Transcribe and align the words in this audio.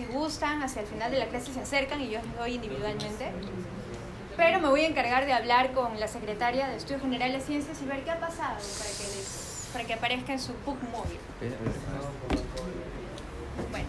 Si 0.00 0.06
gustan, 0.06 0.62
hacia 0.62 0.80
el 0.80 0.88
final 0.88 1.10
de 1.10 1.18
la 1.18 1.26
clase 1.26 1.52
se 1.52 1.60
acercan 1.60 2.00
y 2.00 2.08
yo 2.08 2.22
les 2.22 2.36
doy 2.38 2.54
individualmente. 2.54 3.32
Pero 4.34 4.58
me 4.58 4.68
voy 4.68 4.80
a 4.80 4.88
encargar 4.88 5.26
de 5.26 5.34
hablar 5.34 5.72
con 5.72 6.00
la 6.00 6.08
secretaria 6.08 6.68
de 6.68 6.76
Estudio 6.76 7.00
General 7.00 7.30
de 7.30 7.40
Ciencias 7.40 7.82
y 7.82 7.84
ver 7.84 8.02
qué 8.02 8.10
ha 8.10 8.18
pasado 8.18 8.56
para 8.78 8.90
que, 8.96 9.04
les, 9.04 9.68
para 9.74 9.84
que 9.84 9.92
aparezca 9.92 10.32
en 10.32 10.38
su 10.38 10.54
book 10.64 10.78
móvil. 10.90 11.18
Bueno, 13.70 13.86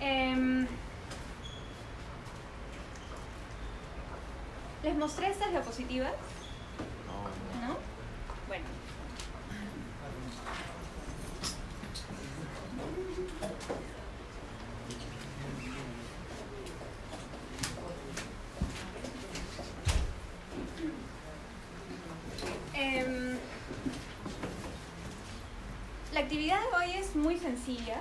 em, 0.00 0.63
les 4.84 4.94
mostré 4.94 5.30
estas 5.30 5.50
diapositivas, 5.50 6.12
¿no? 7.62 7.78
Bueno. 8.46 8.64
Em, 22.74 23.38
la 26.12 26.20
actividad 26.20 26.60
de 26.60 26.76
hoy 26.76 26.92
es 26.98 27.16
muy 27.16 27.38
sencilla 27.38 28.00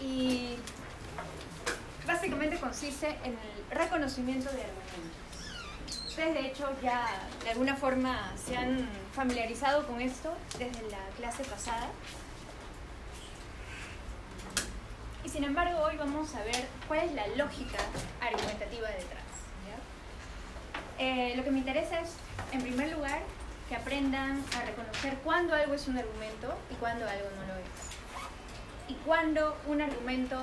y 0.00 0.56
básicamente 2.06 2.58
consiste 2.58 3.08
en 3.24 3.32
el 3.32 3.78
reconocimiento 3.78 4.50
de 4.50 4.62
argumentos. 4.62 6.06
Ustedes 6.06 6.34
de 6.34 6.46
hecho 6.46 6.70
ya 6.82 7.06
de 7.42 7.50
alguna 7.50 7.76
forma 7.76 8.32
se 8.36 8.56
han 8.56 8.88
familiarizado 9.14 9.86
con 9.86 10.00
esto 10.00 10.34
desde 10.58 10.82
la 10.90 10.98
clase 11.16 11.44
pasada. 11.44 11.88
Y 15.24 15.28
sin 15.28 15.44
embargo 15.44 15.80
hoy 15.80 15.96
vamos 15.96 16.34
a 16.34 16.42
ver 16.42 16.66
cuál 16.88 17.00
es 17.00 17.12
la 17.12 17.26
lógica 17.28 17.78
argumentativa 18.20 18.88
detrás. 18.88 19.22
Eh, 20.98 21.34
lo 21.36 21.42
que 21.42 21.50
me 21.50 21.58
interesa 21.58 22.00
es, 22.00 22.10
en 22.52 22.62
primer 22.62 22.92
lugar, 22.92 23.22
que 23.68 23.74
aprendan 23.74 24.40
a 24.56 24.64
reconocer 24.64 25.14
cuándo 25.24 25.52
algo 25.52 25.74
es 25.74 25.88
un 25.88 25.98
argumento 25.98 26.54
y 26.70 26.74
cuándo 26.74 27.08
algo 27.08 27.28
no 27.36 27.46
lo 27.46 27.54
es. 27.58 28.88
Y 28.88 28.94
cuándo 29.04 29.56
un 29.66 29.80
argumento 29.80 30.36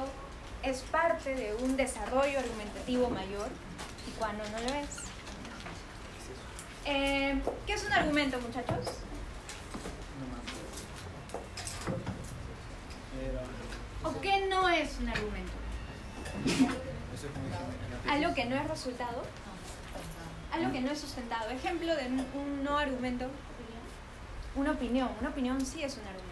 es 0.64 0.81
parte 0.92 1.36
de 1.36 1.56
un 1.56 1.78
desarrollo 1.78 2.40
argumentativo 2.40 3.09
mayor 3.09 3.50
y 4.08 4.12
cuándo 4.18 4.44
no 4.50 4.59
lo 4.59 4.74
es. 4.75 5.09
Eh, 6.86 7.42
¿Qué 7.66 7.74
es 7.74 7.86
un 7.86 7.94
argumento, 7.94 8.40
muchachos? 8.40 8.86
¿O 14.03 14.22
qué 14.22 14.48
no 14.48 14.69
es 14.69 14.98
un 15.00 15.09
argumento? 15.09 15.52
Algo 18.09 18.34
que 18.34 18.46
no 18.46 18.56
es 18.56 18.68
resultado, 18.68 19.24
algo 20.52 20.72
que 20.72 20.81
no 20.81 20.92
es 20.92 21.00
sustentado. 21.00 21.50
Ejemplo 21.52 21.96
de 21.96 22.08
un, 22.08 22.64
no 22.64 22.78
argumento, 22.78 23.28
una 24.56 24.72
opinión. 24.72 25.09
Una 25.19 25.30
opinión 25.30 25.66
sí 25.66 25.84
es 25.84 25.98
un 25.98 26.08
argumento. 26.08 26.30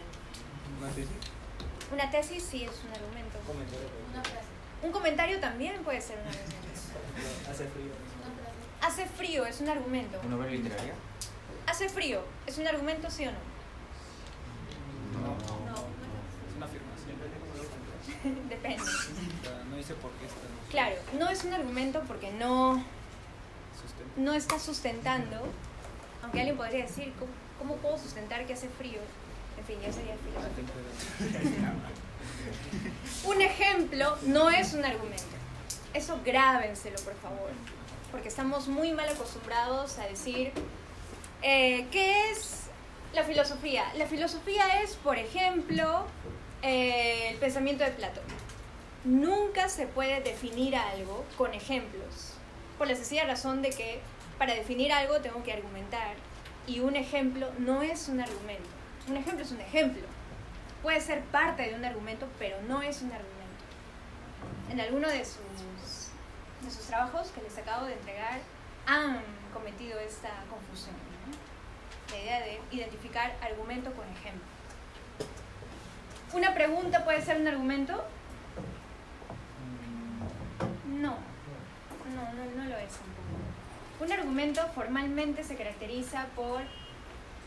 Una 1.91 2.09
tesis 2.09 2.43
sí 2.43 2.63
es 2.63 2.83
un 2.83 2.91
argumento. 2.91 3.37
Una 4.17 4.23
frase. 4.23 4.47
Un 4.83 4.91
comentario 4.91 5.39
también 5.39 5.83
puede 5.83 6.01
ser 6.01 6.17
un 6.17 6.27
argumento. 6.27 6.57
Hace 7.51 7.65
frío. 7.67 7.91
Una 8.17 8.33
frase. 8.89 9.01
Hace 9.03 9.05
frío 9.15 9.45
es 9.45 9.61
un 9.61 9.69
argumento. 9.69 10.19
¿Una 10.25 10.35
obra 10.37 10.47
literaria? 10.47 10.93
Hace 11.67 11.89
frío 11.89 12.21
es 12.47 12.57
un 12.57 12.67
argumento, 12.67 13.09
sí 13.11 13.27
o 13.27 13.31
no? 13.31 13.37
No, 15.21 15.27
No. 15.65 15.75
es 15.75 16.55
una 16.55 16.65
afirmación. 16.65 17.17
Depende. 18.49 18.83
No 19.69 19.75
dice 19.77 19.93
por 19.95 20.11
qué 20.13 20.25
está 20.25 20.39
Claro, 20.71 20.95
no 21.19 21.29
es 21.29 21.43
un 21.43 21.53
argumento 21.53 22.01
porque 22.07 22.31
no, 22.31 22.83
no 24.15 24.33
está 24.33 24.59
sustentando. 24.59 25.37
Aunque 26.23 26.39
alguien 26.39 26.57
podría 26.57 26.85
decir, 26.85 27.13
¿cómo, 27.19 27.31
cómo 27.59 27.75
puedo 27.77 27.97
sustentar 27.97 28.45
que 28.47 28.53
hace 28.53 28.67
frío? 28.69 28.99
En 29.57 29.63
fin, 29.65 29.77
ya 29.81 29.91
sería 29.93 30.15
frío. 30.17 30.39
Un 33.25 33.41
ejemplo 33.41 34.17
no 34.23 34.49
es 34.49 34.73
un 34.73 34.85
argumento. 34.85 35.23
Eso 35.93 36.19
grábenselo, 36.23 36.97
por 36.99 37.15
favor. 37.15 37.51
Porque 38.11 38.29
estamos 38.29 38.67
muy 38.67 38.93
mal 38.93 39.09
acostumbrados 39.09 39.97
a 39.99 40.05
decir, 40.05 40.51
eh, 41.41 41.87
¿qué 41.91 42.31
es 42.31 42.67
la 43.13 43.23
filosofía? 43.23 43.83
La 43.95 44.05
filosofía 44.05 44.81
es, 44.81 44.95
por 44.95 45.17
ejemplo, 45.17 46.05
eh, 46.61 47.29
el 47.31 47.37
pensamiento 47.37 47.83
de 47.83 47.91
Platón. 47.91 48.23
Nunca 49.03 49.69
se 49.69 49.87
puede 49.87 50.21
definir 50.21 50.75
algo 50.75 51.25
con 51.37 51.53
ejemplos, 51.53 52.33
por 52.77 52.87
la 52.87 52.95
sencilla 52.95 53.25
razón 53.25 53.61
de 53.61 53.69
que 53.69 53.99
para 54.37 54.53
definir 54.53 54.91
algo 54.91 55.19
tengo 55.21 55.43
que 55.43 55.53
argumentar 55.53 56.15
y 56.67 56.81
un 56.81 56.95
ejemplo 56.95 57.49
no 57.57 57.81
es 57.81 58.07
un 58.09 58.19
argumento. 58.19 58.69
Un 59.07 59.17
ejemplo 59.17 59.43
es 59.43 59.51
un 59.51 59.61
ejemplo. 59.61 60.03
Puede 60.87 61.01
ser 61.01 61.21
parte 61.23 61.63
de 61.63 61.75
un 61.75 61.83
argumento, 61.83 62.29
pero 62.39 62.61
no 62.61 62.81
es 62.81 63.01
un 63.01 63.11
argumento. 63.11 63.65
En 64.71 64.79
alguno 64.79 65.09
de 65.09 65.25
sus, 65.25 66.11
de 66.61 66.71
sus 66.71 66.87
trabajos 66.87 67.27
que 67.31 67.41
les 67.41 67.57
acabo 67.57 67.87
de 67.87 67.91
entregar 67.91 68.39
han 68.85 69.21
cometido 69.53 69.99
esta 69.99 70.29
confusión. 70.49 70.95
¿no? 71.25 72.15
La 72.15 72.23
idea 72.23 72.39
de 72.39 72.61
identificar 72.71 73.35
argumento 73.41 73.91
con 73.91 74.05
ejemplo. 74.07 74.47
¿Una 76.31 76.53
pregunta 76.53 77.03
puede 77.03 77.21
ser 77.21 77.41
un 77.41 77.49
argumento? 77.49 78.05
No, 80.85 81.17
no, 82.15 82.33
no, 82.33 82.63
no 82.63 82.63
lo 82.63 82.77
es 82.77 82.93
tampoco. 82.93 84.05
Un 84.05 84.11
argumento 84.13 84.65
formalmente 84.73 85.43
se 85.43 85.57
caracteriza 85.57 86.27
por 86.33 86.61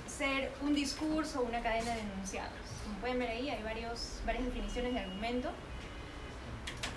ser 0.06 0.52
un 0.60 0.74
discurso 0.74 1.40
o 1.40 1.44
una 1.44 1.62
cadena 1.62 1.94
de 1.94 2.00
enunciados. 2.00 2.59
Como 2.90 3.02
pueden 3.02 3.20
ver 3.20 3.30
ahí, 3.30 3.48
hay 3.48 3.62
varios, 3.62 4.20
varias 4.26 4.46
definiciones 4.46 4.94
de 4.94 4.98
argumento. 4.98 5.50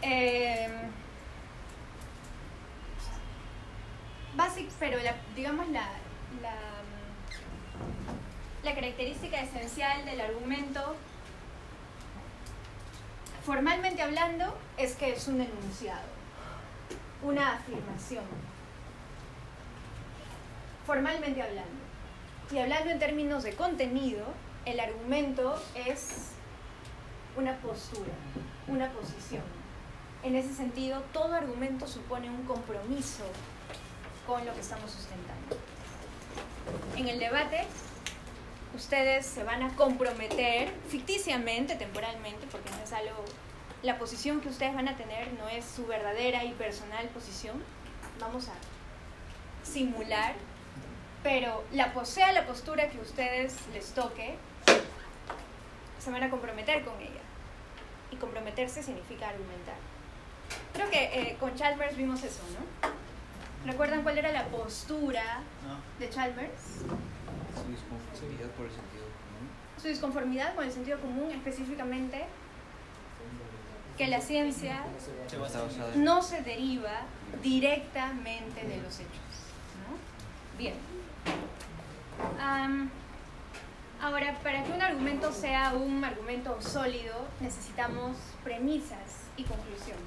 Eh, 0.01 0.89
pero 4.79 4.97
digamos 5.35 5.69
la, 5.69 5.87
la, 6.41 6.55
la 8.63 8.75
característica 8.75 9.39
esencial 9.39 10.03
del 10.03 10.19
argumento, 10.19 10.95
formalmente 13.45 14.01
hablando, 14.01 14.57
es 14.77 14.95
que 14.95 15.13
es 15.13 15.27
un 15.27 15.41
enunciado, 15.41 16.01
una 17.21 17.53
afirmación. 17.53 18.23
Formalmente 20.87 21.39
hablando. 21.39 21.83
Y 22.51 22.57
hablando 22.57 22.89
en 22.89 22.99
términos 22.99 23.43
de 23.43 23.53
contenido, 23.53 24.25
el 24.65 24.79
argumento 24.79 25.61
es 25.75 26.29
una 27.35 27.57
postura, 27.57 28.11
una 28.67 28.89
posición. 28.91 29.43
En 30.23 30.35
ese 30.35 30.53
sentido, 30.53 31.01
todo 31.11 31.33
argumento 31.33 31.87
supone 31.87 32.29
un 32.29 32.43
compromiso 32.43 33.23
con 34.25 34.45
lo 34.45 34.53
que 34.53 34.61
estamos 34.61 34.89
sustentando. 34.89 35.57
En 36.95 37.09
el 37.09 37.19
debate, 37.19 37.65
ustedes 38.73 39.25
se 39.25 39.43
van 39.43 39.63
a 39.63 39.75
comprometer 39.75 40.71
ficticiamente, 40.87 41.75
temporalmente, 41.75 42.47
porque 42.49 42.69
no 42.71 42.83
es 42.83 42.93
algo, 42.93 43.25
la 43.81 43.97
posición 43.97 44.39
que 44.39 44.47
ustedes 44.47 44.73
van 44.73 44.87
a 44.87 44.95
tener 44.95 45.33
no 45.33 45.49
es 45.49 45.65
su 45.65 45.85
verdadera 45.85 46.45
y 46.45 46.53
personal 46.53 47.05
posición. 47.09 47.61
Vamos 48.19 48.47
a 48.47 48.53
simular, 49.63 50.35
pero 51.21 51.65
la 51.73 51.93
posea 51.93 52.31
la 52.31 52.45
postura 52.45 52.89
que 52.89 52.99
ustedes 52.99 53.55
les 53.73 53.93
toque, 53.93 54.35
se 56.03 56.11
van 56.11 56.23
a 56.23 56.29
comprometer 56.29 56.83
con 56.83 56.99
ella. 56.99 57.21
Y 58.11 58.15
comprometerse 58.17 58.83
significa 58.83 59.29
argumentar. 59.29 59.75
Creo 60.73 60.89
que 60.89 61.03
eh, 61.31 61.37
con 61.39 61.55
Chalmers 61.55 61.95
vimos 61.95 62.21
eso, 62.23 62.41
¿no? 62.53 62.89
¿Recuerdan 63.71 64.03
cuál 64.03 64.17
era 64.17 64.31
la 64.31 64.45
postura 64.47 65.41
No. 65.65 65.77
de 65.99 66.09
Chalmers? 66.09 66.61
Su 67.55 67.67
disconformidad 67.69 68.49
por 68.51 68.65
el 68.65 68.71
sentido 68.71 69.03
común. 69.05 69.49
Su 69.81 69.87
disconformidad 69.87 70.55
con 70.55 70.65
el 70.65 70.71
sentido 70.71 70.99
común, 70.99 71.31
específicamente 71.31 72.25
que 73.97 74.07
la 74.07 74.19
ciencia 74.21 74.83
no 75.95 76.21
se 76.23 76.41
deriva 76.41 77.01
directamente 77.41 78.63
de 78.67 78.77
los 78.81 78.95
hechos. 78.99 79.11
¿no? 79.87 80.57
Bien. 80.57 80.73
Ahora, 84.03 84.37
para 84.43 84.63
que 84.63 84.71
un 84.71 84.81
argumento 84.81 85.31
sea 85.31 85.73
un 85.73 86.03
argumento 86.03 86.61
sólido, 86.61 87.15
necesitamos 87.39 88.17
premisas 88.43 88.99
y 89.37 89.43
conclusión. 89.43 89.97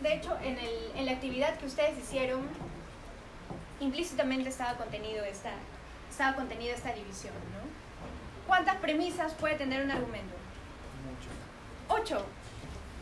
De 0.00 0.14
hecho, 0.14 0.36
en, 0.42 0.58
el- 0.58 0.92
en 0.96 1.06
la 1.06 1.12
actividad 1.12 1.56
que 1.58 1.66
ustedes 1.66 1.96
hicieron, 1.98 2.40
implícitamente 3.80 4.48
estaba 4.48 4.76
contenido 4.76 5.24
esta, 5.24 5.50
estaba 6.10 6.34
contenido 6.34 6.74
esta 6.74 6.92
división. 6.92 7.34
¿no? 7.34 8.46
¿Cuántas 8.46 8.76
premisas 8.76 9.34
puede 9.34 9.54
tener 9.56 9.84
un 9.84 9.90
argumento? 9.90 10.34
Mucho. 11.88 12.02
Ocho. 12.02 12.26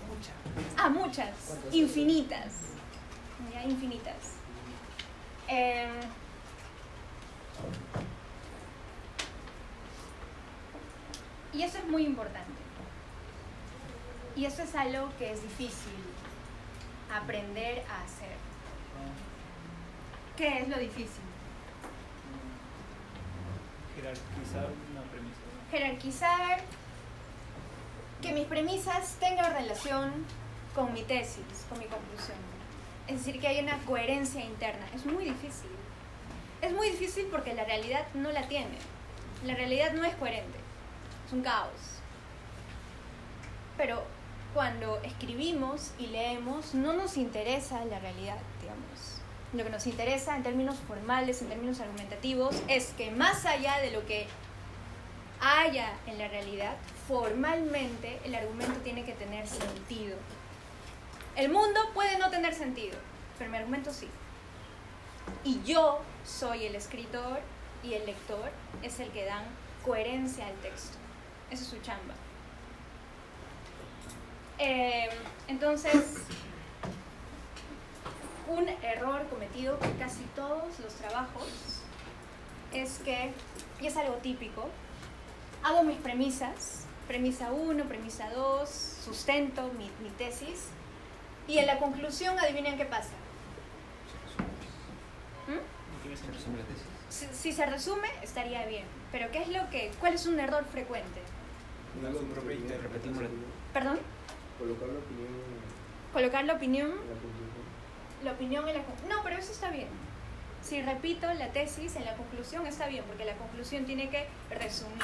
Mucha. 0.08 0.32
Ah, 0.76 0.88
muchas. 0.88 1.30
Infinitas. 1.72 2.52
Ya, 3.54 3.64
infinitas. 3.64 4.34
Em, 5.48 5.88
y 11.60 11.62
eso 11.62 11.76
es 11.76 11.86
muy 11.86 12.06
importante. 12.06 12.50
Y 14.34 14.46
eso 14.46 14.62
es 14.62 14.74
algo 14.74 15.10
que 15.18 15.32
es 15.32 15.42
difícil 15.42 15.92
aprender 17.12 17.84
a 17.90 18.02
hacer. 18.02 18.36
¿Qué 20.38 20.60
es 20.60 20.68
lo 20.68 20.78
difícil? 20.78 21.22
Jerarquizar 23.94 24.68
una 24.92 25.02
premisa. 25.10 25.36
Jerarquizar, 25.70 26.60
que 28.22 28.32
mis 28.32 28.46
premisas 28.46 29.16
tengan 29.20 29.52
relación 29.52 30.24
con 30.74 30.94
mi 30.94 31.02
tesis, 31.02 31.66
con 31.68 31.78
mi 31.78 31.84
conclusión. 31.86 32.38
Es 33.06 33.18
decir, 33.18 33.38
que 33.38 33.48
haya 33.48 33.62
una 33.62 33.78
coherencia 33.84 34.42
interna. 34.42 34.86
Es 34.94 35.04
muy 35.04 35.24
difícil. 35.24 35.79
Es 36.62 36.72
muy 36.72 36.90
difícil 36.90 37.26
porque 37.30 37.54
la 37.54 37.64
realidad 37.64 38.06
no 38.14 38.30
la 38.32 38.46
tiene. 38.48 38.76
La 39.44 39.54
realidad 39.54 39.92
no 39.92 40.04
es 40.04 40.14
coherente. 40.16 40.58
Es 41.26 41.32
un 41.32 41.42
caos. 41.42 42.00
Pero 43.76 44.02
cuando 44.52 45.00
escribimos 45.02 45.92
y 45.98 46.08
leemos, 46.08 46.74
no 46.74 46.92
nos 46.92 47.16
interesa 47.16 47.84
la 47.86 47.98
realidad, 47.98 48.36
digamos. 48.60 49.20
Lo 49.52 49.64
que 49.64 49.70
nos 49.70 49.86
interesa 49.86 50.36
en 50.36 50.42
términos 50.42 50.76
formales, 50.86 51.40
en 51.40 51.48
términos 51.48 51.80
argumentativos, 51.80 52.54
es 52.68 52.88
que 52.96 53.10
más 53.10 53.46
allá 53.46 53.78
de 53.78 53.90
lo 53.90 54.04
que 54.06 54.26
haya 55.40 55.94
en 56.06 56.18
la 56.18 56.28
realidad, 56.28 56.76
formalmente 57.08 58.20
el 58.24 58.34
argumento 58.34 58.78
tiene 58.80 59.04
que 59.04 59.12
tener 59.12 59.46
sentido. 59.46 60.16
El 61.36 61.50
mundo 61.50 61.80
puede 61.94 62.18
no 62.18 62.28
tener 62.28 62.54
sentido, 62.54 62.98
pero 63.38 63.50
mi 63.50 63.56
argumento 63.56 63.92
sí. 63.92 64.08
Y 65.44 65.62
yo 65.62 66.00
soy 66.24 66.66
el 66.66 66.74
escritor 66.74 67.40
y 67.82 67.94
el 67.94 68.06
lector 68.06 68.50
es 68.82 69.00
el 69.00 69.10
que 69.10 69.24
dan 69.24 69.44
coherencia 69.84 70.46
al 70.46 70.54
texto. 70.56 70.96
Esa 71.50 71.62
es 71.62 71.68
su 71.68 71.78
chamba. 71.80 72.14
Eh, 74.58 75.08
entonces, 75.48 76.18
un 78.48 78.68
error 78.68 79.26
cometido 79.28 79.78
por 79.78 79.96
casi 79.98 80.22
todos 80.36 80.78
los 80.80 80.94
trabajos 80.94 81.48
es 82.72 82.98
que, 82.98 83.32
y 83.80 83.86
es 83.86 83.96
algo 83.96 84.14
típico, 84.16 84.68
hago 85.62 85.82
mis 85.82 85.96
premisas, 85.98 86.84
premisa 87.08 87.52
1, 87.52 87.84
premisa 87.84 88.30
2, 88.30 88.68
sustento 88.68 89.70
mi, 89.78 89.90
mi 90.02 90.10
tesis, 90.16 90.66
y 91.48 91.58
en 91.58 91.66
la 91.66 91.78
conclusión 91.78 92.38
adivinen 92.38 92.76
qué 92.76 92.84
pasa. 92.84 93.10
¿Mm? 95.48 95.79
Tesis. 96.14 96.86
Si, 97.08 97.26
si 97.32 97.52
se 97.52 97.66
resume, 97.66 98.08
estaría 98.22 98.66
bien. 98.66 98.84
Pero 99.12 99.30
¿qué 99.30 99.42
es 99.42 99.48
lo 99.48 99.68
que, 99.70 99.90
cuál 100.00 100.14
es 100.14 100.26
un 100.26 100.38
error 100.40 100.64
frecuente? 100.70 101.20
Propia 102.34 102.54
interpretación. 102.54 103.14
Repetimos 103.18 103.22
la- 103.22 103.72
Perdón, 103.72 103.98
Colocar 104.58 104.88
la 104.88 104.98
opinión 104.98 105.60
colocar 106.12 106.44
la 106.44 106.54
opinión, 106.54 106.92
la 108.24 108.32
opinión 108.32 108.68
en 108.68 108.74
la 108.74 108.82
No, 109.08 109.22
pero 109.22 109.36
eso 109.38 109.52
está 109.52 109.70
bien. 109.70 109.88
Si 110.62 110.82
repito 110.82 111.32
la 111.34 111.48
tesis 111.52 111.96
en 111.96 112.04
la 112.04 112.14
conclusión, 112.16 112.66
está 112.66 112.86
bien, 112.88 113.04
porque 113.04 113.24
la 113.24 113.34
conclusión 113.36 113.84
tiene 113.86 114.10
que 114.10 114.26
resumir. 114.50 115.00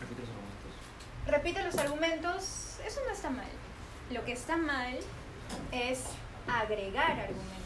Repite 0.00 0.22
los 0.22 0.30
argumentos. 0.30 0.72
repite 1.26 1.62
los 1.62 1.78
argumentos, 1.78 2.78
eso 2.86 3.00
no 3.06 3.12
está 3.12 3.30
mal. 3.30 3.46
Lo 4.10 4.24
que 4.24 4.32
está 4.32 4.56
mal 4.56 4.98
es 5.72 6.00
agregar 6.48 7.12
argumentos. 7.20 7.65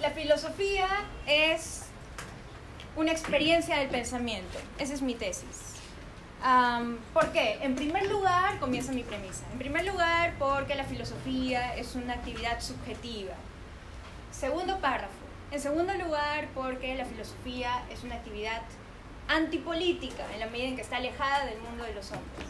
La 0.00 0.10
filosofía 0.10 0.88
es 1.26 1.82
una 2.96 3.12
experiencia 3.12 3.78
del 3.78 3.88
pensamiento. 3.88 4.58
Esa 4.78 4.94
es 4.94 5.02
mi 5.02 5.14
tesis. 5.14 5.74
Am, 6.42 6.98
¿Por 7.14 7.30
qué? 7.32 7.58
En 7.62 7.74
primer 7.76 8.10
lugar, 8.10 8.58
comienza 8.58 8.92
mi 8.92 9.02
premisa. 9.02 9.44
En 9.52 9.58
primer 9.58 9.86
lugar, 9.86 10.34
porque 10.38 10.74
la 10.74 10.84
filosofía 10.84 11.76
es 11.76 11.94
una 11.94 12.14
actividad 12.14 12.60
subjetiva. 12.60 13.34
Segundo 14.30 14.78
párrafo. 14.78 15.12
En 15.50 15.60
segundo 15.60 15.94
lugar, 15.94 16.48
porque 16.54 16.94
la 16.94 17.04
filosofía 17.04 17.84
es 17.90 18.02
una 18.02 18.16
actividad 18.16 18.62
antipolítica 19.28 20.24
en 20.34 20.40
la 20.40 20.46
medida 20.46 20.68
en 20.68 20.76
que 20.76 20.82
está 20.82 20.96
alejada 20.96 21.44
del 21.44 21.60
mundo 21.60 21.84
de 21.84 21.94
los 21.94 22.10
hombres. 22.10 22.48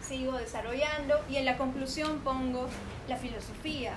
Sigo 0.00 0.32
desarrollando 0.32 1.24
y 1.30 1.36
en 1.36 1.46
la 1.46 1.56
conclusión 1.56 2.20
pongo 2.20 2.68
la 3.08 3.16
filosofía 3.16 3.94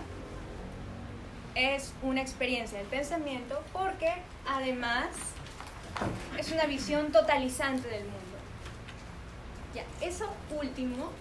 es 1.58 1.92
una 2.04 2.22
experiencia 2.22 2.78
del 2.78 2.88
pensamiento 2.88 3.64
porque 3.74 4.14
además 4.48 5.08
es 6.38 6.52
una 6.52 6.66
visión 6.66 7.12
totalizante 7.12 7.88
del 7.88 8.04
mundo. 8.04 8.18
Ya, 9.74 9.84
eso 10.06 10.30
último 10.52 11.12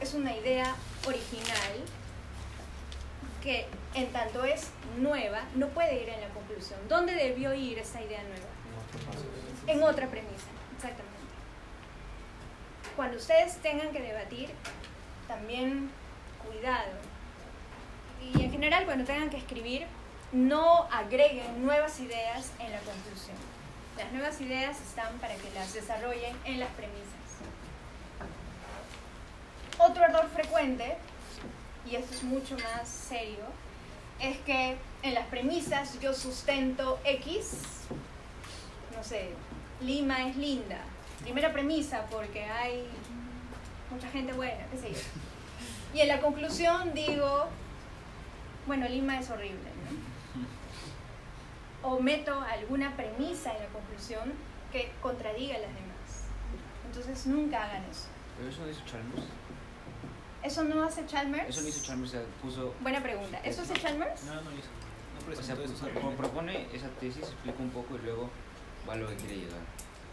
es 0.00 0.12
una 0.12 0.36
idea 0.36 0.76
original 1.06 1.84
que 3.42 3.66
en 3.94 4.12
tanto 4.12 4.44
es 4.44 4.68
nueva, 4.98 5.40
no 5.54 5.68
puede 5.68 6.02
ir 6.02 6.08
en 6.10 6.20
la 6.20 6.28
conclusión. 6.28 6.78
¿Dónde 6.86 7.14
debió 7.14 7.54
ir 7.54 7.78
esa 7.78 8.02
idea 8.02 8.22
nueva? 8.22 8.46
En 9.66 9.82
otra 9.82 10.06
premisa, 10.08 10.48
exactamente. 10.76 11.16
Cuando 12.94 13.16
ustedes 13.16 13.56
tengan 13.58 13.90
que 13.90 14.00
debatir, 14.00 14.50
también 15.26 15.90
cuidado. 16.44 17.07
Y 18.22 18.42
en 18.42 18.50
general, 18.50 18.84
cuando 18.84 19.04
tengan 19.04 19.30
que 19.30 19.36
escribir, 19.36 19.86
no 20.32 20.84
agreguen 20.90 21.64
nuevas 21.64 21.98
ideas 22.00 22.52
en 22.58 22.70
la 22.70 22.78
conclusión. 22.80 23.36
Las 23.96 24.12
nuevas 24.12 24.40
ideas 24.40 24.80
están 24.80 25.18
para 25.18 25.34
que 25.34 25.50
las 25.54 25.72
desarrollen 25.72 26.36
en 26.44 26.60
las 26.60 26.68
premisas. 26.70 27.04
Otro 29.78 30.04
error 30.04 30.28
frecuente, 30.34 30.96
y 31.90 31.96
esto 31.96 32.14
es 32.14 32.22
mucho 32.22 32.56
más 32.58 32.88
serio, 32.88 33.44
es 34.20 34.36
que 34.38 34.76
en 35.02 35.14
las 35.14 35.26
premisas 35.26 35.98
yo 36.00 36.12
sustento 36.12 36.98
X, 37.04 37.60
no 38.96 39.04
sé, 39.04 39.30
Lima 39.80 40.26
es 40.28 40.36
linda. 40.36 40.78
Primera 41.22 41.52
premisa 41.52 42.06
porque 42.10 42.44
hay 42.44 42.84
mucha 43.90 44.08
gente 44.08 44.32
buena, 44.32 44.66
qué 44.72 44.78
sé 44.78 44.92
yo. 44.92 45.00
Y 45.94 46.00
en 46.00 46.08
la 46.08 46.20
conclusión 46.20 46.92
digo, 46.94 47.48
bueno, 48.68 48.88
Lima 48.88 49.18
es 49.18 49.28
horrible, 49.30 49.68
¿no? 49.82 49.90
O 51.90 51.98
meto 52.00 52.40
alguna 52.40 52.94
premisa 52.96 53.52
en 53.56 53.64
la 53.64 53.68
conclusión 53.70 54.32
que 54.70 54.92
contradiga 55.02 55.56
a 55.56 55.58
las 55.58 55.74
demás. 55.74 56.22
Entonces 56.86 57.26
nunca 57.26 57.64
hagan 57.64 57.82
eso. 57.90 58.06
Pero 58.36 58.48
eso 58.50 58.62
no 58.62 58.70
hizo 58.70 58.84
Chalmers. 58.84 59.26
¿Eso 60.42 60.64
no 60.64 60.82
hace 60.84 61.04
Chalmers? 61.06 61.48
Eso 61.48 61.60
no 61.62 61.68
hizo 61.68 61.84
Chalmers, 61.84 62.12
puso. 62.42 62.74
Buena 62.80 63.02
pregunta. 63.02 63.38
¿Eso 63.42 63.62
hace 63.62 63.74
Chalmers? 63.74 64.22
No, 64.24 64.34
no 64.36 64.42
lo 64.50 64.56
hizo. 64.56 64.68
No 65.26 65.32
O 65.32 65.42
sea, 65.42 65.54
pro- 65.56 65.64
argumentos. 65.64 66.14
propone 66.16 66.68
esa 66.72 66.88
tesis, 67.00 67.22
explica 67.24 67.58
un 67.60 67.70
poco 67.70 67.96
y 67.96 67.98
luego 67.98 68.30
va 68.88 68.94
a 68.94 68.96
lo 68.96 69.08
que 69.08 69.16
quiere 69.16 69.36
llegar. 69.38 69.58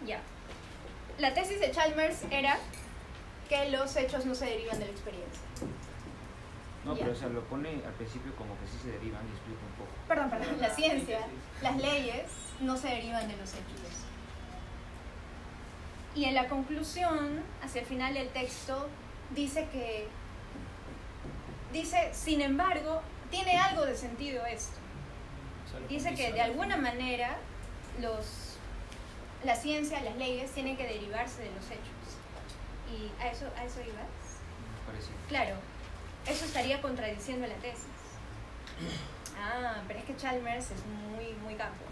Ya. 0.05 0.19
La 1.19 1.33
tesis 1.33 1.59
de 1.59 1.71
Chalmers 1.71 2.23
era 2.31 2.57
que 3.49 3.69
los 3.69 3.95
hechos 3.95 4.25
no 4.25 4.33
se 4.35 4.45
derivan 4.45 4.79
de 4.79 4.85
la 4.85 4.91
experiencia. 4.91 5.41
No, 6.85 6.95
pero 6.95 7.11
o 7.11 7.15
sea, 7.15 7.29
lo 7.29 7.41
pone 7.45 7.81
al 7.85 7.93
principio 7.93 8.35
como 8.35 8.57
que 8.59 8.67
sí 8.67 8.77
se 8.83 8.91
derivan 8.91 9.21
y 9.25 9.31
explica 9.31 9.59
un 9.65 9.73
poco. 9.73 9.91
Perdón, 10.07 10.29
perdón, 10.29 10.61
la 10.61 10.69
ciencia, 10.69 11.19
las 11.63 11.77
leyes 11.77 12.29
no 12.61 12.77
se 12.77 12.89
derivan 12.89 13.27
de 13.27 13.35
los 13.37 13.53
hechos. 13.53 14.05
Y 16.13 16.25
en 16.25 16.35
la 16.35 16.47
conclusión, 16.47 17.41
hacia 17.63 17.81
el 17.81 17.87
final 17.87 18.13
del 18.13 18.29
texto, 18.29 18.87
dice 19.31 19.67
que, 19.71 20.07
dice, 21.73 22.11
sin 22.13 22.41
embargo, 22.41 23.01
tiene 23.31 23.57
algo 23.57 23.85
de 23.85 23.95
sentido 23.95 24.45
esto. 24.45 24.77
Dice 25.89 26.13
que 26.13 26.31
de 26.31 26.41
alguna 26.41 26.77
manera 26.77 27.35
los, 27.99 28.57
la 29.43 29.55
ciencia, 29.55 30.01
las 30.01 30.15
leyes 30.15 30.51
tienen 30.51 30.77
que 30.77 30.83
derivarse 30.83 31.41
de 31.41 31.51
los 31.51 31.65
hechos. 31.65 31.81
¿Y 32.89 33.21
a 33.21 33.31
eso, 33.31 33.47
a 33.57 33.65
eso 33.65 33.81
ibas? 33.81 33.97
Me 33.97 34.91
parece. 34.91 35.09
Claro, 35.27 35.55
eso 36.27 36.45
estaría 36.45 36.81
contradiciendo 36.81 37.47
la 37.47 37.55
tesis. 37.55 37.85
Ah, 39.39 39.81
pero 39.87 39.99
es 39.99 40.05
que 40.05 40.15
Chalmers 40.17 40.71
es 40.71 40.85
muy, 40.85 41.33
muy 41.43 41.55
campo. 41.55 41.83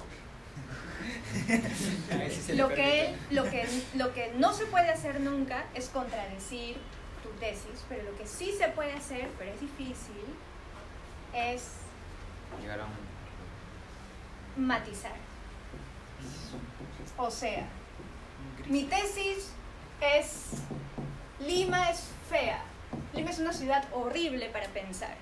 Lo 2.56 2.70
que, 2.70 3.10
él, 3.10 3.18
lo, 3.32 3.44
que, 3.44 3.68
lo 3.96 4.14
que 4.14 4.32
no 4.38 4.54
se 4.54 4.66
puede 4.68 4.90
hacer 4.90 5.20
nunca 5.20 5.66
es 5.74 5.90
contradecir 5.90 6.78
tu 7.22 7.30
tesis, 7.40 7.84
pero 7.90 8.04
lo 8.04 8.18
que 8.18 8.26
sí 8.28 8.54
se 8.58 8.70
puede 8.70 8.94
hacer, 8.94 9.30
pero 9.38 9.52
es 9.52 9.60
difícil, 9.60 10.24
es 11.34 11.64
Llegar 12.62 12.80
a 12.82 12.86
un. 12.86 14.66
matizar. 14.66 15.16
O 17.18 17.30
sea, 17.32 17.66
mi 18.68 18.84
tesis 18.86 19.50
es 20.00 20.52
Lima 21.40 21.90
es 21.90 22.06
fea. 22.30 22.64
Lima 23.14 23.30
es 23.30 23.40
una 23.40 23.54
ciudad 23.54 23.86
horrible 23.94 24.50
para 24.50 24.68
pensar. 24.68 25.16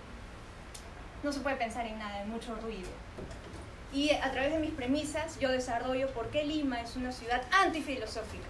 No 1.23 1.31
se 1.31 1.39
puede 1.41 1.55
pensar 1.57 1.85
en 1.85 1.99
nada, 1.99 2.19
hay 2.19 2.27
mucho 2.27 2.55
ruido. 2.55 2.89
Y 3.93 4.11
a 4.11 4.31
través 4.31 4.51
de 4.53 4.59
mis 4.59 4.71
premisas 4.71 5.37
yo 5.39 5.49
desarrollo 5.49 6.09
por 6.13 6.29
qué 6.29 6.45
Lima 6.45 6.81
es 6.81 6.95
una 6.95 7.11
ciudad 7.11 7.43
antifilosófica. 7.51 8.47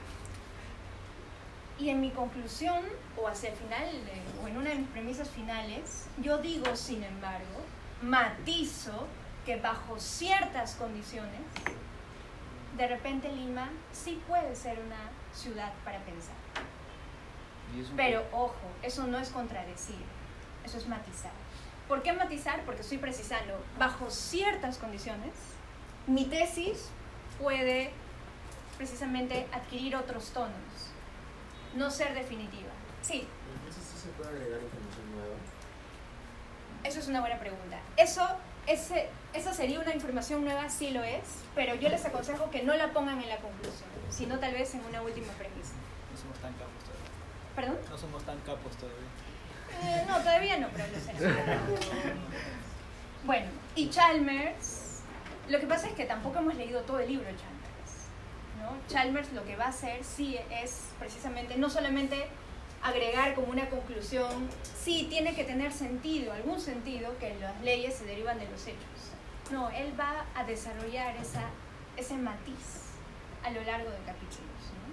Y 1.80 1.90
en 1.90 2.00
mi 2.00 2.12
conclusión, 2.12 2.84
o 3.18 3.28
hacia 3.28 3.50
el 3.50 3.56
final, 3.56 3.90
o 4.44 4.48
en 4.48 4.58
una 4.58 4.70
de 4.70 4.76
mis 4.76 4.90
premisas 4.90 5.30
finales, 5.30 6.06
yo 6.22 6.38
digo, 6.38 6.76
sin 6.76 7.04
embargo, 7.04 7.66
matizo 8.04 9.08
que 9.46 9.56
bajo 9.56 10.00
ciertas 10.00 10.76
condiciones, 10.76 11.42
de 12.78 12.88
repente 12.88 13.32
Lima 13.32 13.70
sí 13.92 14.22
puede 14.28 14.56
ser 14.56 14.80
una 14.80 15.10
ciudad 15.34 15.74
para 15.84 16.00
pensar. 16.00 16.41
Pero 17.96 18.24
ojo, 18.32 18.56
eso 18.82 19.08
no 19.08 19.18
es 19.18 19.30
contradecir, 19.30 20.04
eso 20.66 20.78
es 20.78 20.88
matizar. 20.88 21.32
¿Por 21.88 22.04
qué 22.04 22.14
matizar? 22.14 22.62
Porque 22.66 22.82
estoy 22.82 22.98
precisando, 22.98 23.54
bajo 23.78 24.10
ciertas 24.10 24.78
condiciones, 24.78 25.34
mi 26.08 26.26
tesis 26.26 26.90
puede 27.40 27.92
precisamente 28.78 29.48
adquirir 29.52 29.96
otros 29.96 30.30
tonos, 30.30 30.52
no 31.76 31.92
ser 31.92 32.14
definitiva. 32.14 32.72
Sí, 33.02 33.28
Entonces 33.56 33.84
sí 33.84 34.00
se 34.00 34.10
puede 34.10 34.30
agregar 34.30 34.62
información 34.62 35.12
nueva. 35.16 35.36
eso 36.84 37.00
es 37.00 37.08
una 37.08 37.20
buena 37.22 37.40
pregunta. 37.40 37.80
Eso, 37.98 38.28
ese, 38.68 39.10
esa 39.34 39.54
sería 39.54 39.80
una 39.80 39.94
información 39.94 40.44
nueva, 40.44 40.70
sí 40.70 40.92
lo 40.92 41.04
es, 41.04 41.24
pero 41.56 41.76
yo 41.76 41.90
les 41.90 42.06
aconsejo 42.06 42.50
que 42.52 42.64
no 42.64 42.76
la 42.76 42.94
pongan 42.94 43.22
en 43.22 43.30
la 43.30 43.38
conclusión, 43.38 43.90
sino 44.10 44.40
tal 44.40 44.54
vez 44.54 44.74
en 44.76 44.86
una 44.86 45.02
última 45.02 45.34
premisa. 45.34 45.74
No 46.12 46.20
somos 46.20 46.38
tan. 46.40 46.54
¿Perdón? 47.56 47.78
No 47.90 47.98
somos 47.98 48.24
tan 48.24 48.40
capos 48.42 48.76
todavía. 48.78 49.08
Eh, 49.84 50.06
no, 50.08 50.20
todavía 50.20 50.58
no, 50.58 50.68
pero 50.70 50.86
lo 50.88 51.00
será. 51.00 51.60
Bueno, 53.24 53.46
y 53.76 53.90
Chalmers, 53.90 55.02
lo 55.48 55.60
que 55.60 55.68
pasa 55.68 55.88
es 55.88 55.94
que 55.94 56.06
tampoco 56.06 56.40
hemos 56.40 56.56
leído 56.56 56.82
todo 56.82 57.00
el 57.00 57.08
libro 57.08 57.26
de 57.26 57.36
Chalmers. 57.36 57.62
¿no? 58.62 58.88
Chalmers 58.88 59.32
lo 59.34 59.46
que 59.46 59.56
va 59.56 59.66
a 59.66 59.70
hacer 59.70 60.04
sí 60.04 60.40
es 60.50 60.90
precisamente 60.98 61.56
no 61.58 61.70
solamente 61.70 62.28
agregar 62.82 63.36
como 63.36 63.52
una 63.52 63.70
conclusión, 63.70 64.50
sí 64.64 65.06
tiene 65.10 65.36
que 65.36 65.44
tener 65.44 65.72
sentido, 65.72 66.34
algún 66.34 66.60
sentido, 66.60 67.16
que 67.20 67.36
las 67.40 67.60
leyes 67.62 67.96
se 67.96 68.06
derivan 68.06 68.40
de 68.40 68.50
los 68.50 68.66
hechos. 68.66 69.12
No, 69.52 69.70
él 69.70 69.94
va 70.00 70.26
a 70.34 70.44
desarrollar 70.46 71.16
esa, 71.18 71.44
ese 71.98 72.16
matiz 72.16 72.96
a 73.44 73.52
lo 73.52 73.64
largo 73.64 73.92
de 73.92 73.98
capítulos. 73.98 74.48
¿no? 74.74 74.92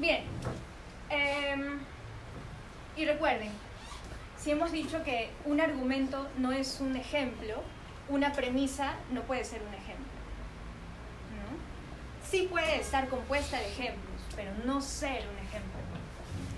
Bien, 0.00 0.24
Em, 1.10 1.80
y 2.96 3.04
recuerden, 3.04 3.50
si 4.38 4.52
hemos 4.52 4.70
dicho 4.70 5.02
que 5.02 5.30
un 5.44 5.60
argumento 5.60 6.28
no 6.38 6.52
es 6.52 6.80
un 6.80 6.96
ejemplo, 6.96 7.62
una 8.08 8.32
premisa 8.32 8.94
no 9.10 9.22
puede 9.22 9.44
ser 9.44 9.60
un 9.62 9.74
ejemplo. 9.74 10.06
¿no? 11.34 12.28
Sí 12.30 12.46
puede 12.48 12.80
estar 12.80 13.08
compuesta 13.08 13.58
de 13.58 13.66
ejemplos, 13.66 14.22
pero 14.36 14.52
no 14.64 14.80
ser 14.80 15.26
un 15.28 15.38
ejemplo. 15.38 15.80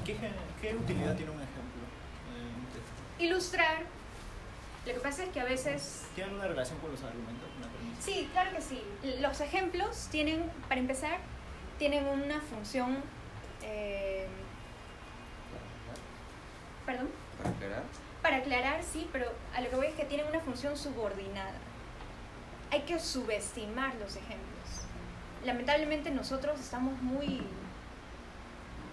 ¿Qué, 0.04 0.74
utilidad 0.74 1.16
tiene 1.16 1.30
un 1.30 1.38
ejemplo? 1.40 1.82
Eh? 3.18 3.24
Ilustrar, 3.24 3.84
lo 4.84 4.92
que 4.92 5.00
pasa 5.00 5.24
es 5.24 5.30
que 5.30 5.40
a 5.40 5.44
veces... 5.44 6.04
¿Tiene 6.14 6.30
alguna 6.30 6.48
relación 6.48 6.78
con 6.80 6.90
los 6.90 7.02
argumentos? 7.02 7.48
la 7.60 7.68
premisa? 7.68 8.02
Sí, 8.02 8.28
claro 8.32 8.50
que 8.54 8.60
sí. 8.60 8.82
Los 9.20 9.40
ejemplos 9.40 10.08
tienen, 10.10 10.42
para 10.68 10.78
empezar, 10.78 11.18
tienen 11.78 12.06
una 12.06 12.40
función... 12.42 13.02
eh, 13.62 14.26
¿Perdón? 16.86 17.10
Para 17.38 17.50
aclarar. 17.50 17.82
Para 18.22 18.36
aclarar, 18.36 18.82
sí, 18.82 19.08
pero 19.12 19.26
a 19.54 19.60
lo 19.60 19.70
que 19.70 19.76
voy 19.76 19.86
es 19.86 19.94
que 19.94 20.04
tienen 20.04 20.26
una 20.26 20.40
función 20.40 20.76
subordinada. 20.76 21.54
Hay 22.70 22.82
que 22.82 22.98
subestimar 22.98 23.94
los 23.96 24.16
ejemplos. 24.16 24.86
Lamentablemente 25.44 26.10
nosotros 26.10 26.58
estamos 26.60 27.00
muy... 27.02 27.42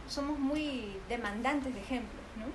somos 0.08 0.38
muy 0.38 1.00
demandantes 1.08 1.74
de 1.74 1.82
ejemplos, 1.82 2.24
¿no? 2.36 2.46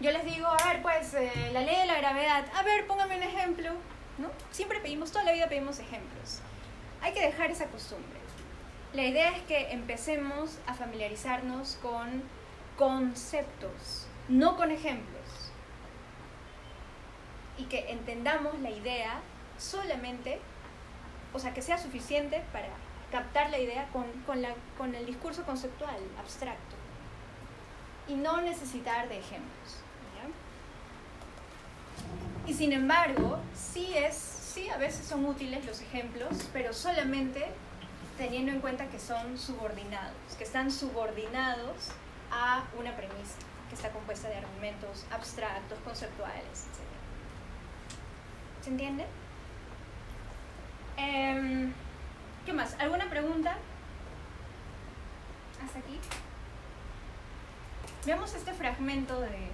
Yo 0.00 0.10
les 0.10 0.24
digo, 0.24 0.46
a 0.46 0.68
ver, 0.68 0.82
pues, 0.82 1.14
eh, 1.14 1.50
la 1.52 1.60
ley 1.60 1.76
de 1.76 1.86
la 1.86 1.98
gravedad, 1.98 2.44
a 2.54 2.62
ver, 2.62 2.86
póngame 2.86 3.16
un 3.16 3.22
ejemplo, 3.22 3.70
¿no? 4.18 4.30
Siempre 4.50 4.80
pedimos, 4.80 5.12
toda 5.12 5.24
la 5.24 5.32
vida 5.32 5.48
pedimos 5.48 5.78
ejemplos. 5.78 6.40
Hay 7.00 7.12
que 7.12 7.20
dejar 7.20 7.50
esa 7.50 7.66
costumbre. 7.66 8.21
La 8.94 9.04
idea 9.04 9.30
es 9.30 9.42
que 9.44 9.72
empecemos 9.72 10.58
a 10.66 10.74
familiarizarnos 10.74 11.78
con 11.80 12.22
conceptos, 12.76 14.06
no 14.28 14.56
con 14.56 14.70
ejemplos 14.70 15.22
y 17.56 17.64
que 17.64 17.90
entendamos 17.90 18.58
la 18.60 18.70
idea 18.70 19.20
solamente, 19.58 20.40
o 21.32 21.38
sea, 21.38 21.54
que 21.54 21.62
sea 21.62 21.78
suficiente 21.78 22.42
para 22.52 22.68
captar 23.10 23.50
la 23.50 23.58
idea 23.58 23.88
con, 23.92 24.04
con, 24.26 24.42
la, 24.42 24.54
con 24.76 24.94
el 24.94 25.06
discurso 25.06 25.44
conceptual, 25.44 25.96
abstracto, 26.18 26.76
y 28.08 28.14
no 28.14 28.40
necesitar 28.42 29.08
de 29.08 29.18
ejemplos. 29.18 29.78
Y 32.46 32.54
sin 32.54 32.72
embargo, 32.72 33.38
sí, 33.54 33.92
es, 33.94 34.16
sí 34.16 34.68
a 34.68 34.76
veces 34.76 35.06
son 35.06 35.24
útiles 35.24 35.64
los 35.64 35.80
ejemplos, 35.80 36.48
pero 36.52 36.72
solamente 36.72 37.46
teniendo 38.18 38.52
en 38.52 38.60
cuenta 38.60 38.86
que 38.88 38.98
son 38.98 39.38
subordinados, 39.38 40.14
que 40.36 40.44
están 40.44 40.70
subordinados 40.70 41.90
a 42.30 42.64
una 42.78 42.94
premisa 42.96 43.36
que 43.68 43.74
está 43.74 43.90
compuesta 43.90 44.28
de 44.28 44.36
argumentos 44.36 45.06
abstractos, 45.10 45.78
conceptuales, 45.80 46.66
etc. 46.66 46.82
¿Se 48.62 48.70
entiende? 48.70 49.06
Em, 50.96 51.72
¿Qué 52.44 52.52
más? 52.52 52.74
¿Alguna 52.78 53.08
pregunta? 53.08 53.56
¿Hasta 55.64 55.78
aquí? 55.78 55.98
Veamos 58.04 58.34
este 58.34 58.52
fragmento 58.52 59.20
de, 59.20 59.48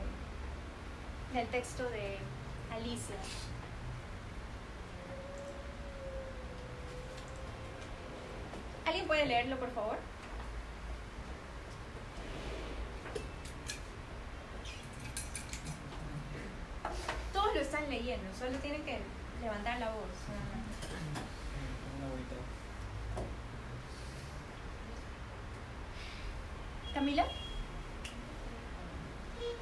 del 1.35 1.47
texto 1.49 1.89
de 1.91 2.19
Alicia. 2.73 3.17
¿Alguien 8.89 9.07
puede 9.07 9.27
leerlo, 9.27 9.59
por 9.59 9.71
favor? 9.73 9.99
Todos 17.35 17.55
lo 17.55 17.61
están 17.61 17.91
leyendo, 17.91 18.27
solo 18.39 18.57
tienen 18.61 18.83
que 18.87 18.99
levantar 19.43 19.79
la 19.79 19.91
voz. 19.91 20.09
¿Camila? 26.95 27.27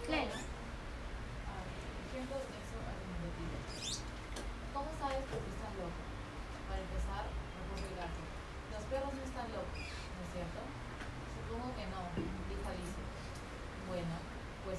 Léelo. 0.08 0.34
Ejemplo 2.12 2.36
de 2.36 2.46
texto 2.54 2.78
argumentativo. 2.78 3.58
¿Cómo 4.72 4.88
sabes 5.00 5.18
que 5.18 5.34
tú 5.34 5.50
estás 5.50 5.74
loco? 5.82 6.00
Para 6.70 6.80
empezar, 6.80 7.24
no 7.26 7.74
puedo 7.74 7.90
gato. 7.98 8.36
Los 8.76 8.84
perros 8.92 9.14
no 9.14 9.22
están 9.24 9.48
locos, 9.56 9.88
¿no 9.88 10.20
es 10.20 10.30
cierto? 10.36 10.60
Supongo 11.32 11.72
que 11.72 11.88
no, 11.88 12.12
dijo 12.12 12.68
Alicia. 12.68 13.08
Bueno, 13.88 14.14
pues 14.64 14.78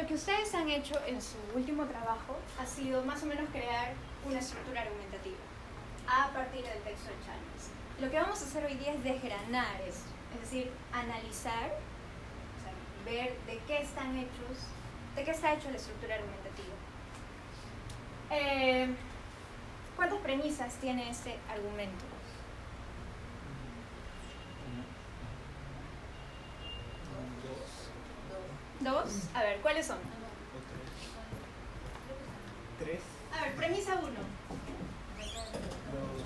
Lo 0.00 0.06
que 0.06 0.14
ustedes 0.14 0.49
han 0.60 0.68
hecho 0.68 0.94
en 1.06 1.20
su 1.22 1.36
último 1.54 1.86
trabajo 1.86 2.36
ha 2.58 2.66
sido 2.66 3.02
más 3.04 3.22
o 3.22 3.26
menos 3.26 3.48
crear 3.50 3.94
una 4.26 4.38
estructura 4.38 4.82
argumentativa 4.82 5.38
a 6.06 6.28
partir 6.30 6.64
del 6.64 6.80
texto 6.82 7.08
de 7.08 7.16
Chalmers. 7.24 7.70
Lo 8.00 8.10
que 8.10 8.16
vamos 8.18 8.40
a 8.42 8.44
hacer 8.44 8.64
hoy 8.64 8.74
día 8.74 8.92
es 8.92 9.02
desgranar 9.02 9.80
eso, 9.82 10.04
es 10.34 10.40
decir, 10.40 10.70
analizar, 10.92 11.78
ver 13.04 13.36
de 13.46 13.58
qué 13.66 13.82
están 13.82 14.16
hechos, 14.18 14.66
de 15.16 15.24
qué 15.24 15.30
está 15.30 15.54
hecho 15.54 15.70
la 15.70 15.76
estructura 15.76 16.16
argumentativa. 16.16 16.74
Eh, 18.30 18.94
¿Cuántas 19.96 20.18
premisas 20.20 20.74
tiene 20.76 21.10
este 21.10 21.38
argumento? 21.48 22.04
Dos. 28.80 29.28
A 29.34 29.42
ver, 29.42 29.60
¿cuáles 29.60 29.86
son? 29.86 29.98
Tres. 32.78 33.00
A 33.36 33.44
ver, 33.44 33.54
premisa 33.56 33.94
uno. 33.96 34.20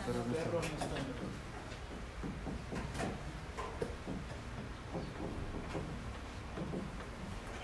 Los 0.06 0.36
perros 0.36 0.70
no 0.70 0.84
están. 0.84 1.04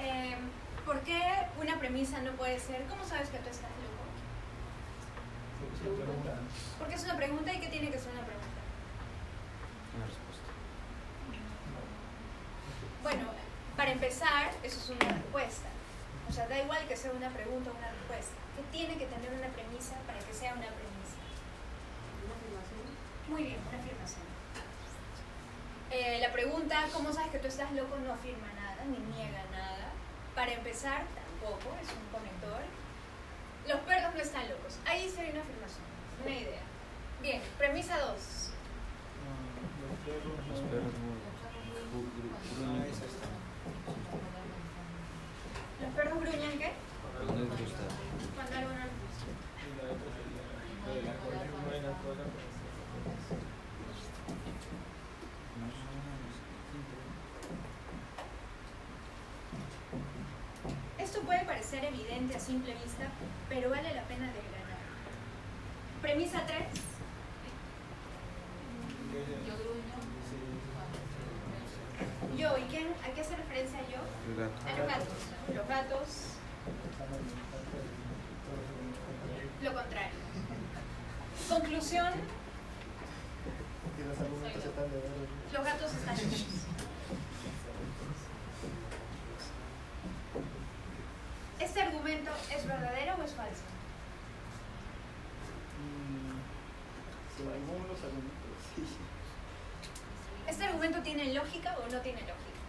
Eh, 0.01 0.37
¿Por 0.85 1.01
qué 1.03 1.23
una 1.61 1.79
premisa 1.79 2.21
no 2.23 2.33
puede 2.33 2.59
ser? 2.59 2.85
¿Cómo 2.87 3.05
sabes 3.05 3.29
que 3.29 3.39
tú 3.39 3.49
estás 3.49 3.71
loco? 3.71 4.01
Porque 6.81 6.95
es 6.97 7.05
una 7.05 7.17
pregunta 7.17 7.55
y 7.55 7.61
¿qué 7.61 7.69
tiene 7.69 7.93
que 7.93 7.99
ser 7.99 8.11
una 8.13 8.23
pregunta? 8.23 8.49
Una 9.97 10.07
respuesta. 10.07 10.51
Bueno, 13.05 13.23
para 13.77 13.93
eso 14.63 14.79
es 14.79 14.91
una 14.91 15.09
respuesta. 15.09 15.69
O 16.29 16.33
sea, 16.33 16.47
da 16.47 16.59
igual 16.59 16.87
que 16.87 16.97
sea 16.97 17.13
una 17.13 17.31
pregunta 17.31 17.71
o 17.71 17.75
una 17.75 17.91
respuesta. 17.91 18.37
¿Qué 18.57 18.63
tiene 18.71 18.97
que 18.97 19.07
tener 19.07 19.33
una 19.33 19.49
premisa 19.49 19.97
para 20.07 20.19
que 20.19 20.33
sea 20.33 20.53
una 20.55 20.67
premisa? 20.67 21.19
¿Una 22.23 22.35
afirmación? 22.39 22.87
Muy 23.29 23.43
bien, 23.45 23.59
una 23.69 23.79
afirmación. 23.79 24.23
Eh, 25.91 26.19
la 26.21 26.33
pregunta, 26.33 26.87
¿cómo 26.93 27.13
sabes 27.13 27.33
que 27.33 27.39
tú 27.39 27.49
estás 27.49 27.73
loco? 27.73 27.97
No 27.99 28.13
afirma 28.13 28.47
nada, 28.55 28.85
ni 28.85 28.99
niega 29.15 29.43
nada. 29.51 29.91
Para 30.35 30.53
empezar, 30.53 31.03
tampoco, 31.19 31.75
es 31.83 31.89
un 31.91 32.07
conector. 32.15 32.63
Los 33.67 33.81
perros 33.81 34.15
no 34.15 34.21
están 34.21 34.49
locos. 34.49 34.79
Ahí 34.87 35.09
sería 35.09 35.33
una 35.33 35.43
afirmación, 35.43 35.85
una 36.23 36.35
idea. 36.35 36.63
Bien, 37.23 37.43
premisa 37.59 37.99
2. 37.99 38.07
Los 38.07 39.99
perros 40.07 40.39
no 40.39 40.55
Los 40.55 40.63
perros 40.71 40.95
no. 46.37 46.45
Ah, 46.45 46.45
esa 46.45 47.65
está. 47.65 47.85
¿Los 48.37 48.47
perros 48.49 48.71
gruñan 48.71 48.89
qué? 48.99 50.21
Esto 60.99 61.21
puede 61.23 61.45
parecer 61.45 61.85
evidente 61.85 62.37
a 62.37 62.41
simple 62.41 62.73
vista, 62.75 63.05
pero 63.49 63.71
vale 63.71 63.95
la 63.95 64.03
pena 64.03 64.27
desgranar. 64.27 64.77
Premisa 66.03 66.45
3. 66.47 66.59
Yo 69.47 69.55
gruño. 69.57 69.81
Yo, 72.37 72.59
¿y 72.59 72.63
quién? 72.69 72.89
¿A 73.05 73.09
qué 73.15 73.21
hace 73.23 73.35
referencia 73.37 73.79
yo? 73.89 73.97
El 74.31 74.37
gato. 74.37 74.53
A 74.67 74.71
los 74.77 74.87
gatos. 74.87 75.09
Los 75.55 75.67
gatos, 75.69 76.09
lo 79.63 79.73
contrario. 79.75 80.19
Conclusión, 81.49 82.13
Que 83.97 84.05
los 84.05 84.19
argumentos 84.19 84.65
están 84.65 84.91
de 84.91 84.97
ver. 84.97 85.05
los 85.53 85.65
gatos 85.65 85.93
están 85.95 86.17
locos. 86.17 86.45
¿Este 91.59 91.83
argumento 91.83 92.31
es 92.57 92.67
verdadero 92.67 93.17
o 93.17 93.23
es 93.23 93.35
falso? 93.35 93.63
Según 97.37 97.89
los 97.89 97.99
argumentos, 97.99 98.57
sí. 98.75 98.83
¿Este 100.49 100.65
argumento 100.65 101.00
tiene 101.15 101.35
lógica 101.35 101.77
o 101.79 101.91
no 101.91 101.99
tiene 102.03 102.21
lógica? 102.21 102.61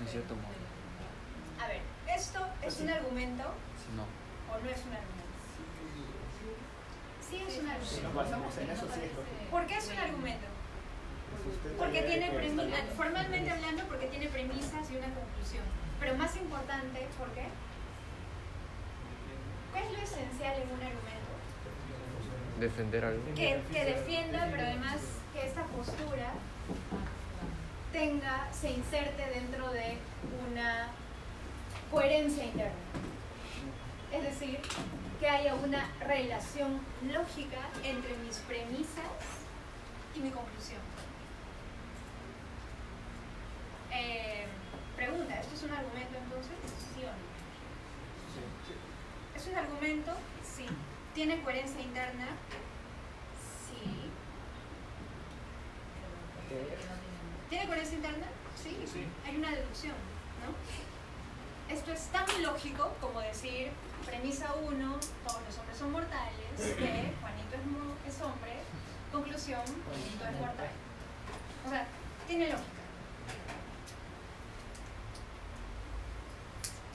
En 0.00 0.08
cierto 0.08 0.34
modo. 0.34 0.64
A 1.62 1.66
ver, 1.68 1.80
¿esto 2.08 2.40
es 2.62 2.80
un 2.80 2.90
argumento 2.90 3.44
no. 3.94 4.02
o 4.52 4.58
no 4.58 4.68
es 4.70 4.82
un 4.84 4.92
argumento? 4.98 5.38
Sí 7.22 7.36
es 7.36 7.42
un 7.42 7.50
Si 7.54 7.62
nos 7.62 7.70
argumento. 7.70 8.12
basamos 8.18 8.58
en 8.58 8.70
eso, 8.70 8.86
sí 8.92 9.00
es 9.00 9.14
lógico. 9.14 9.50
¿Por 9.52 9.66
qué 9.66 9.76
es 9.78 9.86
un 9.88 9.98
argumento? 9.98 10.46
Pues 11.44 11.74
Porque 11.78 12.02
tiene 12.02 12.30
que 12.30 12.36
premi- 12.36 12.64
estar 12.66 12.82
loco. 12.84 12.96
formalmente 12.96 13.50
hablando, 13.50 13.84
porque 13.84 14.06
tiene 14.08 14.26
premisas 14.28 14.90
y 14.90 14.96
una 14.96 15.10
conclusión. 15.14 15.64
Pero 16.00 16.16
más 16.16 16.34
importante, 16.36 17.06
¿por 17.16 17.28
qué? 17.30 17.46
¿Qué 19.72 19.78
es 19.86 19.92
lo 19.92 19.98
esencial 20.02 20.54
en 20.62 20.68
un 20.68 20.82
argumento? 20.82 21.13
Defender 22.60 23.04
algo. 23.04 23.22
Que, 23.34 23.60
que 23.72 23.84
defienda, 23.84 24.48
pero 24.50 24.62
además 24.62 24.98
que 25.32 25.46
esta 25.46 25.64
postura 25.64 26.32
tenga, 27.92 28.48
se 28.52 28.70
inserte 28.70 29.26
dentro 29.34 29.70
de 29.70 29.98
una 30.50 30.88
coherencia 31.90 32.44
interna. 32.44 32.72
Es 34.12 34.22
decir, 34.22 34.60
que 35.18 35.28
haya 35.28 35.54
una 35.54 35.90
relación 36.00 36.80
lógica 37.12 37.58
entre 37.84 38.16
mis 38.18 38.38
premisas 38.38 39.04
y 40.14 40.20
mi 40.20 40.30
conclusión. 40.30 40.80
Eh, 43.92 44.46
pregunta, 44.96 45.40
¿esto 45.40 45.54
es 45.54 45.62
un 45.64 45.72
argumento 45.72 46.18
entonces? 46.18 46.56
¿Sí 46.94 47.02
o 47.02 47.06
no? 47.06 47.34
¿Es 49.36 49.46
un 49.46 49.56
argumento? 49.56 50.12
¿Tiene 51.14 51.40
coherencia 51.42 51.80
interna? 51.80 52.26
Sí. 53.68 54.10
¿Tiene 57.48 57.66
coherencia 57.66 57.96
interna? 57.96 58.26
Sí. 58.60 58.84
Sí. 58.92 59.04
Hay 59.26 59.36
una 59.36 59.50
deducción, 59.50 59.94
¿no? 60.44 61.72
Esto 61.74 61.92
es 61.92 62.06
tan 62.08 62.26
lógico 62.42 62.92
como 63.00 63.20
decir, 63.20 63.70
premisa 64.04 64.52
1, 64.54 64.98
todos 65.26 65.42
los 65.46 65.58
hombres 65.58 65.78
son 65.78 65.92
mortales, 65.92 66.50
que 66.56 67.12
Juanito 67.20 67.54
es, 68.06 68.14
es 68.16 68.22
hombre, 68.22 68.52
conclusión, 69.12 69.62
Juanito 69.64 70.24
es 70.26 70.40
mortal. 70.40 70.68
O 71.66 71.70
sea, 71.70 71.86
tiene 72.26 72.46
lógica. 72.50 72.68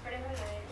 Pero 0.03 0.15
es 0.17 0.21
verdadero. 0.23 0.69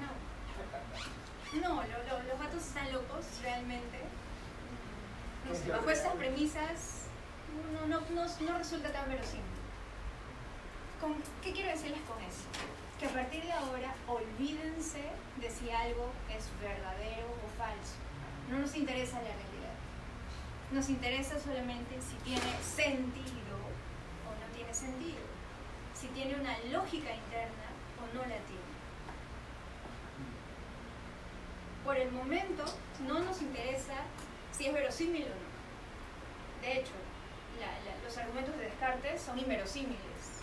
No. 0.00 1.60
No, 1.60 1.74
lo- 1.82 1.82
lo- 1.82 2.22
los 2.28 2.38
realmente. 3.42 3.98
No 5.48 5.54
sé, 5.54 5.70
bajo 5.70 5.90
estas 5.90 6.14
premisas 6.14 7.02
no, 7.72 7.86
no, 7.86 8.00
no, 8.10 8.26
no 8.26 8.58
resulta 8.58 8.92
tan 8.92 9.08
verosímil. 9.08 9.44
¿Con- 11.00 11.22
¿Qué 11.42 11.52
quiero 11.52 11.70
decirles 11.70 12.00
con 12.08 12.18
eso? 12.22 12.44
Que 12.98 13.06
a 13.06 13.10
partir 13.10 13.42
de 13.44 13.52
ahora 13.52 13.94
olvídense 14.08 15.02
de 15.36 15.50
si 15.50 15.70
algo 15.70 16.10
es 16.36 16.48
verdadero 16.60 17.26
o 17.28 17.48
falso. 17.58 17.94
No 18.50 18.58
nos 18.58 18.74
interesa 18.74 19.16
la 19.16 19.28
realidad. 19.28 19.74
Nos 20.72 20.88
interesa 20.88 21.38
solamente 21.38 22.00
si 22.00 22.16
tiene 22.24 22.50
sentido 22.62 23.56
o 24.26 24.30
no 24.40 24.54
tiene 24.56 24.72
sentido. 24.74 25.20
Si 25.94 26.08
tiene 26.08 26.34
una 26.34 26.56
lógica 26.72 27.14
interna 27.14 27.68
o 28.02 28.14
no 28.14 28.20
la 28.22 28.36
tiene. 28.48 28.65
Por 31.86 31.96
el 31.96 32.10
momento 32.10 32.64
no 33.06 33.20
nos 33.20 33.40
interesa 33.40 33.94
si 34.50 34.66
es 34.66 34.74
verosímil 34.74 35.22
o 35.22 35.28
no. 35.28 36.66
De 36.66 36.80
hecho, 36.80 36.90
los 38.04 38.18
argumentos 38.18 38.56
de 38.56 38.64
Descartes 38.64 39.22
son 39.22 39.38
inverosímiles. 39.38 40.42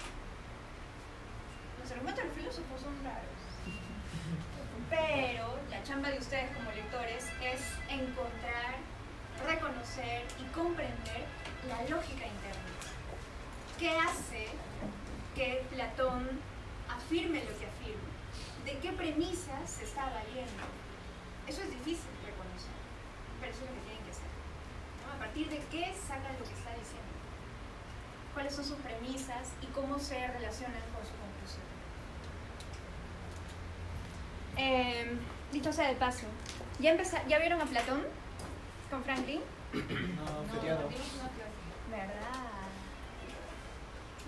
Los 1.81 1.91
argumentos 1.91 2.23
de 2.33 2.43
los 2.43 2.55
son 2.55 3.03
raros. 3.03 3.27
Pero 4.89 5.59
la 5.69 5.83
chamba 5.83 6.11
de 6.11 6.19
ustedes 6.19 6.49
como 6.55 6.71
lectores 6.71 7.25
es 7.43 7.61
encontrar, 7.89 8.75
reconocer 9.45 10.23
y 10.39 10.45
comprender 10.53 11.25
la 11.67 11.81
lógica 11.89 12.25
interna. 12.25 12.71
¿Qué 13.77 13.97
hace 13.97 14.47
que 15.35 15.65
Platón 15.71 16.29
afirme 16.89 17.39
lo 17.43 17.59
que 17.59 17.65
afirma? 17.65 18.13
¿De 18.63 18.77
qué 18.77 18.93
premisas 18.93 19.69
se 19.69 19.83
está 19.83 20.05
valiendo? 20.05 20.82
Eso 21.47 21.61
es 21.61 21.69
difícil 21.69 22.09
reconocer, 22.25 22.71
pero 23.39 23.51
eso 23.51 23.63
es 23.63 23.69
lo 23.69 23.75
que 23.75 23.85
tienen 23.87 24.03
que 24.05 24.11
hacer. 24.11 24.31
¿no? 25.05 25.13
A 25.13 25.19
partir 25.19 25.49
de 25.49 25.59
qué 25.71 25.93
saca 25.93 26.31
lo 26.31 26.43
que 26.45 26.53
está 26.53 26.71
diciendo. 26.71 27.11
Cuáles 28.33 28.55
son 28.55 28.65
sus 28.65 28.77
premisas 28.77 29.51
y 29.61 29.67
cómo 29.67 29.99
se 29.99 30.15
relacionan 30.27 30.81
con 30.95 31.03
su 31.05 31.13
conclusión. 31.19 31.65
Eh, 34.57 35.17
dicho 35.51 35.73
sea 35.73 35.89
de 35.89 35.95
paso, 35.95 36.25
¿ya, 36.79 36.95
¿ya 37.27 37.39
vieron 37.39 37.61
a 37.61 37.65
Platón 37.65 38.01
con 38.89 39.03
Franklin? 39.03 39.41
No, 39.73 40.53
feriado. 40.53 40.87
¿Verdad? 41.89 42.43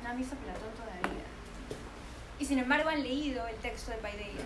No 0.04 0.10
han 0.10 0.18
visto 0.18 0.36
Platón 0.36 0.72
todavía. 0.76 1.24
Y 2.40 2.46
sin 2.46 2.60
embargo 2.60 2.90
han 2.90 3.02
leído 3.02 3.48
el 3.48 3.56
texto 3.58 3.92
de 3.92 3.98
Paideia. 3.98 4.42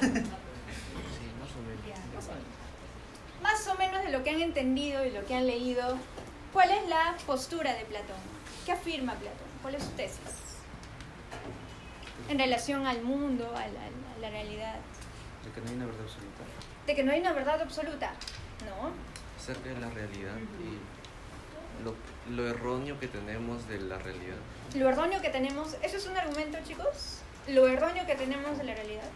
Más 2.14 2.28
o 2.28 2.32
menos. 2.32 2.64
Más 3.42 3.66
o 3.68 3.74
menos 3.76 4.02
de 4.04 4.10
lo 4.10 4.22
que 4.22 4.30
han 4.30 4.40
entendido 4.40 5.04
y 5.04 5.10
lo 5.10 5.24
que 5.26 5.34
han 5.34 5.46
leído, 5.46 5.98
¿cuál 6.52 6.70
es 6.70 6.88
la 6.88 7.16
postura 7.26 7.74
de 7.74 7.84
Platón? 7.84 8.16
¿Qué 8.64 8.72
afirma 8.72 9.14
Platón? 9.14 9.48
¿Cuál 9.62 9.74
es 9.74 9.82
su 9.82 9.90
tesis? 9.90 10.18
En 12.28 12.38
relación 12.38 12.86
al 12.86 13.02
mundo, 13.02 13.52
a 13.54 13.66
la, 14.20 14.30
realidad. 14.30 14.76
De 15.44 15.50
que 15.50 15.60
no 15.60 15.68
hay 15.68 15.76
una 15.76 15.86
verdad 15.86 16.02
absoluta. 16.02 16.42
De 16.86 16.94
que 16.94 17.02
no 17.02 17.12
hay 17.12 17.20
una 17.20 17.32
verdad 17.32 17.60
absoluta, 17.60 18.12
¿no? 18.64 18.92
Acerca 19.38 19.68
de 19.68 19.80
la 19.80 19.90
realidad 19.90 20.36
y 20.60 21.84
lo, 21.84 21.94
lo 22.34 22.48
erróneo 22.48 22.98
que 22.98 23.08
tenemos 23.08 23.68
de 23.68 23.80
la 23.80 23.98
realidad. 23.98 24.36
Lo 24.74 24.88
erróneo 24.88 25.20
que 25.20 25.28
tenemos, 25.28 25.76
¿eso 25.82 25.96
es 25.98 26.06
un 26.06 26.16
argumento, 26.16 26.58
chicos? 26.66 27.18
Lo 27.48 27.68
erróneo 27.68 28.06
que 28.06 28.14
tenemos 28.14 28.56
de 28.56 28.64
la 28.64 28.74
realidad. 28.74 29.10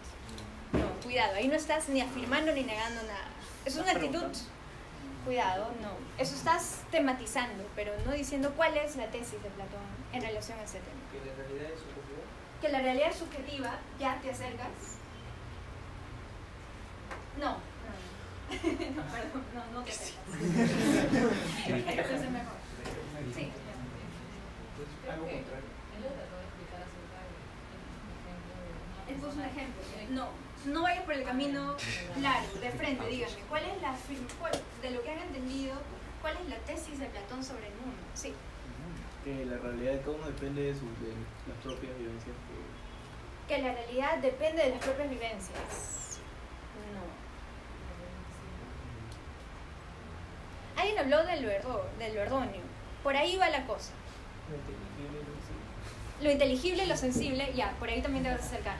No, 0.72 0.88
cuidado, 1.02 1.34
ahí 1.36 1.48
no 1.48 1.54
estás 1.54 1.88
ni 1.88 2.00
afirmando 2.00 2.52
ni 2.52 2.62
negando 2.62 3.02
nada. 3.02 3.28
Es 3.64 3.76
una 3.76 3.92
actitud, 3.92 4.24
cuidado, 5.24 5.72
no. 5.82 5.90
Eso 6.22 6.34
estás 6.34 6.82
tematizando, 6.90 7.64
pero 7.74 7.92
no 8.04 8.12
diciendo 8.12 8.52
cuál 8.56 8.76
es 8.76 8.96
la 8.96 9.06
tesis 9.10 9.42
de 9.42 9.50
Platón 9.50 9.80
en 10.12 10.22
relación 10.22 10.58
a 10.58 10.64
ese 10.64 10.80
tema. 10.80 11.00
¿Que 11.12 11.20
la 11.20 11.34
realidad 11.36 11.70
es 11.72 11.80
subjetiva? 11.80 12.22
Que 12.60 12.68
la 12.68 12.80
realidad 12.80 13.10
es 13.10 13.16
subjetiva, 13.16 13.78
ya 13.98 14.20
te 14.20 14.30
acercas. 14.30 14.68
No, 17.38 17.50
no, 17.50 17.56
no, 18.96 19.02
perdón, 19.12 19.44
no, 19.54 19.78
no 19.78 19.84
te 19.84 19.90
acercas. 19.90 20.24
Eso 21.68 22.14
es 22.14 22.30
mejor. 22.30 22.58
Sí. 23.34 23.50
Algo 25.10 25.24
contrario. 25.24 25.78
Él 29.08 29.14
puso 29.16 29.36
un 29.36 29.44
ejemplo. 29.44 29.82
No, 30.10 30.28
no 30.66 30.82
vayas 30.82 31.04
por 31.04 31.14
el 31.14 31.24
camino 31.24 31.76
largo, 32.20 32.58
de 32.60 32.70
frente, 32.70 33.06
díganme. 33.06 33.36
¿Cuál 33.48 33.62
es 33.64 33.82
la 33.82 33.94
de 34.82 34.90
lo 34.90 35.02
que 35.02 35.10
han 35.10 35.18
entendido, 35.18 35.74
cuál 36.20 36.36
es 36.42 36.48
la 36.48 36.56
tesis 36.58 36.98
de 36.98 37.06
Platón 37.06 37.44
sobre 37.44 37.66
el 37.66 37.74
mundo? 37.74 37.96
Sí. 38.14 38.34
Que 39.24 39.44
la 39.44 39.58
realidad 39.58 39.92
de 39.92 40.00
cada 40.00 40.12
uno 40.12 40.26
depende 40.26 40.62
de, 40.62 40.72
sus, 40.74 40.82
de 41.00 41.12
las 41.46 41.56
propias 41.62 41.96
vivencias. 41.98 42.34
Que 43.46 43.58
la 43.58 43.72
realidad 43.72 44.18
depende 44.18 44.62
de 44.62 44.70
las 44.70 44.84
propias 44.84 45.10
vivencias. 45.10 46.18
No. 46.94 47.02
Alguien 50.80 50.98
habló 50.98 51.24
de 51.24 51.40
lo, 51.40 51.48
de 51.98 52.14
lo 52.14 52.20
erróneo. 52.20 52.62
Por 53.02 53.16
ahí 53.16 53.36
va 53.36 53.48
la 53.48 53.66
cosa. 53.66 53.92
Lo 56.20 56.30
inteligible 56.30 56.84
y 56.84 56.86
lo 56.86 56.96
sensible, 56.96 57.52
ya, 57.54 57.72
por 57.78 57.88
ahí 57.88 58.02
también 58.02 58.24
te 58.24 58.30
vas 58.30 58.40
a 58.40 58.44
acercar. 58.44 58.76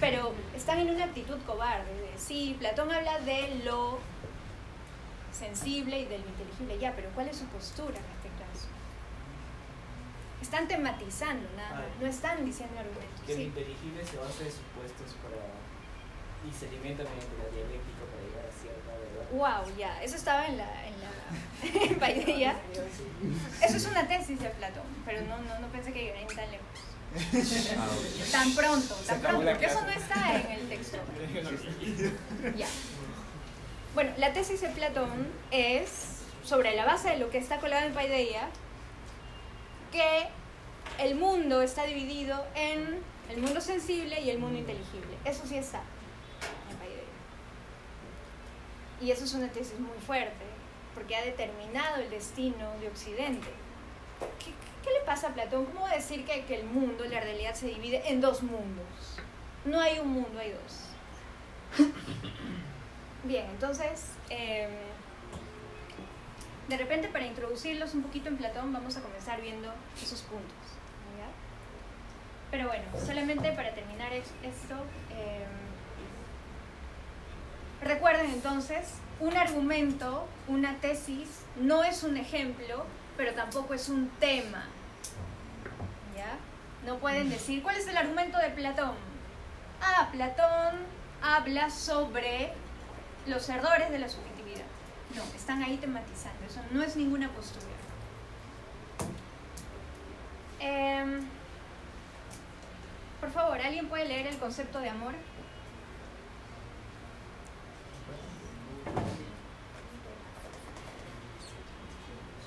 Pero 0.00 0.32
están 0.54 0.78
en 0.78 0.90
una 0.90 1.04
actitud 1.04 1.38
cobarde. 1.46 1.90
sí, 2.16 2.56
Platón 2.58 2.90
habla 2.92 3.18
de 3.20 3.62
lo 3.64 3.98
sensible 5.32 5.98
y 6.00 6.04
de 6.04 6.18
lo 6.18 6.26
inteligible, 6.28 6.78
ya, 6.78 6.92
pero 6.94 7.08
¿cuál 7.14 7.28
es 7.28 7.36
su 7.36 7.46
postura 7.46 7.96
en 7.96 8.04
este 8.16 8.28
caso? 8.38 8.68
Están 10.40 10.68
tematizando 10.68 11.48
nada 11.56 11.86
no 12.00 12.06
están 12.06 12.44
diciendo 12.44 12.78
argumentos. 12.78 13.20
Que 13.26 13.36
lo 13.36 13.42
inteligible 13.42 14.04
se 14.04 14.16
basa 14.18 14.42
en 14.44 14.52
supuestos 14.52 15.16
para 15.22 15.36
y 16.42 16.52
se 16.52 16.66
alimenta 16.66 17.04
mediante 17.04 17.38
la 17.38 17.48
dialéctica 17.54 18.02
para 18.10 18.22
llegar 18.26 18.44
a 18.46 18.52
cierta 18.52 18.90
verdad. 18.98 19.30
Wow, 19.30 19.76
ya, 19.78 20.02
eso 20.02 20.16
estaba 20.16 20.46
en 20.46 20.58
la, 20.58 20.86
en 20.88 20.94
la 20.98 21.98
paideia. 22.00 22.56
Eso 23.62 23.76
es 23.76 23.86
una 23.86 24.08
tesis 24.08 24.40
de 24.40 24.50
Platón, 24.50 24.86
pero 25.06 25.22
no, 25.22 25.38
no, 25.38 25.58
no 25.60 25.68
pensé 25.68 25.92
que 25.92 26.06
iban 26.06 26.26
tan 26.26 26.50
lejos. 26.50 26.66
Tan 28.32 28.54
pronto, 28.54 28.94
tan 29.06 29.20
pronto, 29.20 29.44
porque 29.44 29.66
eso 29.66 29.82
no 29.82 29.90
está 29.90 30.40
en 30.40 30.50
el 30.52 30.68
texto. 30.68 30.96
ya. 32.56 32.66
Bueno, 33.94 34.12
la 34.16 34.32
tesis 34.32 34.62
de 34.62 34.68
Platón 34.68 35.28
es, 35.50 36.22
sobre 36.44 36.74
la 36.74 36.86
base 36.86 37.10
de 37.10 37.18
lo 37.18 37.28
que 37.28 37.38
está 37.38 37.58
colgado 37.58 37.86
en 37.86 37.92
Paideia, 37.92 38.48
que 39.90 40.28
el 40.98 41.14
mundo 41.14 41.60
está 41.60 41.84
dividido 41.84 42.42
en 42.54 43.00
el 43.28 43.40
mundo 43.40 43.60
sensible 43.60 44.20
y 44.20 44.30
el 44.30 44.38
mundo 44.38 44.58
inteligible. 44.58 45.18
Eso 45.24 45.46
sí 45.46 45.56
está. 45.56 45.82
Y 49.02 49.10
eso 49.10 49.24
es 49.24 49.34
una 49.34 49.48
tesis 49.48 49.78
muy 49.80 49.98
fuerte, 50.06 50.44
porque 50.94 51.16
ha 51.16 51.24
determinado 51.24 51.96
el 51.96 52.08
destino 52.08 52.70
de 52.80 52.88
Occidente. 52.88 53.48
¿Qué, 54.38 54.52
le 54.90 55.00
pasa 55.04 55.28
a 55.28 55.34
Platón? 55.34 55.66
¿Cómo 55.66 55.86
decir 55.88 56.24
que, 56.24 56.44
que, 56.44 56.56
el 56.56 56.64
mundo, 56.64 57.04
la 57.04 57.20
realidad, 57.20 57.54
se 57.54 57.66
divide 57.66 58.10
en 58.10 58.20
dos 58.20 58.42
mundos? 58.42 59.18
No 59.64 59.80
hay 59.80 59.98
un 59.98 60.08
mundo, 60.08 60.38
hay 60.38 60.52
dos. 60.52 61.86
Bien, 63.24 63.46
entonces, 63.50 64.08
em, 64.30 64.70
de 66.68 66.76
repente 66.76 67.08
para 67.08 67.26
introducirlos 67.26 67.94
un 67.94 68.02
poquito 68.02 68.28
en 68.28 68.36
Platón, 68.36 68.72
vamos 68.72 68.96
a 68.96 69.00
comenzar 69.02 69.40
viendo 69.40 69.72
esos 70.02 70.22
puntos. 70.22 70.56
Pero 72.50 72.68
bueno, 72.68 72.84
solamente 73.06 73.50
para 73.52 73.74
terminar 73.74 74.12
esto. 74.12 74.74
Em, 75.10 75.62
Recuerden 77.82 78.30
entonces, 78.30 78.94
un 79.18 79.36
argumento, 79.36 80.28
una 80.46 80.76
tesis, 80.76 81.42
no 81.60 81.82
es 81.82 82.04
un 82.04 82.16
ejemplo, 82.16 82.84
pero 83.16 83.32
tampoco 83.34 83.74
es 83.74 83.88
un 83.88 84.08
tema. 84.20 84.64
¿Ya? 86.16 86.36
No 86.86 86.98
pueden 86.98 87.30
decir, 87.30 87.62
¿cuál 87.62 87.76
es 87.76 87.86
el 87.86 87.96
argumento 87.96 88.38
de 88.38 88.50
Platón? 88.50 88.94
Ah, 89.80 90.08
Platón 90.12 90.76
habla 91.22 91.70
sobre 91.70 92.52
los 93.26 93.48
errores 93.48 93.90
de 93.90 93.98
la 93.98 94.08
subjetividad. 94.08 94.64
No, 95.14 95.22
están 95.36 95.62
ahí 95.62 95.76
tematizando, 95.76 96.44
eso 96.46 96.60
no 96.70 96.82
es 96.82 96.96
ninguna 96.96 97.28
postura. 97.28 97.66
Em, 100.58 101.20
por 103.20 103.30
favor, 103.30 103.60
¿alguien 103.60 103.88
puede 103.88 104.06
leer 104.06 104.26
el 104.28 104.38
concepto 104.38 104.78
de 104.80 104.88
amor? 104.88 105.14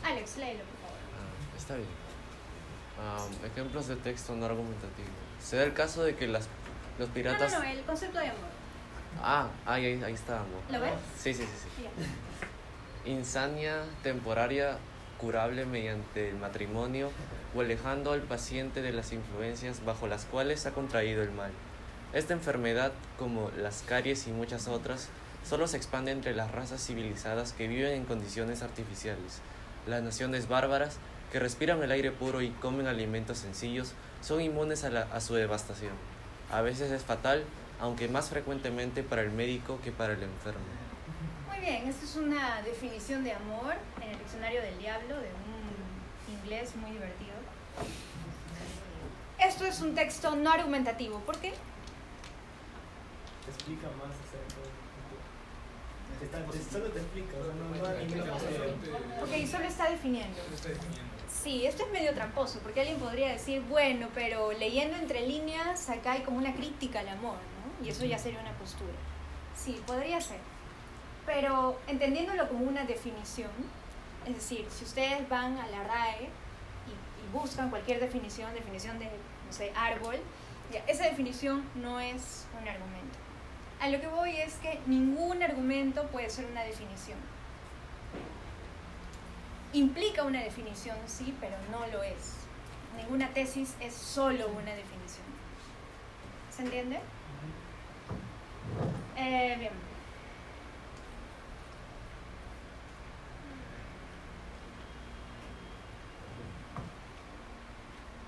Alex, 0.05 0.37
léelo, 0.37 0.63
por 0.63 0.77
favor. 0.81 0.97
Ah, 1.17 1.57
está 1.57 1.75
bien. 1.75 3.51
ejemplos 3.51 3.87
de 3.87 3.95
texto 3.95 4.35
no 4.35 4.45
argumentativo. 4.45 5.07
Se 5.41 5.57
da 5.57 5.63
el 5.63 5.73
caso 5.73 6.03
de 6.03 6.15
que 6.15 6.27
las, 6.27 6.47
los 6.99 7.09
piratas... 7.09 7.51
No, 7.51 7.59
no, 7.59 7.65
no, 7.65 7.71
el 7.71 7.81
concepto 7.83 8.19
de 8.19 8.27
amor. 8.27 8.49
Ah, 9.21 9.47
ahí, 9.65 10.03
ahí, 10.03 10.13
está 10.13 10.41
amor. 10.41 10.61
¿Lo 10.71 10.79
ves? 10.79 10.93
Sí, 11.17 11.33
sí, 11.33 11.43
sí. 11.43 11.69
sí. 11.77 13.09
Insania 13.09 13.83
temporaria 14.03 14.77
curable 15.17 15.65
mediante 15.65 16.29
el 16.29 16.35
matrimonio 16.35 17.09
o 17.55 17.61
alejando 17.61 18.11
al 18.11 18.21
paciente 18.21 18.81
de 18.81 18.91
las 18.91 19.11
influencias 19.11 19.83
bajo 19.85 20.07
las 20.07 20.25
cuales 20.25 20.65
ha 20.67 20.71
contraído 20.71 21.23
el 21.23 21.31
mal. 21.31 21.51
Esta 22.13 22.33
enfermedad, 22.33 22.91
como 23.17 23.49
las 23.57 23.83
caries 23.87 24.27
y 24.27 24.31
muchas 24.31 24.67
otras, 24.67 25.09
solo 25.43 25.67
se 25.67 25.77
expande 25.77 26.11
entre 26.11 26.35
las 26.35 26.51
razas 26.51 26.85
civilizadas 26.85 27.53
que 27.53 27.67
viven 27.67 27.93
en 27.93 28.05
condiciones 28.05 28.61
artificiales. 28.61 29.41
Las 29.87 30.03
naciones 30.03 30.47
bárbaras, 30.47 30.97
que 31.31 31.39
respiran 31.39 31.81
el 31.83 31.91
aire 31.91 32.11
puro 32.11 32.41
y 32.41 32.49
comen 32.49 32.87
alimentos 32.87 33.37
sencillos, 33.37 33.93
son 34.21 34.41
inmunes 34.41 34.83
a, 34.83 35.03
a 35.13 35.21
su 35.21 35.35
devastación. 35.35 35.93
A 36.51 36.61
veces 36.61 36.91
es 36.91 37.03
fatal, 37.03 37.43
aunque 37.79 38.07
más 38.07 38.29
frecuentemente 38.29 39.03
para 39.03 39.21
el 39.21 39.31
médico 39.31 39.79
que 39.83 39.91
para 39.91 40.13
el 40.13 40.23
enfermo. 40.23 40.61
Muy 41.49 41.59
bien, 41.59 41.87
esta 41.87 42.05
es 42.05 42.15
una 42.15 42.61
definición 42.61 43.23
de 43.23 43.33
amor 43.33 43.75
en 44.01 44.09
el 44.09 44.19
diccionario 44.19 44.61
del 44.61 44.77
diablo, 44.77 45.15
de 45.15 45.29
un 45.29 46.35
inglés 46.37 46.75
muy 46.75 46.91
divertido. 46.91 47.33
Esto 49.39 49.65
es 49.65 49.81
un 49.81 49.93
texto 49.93 50.35
no 50.35 50.51
argumentativo. 50.51 51.19
¿Por 51.19 51.37
qué? 51.37 51.53
explica 53.47 53.87
más 54.01 54.15
solo 56.71 56.85
te 56.91 56.99
explica, 56.99 57.37
no, 57.37 59.23
Ok, 59.23 59.45
solo 59.49 59.65
está 59.65 59.89
definiendo. 59.89 60.37
Sí, 61.27 61.65
esto 61.65 61.83
es 61.85 61.91
medio 61.91 62.13
tramposo, 62.13 62.59
porque 62.59 62.81
alguien 62.81 62.99
podría 62.99 63.29
decir, 63.33 63.61
bueno, 63.69 64.07
pero 64.13 64.51
leyendo 64.53 64.97
entre 64.97 65.27
líneas, 65.27 65.89
acá 65.89 66.13
hay 66.13 66.21
como 66.21 66.37
una 66.37 66.55
crítica 66.55 67.01
al 67.01 67.09
amor, 67.09 67.37
¿no? 67.37 67.85
Y 67.85 67.89
eso 67.89 68.05
ya 68.05 68.17
sería 68.17 68.39
una 68.39 68.53
postura. 68.57 68.93
Sí, 69.53 69.81
podría 69.85 70.19
ser. 70.21 70.39
pero 71.25 71.81
entendiéndolo 71.87 72.47
como 72.49 72.65
una 72.65 72.85
definición, 72.85 73.51
es 74.25 74.35
decir, 74.35 74.67
si 74.69 74.85
ustedes 74.85 75.27
van 75.29 75.57
a 75.57 75.67
la 75.67 75.83
RAE 75.83 76.23
y, 76.85 76.91
y 76.91 77.27
buscan 77.33 77.69
cualquier 77.69 77.99
definición, 77.99 78.53
definición 78.53 78.99
de, 78.99 79.05
no 79.05 79.51
sé, 79.53 79.71
árbol, 79.75 80.17
ya, 80.71 80.79
esa 80.87 81.05
definición 81.05 81.69
no 81.75 81.99
es 81.99 82.47
un 82.61 82.67
argumento. 82.67 83.17
A 83.81 83.89
lo 83.89 83.99
que 83.99 84.07
voy 84.07 84.35
es 84.37 84.55
que 84.55 84.79
ningún 84.85 85.43
argumento 85.43 86.07
puede 86.07 86.29
ser 86.29 86.45
una 86.45 86.63
definición. 86.63 87.17
Implica 89.73 90.23
una 90.23 90.41
definición, 90.41 90.97
sí, 91.05 91.35
pero 91.39 91.55
no 91.71 91.85
lo 91.87 92.01
es. 92.01 92.35
Ninguna 92.97 93.29
tesis 93.33 93.75
es 93.81 93.93
solo 93.93 94.47
una 94.47 94.73
definición. 94.73 95.25
¿Se 96.49 96.61
entiende? 96.63 96.99
Eh, 99.17 99.55
bien. 99.59 99.73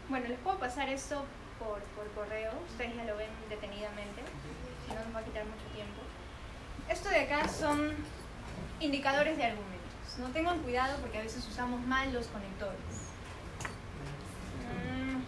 Bueno, 0.09 0.27
les 0.27 0.39
puedo 0.39 0.57
pasar 0.57 0.87
esto 0.89 1.23
por, 1.59 1.79
por 1.95 2.09
correo, 2.11 2.51
ustedes 2.69 2.95
ya 2.95 3.03
lo 3.03 3.17
ven 3.17 3.29
detenidamente, 3.49 4.21
si 4.87 4.93
no 4.93 5.03
nos 5.03 5.15
va 5.15 5.19
a 5.19 5.23
quitar 5.23 5.45
mucho 5.45 5.65
tiempo. 5.73 6.01
Esto 6.89 7.09
de 7.09 7.21
acá 7.21 7.47
son 7.47 7.95
indicadores 8.79 9.37
de 9.37 9.45
argumentos. 9.45 10.17
No 10.19 10.29
tengan 10.29 10.59
cuidado 10.59 10.97
porque 11.01 11.17
a 11.17 11.21
veces 11.21 11.45
usamos 11.47 11.81
mal 11.85 12.13
los 12.13 12.27
conectores. 12.27 12.79
Mm, 14.63 15.21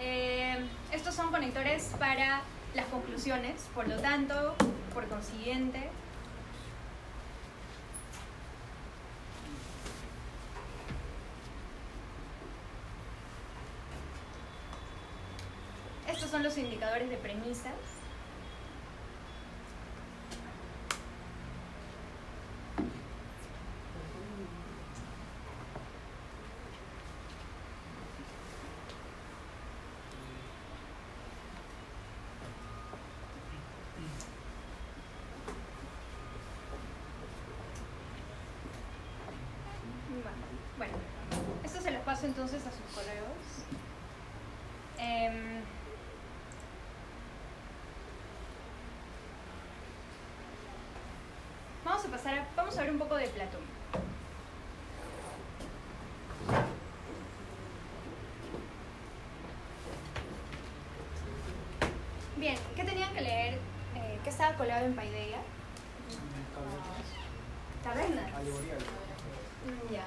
eh, 0.00 0.66
estos 0.92 1.14
son 1.14 1.30
conectores 1.30 1.92
para 1.98 2.42
las 2.74 2.86
conclusiones, 2.86 3.68
por 3.74 3.88
lo 3.88 3.96
tanto, 4.00 4.54
por 4.94 5.06
consiguiente, 5.08 5.90
estos 16.08 16.30
son 16.30 16.42
los 16.42 16.58
indicadores 16.58 17.08
de 17.08 17.16
premisas. 17.16 17.72
Bueno, 40.76 40.94
esto 41.62 41.80
se 41.82 41.90
los 41.90 42.02
paso 42.20 42.26
entonces 42.26 42.60
a 42.66 42.70
sus 42.70 42.94
correos. 42.94 43.64
Em, 44.98 45.62
vamos 51.82 52.04
a 52.04 52.08
pasar 52.08 52.38
a, 52.40 52.46
vamos 52.56 52.76
a 52.76 52.82
ver 52.82 52.90
un 52.90 52.98
poco 52.98 53.14
de 53.16 53.26
Platón. 53.28 53.62
Bien, 62.36 62.56
¿qué 62.76 62.84
tenían 62.84 63.14
que 63.14 63.20
leer? 63.22 63.54
Eh, 63.94 64.18
¿Qué 64.22 64.28
estaba 64.30 64.56
colado 64.56 64.84
en 64.84 64.94
Paideia? 64.94 65.38
Tabernas. 67.82 68.34
Alegoría. 68.34 68.74
Mm, 68.74 69.92
Ya. 69.94 70.04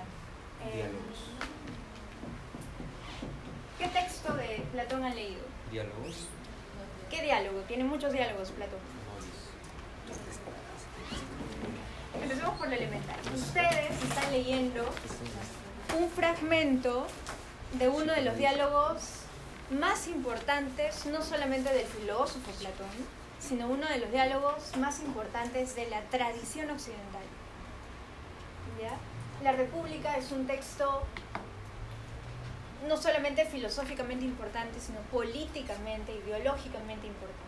Eh, 0.65 0.91
¿Qué 3.84 3.89
texto 3.89 4.34
de 4.36 4.63
Platón 4.71 5.04
han 5.04 5.13
leído? 5.13 5.41
Diálogos. 5.69 6.28
¿Qué 7.10 7.21
diálogo? 7.21 7.60
Tiene 7.67 7.84
muchos 7.84 8.13
diálogos 8.13 8.52
Platón. 8.52 8.80
Empecemos 12.21 12.58
por 12.58 12.67
lo 12.69 12.73
elemental. 12.76 13.17
Ustedes 13.36 14.04
están 14.04 14.32
leyendo 14.43 14.84
un 15.97 16.10
fragmento 16.10 17.08
de 17.73 17.88
uno 17.88 18.12
de 18.12 18.23
los 18.23 18.36
diálogos 18.38 19.01
más 19.69 20.08
importantes, 20.08 21.06
no 21.06 21.21
solamente 21.21 21.73
del 21.73 21.86
filósofo 21.86 22.51
Platón, 22.60 22.89
sino 23.39 23.67
uno 23.67 23.88
de 23.88 23.99
los 23.99 24.12
diálogos 24.12 24.75
más 24.77 24.99
importantes 24.99 25.75
de 25.75 25.89
la 25.89 26.01
tradición 26.10 26.69
occidental. 26.69 27.23
¿Ya? 28.82 28.97
La 29.43 29.53
República 29.53 30.17
es 30.17 30.32
un 30.32 30.45
texto 30.45 31.03
no 32.88 32.97
solamente 32.97 33.45
filosóficamente 33.45 34.25
importante, 34.25 34.79
sino 34.79 34.99
políticamente, 35.12 36.13
ideológicamente 36.25 37.08
importante. 37.08 37.43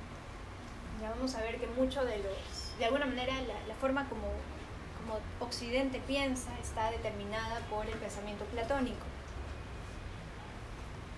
Ya 1.01 1.09
vamos 1.09 1.35
a 1.35 1.41
ver 1.41 1.59
que 1.59 1.67
mucho 1.67 2.05
de 2.05 2.19
los, 2.19 2.77
de 2.79 2.85
alguna 2.85 3.05
manera, 3.05 3.33
la, 3.41 3.67
la 3.67 3.75
forma 3.75 4.07
como, 4.07 4.21
como 4.27 4.54
Occidente 5.39 6.01
piensa 6.05 6.49
está 6.61 6.91
determinada 6.91 7.59
por 7.69 7.85
el 7.85 7.93
pensamiento 7.93 8.45
platónico. 8.45 9.05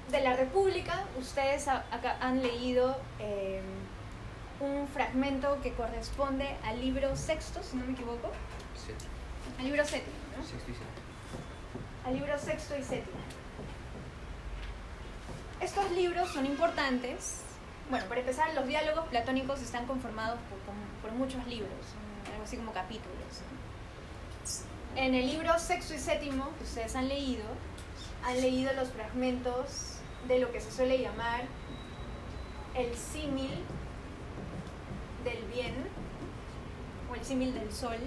De 0.09 0.21
la 0.21 0.35
República, 0.35 1.05
ustedes 1.19 1.67
acá 1.67 2.17
han 2.21 2.41
leído 2.41 2.97
eh, 3.19 3.61
un 4.59 4.87
fragmento 4.87 5.59
que 5.61 5.73
corresponde 5.73 6.55
al 6.63 6.79
libro 6.79 7.15
sexto, 7.15 7.61
si 7.61 7.77
no 7.77 7.85
me 7.85 7.93
equivoco, 7.93 8.31
al 9.59 9.65
libro 9.65 9.83
séptimo, 9.85 10.15
¿no? 10.37 12.07
al 12.07 12.13
libro 12.13 12.39
sexto 12.39 12.77
y 12.77 12.83
séptimo. 12.83 13.19
Estos 15.59 15.91
libros 15.91 16.29
son 16.29 16.45
importantes. 16.45 17.41
Bueno, 17.89 18.05
para 18.07 18.21
empezar, 18.21 18.53
los 18.53 18.67
diálogos 18.67 19.07
platónicos 19.07 19.61
están 19.61 19.85
conformados 19.87 20.39
por, 21.01 21.11
muchos 21.13 21.45
libros, 21.47 21.71
algo 22.31 22.43
así 22.43 22.57
como 22.57 22.71
capítulos. 22.71 23.41
¿no? 23.51 23.56
En 24.97 25.13
el 25.13 25.27
libro 25.27 25.59
sexto 25.59 25.93
y 25.93 25.99
séptimo 25.99 26.49
que 26.57 26.63
ustedes 26.63 26.95
han 26.95 27.07
leído, 27.07 27.43
han 28.25 28.41
leído 28.41 28.73
los 28.73 28.89
fragmentos 28.89 29.99
de 30.27 30.39
lo 30.39 30.51
que 30.51 30.59
se 30.59 30.71
suele 30.71 30.97
llamar 30.97 31.43
el 32.73 32.95
símil 32.95 33.63
del 35.23 35.43
bien 35.53 35.75
o 37.11 37.13
el 37.13 37.23
símil 37.23 37.53
del 37.53 37.71
sol. 37.71 37.97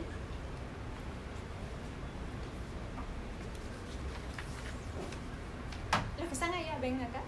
Los 6.19 6.27
que 6.27 6.35
están 6.35 6.53
allá, 6.55 6.77
ven 6.81 7.01
acá. 7.03 7.23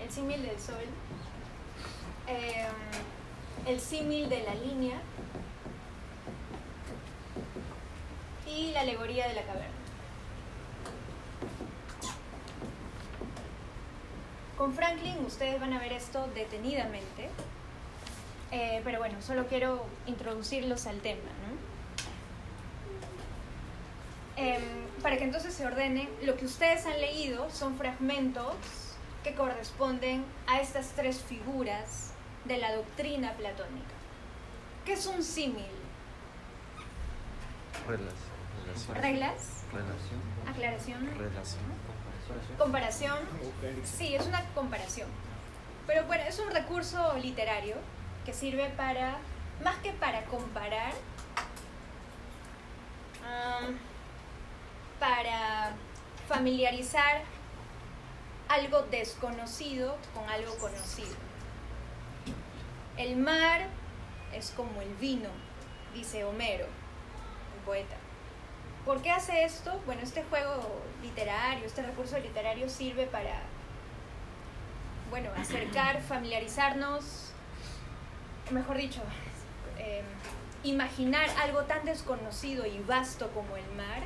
El 0.00 0.12
símil 0.12 0.42
del 0.42 0.60
sol. 0.60 0.86
Eh, 2.28 2.68
el 3.66 3.80
símil 3.80 4.28
de 4.28 4.44
la 4.44 4.54
línea. 4.54 5.00
Y 8.46 8.72
la 8.72 8.80
alegoría 8.80 9.28
de 9.28 9.34
la 9.34 9.42
caverna. 9.42 9.74
Con 14.56 14.72
Franklin 14.74 15.18
ustedes 15.26 15.60
van 15.60 15.72
a 15.72 15.78
ver 15.78 15.92
esto 15.92 16.28
detenidamente. 16.34 17.28
Eh, 18.52 18.80
pero 18.84 18.98
bueno, 18.98 19.20
solo 19.20 19.46
quiero 19.46 19.84
introducirlos 20.06 20.86
al 20.86 21.00
tema. 21.00 21.20
Em, 24.36 24.62
para 25.02 25.16
que 25.16 25.24
entonces 25.24 25.54
se 25.54 25.66
ordene, 25.66 26.08
lo 26.22 26.36
que 26.36 26.44
ustedes 26.44 26.86
han 26.86 27.00
leído 27.00 27.50
son 27.50 27.76
fragmentos 27.76 28.54
que 29.24 29.34
corresponden 29.34 30.24
a 30.46 30.60
estas 30.60 30.90
tres 30.90 31.20
figuras 31.22 32.12
de 32.44 32.58
la 32.58 32.74
doctrina 32.76 33.32
platónica. 33.32 33.94
¿Qué 34.84 34.92
es 34.92 35.06
un 35.06 35.22
símil? 35.22 35.64
Reglas. 37.88 38.14
Relación. 38.66 38.96
¿Reglas? 39.02 39.64
Relación. 39.72 40.20
¿Aclaración? 40.48 41.18
Relación. 41.18 41.62
¿Comparación? 42.58 43.18
Sí, 43.84 44.14
es 44.14 44.26
una 44.26 44.44
comparación. 44.54 45.08
Pero 45.86 46.04
bueno, 46.06 46.24
es 46.24 46.38
un 46.38 46.50
recurso 46.50 47.14
literario 47.18 47.76
que 48.24 48.32
sirve 48.32 48.68
para, 48.70 49.18
más 49.62 49.76
que 49.76 49.92
para 49.92 50.24
comparar, 50.24 50.92
para 54.98 55.72
familiarizar 56.28 57.22
algo 58.48 58.82
desconocido 58.82 59.96
con 60.14 60.28
algo 60.28 60.56
conocido. 60.58 61.14
El 62.96 63.16
mar 63.16 63.66
es 64.32 64.50
como 64.56 64.80
el 64.80 64.92
vino, 64.94 65.28
dice 65.94 66.24
Homero, 66.24 66.64
el 66.64 67.64
poeta. 67.64 67.96
¿Por 68.86 69.02
qué 69.02 69.10
hace 69.10 69.42
esto? 69.42 69.80
Bueno, 69.84 70.02
este 70.02 70.22
juego 70.22 70.62
literario, 71.02 71.66
este 71.66 71.82
recurso 71.82 72.16
literario 72.20 72.68
sirve 72.68 73.06
para, 73.06 73.40
bueno, 75.10 75.28
acercar, 75.36 76.00
familiarizarnos, 76.08 77.32
mejor 78.52 78.76
dicho, 78.76 79.02
eh, 79.76 80.04
imaginar 80.62 81.28
algo 81.42 81.64
tan 81.64 81.84
desconocido 81.84 82.64
y 82.64 82.78
vasto 82.78 83.28
como 83.32 83.56
el 83.56 83.68
mar 83.72 84.04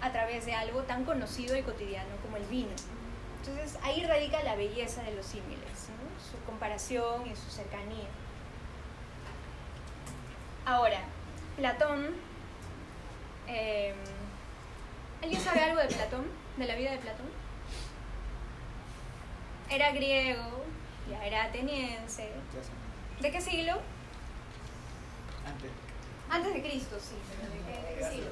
a 0.00 0.10
través 0.10 0.46
de 0.46 0.54
algo 0.54 0.82
tan 0.82 1.04
conocido 1.04 1.56
y 1.56 1.62
cotidiano 1.62 2.16
como 2.20 2.38
el 2.38 2.44
vino. 2.46 2.74
Entonces 3.38 3.78
ahí 3.84 4.04
radica 4.04 4.42
la 4.42 4.56
belleza 4.56 5.00
de 5.04 5.12
los 5.14 5.26
símiles, 5.26 5.90
su 6.28 6.44
comparación 6.44 7.24
y 7.24 7.36
su 7.36 7.48
cercanía. 7.50 8.08
Ahora, 10.66 11.02
Platón, 11.56 12.27
eh, 13.48 13.94
¿alguien 15.22 15.40
sabe 15.40 15.62
algo 15.62 15.80
de 15.80 15.88
Platón? 15.88 16.26
¿De 16.56 16.66
la 16.66 16.74
vida 16.74 16.92
de 16.92 16.98
Platón? 16.98 17.26
Era 19.70 19.92
griego, 19.92 20.64
ya 21.10 21.24
era 21.24 21.44
ateniense. 21.44 22.30
¿De 23.20 23.30
qué 23.30 23.40
siglo? 23.40 23.80
Antes. 25.46 25.70
Antes 26.30 26.54
de 26.54 26.62
Cristo, 26.62 26.96
sí. 27.00 27.16
¿De 27.16 27.98
qué, 27.98 28.10
siglo? 28.10 28.30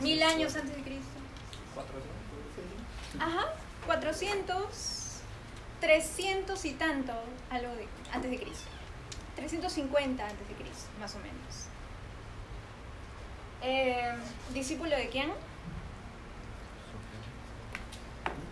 Mil 0.00 0.22
años 0.22 0.54
antes 0.56 0.76
de 0.76 0.82
Cristo. 0.82 1.20
Ajá, 3.18 3.54
400, 3.86 4.66
300 5.80 6.64
y 6.64 6.72
tanto, 6.74 7.12
algo 7.50 7.74
de, 7.74 7.88
antes 8.12 8.30
de 8.30 8.38
Cristo. 8.38 8.68
350 9.36 10.26
antes 10.26 10.48
de 10.48 10.54
Cristo, 10.54 10.88
más 11.00 11.14
o 11.14 11.18
menos. 11.18 11.39
Eh, 13.62 14.14
¿Discípulo 14.54 14.96
de 14.96 15.08
quién? 15.08 15.30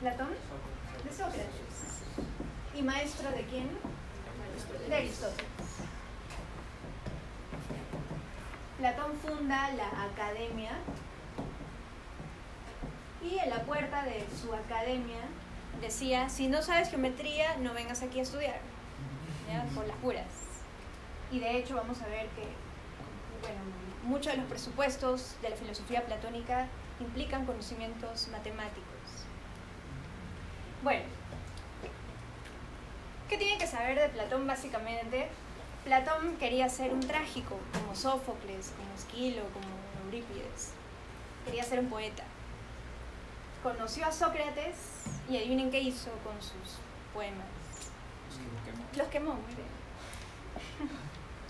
¿Platón? 0.00 0.28
De 1.04 1.10
Sócrates. 1.10 1.48
¿Y 2.74 2.82
maestro 2.82 3.30
de 3.30 3.42
quién? 3.44 3.68
De 4.88 4.94
Aristóteles. 4.96 5.48
Platón 8.78 9.12
funda 9.16 9.70
la 9.72 10.04
academia 10.04 10.70
y 13.22 13.38
en 13.38 13.50
la 13.50 13.62
puerta 13.62 14.04
de 14.04 14.24
su 14.40 14.54
academia 14.54 15.22
decía, 15.80 16.28
si 16.28 16.46
no 16.48 16.62
sabes 16.62 16.90
geometría, 16.90 17.56
no 17.56 17.74
vengas 17.74 18.02
aquí 18.02 18.20
a 18.20 18.22
estudiar, 18.22 18.60
por 19.74 19.86
las 19.86 19.96
puras. 19.96 20.26
Y 21.32 21.40
de 21.40 21.58
hecho 21.58 21.74
vamos 21.74 22.00
a 22.02 22.06
ver 22.06 22.28
que 22.28 22.67
muchos 24.08 24.32
de 24.32 24.38
los 24.38 24.46
presupuestos 24.46 25.36
de 25.42 25.50
la 25.50 25.56
filosofía 25.56 26.04
platónica 26.06 26.66
implican 26.98 27.44
conocimientos 27.44 28.28
matemáticos. 28.28 28.84
Bueno, 30.82 31.04
¿qué 33.28 33.36
tienen 33.36 33.58
que 33.58 33.66
saber 33.66 33.98
de 33.98 34.08
Platón 34.08 34.46
básicamente? 34.46 35.28
Platón 35.84 36.36
quería 36.38 36.68
ser 36.70 36.92
un 36.92 37.00
trágico, 37.00 37.60
como 37.74 37.94
Sófocles, 37.94 38.72
como 38.76 38.94
Esquilo, 38.94 39.42
como 39.52 39.66
Eurípides. 40.06 40.72
Quería 41.44 41.62
ser 41.64 41.80
un 41.80 41.90
poeta. 41.90 42.24
Conoció 43.62 44.06
a 44.06 44.12
Sócrates 44.12 44.76
y 45.28 45.36
adivinen 45.36 45.70
qué 45.70 45.80
hizo 45.80 46.10
con 46.24 46.40
sus 46.40 46.78
poemas. 47.12 47.46
Los 48.96 49.08
quemó, 49.08 49.34
muy 49.34 49.54
bien. 49.54 49.68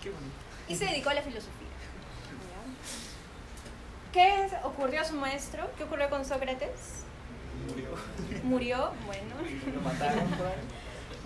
Qué 0.02 0.10
bonito. 0.10 0.34
Y 0.68 0.74
se 0.74 0.86
dedicó 0.86 1.10
a 1.10 1.14
la 1.14 1.22
filosofía. 1.22 1.67
¿Qué 4.12 4.48
ocurrió 4.64 5.00
a 5.00 5.04
su 5.04 5.14
maestro? 5.14 5.70
¿Qué 5.76 5.84
ocurrió 5.84 6.08
con 6.08 6.24
Sócrates? 6.24 7.04
Murió. 7.68 7.88
Murió, 8.44 8.92
bueno. 9.06 9.34
Lo 9.74 9.80
mataron. 9.80 10.24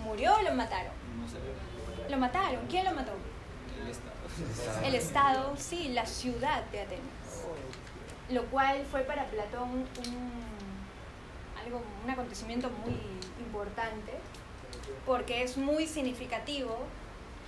¿Murió 0.03 0.35
o 0.35 0.41
lo 0.41 0.53
mataron? 0.53 0.91
No 1.21 1.27
sé. 1.29 1.37
Lo 2.09 2.17
mataron. 2.17 2.67
¿Quién 2.67 2.83
lo 2.83 2.91
mató? 2.91 3.13
El 3.81 3.89
Estado. 3.89 4.85
El 4.85 4.95
Estado, 4.95 5.53
sí, 5.57 5.89
la 5.89 6.05
ciudad 6.05 6.63
de 6.65 6.81
Atenas. 6.81 7.45
Lo 8.29 8.43
cual 8.45 8.85
fue 8.89 9.01
para 9.01 9.25
Platón 9.27 9.69
un, 9.71 10.31
algo, 11.63 11.81
un 12.03 12.09
acontecimiento 12.09 12.69
muy 12.69 12.99
importante, 13.39 14.13
porque 15.05 15.43
es 15.43 15.57
muy 15.57 15.87
significativo 15.87 16.79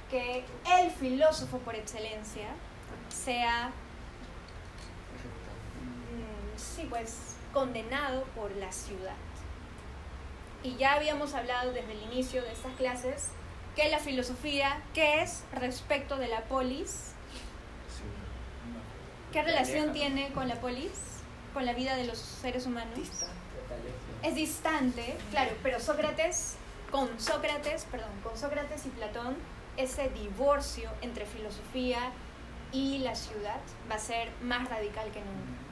que 0.09 0.45
el 0.79 0.91
filósofo 0.91 1.57
por 1.59 1.75
excelencia 1.75 2.47
sea, 3.09 3.71
sí, 6.75 6.85
pues, 6.89 7.35
condenado 7.53 8.23
por 8.35 8.51
la 8.57 8.71
ciudad. 8.71 9.15
Y 10.63 10.75
ya 10.75 10.93
habíamos 10.93 11.33
hablado 11.33 11.71
desde 11.71 11.93
el 11.93 12.01
inicio 12.11 12.41
de 12.41 12.51
estas 12.51 12.73
clases 12.73 13.29
que 13.75 13.89
la 13.89 13.99
filosofía, 13.99 14.81
¿qué 14.93 15.21
es 15.21 15.43
respecto 15.53 16.17
de 16.17 16.27
la 16.27 16.41
polis? 16.45 17.11
¿Qué 19.31 19.41
relación 19.41 19.93
tiene 19.93 20.31
con 20.33 20.47
la 20.47 20.55
polis? 20.55 20.91
¿Con 21.53 21.65
la 21.65 21.73
vida 21.73 21.95
de 21.95 22.05
los 22.05 22.17
seres 22.17 22.65
humanos? 22.65 22.97
Es 24.23 24.35
distante, 24.35 25.15
claro, 25.29 25.51
pero 25.61 25.79
Sócrates, 25.79 26.55
con 26.89 27.19
Sócrates, 27.19 27.85
perdón, 27.91 28.09
con 28.23 28.37
Sócrates 28.37 28.85
y 28.85 28.89
Platón, 28.89 29.35
ese 29.77 30.09
divorcio 30.09 30.89
entre 31.01 31.25
filosofía 31.25 32.11
y 32.71 32.99
la 32.99 33.15
ciudad 33.15 33.59
va 33.89 33.95
a 33.95 33.99
ser 33.99 34.29
más 34.41 34.69
radical 34.69 35.11
que 35.11 35.19
nunca. 35.19 35.64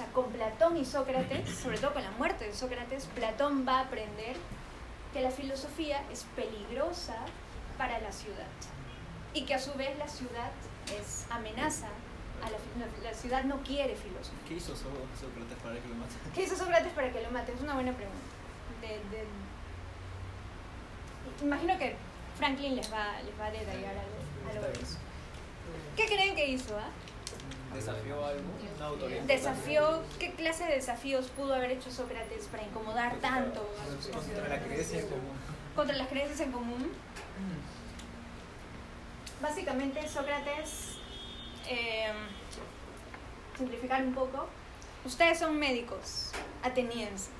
O 0.00 0.02
sea, 0.02 0.12
con 0.14 0.32
Platón 0.32 0.78
y 0.78 0.86
Sócrates, 0.86 1.46
sobre 1.50 1.76
todo 1.76 1.92
con 1.92 2.02
la 2.02 2.10
muerte 2.12 2.46
de 2.46 2.54
Sócrates, 2.54 3.04
Platón 3.14 3.66
va 3.68 3.80
a 3.80 3.82
aprender 3.82 4.34
que 5.12 5.20
la 5.20 5.30
filosofía 5.30 6.02
es 6.10 6.24
peligrosa 6.34 7.16
para 7.76 7.98
la 7.98 8.10
ciudad 8.10 8.46
y 9.34 9.44
que 9.44 9.52
a 9.52 9.58
su 9.58 9.74
vez 9.74 9.98
la 9.98 10.08
ciudad 10.08 10.52
es 10.98 11.26
amenaza 11.28 11.88
a 12.42 12.48
la, 12.48 12.56
la 13.10 13.14
ciudad 13.14 13.44
no 13.44 13.58
quiere 13.58 13.94
filosofía. 13.94 14.38
¿Qué 14.48 14.54
hizo 14.54 14.74
Sócrates 14.74 15.58
para 15.62 15.74
que 15.78 15.88
lo 15.88 15.96
mate? 15.96 16.14
¿Qué 16.34 16.44
hizo 16.44 16.56
Sócrates 16.56 16.94
para 16.94 17.12
que 17.12 17.20
lo 17.20 17.30
mate? 17.30 17.52
Es 17.52 17.60
una 17.60 17.74
buena 17.74 17.92
pregunta. 17.92 18.24
De, 18.80 18.88
de... 18.88 19.26
Imagino 21.42 21.78
que 21.78 21.96
Franklin 22.38 22.76
les 22.76 22.90
va, 22.90 23.20
les 23.20 23.38
va 23.38 23.48
a 23.48 23.50
detallar 23.50 23.98
algo, 23.98 24.50
algo 24.50 24.78
de 24.78 24.82
eso. 24.82 24.96
¿Qué 25.94 26.06
creen 26.06 26.34
que 26.34 26.48
hizo? 26.48 26.74
Ah? 26.78 26.88
¿Desafió 27.74 28.24
algo? 28.24 28.42
Una. 29.06 29.24
Desafió, 29.26 30.02
¿qué 30.18 30.32
clase 30.32 30.64
de 30.64 30.74
desafíos 30.74 31.28
pudo 31.28 31.54
haber 31.54 31.70
hecho 31.72 31.90
Sócrates 31.90 32.46
para 32.46 32.64
incomodar 32.64 33.16
tanto 33.18 33.60
a 33.80 34.02
sus 34.02 34.10
Contra 34.12 34.48
la 34.48 34.58
creencia 34.60 35.02
común. 35.02 35.36
contra 35.76 35.96
las 35.96 36.08
creencias 36.08 36.40
en 36.40 36.52
común? 36.52 36.90
Básicamente 39.40 40.06
Sócrates, 40.08 40.96
eh, 41.68 42.12
simplificar 43.56 44.02
un 44.02 44.14
poco, 44.14 44.48
ustedes 45.04 45.38
son 45.38 45.58
médicos 45.58 46.32
atenienses. 46.62 47.30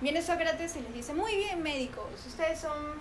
Viene 0.00 0.22
Sócrates 0.22 0.74
y 0.76 0.80
les 0.80 0.94
dice, 0.94 1.14
muy 1.14 1.36
bien 1.36 1.62
médicos, 1.62 2.06
ustedes 2.26 2.60
son 2.60 2.94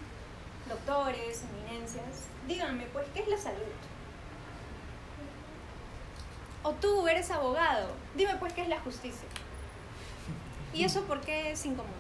doctores, 0.67 1.43
eminencias, 1.43 2.27
díganme 2.47 2.85
pues, 2.93 3.07
¿qué 3.13 3.21
es 3.21 3.27
la 3.27 3.37
salud? 3.37 3.61
O 6.65 6.71
tú 6.71 7.07
eres 7.07 7.29
abogado, 7.29 7.89
dime 8.15 8.37
pues, 8.39 8.51
¿qué 8.53 8.63
es 8.63 8.67
la 8.67 8.79
justicia? 8.79 9.29
¿Y 10.73 10.83
eso 10.83 11.03
por 11.03 11.21
qué 11.21 11.51
es 11.51 11.63
incomún? 11.63 11.93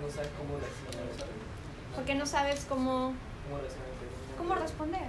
No 0.00 0.10
sabes 0.10 0.30
cómo. 0.38 0.58
Porque 1.94 2.14
no 2.14 2.24
sabes 2.24 2.64
cómo, 2.66 3.12
¿Cómo 4.38 4.54
responder. 4.54 5.02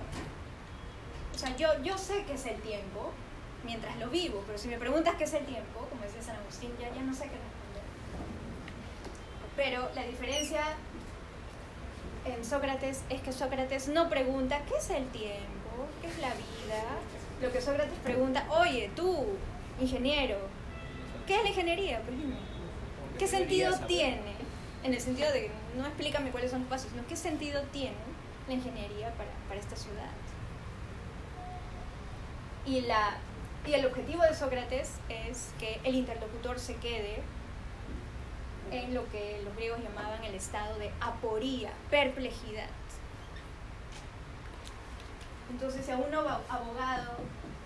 O 1.33 1.37
sea, 1.37 1.55
yo, 1.55 1.69
yo 1.83 1.97
sé 1.97 2.25
qué 2.25 2.33
es 2.33 2.45
el 2.47 2.59
tiempo 2.59 3.11
mientras 3.63 3.97
lo 3.97 4.09
vivo, 4.09 4.43
pero 4.45 4.57
si 4.57 4.67
me 4.67 4.77
preguntas 4.77 5.15
qué 5.15 5.23
es 5.23 5.33
el 5.33 5.45
tiempo, 5.45 5.87
como 5.89 6.01
decía 6.01 6.21
San 6.21 6.35
Agustín, 6.35 6.71
ya, 6.81 6.93
ya 6.93 7.01
no 7.01 7.13
sé 7.13 7.29
qué 7.29 7.37
responder. 7.37 7.83
Pero 9.55 9.89
la 9.95 10.03
diferencia 10.03 10.63
en 12.25 12.43
Sócrates 12.43 13.03
es 13.09 13.21
que 13.21 13.31
Sócrates 13.31 13.87
no 13.87 14.09
pregunta 14.09 14.59
qué 14.67 14.75
es 14.75 14.89
el 14.89 15.07
tiempo, 15.07 15.58
qué 16.01 16.07
es 16.07 16.17
la 16.19 16.29
vida. 16.29 16.83
Lo 17.41 17.51
que 17.51 17.61
Sócrates 17.61 17.97
pregunta, 18.03 18.45
oye, 18.49 18.89
tú, 18.95 19.25
ingeniero, 19.79 20.37
¿qué 21.25 21.35
es 21.35 21.43
la 21.43 21.49
ingeniería? 21.49 22.01
¿qué 23.17 23.27
sentido 23.27 23.77
tiene? 23.87 24.33
En 24.83 24.93
el 24.93 25.01
sentido 25.01 25.31
de, 25.31 25.51
no 25.77 25.85
explícame 25.85 26.31
cuáles 26.31 26.51
son 26.51 26.61
los 26.61 26.69
pasos, 26.69 26.89
sino 26.91 27.05
qué 27.07 27.15
sentido 27.15 27.61
tiene 27.73 27.97
la 28.47 28.53
ingeniería 28.53 29.11
para, 29.13 29.29
para 29.47 29.59
esta 29.59 29.75
ciudad. 29.75 30.09
Y, 32.65 32.81
la, 32.81 33.17
y 33.65 33.73
el 33.73 33.85
objetivo 33.85 34.23
de 34.23 34.33
Sócrates 34.33 34.93
es 35.09 35.49
que 35.59 35.79
el 35.83 35.95
interlocutor 35.95 36.59
se 36.59 36.75
quede 36.75 37.21
en 38.71 38.93
lo 38.93 39.09
que 39.09 39.41
los 39.43 39.55
griegos 39.55 39.79
llamaban 39.81 40.23
el 40.23 40.35
estado 40.35 40.77
de 40.77 40.91
aporía, 41.01 41.71
perplejidad. 41.89 42.67
Entonces, 45.49 45.85
si 45.85 45.91
a 45.91 45.97
un 45.97 46.13
abogado 46.13 47.17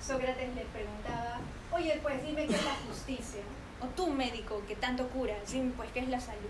Sócrates 0.01 0.55
le 0.55 0.65
preguntaba, 0.65 1.39
oye, 1.71 1.99
pues 2.01 2.23
dime 2.23 2.47
qué 2.47 2.55
es 2.55 2.65
la 2.65 2.75
justicia, 2.87 3.41
o 3.81 3.87
tú 3.87 4.07
médico 4.07 4.61
que 4.67 4.75
tanto 4.75 5.07
curas, 5.09 5.51
dime 5.51 5.71
pues 5.75 5.91
qué 5.91 5.99
es 5.99 6.09
la 6.09 6.19
salud, 6.19 6.49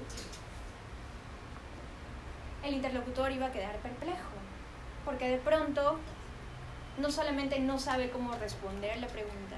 el 2.63 2.75
interlocutor 2.75 3.31
iba 3.31 3.47
a 3.47 3.51
quedar 3.51 3.75
perplejo. 3.77 4.29
porque 5.05 5.27
de 5.27 5.37
pronto 5.37 5.99
no 6.97 7.11
solamente 7.11 7.59
no 7.59 7.77
sabe 7.77 8.09
cómo 8.09 8.33
responder 8.35 8.97
la 8.99 9.07
pregunta, 9.07 9.57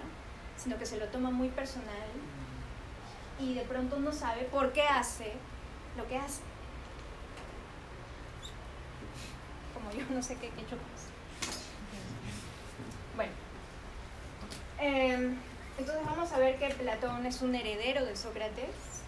sino 0.58 0.78
que 0.78 0.86
se 0.86 0.98
lo 0.98 1.06
toma 1.08 1.30
muy 1.32 1.50
personal 1.50 2.10
y 3.40 3.54
de 3.54 3.62
pronto 3.62 4.00
no 4.00 4.12
sabe 4.12 4.44
por 4.44 4.74
qué 4.74 4.84
hace 4.84 5.34
lo 5.98 6.08
que 6.08 6.18
hace. 6.18 6.42
Como 9.74 9.92
yo 9.92 10.06
no 10.10 10.24
sé 10.24 10.38
qué, 10.38 10.48
he 10.48 11.15
em, 14.80 15.38
entonces 15.78 16.06
vamos 16.06 16.32
a 16.32 16.38
ver 16.38 16.58
que 16.58 16.70
Platón 16.70 17.26
es 17.26 17.42
un 17.42 17.56
heredero 17.56 18.06
de 18.06 18.16
Sócrates 18.16 19.04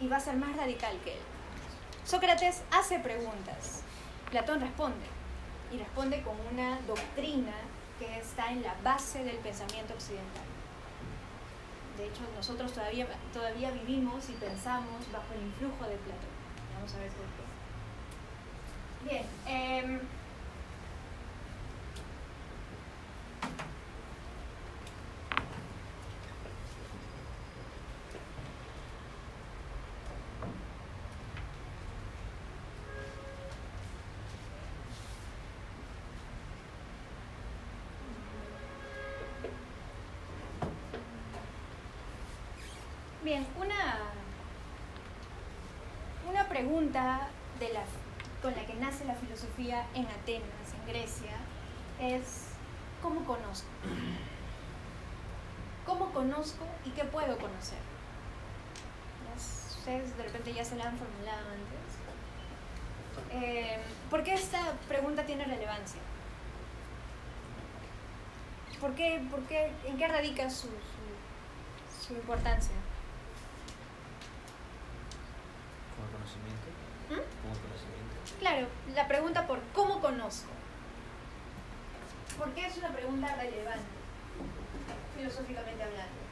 y 0.00 0.08
va 0.08 0.16
a 0.16 0.20
ser 0.20 0.36
más 0.36 0.56
radical 0.56 0.98
que 1.04 1.12
él. 1.12 1.20
Sócrates 2.04 2.62
hace 2.70 2.98
preguntas, 2.98 3.82
Platón 4.30 4.60
responde 4.60 5.06
y 5.72 5.78
responde 5.78 6.22
con 6.22 6.36
una 6.52 6.80
doctrina 6.86 7.52
que 7.98 8.18
está 8.18 8.50
en 8.50 8.62
la 8.62 8.74
base 8.82 9.22
del 9.24 9.36
pensamiento 9.36 9.94
occidental. 9.94 10.42
De 11.96 12.06
hecho, 12.06 12.22
nosotros 12.34 12.72
todavía, 12.72 13.06
todavía 13.32 13.70
vivimos 13.70 14.28
y 14.30 14.32
pensamos 14.32 15.12
bajo 15.12 15.34
el 15.34 15.42
influjo 15.42 15.84
de 15.84 15.96
Platón. 15.96 16.32
Vamos 16.74 16.94
a 16.94 16.98
ver 16.98 17.10
por 17.10 17.26
qué. 19.08 19.10
Bien. 19.10 19.26
Eh, 19.46 20.00
Bien, 43.24 43.46
una, 43.56 43.98
una 46.28 46.48
pregunta 46.48 47.28
de 47.60 47.72
la, 47.72 47.84
con 48.42 48.52
la 48.56 48.66
que 48.66 48.74
nace 48.74 49.04
la 49.04 49.14
filosofía 49.14 49.86
en 49.94 50.06
Atenas, 50.06 50.74
en 50.74 50.92
Grecia, 50.92 51.36
es 52.00 52.51
¿cómo 53.02 53.24
conozco? 53.24 53.68
¿Cómo 55.84 56.12
conozco 56.12 56.64
y 56.84 56.90
qué 56.90 57.04
puedo 57.04 57.36
conocer? 57.36 57.78
Ustedes 59.36 60.16
de 60.16 60.22
repente 60.22 60.54
ya 60.54 60.64
se 60.64 60.76
la 60.76 60.84
han 60.84 60.96
formulado 60.96 61.48
antes. 61.50 61.82
Eh, 63.32 63.78
¿Por 64.08 64.22
qué 64.22 64.34
esta 64.34 64.60
pregunta 64.86 65.26
tiene 65.26 65.44
relevancia? 65.44 66.00
¿Por 68.80 68.94
qué, 68.94 69.20
por 69.30 69.40
qué, 69.42 69.72
¿En 69.84 69.96
qué 69.98 70.06
radica 70.06 70.48
su, 70.50 70.68
su 72.06 72.14
importancia? 72.14 72.74
Claro, 78.38 78.66
la 78.94 79.08
pregunta 79.08 79.46
por 79.46 79.60
cómo 79.74 80.00
conozco. 80.00 80.50
¿Por 82.38 82.52
qué 82.54 82.66
es 82.66 82.76
una 82.78 82.88
pregunta 82.88 83.34
relevante, 83.36 83.82
filosóficamente 85.16 85.82
hablando? 85.82 86.22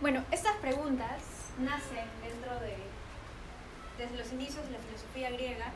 Bueno, 0.00 0.22
estas 0.30 0.55
preguntas 0.66 1.22
nacen 1.60 2.08
dentro 2.20 2.58
de, 2.58 2.76
desde 3.98 4.16
los 4.16 4.32
inicios 4.32 4.66
de 4.66 4.72
la 4.72 4.78
filosofía 4.80 5.30
griega, 5.30 5.66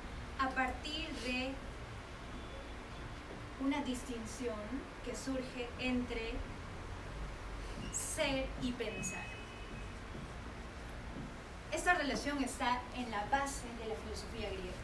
a 0.41 0.49
partir 0.49 1.09
de 1.25 1.53
una 3.61 3.81
distinción 3.85 4.59
que 5.05 5.15
surge 5.15 5.69
entre 5.79 6.33
ser 7.93 8.49
y 8.63 8.73
pensar. 8.73 9.27
Esta 11.71 11.95
relación 11.95 12.43
está 12.43 12.81
en 12.97 13.13
la 13.13 13.25
base 13.27 13.69
de 13.81 13.87
la 13.91 13.95
filosofía 13.95 14.49
griega. 14.49 14.81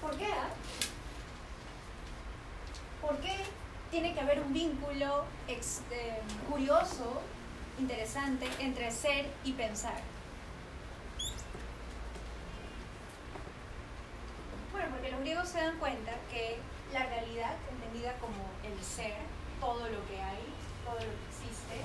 ¿Por 0.00 0.16
qué? 0.18 0.26
¿Por 3.00 3.16
qué 3.18 3.36
tiene 3.92 4.12
que 4.14 4.20
haber 4.20 4.40
un 4.40 4.52
vínculo 4.52 5.26
este, 5.46 6.18
curioso 6.50 7.22
interesante 7.78 8.48
entre 8.58 8.90
ser 8.90 9.26
y 9.44 9.52
pensar. 9.52 10.00
Bueno, 14.72 14.88
porque 14.90 15.10
los 15.10 15.20
griegos 15.20 15.48
se 15.48 15.58
dan 15.58 15.78
cuenta 15.78 16.12
que 16.30 16.58
la 16.92 17.06
realidad, 17.06 17.54
entendida 17.70 18.14
como 18.18 18.34
el 18.64 18.82
ser, 18.82 19.16
todo 19.60 19.88
lo 19.88 20.06
que 20.08 20.20
hay, 20.20 20.42
todo 20.84 20.94
lo 20.94 21.00
que 21.00 21.26
existe, 21.30 21.80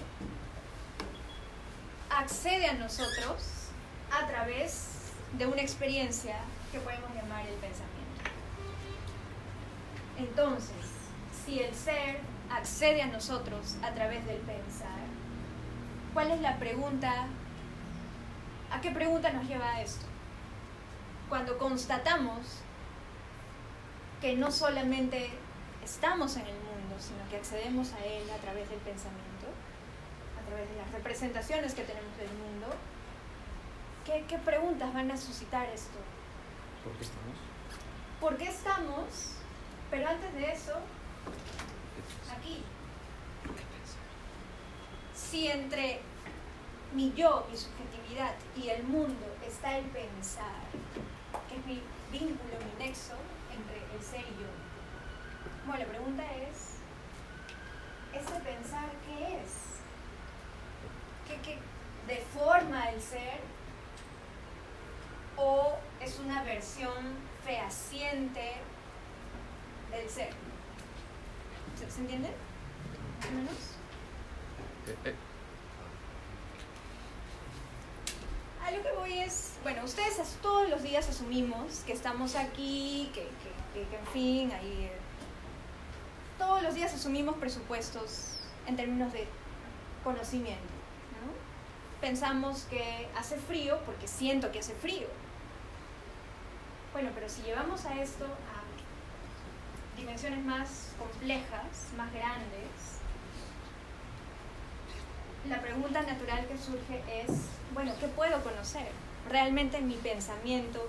accede 2.10 2.68
a 2.68 2.74
nosotros 2.74 3.70
a 4.12 4.28
través 4.28 5.12
de 5.38 5.46
una 5.46 5.62
experiencia 5.62 6.38
que 6.72 6.80
podemos 6.80 7.14
llamar 7.14 7.46
el 7.46 7.56
pensamiento. 7.56 7.98
Entonces, 10.18 10.86
si 11.46 11.60
el 11.60 11.74
ser 11.76 12.20
accede 12.50 13.02
a 13.02 13.08
nosotros 13.08 13.76
a 13.84 13.94
través 13.94 14.26
del 14.26 14.38
pensar, 14.38 15.17
¿Cuál 16.18 16.32
es 16.32 16.42
la 16.42 16.58
pregunta? 16.58 17.28
¿A 18.72 18.82
qué 18.82 18.90
pregunta 18.90 19.32
nos 19.34 19.48
lleva 19.48 19.82
esto? 19.82 20.08
Cuando 21.30 21.60
constatamos 21.60 22.40
que 24.20 24.36
no 24.36 24.50
solamente 24.50 25.30
estamos 25.86 26.36
en 26.38 26.48
el 26.48 26.56
mundo, 26.56 26.96
sino 26.98 27.20
que 27.30 27.36
accedemos 27.38 27.94
a 27.94 28.04
él 28.04 28.28
a 28.32 28.38
través 28.38 28.68
del 28.68 28.80
pensamiento, 28.80 29.46
a 30.42 30.48
través 30.48 30.68
de 30.72 30.78
las 30.78 30.92
representaciones 30.92 31.76
que 31.76 31.84
tenemos 31.84 32.18
del 32.18 32.32
mundo, 32.32 32.66
¿qué, 34.04 34.26
qué 34.28 34.40
preguntas 34.40 34.92
van 34.96 35.12
a 35.12 35.18
suscitar 35.18 35.68
esto? 35.70 36.00
¿Por 36.84 36.94
qué 36.94 37.04
estamos? 37.04 37.38
¿Por 38.20 38.38
qué 38.38 38.46
estamos? 38.46 39.34
Pero 39.92 40.10
antes 40.10 40.34
de 40.34 40.52
eso, 40.52 40.74
aquí, 42.36 42.64
si 45.30 45.48
entre 45.48 46.00
mi 46.94 47.14
yo, 47.14 47.46
mi 47.52 47.58
subjetividad 47.58 48.34
y 48.56 48.70
el 48.70 48.84
mundo 48.84 49.26
está 49.46 49.78
el 49.78 49.86
pensar, 49.86 50.62
que 51.50 51.56
es 51.58 51.66
mi 51.66 51.82
vínculo, 52.12 52.54
mi 52.66 52.86
nexo 52.86 53.14
entre 53.52 53.78
el 53.94 54.02
ser 54.02 54.22
y 54.22 54.42
yo. 54.42 54.48
Bueno, 55.66 55.84
la 55.84 55.90
pregunta 55.90 56.24
es, 56.34 56.78
¿ese 58.14 58.40
pensar 58.40 58.90
qué 59.06 59.42
es? 59.42 59.52
¿Qué, 61.28 61.42
qué 61.42 61.58
deforma 62.08 62.90
el 62.92 63.02
ser? 63.02 63.42
¿O 65.36 65.78
es 66.00 66.20
una 66.20 66.44
versión 66.44 67.18
fehaciente 67.44 68.54
del 69.92 70.10
ser? 70.10 70.30
¿Se, 71.78 71.92
¿se 71.92 72.00
entiende? 72.00 72.30
¿Más 73.20 73.30
o 73.30 73.32
menos? 73.34 73.77
Eh, 74.88 75.16
a 78.66 78.72
lo 78.72 78.84
que 78.84 78.92
voy 78.94 79.20
es, 79.20 79.54
bueno, 79.64 79.84
ustedes 79.84 80.18
todos 80.42 80.70
los 80.70 80.84
días 80.84 81.08
asumimos 81.10 81.80
que 81.86 81.94
estamos 81.94 82.36
aquí, 82.36 83.10
que, 83.14 83.28
que, 83.74 83.98
en 83.98 84.08
fin, 84.08 84.52
ahí... 84.52 84.86
Eh, 84.86 84.98
todos 86.38 86.62
los 86.62 86.76
días 86.76 86.94
asumimos 86.94 87.36
presupuestos 87.38 88.40
en 88.68 88.76
términos 88.76 89.12
de 89.12 89.28
conocimiento. 90.04 90.62
¿no? 90.62 92.00
Pensamos 92.00 92.64
que 92.70 93.08
hace 93.18 93.38
frío 93.38 93.80
porque 93.86 94.08
siento 94.08 94.52
que 94.52 94.60
hace 94.60 94.76
frío. 94.76 95.08
Bueno, 96.94 97.10
pero 97.16 97.28
si 97.28 97.42
llevamos 97.42 97.86
a 97.86 98.02
esto 98.02 98.26
a 98.26 99.98
dimensiones 99.98 100.44
más 100.46 100.92
complejas, 101.00 101.66
más 101.98 102.14
grandes, 102.14 102.97
la 105.50 105.62
pregunta 105.62 106.02
natural 106.02 106.46
que 106.48 106.58
surge 106.58 107.04
es, 107.24 107.48
bueno, 107.74 107.94
¿qué 108.00 108.08
puedo 108.08 108.42
conocer? 108.44 108.88
Realmente 109.30 109.82
mi 109.82 109.96
pensamiento 109.96 110.86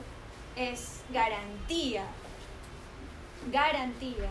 es 0.56 1.02
garantía, 1.12 2.04
garantía 3.52 4.28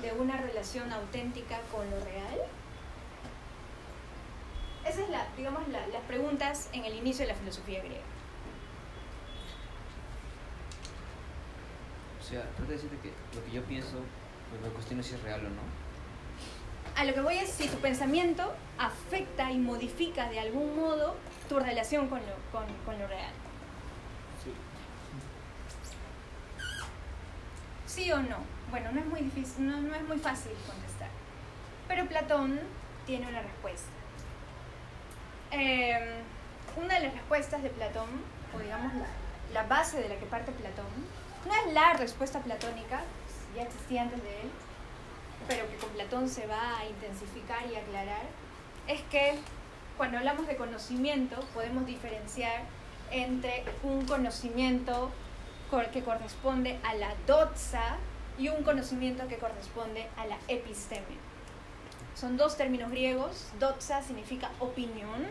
de 0.00 0.12
una 0.12 0.36
relación 0.36 0.92
auténtica 0.92 1.60
con 1.72 1.90
lo 1.90 1.98
real? 2.04 2.40
Esas 4.84 5.00
es 5.00 5.08
la, 5.10 5.26
digamos, 5.36 5.62
las 5.68 6.02
preguntas 6.06 6.68
en 6.72 6.84
el 6.84 6.94
inicio 6.94 7.26
de 7.26 7.32
la 7.32 7.38
filosofía 7.38 7.80
griega. 7.82 8.04
O 12.20 12.22
sea, 12.22 12.42
trata 12.56 12.70
de 12.70 12.72
decirte 12.72 12.96
que 12.98 13.12
lo 13.36 13.44
que 13.44 13.50
yo 13.52 13.62
pienso, 13.64 13.98
pues 14.50 14.60
me 14.62 14.68
cuestiono 14.68 15.02
si 15.02 15.14
es 15.14 15.22
real 15.22 15.40
o 15.40 15.48
no. 15.48 15.85
A 16.96 17.04
lo 17.04 17.12
que 17.12 17.20
voy 17.20 17.36
es 17.36 17.50
si 17.50 17.68
tu 17.68 17.76
pensamiento 17.76 18.54
afecta 18.78 19.52
y 19.52 19.58
modifica 19.58 20.30
de 20.30 20.40
algún 20.40 20.76
modo 20.76 21.14
tu 21.46 21.60
relación 21.60 22.08
con 22.08 22.20
lo, 22.20 22.34
con, 22.50 22.64
con 22.86 22.98
lo 22.98 23.06
real. 23.06 23.32
Sí. 24.42 24.52
¿Sí 27.86 28.12
o 28.12 28.22
no? 28.22 28.38
Bueno, 28.70 28.92
no 28.92 29.00
es 29.00 29.06
muy 29.06 29.20
difícil, 29.20 29.66
no, 29.66 29.78
no 29.78 29.94
es 29.94 30.02
muy 30.08 30.18
fácil 30.18 30.52
contestar. 30.66 31.10
Pero 31.86 32.06
Platón 32.06 32.58
tiene 33.04 33.28
una 33.28 33.42
respuesta. 33.42 33.90
Em, 35.50 36.02
una 36.76 36.94
de 36.94 37.00
las 37.00 37.12
respuestas 37.12 37.62
de 37.62 37.68
Platón, 37.70 38.08
o 38.54 38.58
digamos 38.58 38.94
la, 38.94 39.06
la, 39.52 39.68
base 39.68 40.00
de 40.00 40.08
la 40.08 40.16
que 40.16 40.26
parte 40.26 40.50
Platón, 40.50 40.86
no 41.46 41.54
es 41.54 41.74
la 41.74 41.92
respuesta 41.92 42.40
platónica, 42.40 43.02
ya 43.54 43.62
existía 43.62 44.02
antes 44.02 44.22
de 44.22 44.40
él, 44.40 44.50
pero 45.48 45.68
que 45.68 45.76
con 45.76 45.90
Platón 45.90 46.28
se 46.28 46.46
va 46.46 46.78
a 46.78 46.86
intensificar 46.86 47.60
y 47.70 47.76
aclarar, 47.76 48.22
es 48.88 49.00
que 49.10 49.34
cuando 49.96 50.18
hablamos 50.18 50.46
de 50.46 50.56
conocimiento 50.56 51.40
podemos 51.54 51.86
diferenciar 51.86 52.62
entre 53.10 53.64
un 53.82 54.04
conocimiento 54.06 55.10
que 55.92 56.02
corresponde 56.02 56.78
a 56.84 56.94
la 56.94 57.14
doxa 57.26 57.96
y 58.38 58.48
un 58.48 58.62
conocimiento 58.62 59.26
que 59.28 59.36
corresponde 59.36 60.06
a 60.16 60.26
la 60.26 60.38
episteme. 60.48 61.26
Son 62.14 62.36
dos 62.36 62.56
términos 62.56 62.90
griegos. 62.90 63.48
Doxa 63.58 64.02
significa 64.02 64.50
opinión 64.58 65.26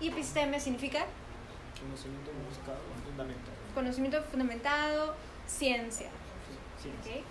y 0.00 0.08
episteme 0.08 0.60
significa 0.60 1.06
conocimiento 1.80 2.30
buscado, 2.48 2.78
fundamentado. 3.04 3.56
Conocimiento 3.74 4.22
fundamentado, 4.24 5.14
ciencia. 5.46 6.08
¿Okay? 7.00 7.24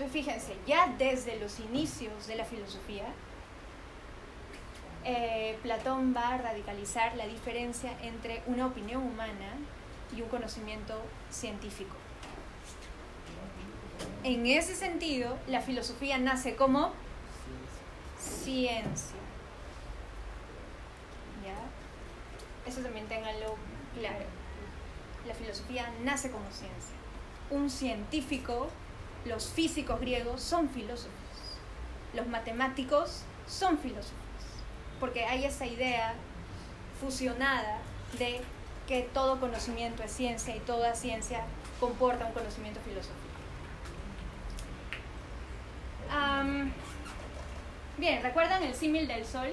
Entonces 0.00 0.24
fíjense, 0.24 0.56
ya 0.66 0.94
desde 0.96 1.38
los 1.38 1.60
inicios 1.60 2.26
de 2.26 2.34
la 2.34 2.46
filosofía, 2.46 3.04
eh, 5.04 5.58
Platón 5.62 6.14
va 6.16 6.36
a 6.36 6.38
radicalizar 6.38 7.14
la 7.16 7.26
diferencia 7.26 7.92
entre 8.00 8.42
una 8.46 8.66
opinión 8.66 9.02
humana 9.02 9.58
y 10.16 10.22
un 10.22 10.28
conocimiento 10.30 10.94
científico. 11.30 11.94
En 14.24 14.46
ese 14.46 14.74
sentido, 14.74 15.36
la 15.46 15.60
filosofía 15.60 16.16
nace 16.16 16.56
como 16.56 16.92
ciencia. 18.18 19.16
Eso 22.66 22.80
también 22.80 23.06
tenganlo 23.06 23.56
claro. 23.98 24.24
La 25.26 25.34
filosofía 25.34 25.92
nace 26.04 26.30
como 26.30 26.50
ciencia. 26.50 26.96
Un 27.50 27.68
científico, 27.68 28.70
los 29.24 29.48
físicos 29.48 30.00
griegos 30.00 30.42
son 30.42 30.68
filósofos. 30.68 31.10
Los 32.14 32.26
matemáticos 32.26 33.22
son 33.46 33.78
filósofos. 33.78 34.14
Porque 34.98 35.24
hay 35.24 35.44
esa 35.44 35.66
idea 35.66 36.14
fusionada 37.00 37.78
de 38.18 38.40
que 38.86 39.08
todo 39.14 39.38
conocimiento 39.38 40.02
es 40.02 40.12
ciencia 40.12 40.54
y 40.56 40.60
toda 40.60 40.94
ciencia 40.94 41.44
comporta 41.78 42.26
un 42.26 42.32
conocimiento 42.32 42.80
filosófico. 42.80 43.30
Bien, 48.00 48.22
¿recuerdan 48.22 48.62
el 48.62 48.74
símil 48.74 49.06
del 49.06 49.26
sol? 49.26 49.50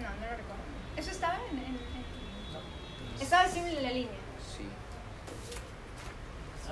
No, 0.00 0.08
no 0.08 0.30
lo 0.30 0.36
recuerdo. 0.36 0.62
¿Eso 0.96 1.10
estaba 1.10 1.36
en, 1.50 1.58
en, 1.58 1.78
¿Estaba 3.20 3.44
el 3.44 3.50
símil 3.52 3.74
de 3.74 3.82
la 3.82 3.90
línea? 3.90 4.21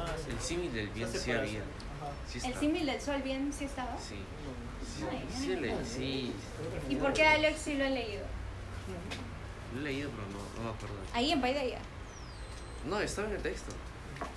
Sí. 0.06 0.12
Ah, 0.12 0.16
sí. 0.24 0.30
El 0.30 0.40
símil 0.40 0.72
del 0.72 0.88
bien 0.88 1.08
sí 1.08 1.32
había. 1.32 1.62
Sí 2.26 2.40
¿El 2.44 2.54
símil 2.54 2.86
del 2.86 3.00
sol 3.00 3.22
bien 3.22 3.52
sí 3.52 3.64
estaba? 3.64 3.96
Sí. 3.98 4.16
Sí, 4.84 5.04
sí, 5.30 5.56
sí, 5.56 5.72
sí. 5.84 6.32
¿Y 6.88 6.96
por 6.96 7.12
qué 7.12 7.26
Alex 7.26 7.58
sí 7.58 7.74
lo 7.74 7.84
he 7.84 7.90
leído? 7.90 8.24
Lo 9.74 9.80
he 9.80 9.84
leído, 9.84 10.10
pero 10.10 10.22
no, 10.28 10.38
no 10.62 10.70
me 10.70 10.76
acuerdo. 10.76 10.96
Ahí 11.12 11.32
en 11.32 11.40
Paideia. 11.40 11.78
No, 12.88 13.00
estaba 13.00 13.28
en 13.28 13.34
el 13.36 13.42
texto. 13.42 13.72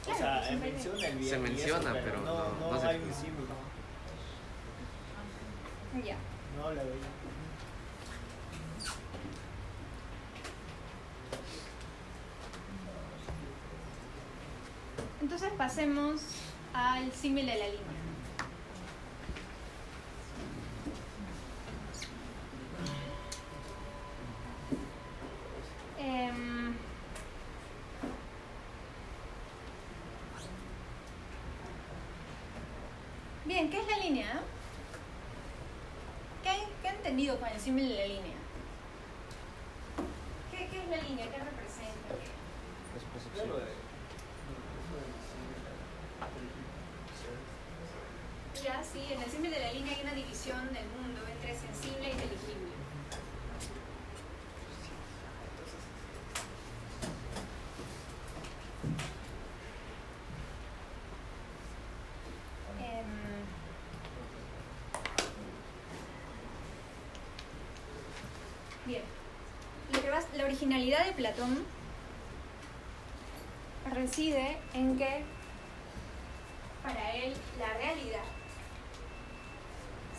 Claro, 0.04 0.16
o 0.16 0.18
sea, 0.18 0.48
se 0.48 0.56
menciona 0.56 1.08
el 1.08 1.18
bien. 1.18 1.30
Se 1.30 1.38
menciona, 1.38 1.94
pero, 1.94 2.06
pero, 2.06 2.22
no, 2.22 2.38
no, 2.38 2.60
no, 2.60 2.84
no 2.84 2.90
hay 2.90 2.98
un 2.98 3.14
símbolo. 3.14 3.48
Ya. 6.06 6.18
No 6.58 6.72
la 6.72 6.84
veía. 6.84 7.23
Entonces 15.24 15.54
pasemos 15.58 16.20
al 16.74 17.10
símil 17.14 17.46
de 17.46 17.56
la 17.56 17.66
línea. 17.66 17.80
Eh, 25.98 26.32
bien, 33.46 33.70
¿qué 33.70 33.80
es 33.80 33.88
la 33.88 33.98
línea? 34.00 34.42
¿Qué, 36.44 36.50
qué 36.82 36.90
han 36.90 36.96
entendido 36.96 37.40
con 37.40 37.48
el 37.48 37.62
símil 37.62 37.88
de 37.88 37.96
la 37.96 38.08
línea? 38.08 38.36
¿Qué, 40.52 40.68
¿Qué, 40.68 40.84
es 40.84 40.90
la 40.90 40.98
línea? 40.98 41.32
¿Qué 41.32 41.38
representa? 41.38 42.14
Ya, 48.64 48.82
sí, 48.82 49.00
en 49.12 49.22
el 49.22 49.30
símil 49.30 49.52
de 49.52 49.60
la 49.60 49.74
línea 49.74 49.94
hay 49.94 50.04
una 50.04 50.14
división 50.14 50.74
del 50.74 50.86
mundo 50.88 51.20
entre 51.30 51.54
sensible 51.54 52.08
e 52.08 52.12
inteligible. 52.12 52.72
Bien, 68.86 69.04
la 70.38 70.46
originalidad 70.46 71.06
de 71.06 71.12
Platón 71.12 71.66
reside 73.94 74.58
en 74.74 74.98
que 74.98 75.26
para 76.82 77.14
él 77.16 77.34
la 77.60 77.74
realidad 77.74 78.24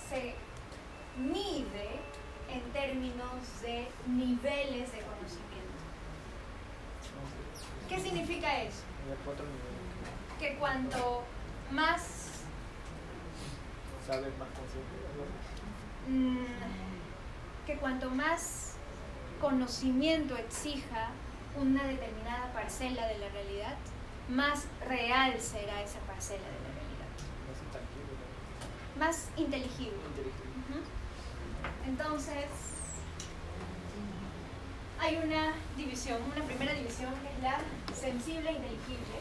se 0.08 0.34
mide 1.18 2.00
en 2.50 2.62
términos 2.72 3.60
de 3.62 3.88
niveles 4.06 4.92
de 4.92 5.00
conocimiento. 5.00 5.54
¿Qué 7.88 8.00
significa 8.00 8.62
eso? 8.62 8.82
Que 10.38 10.56
cuanto 10.56 11.22
más... 11.70 12.30
¿Sabes 14.06 14.36
más 14.38 14.48
consciente? 14.48 14.90
Mm, 16.08 17.66
que 17.66 17.76
cuanto 17.76 18.10
más 18.10 18.74
conocimiento 19.40 20.36
exija 20.36 21.10
una 21.56 21.84
determinada 21.84 22.52
parcela 22.52 23.06
de 23.06 23.18
la 23.18 23.28
realidad, 23.28 23.76
más 24.28 24.66
real 24.86 25.40
será 25.40 25.82
esa 25.82 26.00
parcela 26.00 26.42
de 26.42 26.44
la 26.44 26.50
realidad. 26.50 26.63
Más 28.98 29.28
inteligible. 29.36 29.98
Entonces, 31.86 32.46
hay 35.00 35.16
una 35.16 35.52
división, 35.76 36.22
una 36.34 36.44
primera 36.44 36.72
división 36.72 37.12
que 37.20 37.28
es 37.28 37.42
la 37.42 37.58
sensible 37.94 38.48
e 38.48 38.52
inteligible. 38.52 39.14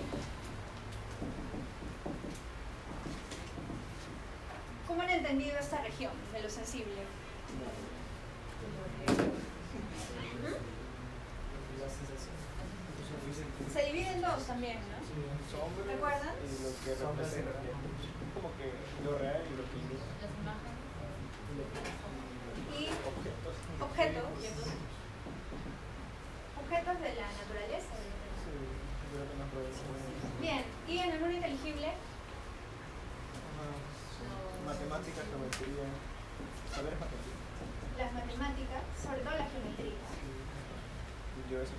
¿Cómo 4.88 5.02
han 5.02 5.10
entendido 5.10 5.58
esta 5.58 5.82
región 5.82 6.12
de 6.32 6.42
lo 6.44 6.50
sensible? 6.50 6.94
Se 13.74 13.86
divide 13.86 14.12
en 14.12 14.22
dos 14.22 14.46
también, 14.46 14.78
¿no? 14.78 15.84
¿Recuerdan? 15.92 16.36
Y 16.46 16.64
lo 16.64 16.70
que 16.86 17.04
representa. 17.04 17.52
Como 18.34 18.50
que 18.58 18.74
lo 19.06 19.18
real 19.18 19.42
y 19.46 19.54
lo 19.56 19.64
que 19.70 19.78
Las 20.22 20.34
imágenes. 20.42 20.78
Y 22.74 22.90
objetos. 22.90 23.56
objetos. 23.80 24.24
Objetos 26.58 26.96
de 27.02 27.10
la 27.14 27.28
naturaleza. 27.30 27.94
Sí, 27.94 28.54
creo 29.14 29.26
que. 29.30 29.34
Bien, 30.42 30.66
¿y 30.88 30.98
en 30.98 31.12
el 31.12 31.20
mundo 31.20 31.36
inteligible? 31.36 31.94
matemáticas, 34.66 35.24
geometría, 35.30 35.86
saberes 36.74 37.00
matemáticos. 37.00 37.44
Las 37.98 38.14
matemáticas, 38.14 38.82
sobre 39.02 39.20
todo 39.20 39.38
la 39.38 39.46
geometría. 39.46 40.00
Yo 41.52 41.62
eso. 41.62 41.74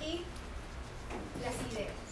Y 0.00 0.24
las 1.42 1.72
ideas. 1.72 2.05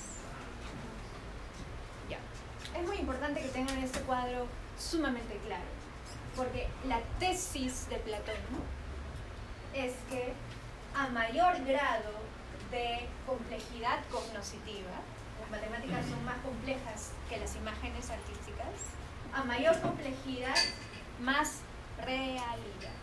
Es 2.74 2.84
muy 2.86 2.96
importante 2.96 3.40
que 3.40 3.48
tengan 3.48 3.78
este 3.78 4.00
cuadro 4.00 4.46
sumamente 4.78 5.38
claro, 5.46 5.62
porque 6.36 6.68
la 6.88 7.00
tesis 7.20 7.88
de 7.88 7.96
Platón 7.96 8.34
es 9.72 9.92
que 10.10 10.32
a 10.94 11.08
mayor 11.08 11.64
grado 11.64 12.12
de 12.70 13.08
complejidad 13.26 14.00
cognoscitiva, 14.10 14.90
las 15.40 15.50
matemáticas 15.50 16.04
son 16.06 16.24
más 16.24 16.36
complejas 16.38 17.12
que 17.28 17.38
las 17.38 17.54
imágenes 17.54 18.10
artísticas, 18.10 18.74
a 19.32 19.44
mayor 19.44 19.80
complejidad, 19.80 20.56
más 21.20 21.60
realidad. 21.98 22.94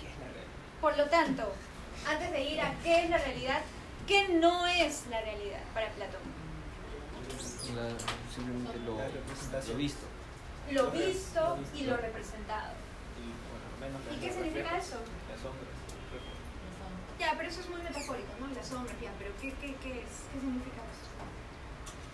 ¿Qué 0.00 0.06
es 0.06 0.18
la 0.18 0.26
realidad? 0.26 0.52
Por 0.80 0.96
lo 0.96 1.06
tanto, 1.06 1.52
antes 2.08 2.30
de 2.30 2.42
ir 2.42 2.60
a 2.60 2.72
qué 2.82 3.04
es 3.04 3.10
la 3.10 3.18
realidad, 3.18 3.62
¿qué 4.06 4.28
no 4.28 4.66
es 4.66 5.06
la 5.08 5.20
realidad 5.20 5.60
para 5.72 5.88
Platón? 5.90 6.33
La- 7.72 7.96
simplemente 8.34 8.78
lo, 8.84 8.98
La 8.98 9.08
representación. 9.08 9.72
lo 9.72 9.78
visto. 9.78 10.06
Lo 10.70 10.90
visto 10.90 11.58
y 11.74 11.84
lo 11.84 11.96
representado. 11.96 12.72
Y, 13.20 13.26
bueno, 13.80 13.96
menos 14.00 14.00
¿Y 14.12 14.20
qué 14.20 14.32
significa 14.32 14.70
reflejos, 14.74 14.88
eso? 14.88 14.98
Las 15.30 15.40
sombras. 15.40 15.72
reflejos. 16.12 17.18
Ya, 17.20 17.34
pero 17.36 17.48
eso 17.48 17.60
es 17.60 17.68
muy 17.70 17.82
metafórico, 17.82 18.28
¿no? 18.40 18.46
La 18.54 18.64
sombra, 18.64 18.94
ya, 19.00 19.12
pero 19.18 19.30
¿qué, 19.40 19.52
qué, 19.60 19.74
qué 19.82 19.92
es? 20.02 20.12
¿Qué 20.32 20.40
significa 20.40 20.82
eso? 20.88 21.08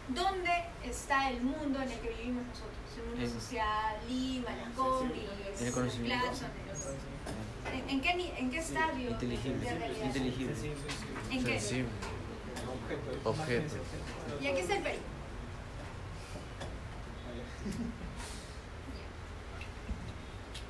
¿Dónde 0.09 0.51
está 0.85 1.31
el 1.31 1.41
mundo 1.43 1.81
en 1.81 1.91
el 1.91 1.99
que 2.01 2.09
vivimos 2.11 2.45
nosotros? 2.47 2.75
El 2.99 3.05
mundo 3.07 3.23
En- 3.25 3.31
social, 3.41 3.97
Lima, 4.09 4.51
Laconis, 4.51 5.23
En 5.61 5.67
el 5.67 5.73
conocimiento. 5.73 6.27
Platón, 6.27 6.51
¿En, 7.73 7.89
en 7.91 8.01
qué, 8.01 8.11
¿En 8.39 8.51
qué 8.51 8.59
estadio 8.59 9.11
Inteligible. 9.11 9.61
de 9.71 9.79
realidad? 9.79 10.07
Inteligible. 10.07 10.55
¿En 11.31 11.45
qué? 11.45 11.61
Sensible. 11.61 11.89
Objeto. 13.25 13.29
Objeto. 13.31 13.75
¿Y 14.41 14.47
aquí 14.49 14.61
está 14.61 14.77
el 14.77 14.83
Perú? 14.83 14.99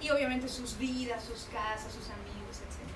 Y 0.01 0.11
obviamente 0.11 0.49
sus 0.49 0.79
vidas, 0.79 1.23
sus 1.25 1.45
casas, 1.53 1.93
sus 1.93 2.09
amigos, 2.09 2.57
etc. 2.57 2.89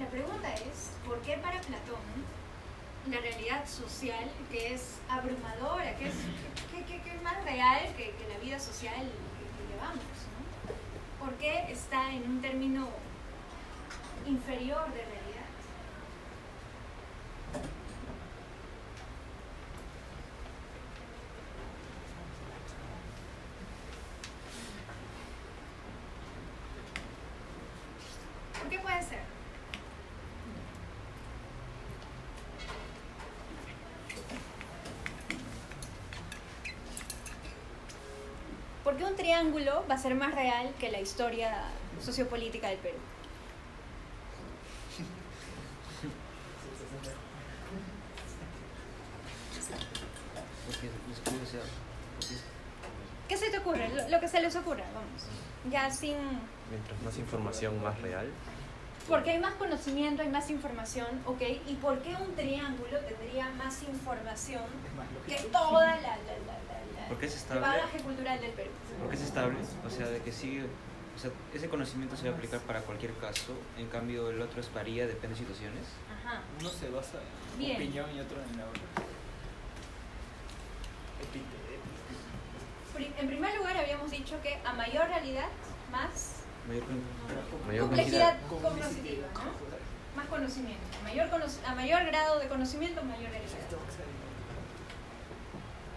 La 0.00 0.08
pregunta 0.08 0.54
es, 0.54 0.90
¿por 1.06 1.20
qué 1.20 1.36
para 1.36 1.60
Platón 1.60 2.00
la 3.10 3.20
realidad 3.20 3.68
social, 3.68 4.30
que 4.50 4.74
es 4.74 4.98
abrumadora, 5.08 5.94
que 5.96 6.08
es, 6.08 6.14
que, 6.86 6.96
es 6.96 7.22
más 7.22 7.42
real 7.44 7.94
que, 7.96 8.14
la 8.28 8.38
vida 8.42 8.58
social 8.58 8.94
que, 8.94 9.74
llevamos. 9.74 10.00
¿por 11.20 11.34
qué 11.34 11.66
está 11.70 12.12
en 12.12 12.22
un 12.22 12.40
término 12.40 12.88
inferior 14.26 14.86
de 14.92 15.04
realidad? 15.04 15.50
Qué 28.68 28.78
puede 28.78 29.02
ser? 29.02 29.20
¿Por 38.82 38.96
qué 38.96 39.04
un 39.04 39.16
triángulo 39.16 39.84
va 39.90 39.94
a 39.94 39.98
ser 39.98 40.14
más 40.14 40.34
real 40.34 40.72
que 40.78 40.90
la 40.90 41.00
historia 41.00 41.50
sociopolítica 42.04 42.68
del 42.68 42.78
Perú? 42.78 42.98
Porque 50.66 50.88
ser- 51.50 51.60
porque 52.18 52.34
es- 52.34 52.44
¿Qué 53.28 53.36
se 53.36 53.50
te 53.50 53.58
ocurre? 53.58 53.88
Lo, 53.88 54.08
lo 54.08 54.20
que 54.20 54.28
se 54.28 54.40
les 54.40 54.54
ocurra, 54.56 54.84
vamos. 54.94 55.24
Ya 55.70 55.90
sin... 55.90 56.16
Mientras 56.70 57.00
más 57.02 57.18
información, 57.18 57.82
más 57.82 57.98
real. 58.00 58.26
Porque 59.08 59.32
hay 59.32 59.38
más 59.38 59.54
conocimiento, 59.54 60.22
hay 60.22 60.28
más 60.28 60.48
información, 60.50 61.06
¿ok? 61.26 61.42
¿Y 61.66 61.74
por 61.74 61.98
qué 62.00 62.14
un 62.16 62.34
triángulo 62.34 62.98
tendría 63.00 63.48
más 63.50 63.82
información 63.82 64.62
que 65.26 65.36
toda 65.52 65.86
la, 65.86 65.96
la, 65.96 66.06
la, 66.06 66.16
la- 66.16 67.00
la- 67.02 67.08
¿Por 67.08 67.18
qué 67.18 67.26
es 67.26 67.32
el 67.32 67.38
estable? 67.38 67.60
bagaje 67.60 67.98
cultural 68.00 68.40
del 68.40 68.52
Perú? 68.52 68.70
Porque 69.00 69.16
es 69.16 69.22
estable, 69.22 69.58
o 69.86 69.90
sea, 69.90 70.06
de 70.06 70.20
que 70.20 70.32
sigue, 70.32 70.62
o 70.64 71.18
sea, 71.18 71.30
ese 71.52 71.68
conocimiento 71.68 72.16
se 72.16 72.24
va 72.28 72.32
a 72.34 72.36
aplicar 72.36 72.60
para 72.60 72.80
cualquier 72.80 73.12
caso, 73.18 73.52
en 73.76 73.88
cambio 73.88 74.30
el 74.30 74.40
otro 74.40 74.60
es 74.62 74.72
varía, 74.72 75.06
depende 75.06 75.34
de 75.36 75.40
situaciones. 75.40 75.82
Ajá. 76.24 76.40
Uno 76.60 76.70
se 76.70 76.88
basa 76.88 77.18
en 77.52 77.58
Bien. 77.58 77.76
opinión 77.76 78.06
y 78.16 78.20
otro 78.20 78.38
en 78.42 78.56
la 78.58 78.64
otra. 78.64 78.80
En 83.24 83.30
primer 83.30 83.56
lugar, 83.56 83.74
habíamos 83.78 84.10
dicho 84.10 84.38
que 84.42 84.58
a 84.66 84.74
mayor 84.74 85.08
realidad, 85.08 85.48
más 85.90 86.42
Mayor 86.68 86.84
complejidad 87.86 88.36
complejidad. 88.50 88.84
cognitiva, 88.84 89.26
¿no? 89.32 90.14
Más 90.14 90.26
conocimiento. 90.28 90.82
A 91.00 91.04
mayor, 91.04 91.30
cono- 91.30 91.46
a 91.66 91.74
mayor 91.74 92.04
grado 92.04 92.38
de 92.38 92.48
conocimiento, 92.48 93.02
mayor 93.02 93.30
realidad. 93.30 93.56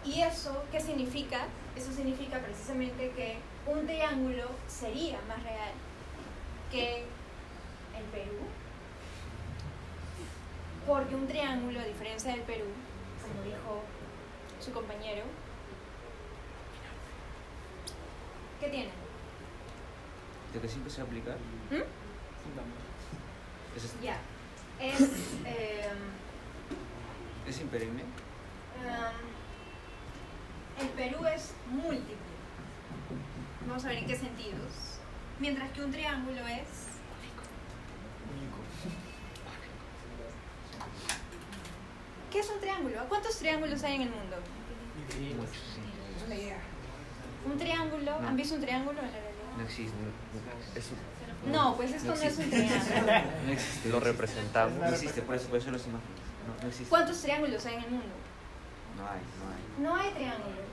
¿Y 0.06 0.22
eso 0.22 0.64
qué 0.72 0.80
significa? 0.80 1.48
Eso 1.76 1.92
significa 1.92 2.40
precisamente 2.40 3.12
que 3.12 3.40
un 3.70 3.86
triángulo 3.86 4.46
sería 4.70 5.20
más 5.28 5.44
real 5.44 5.74
que 6.72 7.00
el 7.98 8.04
Perú. 8.14 8.38
Porque 10.88 11.14
un 11.14 11.28
triángulo, 11.28 11.82
a 11.82 11.84
diferencia 11.84 12.32
del 12.32 12.44
Perú, 12.44 12.68
como 13.22 13.44
dijo 13.44 13.84
su 14.62 14.72
compañero, 14.72 15.24
¿qué 18.60 18.70
tiene? 18.70 18.89
de 20.53 20.60
que 20.62 20.68
siempre 20.70 20.89
se 20.91 21.01
va 21.01 21.03
a 21.03 21.08
aplicar. 21.08 21.38
¿Mm? 21.70 21.84
Es, 23.76 23.84
est- 23.84 24.01
Ya. 24.01 24.18
Es. 24.80 25.01
eh, 25.45 25.89
es 27.47 27.62
imperenne. 27.62 28.03
Um, 28.03 29.18
el 30.82 30.88
Perú 30.89 31.26
es 31.28 31.53
múltiple. 31.70 32.16
Vamos 33.68 33.86
a 33.86 33.89
ver 33.89 33.97
en 33.99 34.08
qué 34.08 34.16
sentidos. 34.16 34.99
Mientras 35.39 35.70
que 35.72 35.84
un 35.84 35.91
triángulo 35.91 36.47
es. 36.47 36.88
¿Qué 42.32 42.39
es 42.39 42.49
un 42.49 42.60
triángulo? 42.60 43.05
¿Cuántos 43.10 43.38
triángulos 43.38 43.84
hay 43.84 43.95
en 43.95 44.01
el 44.03 44.10
mundo? 44.10 44.38
Muchos, 45.38 45.55
sí. 45.76 45.82
Un 47.46 47.58
triángulo. 47.58 48.20
No. 48.22 48.28
¿Han 48.28 48.36
visto 48.36 48.56
un 48.56 48.62
triángulo 48.62 49.00
en 49.00 49.06
la 49.06 49.12
realidad? 49.12 49.34
No 49.58 49.64
existe. 49.64 49.94
No, 49.98 50.80
Eso 50.80 50.90
No, 51.52 51.76
pues 51.78 51.92
esto 51.94 52.14
no 52.16 52.22
es 52.22 52.38
un 52.38 52.50
triángulo. 52.50 53.12
no 53.46 53.52
existe. 53.52 53.90
lo 53.90 54.00
representamos. 54.00 54.78
No 54.80 54.88
existe, 54.88 55.22
por 55.22 55.36
eso, 55.36 55.48
por 55.50 55.58
eso 55.60 55.72
las 55.72 55.86
imágenes. 55.86 56.18
No, 56.48 56.62
no 56.62 56.68
existe. 56.68 56.90
¿Cuántos 56.90 57.22
triángulos 57.22 57.66
hay 57.66 57.76
en 57.76 57.84
el 57.84 57.90
mundo? 57.92 58.06
No 58.98 59.04
hay, 59.04 59.20
no 59.20 59.46
hay. 59.52 59.62
No 59.84 59.96
hay 59.96 60.12
triángulos. 60.14 60.66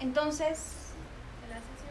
Entonces. 0.00 0.58
Se 0.58 1.48
la 1.48 1.56
asocia 1.56 1.90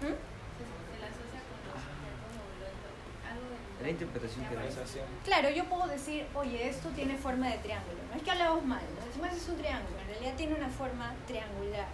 con 0.00 0.08
¿Mm? 0.08 0.12
los. 0.12 0.16
Se 0.16 0.96
la 1.00 1.06
asocia 1.12 1.40
con 1.44 1.58
los 1.66 1.76
objetos 1.76 2.32
o 2.36 2.44
lo- 2.60 3.28
algo 3.30 3.46
de. 3.52 3.58
La 3.82 3.90
interpretación 3.90 4.44
que 4.46 4.54
da. 4.54 4.62
Organización. 4.62 5.04
Claro, 5.24 5.50
yo 5.50 5.64
puedo 5.66 5.86
decir, 5.86 6.26
oye, 6.34 6.68
esto 6.68 6.88
tiene 6.90 7.16
forma 7.16 7.48
de 7.50 7.58
triángulo. 7.58 7.98
No 8.10 8.16
es 8.16 8.22
que 8.22 8.30
hablamos 8.30 8.64
mal, 8.64 8.80
¿no? 8.98 9.06
Decimos 9.06 9.32
es 9.32 9.48
un 9.48 9.56
triángulo. 9.56 9.98
En 10.00 10.06
realidad 10.08 10.34
tiene 10.36 10.54
una 10.54 10.68
forma 10.70 11.14
triangular. 11.26 11.86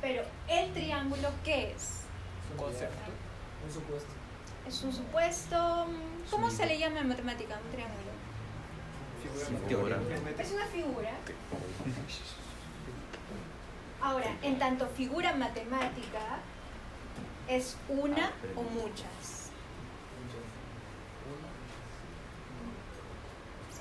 Pero 0.00 0.22
el 0.48 0.72
triángulo, 0.72 1.30
¿qué 1.44 1.72
es? 1.72 2.02
Un 2.52 2.56
concepto. 2.58 3.10
Un 3.66 3.72
supuesto. 3.72 4.08
Es 4.66 4.82
un 4.82 4.92
supuesto. 4.92 5.86
mm, 5.86 6.30
¿Cómo 6.30 6.50
se 6.50 6.66
le 6.66 6.78
llama 6.78 7.00
en 7.00 7.08
matemática 7.08 7.58
un 7.64 7.70
triángulo? 7.72 8.08
Figura. 9.66 9.98
Figura. 9.98 10.42
Es 10.42 10.52
una 10.52 10.66
figura. 10.66 11.10
Ahora, 14.00 14.36
en 14.42 14.58
tanto 14.58 14.86
figura 14.88 15.34
matemática, 15.34 16.38
es 17.48 17.76
una 17.88 18.30
o 18.54 18.62
muchas. 18.62 19.37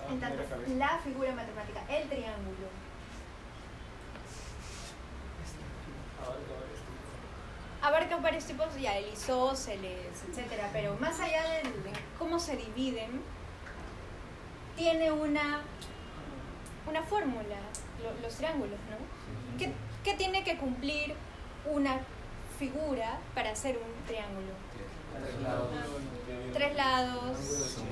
En 0.10 0.20
tanto, 0.20 0.44
la 0.78 0.98
figura 1.00 1.32
matemática, 1.34 1.82
el 1.90 2.08
triángulo. 2.10 2.68
abarca 7.82 8.18
varios 8.18 8.44
tipos, 8.46 8.68
ya 8.80 8.98
el 8.98 9.14
isósceles, 9.14 10.24
etcétera, 10.30 10.70
pero 10.74 10.96
más 11.00 11.20
allá 11.20 11.44
de 11.44 11.62
cómo 12.20 12.40
se 12.40 12.58
dividen, 12.58 13.22
tiene 14.76 15.12
una 15.12 15.62
una 16.88 17.04
fórmula, 17.04 17.58
lo- 18.02 18.22
los 18.22 18.36
triángulos, 18.36 18.80
¿no? 18.90 19.58
¿Qué, 19.58 19.74
qué 20.04 20.14
tiene 20.16 20.44
que 20.44 20.58
cumplir 20.58 21.16
una 21.66 22.00
figura 22.58 23.20
para 23.36 23.52
hacer 23.52 23.78
un 23.78 24.06
triángulo? 24.08 24.54
Tres 26.54 26.76
lados. 26.76 27.38
180. 27.38 27.84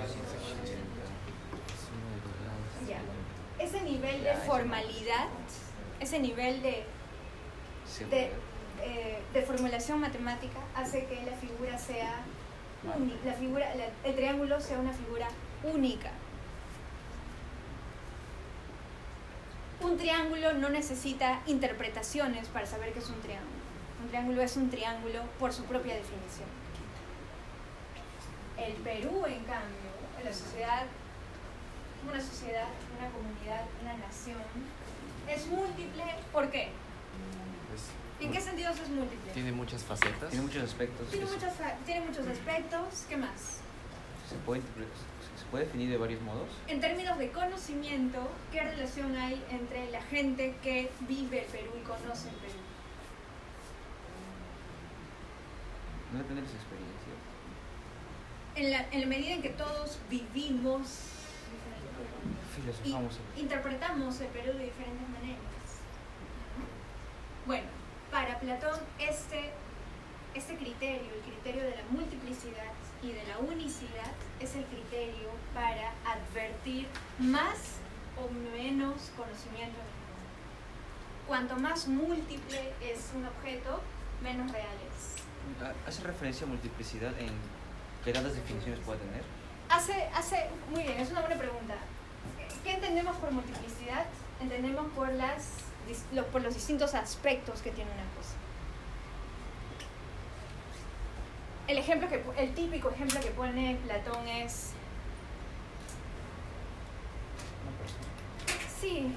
Suma 1.76 2.08
de 2.10 2.20
dos 2.24 2.38
lados. 2.46 2.88
Ya. 2.88 3.00
Ese 3.60 3.82
nivel 3.82 4.24
de 4.24 4.34
formalidad, 4.36 5.28
ese 6.00 6.20
nivel 6.20 6.62
de, 6.62 6.84
eh, 8.84 9.20
de 9.34 9.42
formulación 9.44 10.00
matemática 10.02 10.60
hace 10.76 11.06
que 11.06 11.22
la 11.24 11.32
figura 11.38 11.78
sea 11.78 12.14
única, 12.96 13.18
la 13.26 13.34
figura, 13.34 13.76
la- 13.76 14.10
el 14.10 14.16
triángulo 14.16 14.60
sea 14.60 14.80
una 14.80 14.92
figura 14.94 15.28
única. 15.64 16.12
Un 19.82 19.98
triángulo 19.98 20.54
no 20.54 20.70
necesita 20.70 21.42
interpretaciones 21.48 22.48
para 22.50 22.66
saber 22.66 22.94
que 22.94 23.00
es 23.00 23.10
un 23.10 23.22
triángulo. 23.22 23.56
Un 24.04 24.10
triángulo 24.10 24.42
es 24.42 24.58
un 24.58 24.70
triángulo 24.70 25.22
por 25.40 25.54
su 25.54 25.64
propia 25.66 25.96
definición. 25.96 26.50
El 28.58 28.74
Perú, 28.76 29.26
en 29.26 29.44
cambio, 29.46 29.92
la 30.24 30.34
sociedad, 30.34 30.84
una 32.10 32.22
sociedad, 32.22 32.68
una 33.00 33.10
comunidad, 33.10 33.64
una 33.82 33.94
nación, 33.98 34.42
es 35.28 35.48
múltiple. 35.48 36.04
¿Por 36.32 36.50
qué? 36.52 36.64
Es- 37.74 38.24
¿En 38.26 38.32
qué 38.32 38.40
sentidos 38.42 38.80
es 38.80 38.90
múltiple? 38.90 39.32
Tiene 39.34 39.52
muchas 39.52 39.84
facetas. 39.84 40.30
Tiene 40.30 40.46
muchos 40.46 40.64
aspectos. 40.64 41.10
Tiene 41.10 41.26
fa- 41.28 41.76
tiene 41.86 42.02
muchos 42.06 42.28
aspectos. 42.28 43.06
¿Qué 43.10 43.18
más? 43.18 43.60
se, 44.30 44.36
puede, 44.38 44.62
se 44.62 45.46
puede 45.52 45.66
definir 45.66 45.90
de 45.92 45.98
varios 45.98 46.20
modos. 46.24 46.48
En 46.68 46.82
términos 46.82 47.20
de 47.20 47.32
conocimiento, 47.32 48.28
¿qué 48.52 48.62
relación 48.62 49.16
hay 49.16 49.44
entre 49.52 49.92
la 49.92 50.02
gente 50.02 50.56
que 50.64 50.90
vive 51.02 51.42
el 51.42 51.52
Perú 51.52 51.70
y 51.80 51.84
conoce 51.84 52.30
el 52.30 52.36
Perú? 52.36 52.54
No 56.12 56.20
depende 56.20 56.42
de 56.42 56.48
las 56.48 56.56
experiencias. 56.56 57.16
En 58.56 58.72
la, 58.72 58.90
en 58.92 59.02
la 59.02 59.08
medida 59.08 59.34
en 59.34 59.42
que 59.42 59.50
todos 59.50 60.00
vivimos 60.10 60.88
y 62.84 63.40
interpretamos 63.40 64.20
el 64.22 64.28
Perú 64.28 64.54
de 64.58 64.66
diferentes 64.66 65.08
maneras. 65.10 65.40
Bueno, 67.46 67.68
para 68.12 68.40
Platón 68.40 68.80
este, 68.98 69.52
este 70.34 70.56
criterio, 70.56 71.14
el 71.14 71.22
criterio 71.22 71.64
de 71.64 71.76
la 71.76 71.84
multiplicidad 71.92 72.72
y 73.04 73.12
de 73.12 73.24
la 73.26 73.38
unicidad, 73.40 74.12
es 74.40 74.56
el 74.56 74.66
criterio 74.66 75.30
para 75.54 75.94
advertir 76.12 76.88
más 77.20 77.78
o 78.18 78.30
menos 78.56 79.12
conocimiento. 79.16 79.80
Cuanto 81.28 81.56
más 81.58 81.88
múltiple 81.88 82.74
es 82.82 83.12
un 83.16 83.26
objeto, 83.26 83.82
menos 84.24 84.52
real 84.52 84.76
es. 84.90 85.16
Ah, 85.62 85.74
¿Hace 85.88 86.04
referencia 86.04 86.48
a 86.48 86.50
multiplicidad 86.50 87.12
en 87.20 87.30
qué 88.04 88.12
tantas 88.12 88.36
definiciones 88.36 88.80
puede 88.80 89.00
tener? 89.00 89.24
Hace, 89.70 90.10
hace, 90.16 90.50
muy 90.72 90.84
bien, 90.84 91.00
es 91.00 91.12
una 91.12 91.22
buena 91.22 91.38
pregunta. 91.38 91.76
¿Qué 92.66 92.72
entendemos 92.72 93.16
por 93.18 93.32
multiplicidad? 93.32 94.06
Entendemos 94.42 94.88
por, 94.96 95.14
las, 95.14 95.50
por 96.32 96.42
los 96.42 96.56
distintos 96.56 96.96
aspectos 96.96 97.62
que 97.62 97.70
tiene 97.70 97.92
una 97.92 98.02
cosa. 98.18 98.34
El, 101.68 101.78
ejemplo 101.78 102.10
que, 102.10 102.24
el 102.42 102.56
típico 102.56 102.90
ejemplo 102.90 103.20
que 103.20 103.30
pone 103.30 103.78
Platón 103.86 104.28
es, 104.28 104.72
Una 107.62 107.78
persona. 107.78 108.68
sí, 108.82 109.16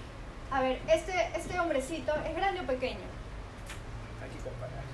a 0.50 0.60
ver, 0.60 0.82
este, 0.86 1.30
este 1.34 1.58
hombrecito 1.58 2.14
es 2.16 2.36
grande 2.36 2.60
o 2.60 2.66
pequeño. 2.66 3.00
Hay 4.22 4.28
que 4.28 4.44
comparar. 4.44 4.84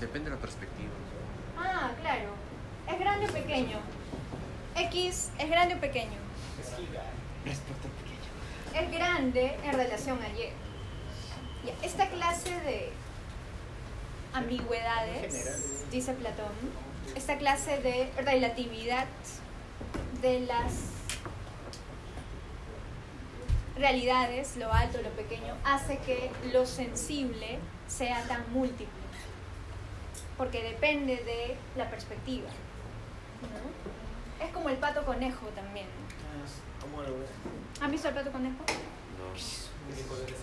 Depende 0.00 0.30
de 0.30 0.36
la 0.36 0.40
perspectiva. 0.40 0.90
Ah, 1.58 1.90
claro, 2.00 2.28
es 2.88 2.98
grande 3.00 3.26
o 3.26 3.32
pequeño. 3.32 3.78
X 4.76 5.32
es 5.36 5.50
grande 5.50 5.74
o 5.74 5.80
pequeño. 5.80 6.18
Es 6.60 6.76
gigante. 6.76 7.11
Respecto 7.44 7.88
al 7.88 7.94
pequeño. 7.94 8.86
es 8.86 8.92
grande 8.92 9.56
en 9.64 9.72
relación 9.72 10.18
a 10.22 10.28
Y. 10.28 10.52
Ya, 11.66 11.74
Esta 11.82 12.08
clase 12.08 12.50
de 12.60 12.90
ambigüedades, 14.32 15.90
dice 15.90 16.12
Platón, 16.14 16.52
esta 17.14 17.36
clase 17.36 17.78
de 17.78 18.10
relatividad 18.22 19.06
de 20.20 20.40
las 20.40 20.72
realidades, 23.76 24.56
lo 24.56 24.72
alto, 24.72 25.00
lo 25.02 25.10
pequeño, 25.10 25.54
hace 25.64 25.98
que 25.98 26.30
lo 26.52 26.66
sensible 26.66 27.58
sea 27.86 28.22
tan 28.28 28.50
múltiple, 28.52 28.86
porque 30.36 30.62
depende 30.62 31.16
de 31.16 31.56
la 31.76 31.90
perspectiva. 31.90 32.48
¿no? 33.42 34.44
Es 34.44 34.52
como 34.52 34.68
el 34.68 34.76
pato 34.76 35.04
conejo 35.04 35.46
también. 35.48 35.86
Ah, 36.92 36.94
¿Cómo 36.94 37.02
lo 37.02 37.18
ves? 37.18 37.30
¿Han 37.80 37.90
visto 37.90 38.08
el 38.08 38.14
pato 38.14 38.30
conejo? 38.32 38.56
No. 38.58 38.64
¿Qué 39.96 40.02
color 40.02 40.26
es? 40.28 40.36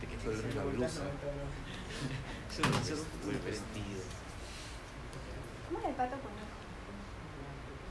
¿De 0.00 0.06
qué 0.06 0.16
color 0.22 0.44
es 0.46 0.54
la 0.54 0.64
blusa? 0.64 1.02
O 1.02 1.04
el 3.30 3.38
vestido. 3.38 4.02
¿Cómo 5.68 5.78
era 5.80 5.88
el 5.88 5.94
pato 5.96 6.16
conejo? 6.16 6.56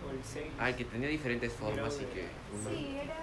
O 0.07 0.11
el 0.11 0.19
seis. 0.23 0.51
Ah, 0.59 0.71
que 0.71 0.85
tenía 0.85 1.09
diferentes 1.09 1.51
formas 1.53 1.95
y 1.95 2.05
que. 2.05 2.27
Sí, 2.69 2.97
era. 3.03 3.15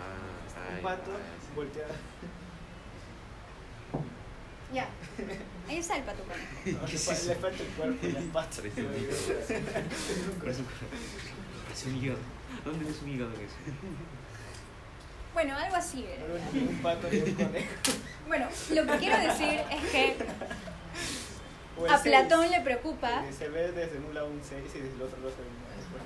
Ah, 0.00 0.70
Un 0.70 0.76
ay, 0.76 0.82
pato 0.82 1.10
ah, 1.12 1.16
sí. 1.40 1.46
volteado. 1.54 1.94
Ya. 4.72 4.88
Ahí 5.68 5.78
está 5.78 5.96
el 5.96 6.04
pato 6.04 6.22
conejo. 6.22 6.46
No, 6.80 6.86
le, 6.86 6.96
fa- 6.98 7.12
le 7.12 7.34
falta 7.34 7.62
el 7.64 7.68
cuerpo 7.70 8.06
y 8.06 8.12
las 8.12 8.22
patas. 8.24 8.58
Parece 8.60 8.82
un 8.82 8.94
hígado. 8.94 9.18
Es 11.72 11.86
un 11.86 11.96
hígado. 11.96 12.18
¿Dónde 12.64 12.90
es 12.90 13.02
un 13.02 13.08
hígado 13.08 13.32
que 13.34 13.44
es? 13.44 13.50
Bueno, 15.32 15.56
algo 15.56 15.76
así 15.76 16.04
era. 16.04 16.24
Un 16.52 16.78
pato 16.82 17.08
ni 17.10 17.18
un 17.18 17.34
conejo. 17.34 17.74
Bueno, 18.26 18.46
lo 18.72 18.86
que 18.86 18.98
quiero 18.98 19.18
decir 19.18 19.60
es 19.72 19.90
que 19.90 20.16
a 21.88 21.98
seis, 21.98 22.14
Platón 22.14 22.48
le 22.48 22.60
preocupa. 22.60 23.24
que 23.26 23.32
Se 23.32 23.48
ve 23.48 23.72
desde 23.72 23.98
un 23.98 24.14
lado 24.14 24.28
un 24.28 24.40
6 24.40 24.52
y 24.52 24.78
desde 24.78 24.94
el 24.94 25.02
otro 25.02 25.16
lado 25.18 25.30
un 25.30 25.58
9. 25.64 26.04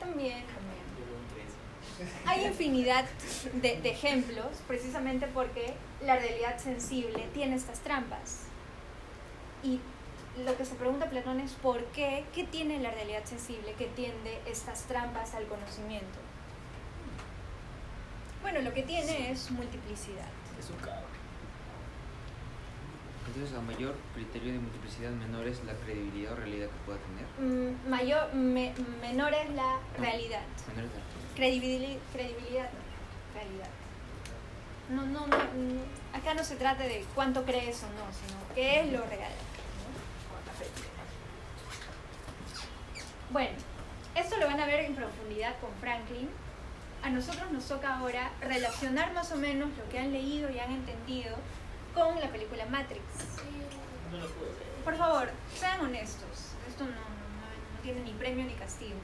También, 0.00 0.44
también. 0.46 0.82
Un 0.98 1.34
tres. 1.34 2.08
Hay 2.26 2.46
infinidad 2.46 3.04
de, 3.60 3.80
de 3.80 3.90
ejemplos, 3.90 4.46
precisamente 4.66 5.28
porque 5.28 5.74
la 6.04 6.16
realidad 6.16 6.58
sensible 6.58 7.28
tiene 7.32 7.54
estas 7.54 7.78
trampas. 7.80 8.46
Y 9.62 9.78
lo 10.44 10.56
que 10.56 10.64
se 10.64 10.74
pregunta 10.74 11.10
Platón 11.10 11.40
es 11.40 11.52
por 11.52 11.84
qué, 11.86 12.24
qué 12.34 12.44
tiene 12.44 12.78
la 12.80 12.90
realidad 12.90 13.24
sensible 13.24 13.74
que 13.74 13.86
tiende 13.86 14.40
estas 14.46 14.82
trampas 14.84 15.34
al 15.34 15.46
conocimiento. 15.46 16.18
Bueno, 18.40 18.60
lo 18.62 18.72
que 18.72 18.82
tiene 18.82 19.30
es 19.30 19.50
multiplicidad. 19.50 20.26
Es 20.58 20.70
un 20.70 20.76
cabrón. 20.76 21.12
Entonces, 23.28 23.56
a 23.56 23.60
mayor 23.60 23.94
criterio 24.14 24.52
de 24.52 24.58
multiplicidad, 24.58 25.10
menor 25.10 25.46
es 25.46 25.62
la 25.64 25.74
credibilidad 25.74 26.32
o 26.32 26.36
realidad 26.36 26.66
que 26.68 26.76
pueda 26.84 26.98
tener. 26.98 27.26
Mm, 27.74 27.88
mayor, 27.88 28.34
me- 28.34 28.74
menor 29.00 29.32
es 29.32 29.48
la 29.50 29.78
realidad. 29.98 30.42
Menor 30.68 30.84
es 30.86 30.90
la 30.92 31.34
Credibilidad, 31.36 31.98
credibilidad 32.12 32.68
no, 32.70 33.34
realidad. 33.40 33.68
No, 34.90 35.06
no, 35.06 35.26
no, 35.28 35.36
mm, 35.36 36.16
acá 36.16 36.34
no 36.34 36.42
se 36.44 36.56
trata 36.56 36.82
de 36.82 37.04
cuánto 37.14 37.44
crees 37.44 37.82
o 37.84 37.86
no, 37.86 38.12
sino 38.12 38.38
qué 38.54 38.80
es 38.80 38.92
lo 38.92 39.02
real. 39.06 39.30
¿no? 39.30 39.92
Bueno, 43.32 43.50
esto 44.14 44.36
lo 44.36 44.46
van 44.46 44.60
a 44.60 44.66
ver 44.66 44.80
en 44.80 44.94
profundidad 44.94 45.54
con 45.60 45.70
Franklin. 45.80 46.28
A 47.02 47.10
nosotros 47.10 47.50
nos 47.50 47.64
toca 47.66 47.96
ahora 47.96 48.30
relacionar 48.40 49.12
más 49.12 49.32
o 49.32 49.36
menos 49.36 49.70
lo 49.76 49.88
que 49.88 49.98
han 49.98 50.12
leído 50.12 50.50
y 50.50 50.58
han 50.58 50.70
entendido 50.72 51.34
con 51.94 52.20
la 52.20 52.28
película 52.28 52.64
Matrix. 52.66 53.02
No 54.10 54.18
lo 54.18 54.28
puedo 54.28 54.52
ver. 54.52 54.62
Por 54.84 54.96
favor, 54.96 55.30
sean 55.58 55.80
honestos. 55.80 56.52
Esto 56.68 56.84
no, 56.84 56.90
no, 56.90 56.96
no- 56.96 57.74
no 57.74 57.80
tiene 57.82 58.00
ni 58.02 58.12
premio 58.12 58.44
ni 58.44 58.54
castigo. 58.54 58.94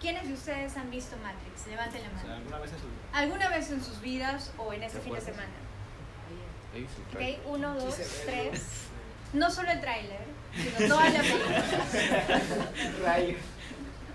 ¿Quiénes 0.00 0.26
de 0.28 0.34
ustedes 0.34 0.76
han 0.76 0.90
visto 0.90 1.16
Matrix? 1.22 1.66
Levanten 1.68 2.02
la 2.02 2.08
O 2.08 2.12
sea, 2.20 2.22
mano. 2.28 2.34
alguna 2.34 2.58
vez 2.58 2.72
en 2.72 2.78
su 2.80 2.86
vida. 2.86 3.00
¿Alguna 3.12 3.48
vez 3.48 3.70
en 3.70 3.84
sus 3.84 4.00
vidas 4.00 4.52
o 4.58 4.72
en 4.72 4.82
este 4.82 4.98
¿Te 4.98 5.04
fin 5.04 5.14
de 5.14 5.20
semana? 5.20 5.48
¿Ok? 7.14 7.46
Uno, 7.46 7.74
dos, 7.74 7.96
tres. 8.26 8.62
No 9.32 9.50
solo 9.50 9.70
el 9.70 9.80
tráiler, 9.80 10.20
sino 10.54 10.88
toda 10.88 11.08
la 11.08 11.20
película. 11.20 11.62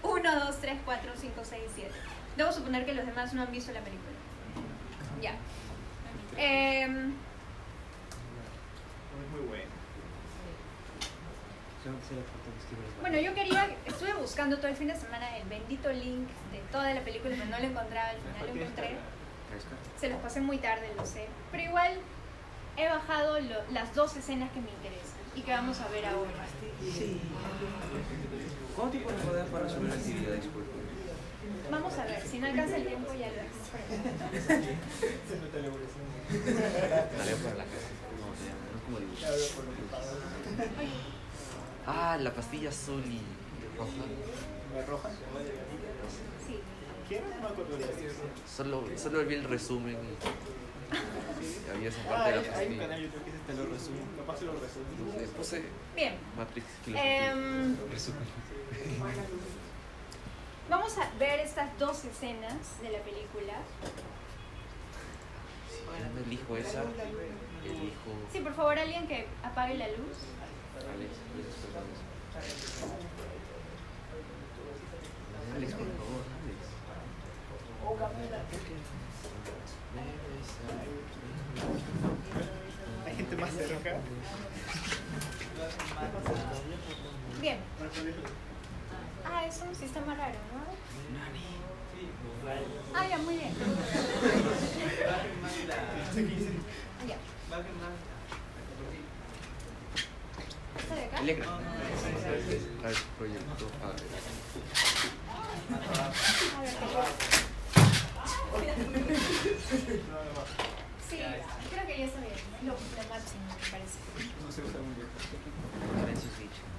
Rayo. 0.07 0.19
Uno, 0.19 0.45
dos, 0.45 0.57
tres, 0.61 0.77
cuatro, 0.85 1.11
cinco, 1.15 1.41
seis, 1.43 1.63
siete. 1.75 1.93
Debo 2.35 2.51
suponer 2.51 2.85
que 2.85 2.93
los 2.93 3.05
demás 3.05 3.33
no 3.33 3.41
han 3.41 3.51
visto 3.51 3.71
la 3.71 3.81
película. 3.81 4.11
Ya. 5.21 5.31
Em, 6.37 7.13
Es 9.23 9.31
muy 9.31 9.47
bueno. 9.47 9.71
Bueno, 13.01 13.17
yo 13.19 13.33
quería, 13.33 13.69
estuve 13.85 14.13
buscando 14.15 14.57
todo 14.57 14.67
el 14.67 14.75
fin 14.75 14.89
de 14.89 14.95
semana 14.95 15.37
el 15.37 15.47
bendito 15.47 15.89
link 15.91 16.27
de 16.51 16.59
toda 16.71 16.93
la 16.93 17.01
película, 17.01 17.33
pero 17.37 17.49
no 17.49 17.59
lo 17.59 17.65
encontraba, 17.65 18.09
al 18.09 18.17
final 18.17 18.47
lo 18.47 18.61
encontré. 18.61 18.97
Se 19.99 20.09
los 20.09 20.19
pasé 20.19 20.41
muy 20.41 20.57
tarde, 20.57 20.91
lo 20.97 21.05
sé. 21.05 21.27
Pero 21.51 21.63
igual 21.63 21.93
he 22.75 22.87
bajado 22.89 23.39
las 23.71 23.95
dos 23.95 24.15
escenas 24.17 24.51
que 24.51 24.59
me 24.59 24.69
interesan 24.69 25.17
y 25.35 25.41
que 25.41 25.51
vamos 25.51 25.79
a 25.79 25.87
ver 25.87 26.05
ahora. 26.05 26.31
¿Cuánto 28.77 28.91
tiempo 28.91 29.11
nos 29.11 29.27
va 29.27 29.31
a 29.31 29.35
dar 29.37 29.47
para 29.47 29.63
resolver 29.65 29.89
la 29.89 29.95
actividad? 29.95 30.33
Disculpe. 30.35 30.69
Vamos 31.71 31.93
a 31.97 32.05
ver, 32.05 32.21
si 32.25 32.39
no 32.39 32.47
alcanza 32.47 32.75
el 32.77 32.87
tiempo 32.87 33.13
ya 33.13 33.27
lo 33.27 33.33
hacemos 33.33 33.67
para 37.43 37.55
la 37.55 37.65
casa. 37.65 37.87
No, 38.17 38.27
no 38.27 38.33
es 38.77 38.83
como 38.85 38.99
dibujar. 38.99 39.31
Ah, 41.85 42.17
la 42.19 42.33
pastilla 42.33 42.69
azul 42.69 43.03
y 43.05 43.21
roja. 43.77 43.91
¿La 44.75 44.85
roja? 44.85 45.09
Sí. 46.45 46.59
¿Quién? 47.07 47.23
No 47.41 47.47
acuerdo. 47.47 47.77
Solo, 48.55 48.83
solo 48.97 49.25
vi 49.25 49.35
el 49.35 49.43
resumen 49.45 49.97
y 50.91 51.69
había 51.75 51.89
esa 51.89 52.01
parte 52.03 52.15
Ah, 52.15 52.27
de 52.27 52.35
la 52.35 52.41
hay, 52.41 52.47
hay 52.47 52.47
un 52.47 52.53
pastilla. 52.77 52.81
canal 52.83 53.01
YouTube 53.01 53.23
que 53.25 53.31
te 53.31 53.53
lo 53.57 53.65
resume. 53.65 53.99
Capaz 54.17 54.37
se 54.39 54.45
lo 54.45 54.51
resume. 54.53 54.85
Puse 55.37 55.63
Bien. 55.95 56.13
Matrix 56.37 56.65
Filosofía. 56.85 57.31
Em, 57.31 57.75
Resumen. 57.91 58.27
Vamos 60.69 60.97
a 60.97 61.09
ver 61.17 61.39
estas 61.39 61.77
dos 61.79 62.05
escenas 62.05 62.81
de 62.81 62.89
la 62.89 62.99
película. 62.99 63.53
No 66.13 66.21
elijo 66.25 66.57
esa, 66.57 66.81
elijo 67.63 68.11
Sí, 68.31 68.39
por 68.41 68.53
favor, 68.53 68.77
alguien 68.77 69.07
que 69.07 69.27
apague 69.43 69.75
la 69.75 69.87
luz. 69.87 70.17
Alex, 75.55 75.73
por 75.73 75.87
favor, 75.87 76.23
Alex. 76.43 76.77
Hay 83.05 83.15
gente 83.15 83.35
más 83.37 83.51
cerca. 83.51 83.97
Bien. 87.41 87.57
Ah, 89.29 89.45
es 89.45 89.61
un 89.61 89.75
sistema 89.75 90.15
raro, 90.15 90.35
¿no? 90.53 90.63
Ah, 92.95 93.07
ya, 93.07 93.17
muy 93.17 93.35
bien. 93.35 93.53
Ya. 97.07 97.17
¿Esta 100.79 100.95
de 100.95 101.03
acá? 101.05 101.17
Alegra. 101.17 101.45
Al 101.47 102.95
proyecto. 103.17 103.67
A 103.83 103.87
ver. 103.87 103.97
A 106.55 106.61
ver, 106.61 106.69
Sí, 111.09 111.17
creo 111.71 111.87
que 111.87 111.97
ya 111.97 112.05
está 112.05 112.19
bien. 112.19 112.33
Lo, 112.63 112.73
lo 112.73 113.09
máximo, 113.09 113.43
me 113.47 113.71
parece. 113.71 113.97
No 114.45 114.51
se 114.51 114.61
usa 114.61 114.79
muy 114.79 114.95
bien. 114.95 115.07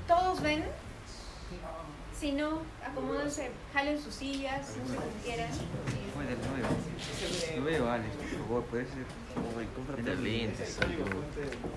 ¿Todos 0.07 0.41
ven? 0.43 0.65
Si 2.19 2.33
no, 2.33 2.63
acomódense, 2.85 3.51
jalen 3.73 4.03
sus 4.03 4.13
sillas, 4.13 4.77
no 4.77 4.89
sé 4.89 4.95
como 4.97 5.23
quieran. 5.23 5.51
Fue 6.15 6.25
del 6.25 6.39
9. 6.51 7.59
No 7.59 7.65
veo, 7.65 7.91
Alex, 7.91 8.17
por 8.17 8.41
favor, 8.41 8.65
puede 8.65 8.87
ser. 8.87 9.05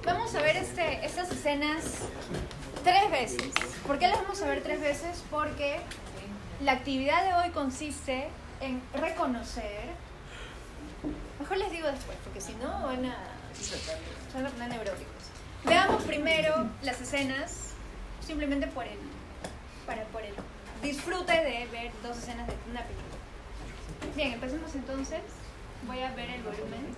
Vamos 0.03 0.35
a 0.35 0.41
ver 0.41 0.55
este, 0.57 1.05
estas 1.05 1.31
escenas 1.31 1.83
tres 2.83 3.11
veces. 3.11 3.51
¿Por 3.85 3.99
qué 3.99 4.07
las 4.07 4.21
vamos 4.21 4.41
a 4.41 4.47
ver 4.47 4.63
tres 4.63 4.81
veces? 4.81 5.23
Porque 5.29 5.79
la 6.63 6.71
actividad 6.71 7.23
de 7.23 7.33
hoy 7.35 7.51
consiste 7.51 8.27
en 8.61 8.81
reconocer. 8.99 9.89
Mejor 11.39 11.57
les 11.57 11.71
digo 11.71 11.87
después, 11.87 12.17
porque 12.23 12.41
si 12.41 12.53
no 12.55 12.67
van 12.83 13.05
a, 13.05 13.17
se 13.53 14.35
van 14.35 14.47
a 14.47 14.49
poner 14.49 14.69
neuróticos. 14.69 15.23
Veamos 15.65 16.01
primero 16.03 16.67
las 16.81 16.99
escenas, 16.99 17.73
simplemente 18.25 18.65
por 18.67 18.85
el, 18.85 18.97
para, 19.85 20.03
por 20.05 20.23
el 20.23 20.33
disfrute 20.81 21.31
de 21.31 21.67
ver 21.71 21.91
dos 22.03 22.17
escenas 22.17 22.47
de 22.47 22.53
una 22.69 22.83
película. 22.83 23.17
Bien, 24.15 24.33
empecemos 24.33 24.73
entonces. 24.75 25.21
Voy 25.87 25.99
a 25.99 26.11
ver 26.13 26.29
el 26.29 26.43
volumen. 26.43 26.95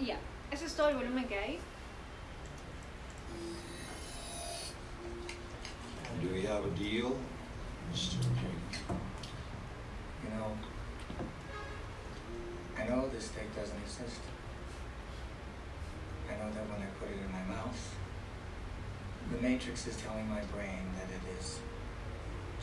Ya, 0.00 0.18
ese 0.50 0.64
es 0.64 0.74
todo 0.74 0.88
el 0.88 0.96
volumen 0.96 1.28
que 1.28 1.38
hay. 1.38 1.58
Do 6.22 6.28
we 6.32 6.46
have 6.46 6.64
a 6.64 6.70
deal? 6.78 7.14
This 13.20 13.28
steak 13.28 13.54
doesn't 13.54 13.76
exist. 13.76 14.20
I 16.26 16.32
know 16.38 16.50
that 16.54 16.66
when 16.70 16.80
I 16.80 16.86
put 16.98 17.10
it 17.10 17.20
in 17.22 17.30
my 17.30 17.44
mouth, 17.54 17.96
the 19.30 19.36
matrix 19.42 19.86
is 19.86 19.96
telling 19.98 20.26
my 20.26 20.40
brain 20.44 20.88
that 20.96 21.10
it 21.14 21.20
is 21.38 21.60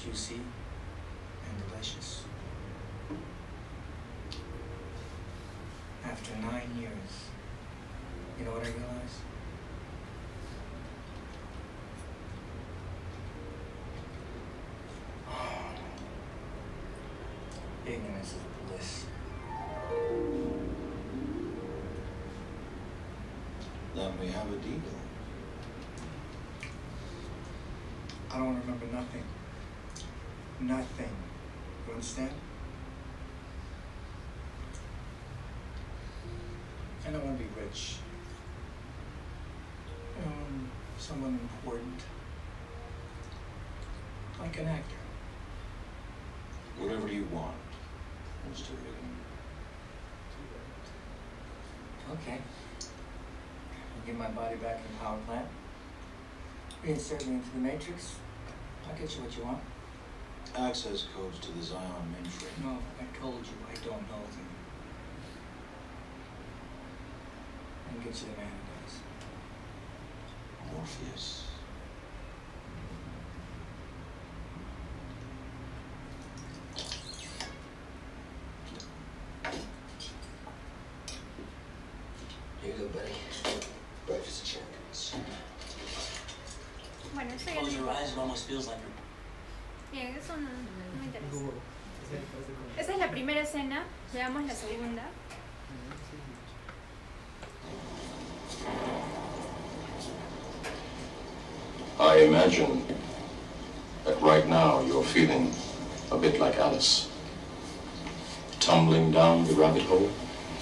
juicy 0.04 0.42
and 1.46 1.70
delicious. 1.70 2.24
After 6.04 6.32
nine 6.42 6.76
years, 6.80 7.30
you 8.40 8.46
know 8.46 8.54
what 8.54 8.64
I 8.64 8.72
realized? 8.72 9.22
Ignorance 17.86 18.30
is 18.30 18.72
bliss. 18.72 19.06
Then 23.98 24.14
we 24.20 24.28
have 24.28 24.46
a 24.46 24.56
deal. 24.58 24.80
I 28.30 28.38
don't 28.38 28.60
remember 28.60 28.86
nothing. 28.94 29.24
Nothing. 30.60 31.10
You 31.88 31.94
understand? 31.94 32.30
And 37.08 37.16
I 37.16 37.18
don't 37.18 37.26
want 37.26 37.40
to 37.40 37.44
be 37.44 37.50
rich. 37.60 37.96
Want 40.24 40.70
someone 41.00 41.40
important. 41.42 42.00
Like 44.40 44.60
an 44.60 44.68
actor. 44.68 44.96
Whatever 46.78 47.08
you 47.08 47.26
want, 47.34 47.58
Mr. 48.52 48.74
Reagan. 48.78 49.18
Okay. 52.12 52.40
Get 54.08 54.18
my 54.18 54.30
body 54.30 54.56
back 54.56 54.78
in 54.78 54.94
the 54.94 55.00
power 55.04 55.18
plant. 55.28 55.46
Reinsert 56.82 57.28
me 57.28 57.36
into 57.36 57.50
the 57.50 57.60
matrix. 57.60 58.16
I'll 58.88 58.98
get 58.98 59.14
you 59.14 59.22
what 59.24 59.36
you 59.36 59.44
want. 59.44 59.60
Access 60.56 61.08
codes 61.14 61.40
to 61.40 61.52
the 61.52 61.62
Zion 61.62 62.16
mainframe. 62.16 62.64
No, 62.64 62.78
I 63.02 63.20
told 63.20 63.46
you 63.46 63.52
I 63.70 63.76
don't 63.86 64.02
know 64.08 64.24
them. 64.32 64.48
I'll 67.92 67.98
get 68.00 68.16
you 68.16 68.28
the 68.32 68.38
man 68.38 68.48
who 68.48 68.64
does. 68.86 68.96
Morpheus. 70.74 71.44
Here 82.62 82.74
you 82.74 82.80
go, 82.80 82.88
buddy. 82.88 83.12
Breakfast 84.06 84.42
of 84.44 84.48
champions. 84.50 85.16
Bueno, 87.14 87.32
eso 87.34 87.50
ya 87.50 87.60
Close 87.60 87.74
your 87.76 87.86
no. 87.86 87.92
eyes, 87.92 88.12
it 88.12 88.18
almost 88.18 88.48
feels 88.48 88.68
like 88.68 88.78
Bien, 89.92 90.16
eso 90.18 90.34
no, 90.36 90.50
no 90.50 91.00
me 91.00 91.06
interesa. 91.06 91.52
Esa 92.78 92.92
es 92.94 93.00
la 93.00 93.10
primera 93.10 93.42
escena. 93.42 93.84
Veamos 94.18 94.48
la 94.48 94.54
segunda. 94.56 95.04
I 102.00 102.16
imagine 102.24 102.84
that 104.06 104.20
right 104.20 104.48
now 104.48 104.82
you're 104.82 105.04
feeling 105.04 105.54
a 106.10 106.18
bit 106.18 106.40
like 106.40 106.58
Alice. 106.58 107.12
Tumbling 108.60 109.12
down 109.12 109.46
the 109.46 109.54
rabbit 109.54 109.84
hole. 109.84 110.10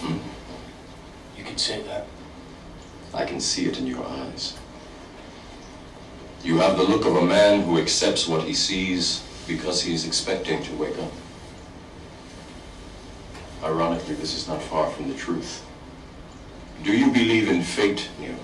Hmm? 0.02 0.18
You 1.38 1.46
can 1.46 1.58
say 1.58 1.82
that. 1.84 2.08
I 3.14 3.24
can 3.24 3.40
see 3.40 3.68
it 3.68 3.80
in 3.80 3.88
your 3.88 4.06
eyes. 4.06 4.58
You 6.44 6.58
have 6.58 6.76
the 6.76 6.84
look 6.84 7.06
of 7.06 7.16
a 7.16 7.26
man 7.26 7.62
who 7.62 7.80
accepts 7.80 8.28
what 8.28 8.44
he 8.44 8.54
sees 8.54 9.24
because 9.48 9.82
he 9.82 9.94
is 9.94 10.06
expecting 10.06 10.62
to 10.64 10.76
wake 10.76 11.00
up. 11.00 11.12
Ironically, 13.66 14.14
this 14.14 14.36
is 14.38 14.48
not 14.48 14.62
far 14.62 14.92
from 14.92 15.10
the 15.10 15.16
truth. 15.18 15.66
Do 16.84 16.96
you 16.96 17.12
believe 17.12 17.50
in 17.50 17.64
fate, 17.64 18.10
Neo? 18.20 18.36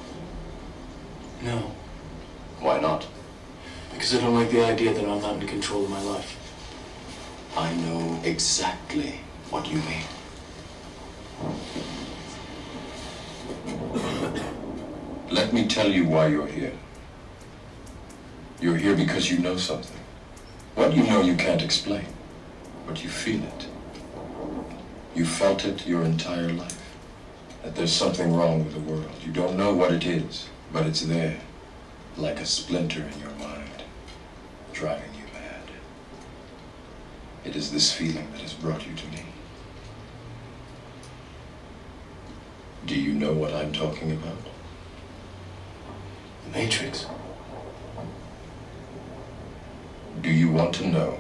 No, 1.44 1.72
Why 2.60 2.80
not? 2.80 3.08
because 3.94 4.16
I 4.16 4.22
don't 4.22 4.34
like 4.34 4.50
the 4.50 4.66
idea 4.66 4.94
that 4.96 5.08
I'm 5.08 5.22
not 5.22 5.40
in 5.40 5.48
control 5.48 5.84
of 5.84 5.92
my 5.92 6.02
life. 6.02 6.36
I 7.56 7.72
know 7.76 8.20
exactly 8.24 9.20
what 9.52 9.68
you 9.68 9.78
mean. 9.78 10.06
Let 15.30 15.54
me 15.54 15.68
tell 15.68 15.92
you 15.92 16.08
why 16.08 16.28
you're 16.28 16.48
here. 16.48 16.74
You're 18.60 18.78
here 18.78 18.96
because 18.96 19.30
you 19.30 19.38
know 19.38 19.58
something. 19.58 20.00
What 20.74 20.96
you 20.96 21.04
know 21.04 21.22
you 21.22 21.36
can't 21.36 21.62
explain, 21.62 22.06
but 22.88 23.04
you 23.04 23.10
feel 23.10 23.44
it. 23.44 23.68
You 25.14 25.26
felt 25.26 25.66
it 25.66 25.86
your 25.86 26.04
entire 26.04 26.54
life. 26.54 26.78
That 27.64 27.76
there's 27.76 27.92
something 27.92 28.34
wrong 28.34 28.64
with 28.64 28.74
the 28.74 28.80
world. 28.80 29.12
You 29.26 29.32
don't 29.32 29.58
know 29.58 29.74
what 29.74 29.92
it 29.92 30.06
is, 30.06 30.48
but 30.72 30.86
it's 30.86 31.02
there, 31.02 31.40
like 32.18 32.40
a 32.40 32.46
splinter 32.46 33.04
in 33.04 33.20
your 33.20 33.32
mind, 33.32 33.84
driving 34.72 35.14
you 35.14 35.26
mad. 35.34 35.64
It 37.44 37.56
is 37.56 37.72
this 37.72 37.92
feeling 37.92 38.32
that 38.32 38.42
has 38.42 38.54
brought 38.54 38.88
you 38.88 38.96
to 38.96 39.08
me. 39.08 39.26
Do 42.86 43.00
you 43.00 43.14
know 43.14 43.34
what 43.34 43.54
I'm 43.54 43.74
talking 43.74 44.12
about? 44.12 44.38
The 46.46 46.58
Matrix. 46.58 47.06
Do 50.22 50.30
you 50.30 50.52
want 50.52 50.74
to 50.76 50.88
know 50.88 51.12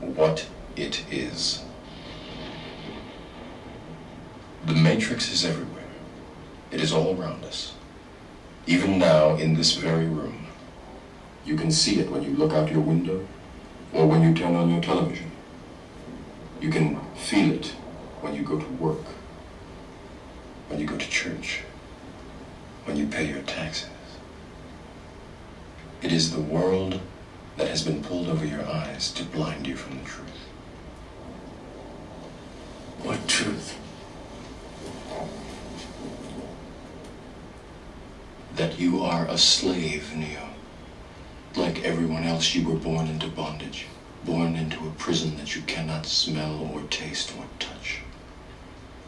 what 0.00 0.46
it 0.76 1.04
is? 1.10 1.62
The 4.66 4.74
Matrix 4.74 5.32
is 5.32 5.44
everywhere. 5.44 5.84
It 6.70 6.80
is 6.80 6.92
all 6.92 7.18
around 7.18 7.44
us. 7.44 7.74
Even 8.66 8.98
now, 8.98 9.36
in 9.36 9.54
this 9.54 9.72
very 9.72 10.06
room. 10.06 10.46
You 11.44 11.56
can 11.56 11.72
see 11.72 11.98
it 11.98 12.10
when 12.10 12.22
you 12.22 12.30
look 12.30 12.52
out 12.52 12.70
your 12.70 12.80
window 12.80 13.26
or 13.92 14.06
when 14.06 14.22
you 14.22 14.34
turn 14.34 14.54
on 14.54 14.70
your 14.70 14.82
television. 14.82 15.30
You 16.60 16.70
can 16.70 17.00
feel 17.14 17.52
it 17.52 17.68
when 18.20 18.34
you 18.34 18.42
go 18.42 18.58
to 18.58 18.66
work, 18.72 19.04
when 20.68 20.78
you 20.78 20.86
go 20.86 20.98
to 20.98 21.08
church, 21.08 21.62
when 22.84 22.96
you 22.96 23.06
pay 23.06 23.26
your 23.26 23.42
taxes. 23.42 23.88
It 26.02 26.12
is 26.12 26.32
the 26.32 26.40
world 26.40 27.00
that 27.56 27.68
has 27.68 27.82
been 27.82 28.02
pulled 28.02 28.28
over 28.28 28.44
your 28.44 28.66
eyes 28.66 29.10
to 29.12 29.24
blind 29.24 29.66
you 29.66 29.76
from 29.76 29.98
the 29.98 30.04
truth. 30.04 30.48
What 33.02 33.26
truth? 33.26 33.79
That 38.60 38.78
you 38.78 39.02
are 39.02 39.26
a 39.26 39.38
slave, 39.38 40.14
Neo. 40.14 40.50
Like 41.56 41.82
everyone 41.82 42.24
else, 42.24 42.54
you 42.54 42.68
were 42.68 42.76
born 42.76 43.06
into 43.06 43.26
bondage, 43.26 43.86
born 44.26 44.54
into 44.54 44.86
a 44.86 44.90
prison 44.98 45.38
that 45.38 45.56
you 45.56 45.62
cannot 45.62 46.04
smell 46.04 46.70
or 46.74 46.82
taste 46.90 47.32
or 47.38 47.46
touch. 47.58 48.00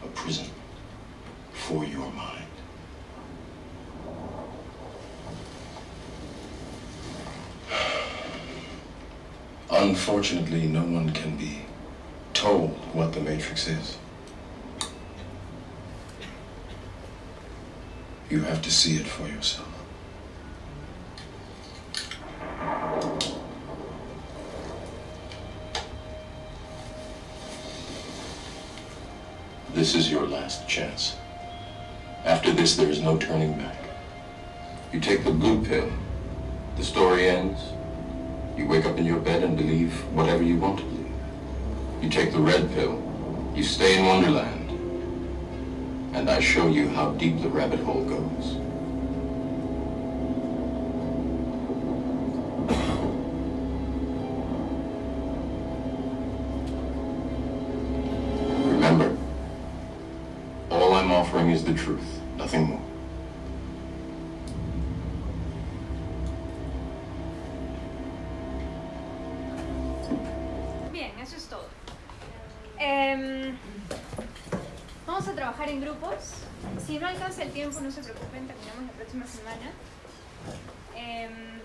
A 0.03 0.07
prison 0.07 0.47
for 1.51 1.85
your 1.85 2.11
mind. 2.13 2.47
Unfortunately, 9.69 10.65
no 10.65 10.81
one 10.81 11.11
can 11.11 11.37
be 11.37 11.59
told 12.33 12.71
what 12.95 13.13
the 13.13 13.21
Matrix 13.21 13.67
is. 13.67 13.97
You 18.33 18.41
have 18.41 18.63
to 18.63 18.71
see 18.71 18.95
it 18.95 19.05
for 19.05 19.27
yourself. 19.27 19.67
This 29.75 29.93
is 29.93 30.09
your 30.09 30.25
last 30.25 30.67
chance. 30.67 31.15
After 32.25 32.51
this, 32.51 32.75
there 32.75 32.89
is 32.89 33.01
no 33.01 33.19
turning 33.19 33.55
back. 33.55 33.77
You 34.91 34.99
take 34.99 35.23
the 35.23 35.29
blue 35.29 35.63
pill, 35.63 35.91
the 36.75 36.83
story 36.83 37.29
ends. 37.29 37.61
You 38.57 38.65
wake 38.65 38.85
up 38.85 38.97
in 38.97 39.05
your 39.05 39.19
bed 39.19 39.43
and 39.43 39.55
believe 39.55 39.93
whatever 40.11 40.41
you 40.41 40.57
want 40.57 40.79
to 40.79 40.85
believe. 40.85 41.13
You 42.01 42.09
take 42.09 42.31
the 42.31 42.39
red 42.39 42.67
pill, 42.73 42.99
you 43.53 43.61
stay 43.61 43.99
in 43.99 44.07
Wonderland, 44.07 44.62
and 46.13 46.29
I 46.29 46.39
show 46.39 46.67
you 46.67 46.87
how 46.89 47.11
deep 47.13 47.41
the 47.41 47.49
rabbit 47.49 47.79
hole 47.79 48.03
goes. 48.05 48.62
Próxima 79.13 79.27
semana. 79.27 79.71
Em, 80.95 81.59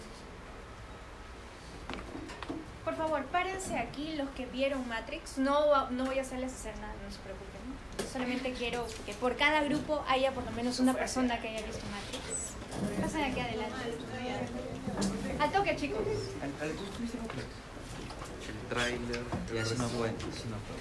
por 2.85 2.95
favor, 2.95 3.25
párense 3.25 3.77
aquí 3.79 4.15
los 4.17 4.29
que 4.31 4.47
vieron 4.47 4.87
Matrix. 4.89 5.39
No, 5.39 5.91
no 5.91 6.05
voy 6.05 6.19
a 6.19 6.23
hacerles 6.23 6.53
hacer 6.53 6.77
nada, 6.79 6.95
no 7.05 7.11
se 7.11 7.19
preocupen. 7.19 7.59
Solamente 8.13 8.53
quiero 8.53 8.87
que 9.07 9.15
por 9.15 9.37
cada 9.37 9.63
grupo 9.63 10.05
haya 10.09 10.33
por 10.33 10.45
lo 10.45 10.51
menos 10.53 10.79
una 10.81 10.95
persona 10.95 11.41
que 11.41 11.49
haya 11.49 11.67
visto 11.67 11.85
Matrix. 11.91 12.53
Pasen 13.01 13.25
aquí 13.25 13.41
adelante. 13.41 13.99
Al 15.41 15.53
toque, 15.53 15.77
chicos. 15.77 16.01
El 18.49 18.69
tráiler. 18.69 19.25
Ya, 19.55 19.65
si 19.65 19.75
no 19.77 19.89
fue, 19.89 20.09
si 20.11 20.49
no 20.49 20.57
fue. 20.67 20.77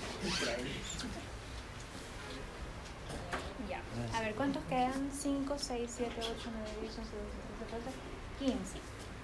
Ya. 3.70 3.82
A 4.16 4.22
ver, 4.22 4.36
¿cuántos 4.36 4.64
quedan? 4.66 5.10
5, 5.12 5.56
6, 5.58 5.94
7, 5.96 6.14
8, 6.20 6.30
9, 6.46 6.70
10, 6.82 6.98
11, 7.00 7.12
12, 7.12 7.12
13, 7.60 7.74
14, 7.76 7.98
15. 8.40 8.80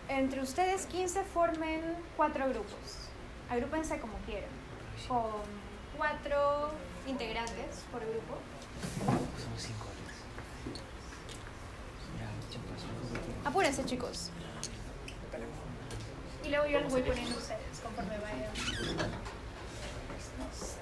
Entre 0.09 0.41
ustedes 0.41 0.85
15 0.87 1.23
formen 1.23 1.81
cuatro 2.17 2.47
grupos. 2.49 3.07
Agrúpense 3.49 3.99
como 3.99 4.13
quieran. 4.25 4.49
Con 5.07 5.41
cuatro 5.97 6.71
integrantes 7.07 7.83
por 7.91 8.01
grupo. 8.01 8.37
Son 9.41 9.57
cinco. 9.57 9.85
Apúrense, 13.45 13.85
chicos. 13.85 14.29
Y 16.43 16.49
luego 16.49 16.65
yo 16.67 16.79
los 16.81 16.91
voy 16.91 17.01
poniendo 17.03 17.37
ustedes 17.37 17.79
conforme 17.81 18.17
vayan. 18.17 18.51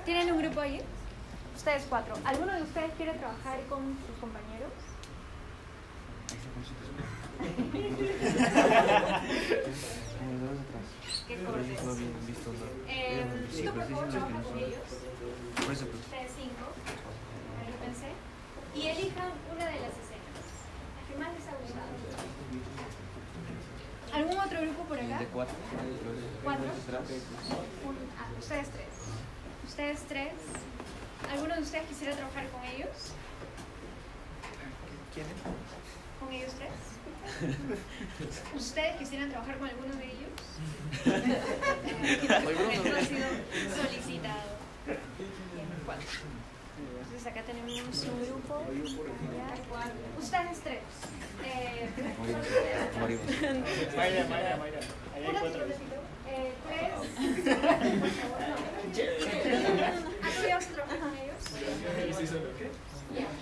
¿Tienen 0.05 0.31
un 0.31 0.39
grupo 0.41 0.61
allí? 0.61 0.81
Ustedes 1.61 1.85
cuatro. 1.87 2.15
¿Alguno 2.25 2.53
de 2.53 2.63
ustedes 2.63 2.91
quiere 2.97 3.13
trabajar 3.13 3.59
con 3.69 3.95
sus 4.07 4.17
compañeros? 4.19 4.71
Qué 11.27 11.37
cortes. 11.43 11.79
Eh, 12.87 13.25
tú 13.63 13.71
por 13.73 13.87
favor 13.89 14.09
trabaja 14.09 14.41
con 14.41 14.57
ellos. 14.57 14.79
Por 15.55 15.71
eso, 15.71 15.85
pues, 15.87 16.01
Ustedes 16.01 16.31
cinco. 16.35 16.65
Agrupense. 17.61 18.09
Y 18.75 18.87
elijan 18.87 19.31
una 19.53 19.65
de 19.65 19.79
las 19.79 19.93
escenas. 20.01 20.45
La 20.97 21.01
que 21.07 21.15
más 21.19 21.33
les 21.33 21.47
ha 21.47 21.55
gustado. 21.61 21.91
¿Algún 24.13 24.37
otro 24.39 24.61
grupo 24.61 24.83
por 24.83 24.99
acá? 24.99 25.19
de 25.19 25.25
cuatro. 25.27 25.55
¿Cuatro? 26.43 26.65
Un- 26.65 27.97
ah, 28.19 28.27
ustedes 28.39 28.69
tres. 28.71 28.87
Ustedes 29.67 29.99
tres. 30.07 30.33
¿Alguno 31.29 31.55
de 31.55 31.61
ustedes 31.61 31.87
quisiera 31.87 32.15
trabajar 32.15 32.47
con 32.49 32.63
ellos? 32.65 33.13
¿Quién 35.13 35.25
es? 35.25 35.33
¿Con 36.19 36.31
ellos 36.33 36.53
tres? 36.57 36.71
¿Ustedes 38.55 38.95
quisieran 38.97 39.29
trabajar 39.29 39.57
con 39.57 39.67
alguno 39.69 39.95
de 39.95 40.05
ellos? 40.05 40.31
no 42.27 42.97
ha 42.97 43.01
sido 43.01 43.27
solicitado. 43.75 44.57
Bien, 44.85 45.67
cuatro. 45.85 46.07
Entonces 47.03 47.27
acá 47.27 47.41
tenemos 47.43 48.03
un 48.05 48.25
grupo. 48.25 48.63
Ustedes 50.19 50.59
tres. 50.61 50.79
Eh, 51.43 51.89
Morimos. 52.99 53.25
Mayra, 53.95 54.27
Mayra, 54.27 54.57
Mayra. 54.57 54.79
Ahí 55.13 55.23
hay 55.23 55.27
un 55.27 55.39
cuatro. 55.39 56.00
Eh, 56.31 56.53
tres. 56.67 56.93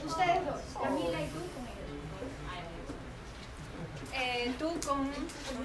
Ustedes 0.05 0.45
dos, 0.45 0.61
Camila 0.81 1.21
y 1.21 1.27
tú 1.27 1.39
con 1.53 1.63
ellos. 1.69 1.89
Eh, 4.13 4.53
tú 4.57 4.67
con 4.87 4.99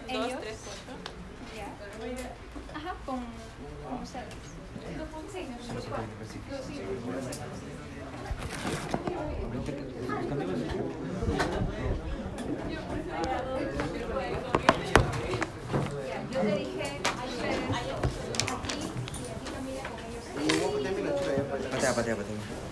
ellos. 0.08 0.40
Tres, 0.40 0.58
cuatro. 0.64 0.94
Ya. 1.54 1.68
Ajá, 2.74 2.94
con, 3.06 3.20
ustedes. 4.02 4.34
Los 5.74 5.84
cuatro. 5.84 6.06
Sí, 6.28 6.38
Ya, 16.08 16.18
yo 16.30 16.40
te 16.40 16.56
dije 16.56 17.03
ellos. 21.84 21.96
Patea, 21.96 22.16
patea, 22.16 22.16
patea. 22.16 22.64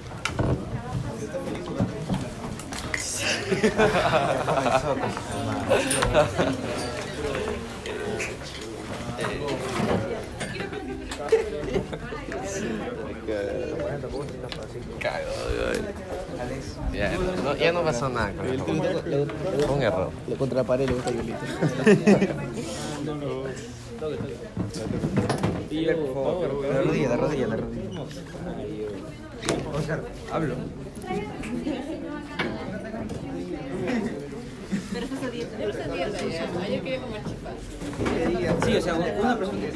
Ya, 16.92 17.10
no, 17.42 17.56
ya 17.56 17.72
no 17.72 17.82
pasó 17.82 18.08
nada 18.08 18.32
con 18.32 18.46
eso. 18.46 18.64
Fue 18.64 18.74
un 19.74 19.82
error. 19.82 20.10
Lo 20.28 20.36
contra 20.36 20.58
la 20.58 20.64
pared 20.64 20.88
le 20.88 20.94
gusta 20.94 21.10
Yolita. 21.10 21.38
Por 24.02 24.10
favor, 26.12 26.64
la 26.64 26.82
rodilla, 26.82 27.08
la 27.10 27.16
rodilla, 27.16 27.46
la 27.46 27.56
rodilla. 27.56 28.02
Oscar, 29.72 30.02
hablo. 30.32 30.54
Pero 34.92 35.04
estás 35.06 35.22
a 35.22 35.30
dieta. 35.30 35.58
Yo 35.60 35.68
estás 35.68 35.86
a 35.86 35.92
dieta 35.94 36.18
ya. 36.18 36.50
Ayer 36.64 36.82
quería 36.82 37.00
comer 37.00 37.22
chipas. 37.24 37.54
Sí, 38.64 38.76
o 38.76 38.80
sea, 38.80 38.94
una 38.94 39.38
persona 39.38 39.60
que 39.60 39.68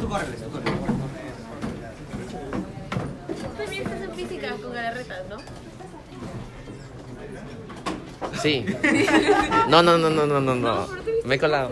Tú 0.00 0.08
córreles, 0.08 0.40
tú 0.40 0.50
córreles. 0.50 0.80
También 3.58 3.82
estás 3.82 4.02
en 4.02 4.12
física 4.12 4.56
con 4.62 4.72
galarretas, 4.72 5.22
¿no? 5.28 5.36
Sí. 8.40 8.64
No, 9.68 9.82
no, 9.82 9.98
no, 9.98 10.10
no, 10.10 10.26
no, 10.26 10.40
no, 10.40 10.54
no. 10.54 10.86
Me 11.24 11.34
he 11.34 11.38
colado. 11.38 11.70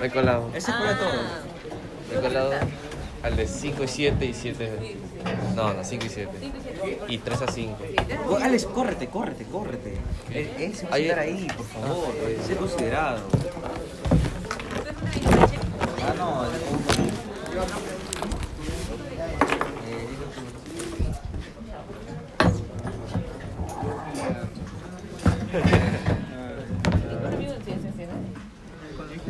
Me 0.00 0.06
he 0.06 0.10
colado. 0.10 0.50
Ese 0.54 0.72
fue 0.72 0.94
todo. 0.94 1.10
Me 2.10 2.18
he 2.18 2.20
colado 2.20 2.50
al 3.22 3.36
de 3.36 3.46
5 3.46 3.84
y 3.84 3.88
7 3.88 4.24
y 4.24 4.34
7. 4.34 4.96
No, 5.54 5.74
no, 5.74 5.84
5 5.84 6.06
y 6.06 6.08
7. 6.08 6.30
Y 7.08 7.18
3 7.18 7.42
a 7.42 7.46
5. 7.52 7.76
Oh, 8.28 8.36
Alex, 8.36 8.64
córrete, 8.66 9.08
córrete, 9.08 9.44
córrete. 9.44 9.94
Eh, 10.32 10.54
Ese 10.72 10.84
va 10.86 10.92
a 10.92 10.94
Ahí- 10.94 11.04
estar 11.04 11.18
ahí, 11.18 11.46
por 11.56 11.66
favor. 11.66 12.14
Sé 12.46 12.56
considerado. 12.56 13.18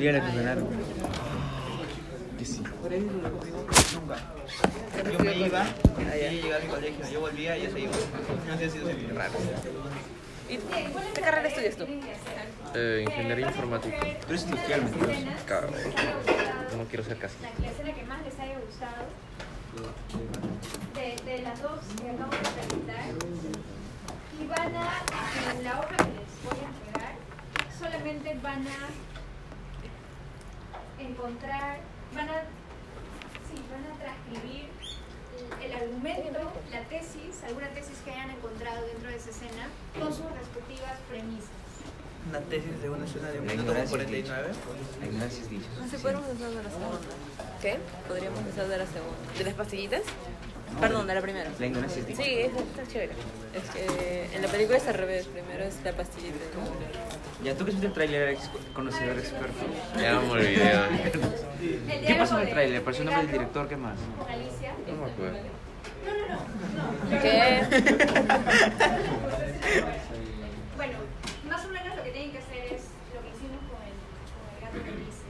Dígale 0.01 0.21
que 0.23 0.37
ganaron. 0.37 0.67
Que 2.39 2.45
sí. 2.47 2.63
Yo 5.13 5.19
me 5.25 5.37
iba, 5.37 5.67
ella 6.15 6.31
llegaba 6.33 6.57
a 6.57 6.61
mi 6.61 6.69
colegio, 6.69 7.11
yo 7.13 7.21
volvía 7.21 7.57
y 7.59 7.61
ella 7.61 7.71
se 7.71 7.81
iba. 7.81 7.93
No 8.49 8.57
sé 8.59 8.71
si 8.71 8.79
eso 8.79 8.89
es 8.89 9.15
raro. 9.15 9.33
¿Y 10.49 10.57
qué 10.57 11.21
carrera 11.21 11.49
estudias 11.49 11.77
tú? 11.77 11.85
Eh, 12.75 13.05
ingeniería 13.07 13.49
informática. 13.49 14.01
Tú 14.01 14.29
eres 14.31 14.45
industrial, 14.45 14.83
mentiroso. 14.85 15.21
Claro. 15.47 15.69
No 16.79 16.85
quiero 16.85 17.05
ser 17.05 17.19
casi. 17.19 17.37
La, 17.43 17.51
la 17.61 17.71
escena 17.71 17.93
que 17.93 18.03
más 18.05 18.23
les 18.25 18.39
haya 18.41 18.59
gustado 18.59 19.05
de, 20.95 21.31
de 21.31 21.43
las 21.43 21.63
dos 21.63 21.79
que 22.01 22.11
acabo 22.11 22.33
de 22.33 22.39
presentar 22.39 23.05
y 24.41 24.47
van 24.47 24.75
a, 24.75 25.05
en 25.53 25.65
la 25.65 25.79
hoja 25.79 25.97
que 25.97 26.11
les 26.19 26.33
voy 26.43 26.59
a 26.65 26.69
entregar, 26.73 27.15
solamente 27.79 28.39
van 28.43 28.67
a 28.67 28.89
encontrar, 31.01 31.81
van 32.15 32.29
a, 32.29 32.41
sí, 33.49 33.57
van 33.71 33.85
a 33.85 33.99
transcribir 33.99 34.69
el, 35.63 35.73
argumento, 35.73 36.53
la 36.71 36.83
tesis, 36.85 37.43
alguna 37.47 37.69
tesis 37.71 37.99
que 38.05 38.11
hayan 38.11 38.31
encontrado 38.31 38.87
dentro 38.87 39.11
de 39.11 39.17
esa 39.17 39.31
escena 39.31 39.69
con 39.99 40.13
sus 40.13 40.31
respectivas 40.33 40.99
premisas. 41.09 41.51
Una 42.29 42.41
tesis 42.41 42.83
de 42.83 42.91
una 42.91 43.05
escena 43.05 43.31
de 43.31 43.41
un 43.41 43.47
minuto 43.47 43.63
ignorancia 43.63 43.97
con 43.97 44.07
es 44.07 44.13
dicha. 44.13 44.35
49. 44.37 45.01
La 45.01 45.07
ignorancia 45.07 45.43
es 45.43 45.51
dicha. 45.51 45.69
No 45.81 45.89
sé, 45.89 45.99
podemos 45.99 46.25
usar 46.29 46.51
de 46.51 46.63
la 46.63 46.71
segunda. 46.71 46.99
¿Qué? 47.63 47.79
Podríamos 48.07 48.41
usar 48.53 48.69
de 48.69 48.79
la 48.79 48.87
segunda. 48.87 49.33
¿De 49.39 49.45
las 49.45 49.55
pastillitas? 49.55 50.03
Perdón, 50.79 51.07
de 51.07 51.15
la 51.15 51.21
primera. 51.21 51.51
La 51.59 51.67
dicha. 51.67 51.89
Sí, 51.89 52.41
es- 52.41 52.53
está 52.55 52.87
chévere. 52.87 53.13
Es 53.55 53.71
que 53.71 54.29
en 54.37 54.43
la 54.43 54.49
película 54.49 54.77
es 54.79 54.87
al 54.87 54.95
revés. 54.95 55.27
Primero 55.27 55.65
es 55.65 55.77
la 55.85 55.93
pastillita. 55.93 56.37
Ya, 57.45 57.55
tú 57.55 57.65
que 57.65 57.71
viste 57.73 57.87
el 57.87 57.93
tráiler, 57.93 58.23
eres 58.29 58.51
conocedor 58.75 59.19
experto. 59.19 59.65
Ya 60.01 60.21
me 60.21 60.31
olvidé. 60.31 60.73
¿Qué 62.07 62.15
pasó 62.15 62.37
en 62.41 62.47
el 62.49 62.51
tráiler? 62.53 62.73
de 62.73 62.79
¿Apareció 62.79 63.03
el 63.03 63.07
nombre 63.11 63.23
del 63.27 63.33
director? 63.33 63.69
¿Qué 63.69 63.77
más? 63.77 63.99
Con 64.19 64.29
Alicia. 64.31 64.75
No 64.87 65.05
me 65.07 65.11
acuerdo. 65.11 65.39
No, 66.07 66.13
no, 66.17 66.25
no. 66.29 67.17
no. 67.17 67.21
¿Qué? 67.23 67.61
Bueno, 70.77 70.97
más 71.49 71.65
o 71.65 71.69
menos 71.69 71.95
lo 71.97 72.03
que 72.05 72.11
tienen 72.11 72.33
que 72.33 72.39
hacer 72.39 72.73
es 72.73 72.83
lo 73.13 73.21
que 73.21 73.29
hicimos 73.37 73.61
con 73.69 73.81
el, 73.85 73.93
con 74.33 74.45
el 74.49 74.59
gato 74.65 74.79
que 74.81 74.97
dice. 74.97 75.29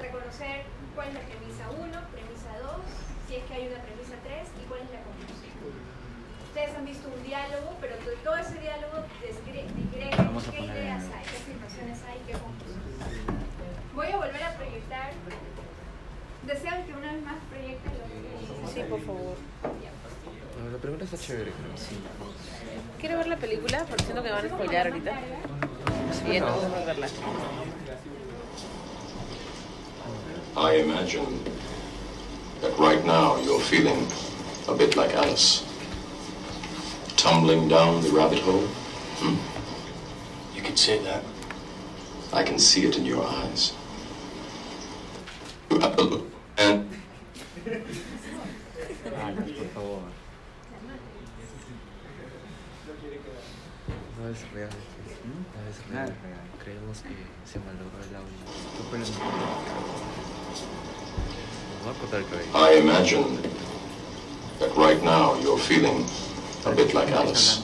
Reconocer 0.00 0.62
cuál 0.94 1.08
es 1.08 1.14
la 1.14 1.20
premisa 1.26 1.64
1, 1.74 1.82
premisa 2.14 2.50
2, 2.62 2.78
si 3.26 3.34
es 3.36 3.44
que 3.44 3.54
hay 3.54 3.66
una 3.74 3.82
premisa 3.82 4.14
3 4.22 4.46
y 4.54 4.62
cuál 4.70 4.80
es 4.86 4.90
la 4.94 5.02
conclusión. 5.02 5.74
Ustedes 6.74 6.76
han 6.76 6.86
visto 6.86 7.08
un 7.16 7.22
diálogo, 7.22 7.76
pero 7.80 7.94
de 7.94 8.16
todo 8.24 8.36
ese 8.36 8.58
diálogo 8.58 9.04
Vamos 10.18 10.48
a 10.48 10.50
qué 10.50 10.60
ideas 10.60 11.02
hay, 11.04 11.22
qué 11.22 11.36
afirmaciones 11.36 11.98
hay, 12.02 12.18
qué 12.26 12.32
conclusiones. 12.32 13.46
Voy 13.94 14.06
a 14.08 14.16
volver 14.16 14.42
a 14.42 14.54
proyectar. 14.54 15.12
¿Desean 16.42 16.84
que 16.84 16.92
una 16.92 17.12
vez 17.12 17.22
más 17.22 17.36
proyecten 17.48 17.92
lo 17.92 18.66
que 18.66 18.72
Sí, 18.74 18.82
por 18.90 19.00
favor. 19.02 19.36
No, 19.62 20.70
la 20.70 20.78
pregunta 20.78 21.04
está 21.04 21.16
chévere, 21.16 21.52
creo. 21.52 21.76
Sí. 21.76 21.96
Quiero 22.98 23.18
ver 23.18 23.28
la 23.28 23.36
película 23.36 23.84
porque 23.88 24.04
siento 24.04 24.22
que 24.22 24.28
me 24.30 24.34
van 24.34 24.46
a 24.46 24.48
spoilear 24.48 24.86
ahorita. 24.88 25.12
Y 26.26 26.40
no 26.40 26.46
podemos 26.54 26.86
verla. 26.86 27.06
I 30.56 30.80
imagine 30.80 31.38
that 32.60 32.76
right 32.78 33.04
now 33.04 33.36
you're 33.44 33.60
feeling 33.60 34.08
a 34.66 34.74
bit 34.74 34.96
like 34.96 35.14
Alice. 35.14 35.73
Tumbling 37.16 37.68
down 37.68 38.02
the 38.02 38.10
rabbit 38.10 38.40
hole. 38.40 38.66
Hmm? 39.20 39.36
You 40.56 40.62
could 40.62 40.78
say 40.78 40.98
that. 41.04 41.22
I 42.32 42.42
can 42.42 42.58
see 42.58 42.84
it 42.84 42.96
in 42.98 43.04
your 43.06 43.24
eyes. 43.24 43.72
You 45.70 45.78
have 45.80 45.96
the 45.96 46.02
look. 46.04 46.26
And 46.58 46.88
Alex, 49.16 49.52
por 49.52 49.66
favor. 49.68 50.02
No 54.20 54.28
es 54.30 54.44
real. 54.54 54.68
No 55.24 55.60
es 55.70 55.76
Nada 55.90 56.06
real. 56.06 56.10
es 56.10 56.22
real. 56.22 56.44
Creemos 56.62 56.98
que 57.02 57.16
se 57.50 57.58
malogró 57.60 57.98
el 58.08 58.16
audio. 58.16 58.44
Tu 58.76 58.82
pelo 58.90 59.02
es 59.04 59.10
Me 59.10 59.16
voy 61.84 61.90
a 61.90 61.98
cortar 62.00 62.20
el 62.20 62.26
cabello. 62.26 62.50
I 62.54 62.78
imagine 62.80 63.38
that 64.58 64.74
right 64.76 65.02
now 65.02 65.34
you're 65.40 65.58
feeling 65.58 66.04
a 66.66 66.74
bit 66.74 66.94
like 66.94 67.10
Alice. 67.10 67.62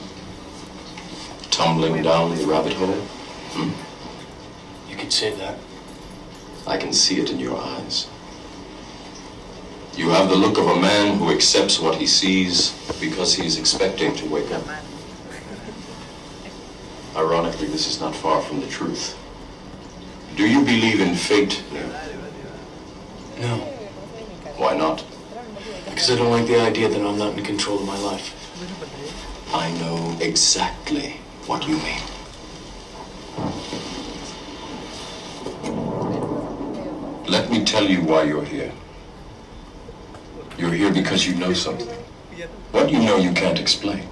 Tumbling 1.50 2.02
down 2.02 2.36
the 2.36 2.46
rabbit 2.46 2.74
hole. 2.74 2.92
Hmm? 3.52 4.90
You 4.90 4.96
could 4.96 5.12
say 5.12 5.34
that. 5.36 5.58
I 6.66 6.76
can 6.76 6.92
see 6.92 7.20
it 7.20 7.30
in 7.30 7.38
your 7.38 7.58
eyes. 7.58 8.08
You 9.96 10.10
have 10.10 10.28
the 10.28 10.36
look 10.36 10.58
of 10.58 10.66
a 10.66 10.80
man 10.80 11.18
who 11.18 11.30
accepts 11.32 11.80
what 11.80 11.96
he 11.96 12.06
sees 12.06 12.72
because 13.00 13.34
he 13.34 13.46
is 13.46 13.58
expecting 13.58 14.14
to 14.16 14.26
wake 14.28 14.50
up. 14.52 14.62
Ironically, 17.16 17.66
this 17.66 17.88
is 17.88 18.00
not 18.00 18.14
far 18.14 18.40
from 18.40 18.60
the 18.60 18.68
truth. 18.68 19.16
Do 20.36 20.48
you 20.48 20.64
believe 20.64 21.00
in 21.00 21.14
fate? 21.14 21.62
No. 23.38 23.56
Why 24.56 24.76
not? 24.76 25.04
Because 25.86 26.10
I 26.10 26.16
don't 26.16 26.30
like 26.30 26.46
the 26.46 26.60
idea 26.60 26.88
that 26.88 27.00
I'm 27.00 27.18
not 27.18 27.36
in 27.36 27.44
control 27.44 27.80
of 27.80 27.86
my 27.86 27.98
life. 27.98 28.39
I 29.52 29.70
know 29.80 30.18
exactly 30.20 31.16
what 31.46 31.66
you 31.66 31.78
mean. 31.78 32.02
Let 37.26 37.50
me 37.50 37.64
tell 37.64 37.84
you 37.84 38.02
why 38.02 38.24
you're 38.24 38.44
here. 38.44 38.72
You're 40.58 40.72
here 40.72 40.92
because 40.92 41.26
you 41.26 41.36
know 41.36 41.54
something. 41.54 41.88
What 42.72 42.90
you 42.90 42.98
know 42.98 43.16
you 43.16 43.32
can't 43.32 43.58
explain, 43.58 44.06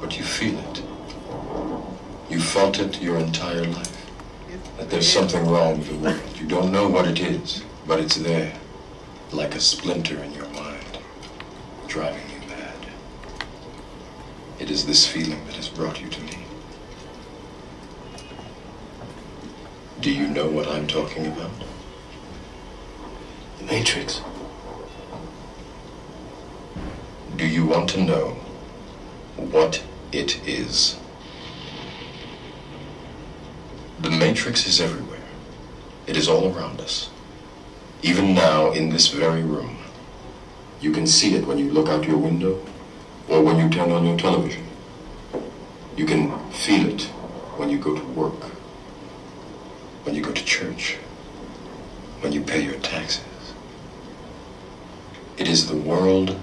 but 0.00 0.18
you 0.18 0.24
feel 0.24 0.58
it. 0.58 0.82
You 2.28 2.40
felt 2.40 2.80
it 2.80 3.00
your 3.00 3.18
entire 3.18 3.64
life. 3.64 4.06
That 4.78 4.90
there's 4.90 5.08
something 5.08 5.46
wrong 5.46 5.78
with 5.78 5.88
the 5.88 5.96
world. 5.98 6.20
You 6.36 6.48
don't 6.48 6.72
know 6.72 6.88
what 6.88 7.06
it 7.06 7.20
is, 7.20 7.62
but 7.86 8.00
it's 8.00 8.16
there, 8.16 8.54
like 9.30 9.54
a 9.54 9.60
splinter 9.60 10.18
in 10.22 10.32
your 10.32 10.48
mind, 10.48 10.98
driving. 11.86 12.27
It 14.58 14.72
is 14.72 14.86
this 14.86 15.06
feeling 15.06 15.44
that 15.46 15.54
has 15.54 15.68
brought 15.68 16.00
you 16.00 16.08
to 16.08 16.20
me. 16.20 16.38
Do 20.00 20.10
you 20.10 20.26
know 20.26 20.48
what 20.48 20.66
I'm 20.66 20.88
talking 20.88 21.26
about? 21.26 21.52
The 23.58 23.64
Matrix. 23.66 24.20
Do 27.36 27.46
you 27.46 27.66
want 27.66 27.88
to 27.90 28.02
know 28.02 28.30
what 29.36 29.80
it 30.10 30.44
is? 30.46 30.98
The 34.00 34.10
Matrix 34.10 34.66
is 34.66 34.80
everywhere. 34.80 35.18
It 36.08 36.16
is 36.16 36.28
all 36.28 36.52
around 36.52 36.80
us. 36.80 37.10
Even 38.02 38.34
now, 38.34 38.72
in 38.72 38.90
this 38.90 39.06
very 39.06 39.42
room. 39.42 39.78
You 40.80 40.90
can 40.90 41.06
see 41.06 41.34
it 41.36 41.46
when 41.46 41.58
you 41.58 41.70
look 41.70 41.88
out 41.88 42.06
your 42.06 42.18
window 42.18 42.60
or 43.28 43.42
when 43.42 43.58
you 43.58 43.68
turn 43.68 43.90
on 43.90 44.06
your 44.06 44.16
television. 44.16 44.66
You 45.96 46.06
can 46.06 46.50
feel 46.50 46.88
it 46.88 47.02
when 47.56 47.68
you 47.70 47.78
go 47.78 47.94
to 47.96 48.04
work, 48.08 48.42
when 50.04 50.14
you 50.14 50.22
go 50.22 50.32
to 50.32 50.44
church, 50.44 50.94
when 52.20 52.32
you 52.32 52.40
pay 52.40 52.62
your 52.62 52.78
taxes. 52.78 53.24
It 55.36 55.48
is 55.48 55.68
the 55.68 55.76
world 55.76 56.40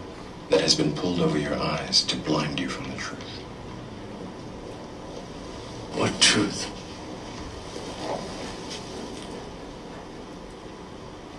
that 0.49 0.61
has 0.61 0.75
been 0.75 0.93
pulled 0.93 1.19
over 1.19 1.37
your 1.37 1.57
eyes 1.57 2.03
to 2.03 2.15
blind 2.17 2.59
you 2.59 2.69
from 2.69 2.91
the 2.91 2.97
truth. 2.97 3.41
What 5.95 6.19
truth? 6.21 6.69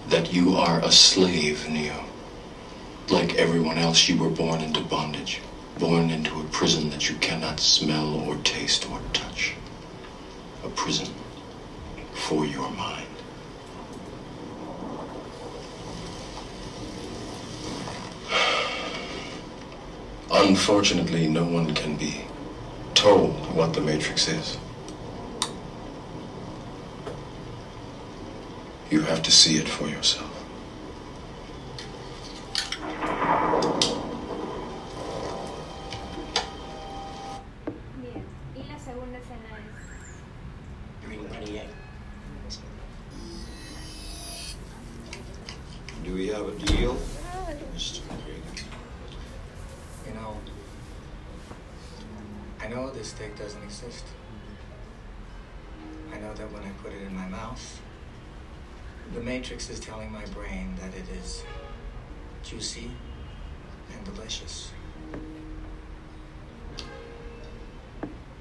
That 0.08 0.32
you 0.32 0.56
are 0.56 0.80
a 0.80 0.90
slave, 0.90 1.68
Neo. 1.68 2.05
Like 3.08 3.36
everyone 3.36 3.78
else, 3.78 4.08
you 4.08 4.18
were 4.18 4.30
born 4.30 4.60
into 4.60 4.80
bondage, 4.80 5.40
born 5.78 6.10
into 6.10 6.40
a 6.40 6.44
prison 6.44 6.90
that 6.90 7.08
you 7.08 7.14
cannot 7.16 7.60
smell 7.60 8.14
or 8.14 8.34
taste 8.36 8.90
or 8.90 9.00
touch. 9.12 9.54
A 10.64 10.68
prison 10.68 11.14
for 12.12 12.44
your 12.44 12.68
mind. 12.70 13.06
Unfortunately, 20.32 21.28
no 21.28 21.44
one 21.44 21.74
can 21.74 21.96
be 21.96 22.22
told 22.94 23.34
what 23.54 23.72
the 23.72 23.80
Matrix 23.80 24.26
is. 24.26 24.58
You 28.90 29.02
have 29.02 29.22
to 29.22 29.30
see 29.30 29.58
it 29.58 29.68
for 29.68 29.88
yourself. 29.88 30.35
Bien, 38.02 38.24
y 38.54 38.62
la 38.68 38.78
segunda 38.78 39.18
escena 39.18 39.48
es... 39.56 39.86
Do 46.04 46.14
we 46.14 46.28
have 46.28 46.46
a 46.46 46.52
deal? 46.52 46.96
You 50.06 50.14
know, 50.14 50.36
I 52.60 52.68
know 52.68 52.90
this 52.90 53.08
steak 53.08 53.38
doesn't 53.38 53.62
exist. 53.62 54.04
I 56.12 56.18
know 56.18 56.34
that 56.34 56.52
when 56.52 56.62
I 56.62 56.70
put 56.82 56.92
it 56.92 57.02
in 57.02 57.14
my 57.16 57.26
mouth, 57.26 57.80
the 59.14 59.20
matrix 59.20 59.70
is 59.70 59.80
telling 59.80 60.12
my 60.12 60.26
brain 60.26 60.74
that 60.80 60.94
it 60.94 61.08
is 61.18 61.42
juicy 62.42 62.84
and 62.84 63.15
delicious. 64.14 64.70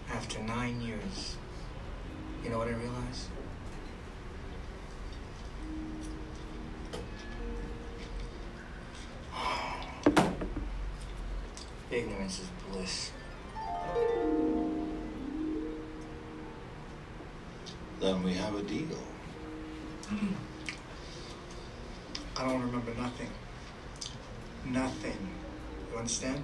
After 0.10 0.42
nine 0.44 0.82
years, 0.82 1.36
you 2.44 2.50
know 2.50 2.58
what 2.60 2.68
I 2.68 2.72
realized? 2.72 3.30
Ignorance 11.92 12.40
is 12.40 12.50
bliss. 12.72 13.12
Then 18.00 18.24
we 18.24 18.34
have 18.34 18.56
a 18.56 18.62
deal. 18.62 18.98
I 22.38 22.48
don't 22.48 22.62
remember 22.62 22.94
nothing. 22.96 23.30
Nothing. 24.66 25.18
You 25.96 26.00
understand? 26.00 26.44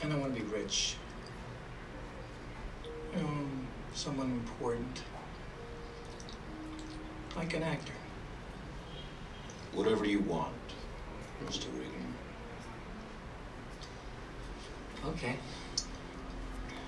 And 0.00 0.12
I 0.12 0.16
want 0.16 0.32
to 0.32 0.40
be 0.40 0.46
rich. 0.46 0.94
You 3.12 3.20
know, 3.20 3.28
someone 3.94 4.30
important. 4.30 5.02
Like 7.34 7.52
an 7.54 7.64
actor. 7.64 7.94
Whatever 9.72 10.04
you 10.04 10.20
want, 10.20 10.54
Mr. 11.44 11.66
Regan. 11.76 12.14
Okay. 15.04 15.36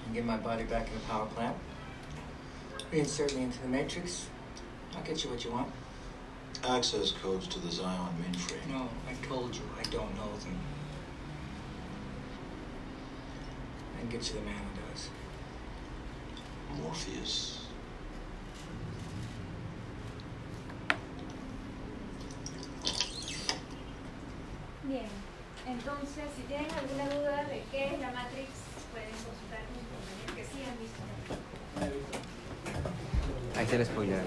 I'll 0.07 0.15
get 0.15 0.25
my 0.25 0.37
body 0.37 0.63
back 0.63 0.87
in 0.87 0.95
the 0.95 1.01
power 1.01 1.27
plant. 1.27 1.57
Reinsert 2.93 3.35
me 3.35 3.43
into 3.43 3.61
the 3.61 3.67
matrix. 3.67 4.29
I'll 4.95 5.03
get 5.03 5.25
you 5.25 5.31
what 5.31 5.45
you 5.45 5.51
want. 5.51 5.73
Access 6.65 7.13
codes 7.13 7.47
to 7.49 7.59
the 7.61 7.71
Zion 7.71 8.15
mainframe. 8.21 8.69
No, 8.71 8.89
I 9.09 9.15
told 9.27 9.55
you 9.55 9.63
I 9.79 9.83
don't 9.85 10.15
know 10.17 10.37
them. 10.45 10.59
I 13.97 14.01
can 14.01 14.11
get 14.11 14.29
you 14.29 14.35
the 14.35 14.43
man 14.43 14.55
who 14.55 14.93
does. 14.93 15.09
Morpheus. 16.83 17.59
Bien, 24.85 25.09
entonces 25.67 26.25
si 26.37 26.43
tienen 26.43 26.71
alguna 26.73 27.05
duda 27.15 27.45
de 27.45 27.63
qué 27.71 27.95
es 27.95 28.01
la 28.01 28.11
Matrix, 28.11 28.51
pueden 28.93 29.11
consultar 29.11 29.61
con 29.69 29.83
compañeros 29.89 30.35
que 30.37 30.45
sí 30.45 30.65
han 30.65 30.79
visto. 30.79 31.03
Ahí 33.57 33.65
está 33.65 33.77
el 33.77 33.87
spoiler. 33.87 34.25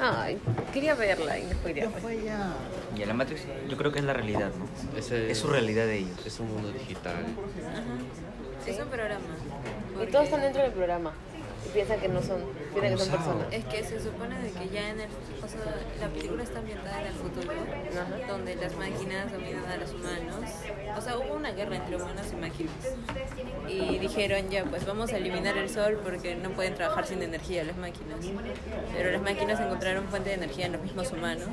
Ay, 0.00 0.38
quería 0.72 0.94
verla 0.94 1.38
y 1.38 1.44
me 1.44 1.52
spoilearon. 1.54 1.92
Y 2.96 3.04
la 3.04 3.14
Matrix, 3.14 3.42
yo 3.68 3.76
creo 3.76 3.92
que 3.92 3.98
es 3.98 4.04
la 4.04 4.12
realidad, 4.12 4.50
¿no? 4.58 4.98
Ese 4.98 5.30
Es 5.30 5.38
su 5.38 5.48
realidad 5.48 5.84
de 5.86 5.98
ellos. 5.98 6.26
Es 6.26 6.40
un 6.40 6.52
mundo 6.52 6.70
digital. 6.72 7.24
Es 8.66 8.78
un 8.78 8.88
programa. 8.88 9.20
Y 10.02 10.06
todos 10.10 10.24
están 10.24 10.40
dentro 10.40 10.62
del 10.62 10.72
programa. 10.72 11.12
Piensan 11.72 12.00
que 12.00 12.08
no 12.08 12.20
son, 12.20 12.40
piensan 12.72 12.90
que 12.90 12.98
son 12.98 13.10
personas. 13.10 13.46
Es 13.52 13.64
que 13.64 13.84
se 13.84 14.00
supone 14.00 14.40
de 14.40 14.50
que 14.50 14.68
ya 14.70 14.90
en 14.90 15.00
el, 15.00 15.08
o 15.08 15.48
sea, 15.48 15.60
la 16.00 16.08
película 16.08 16.42
está 16.42 16.58
ambientada 16.58 17.00
en 17.00 17.06
el 17.06 17.12
futuro, 17.12 17.52
donde 18.28 18.56
las 18.56 18.76
máquinas 18.76 19.32
dominan 19.32 19.64
a 19.66 19.76
los 19.76 19.92
humanos. 19.92 20.50
O 20.96 21.00
sea, 21.00 21.18
hubo 21.18 21.34
una 21.34 21.52
guerra 21.52 21.76
entre 21.76 21.96
humanos 21.96 22.26
y 22.32 22.36
máquinas. 22.36 22.74
Y 23.68 23.98
dijeron 23.98 24.48
ya, 24.50 24.64
pues 24.64 24.84
vamos 24.84 25.12
a 25.12 25.16
eliminar 25.16 25.56
el 25.56 25.70
sol 25.70 26.00
porque 26.02 26.34
no 26.34 26.50
pueden 26.50 26.74
trabajar 26.74 27.06
sin 27.06 27.22
energía 27.22 27.64
las 27.64 27.76
máquinas. 27.76 28.18
Pero 28.92 29.12
las 29.12 29.22
máquinas 29.22 29.60
encontraron 29.60 30.08
fuente 30.08 30.30
de 30.30 30.36
energía 30.36 30.66
en 30.66 30.72
los 30.72 30.82
mismos 30.82 31.12
humanos 31.12 31.48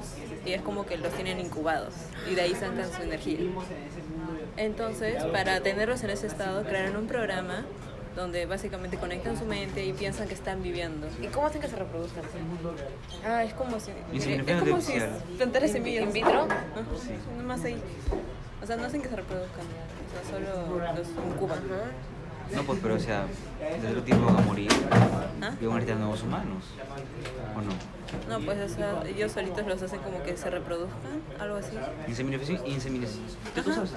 y 0.46 0.54
es 0.54 0.62
como 0.62 0.86
que 0.86 0.98
los 0.98 1.14
tienen 1.14 1.40
incubados 1.40 1.94
y 2.30 2.36
de 2.36 2.42
ahí 2.42 2.56
sacan 2.56 2.92
su 2.92 3.02
energía. 3.02 3.40
Entonces, 4.58 5.24
para 5.26 5.62
tenerlos 5.62 6.04
en 6.04 6.10
ese 6.10 6.28
estado, 6.28 6.64
crearon 6.64 6.98
un 6.98 7.08
programa 7.08 7.66
donde 8.18 8.48
básicamente 8.48 8.98
conectan 8.98 9.38
su 9.38 9.46
mente 9.46 9.86
y 9.86 9.94
piensan 9.94 10.28
que 10.28 10.34
están 10.34 10.64
viviendo. 10.64 11.08
¿Y 11.22 11.28
cómo 11.28 11.48
hacen 11.48 11.62
que 11.62 11.68
se 11.68 11.76
reproduzcan? 11.76 12.24
Ah, 13.24 13.44
es 13.44 13.54
como 13.54 13.80
si... 13.80 13.92
Es 14.12 14.60
como 14.60 14.82
si 14.82 14.94
plantaras 15.38 15.72
semillas. 15.72 16.04
¿In 16.04 16.14
vitro? 16.14 16.42
Ajá, 16.42 16.66
Nomás 17.38 17.64
ahí. 17.64 17.78
O 18.62 18.66
sea, 18.66 18.76
no 18.76 18.86
hacen 18.86 19.04
que 19.04 19.10
se 19.10 19.16
reproduzcan. 19.16 19.66
O 19.66 20.30
sea, 20.30 20.40
solo 20.40 20.80
los 20.96 21.08
incuban. 21.32 21.60
No, 22.56 22.64
pues, 22.64 22.80
pero 22.82 22.96
o 22.96 23.00
sea, 23.00 23.26
de 23.82 23.88
otro 23.88 24.04
tiempo 24.04 24.26
van 24.26 24.38
a 24.38 24.42
morir 24.42 24.72
¿Ah? 25.42 25.54
y 25.60 25.66
van 25.66 25.78
a 25.78 25.82
crear 25.82 26.00
nuevos 26.00 26.24
humanos. 26.24 26.64
¿O 27.56 27.62
no? 27.62 28.40
No, 28.40 28.46
pues 28.46 28.72
o 28.72 28.74
sea, 28.74 29.04
ellos 29.06 29.34
solitos 29.34 29.68
los 29.68 29.84
hacen 29.84 30.00
como 30.00 30.24
que 30.24 30.36
se 30.38 30.50
reproduzcan, 30.50 31.22
algo 31.40 31.58
así. 31.58 31.78
Inseminación 32.08 32.66
y 32.66 32.72
inseminación. 32.72 33.26
¿Tú, 33.54 33.62
tú 33.62 33.74
sabes? 33.74 33.92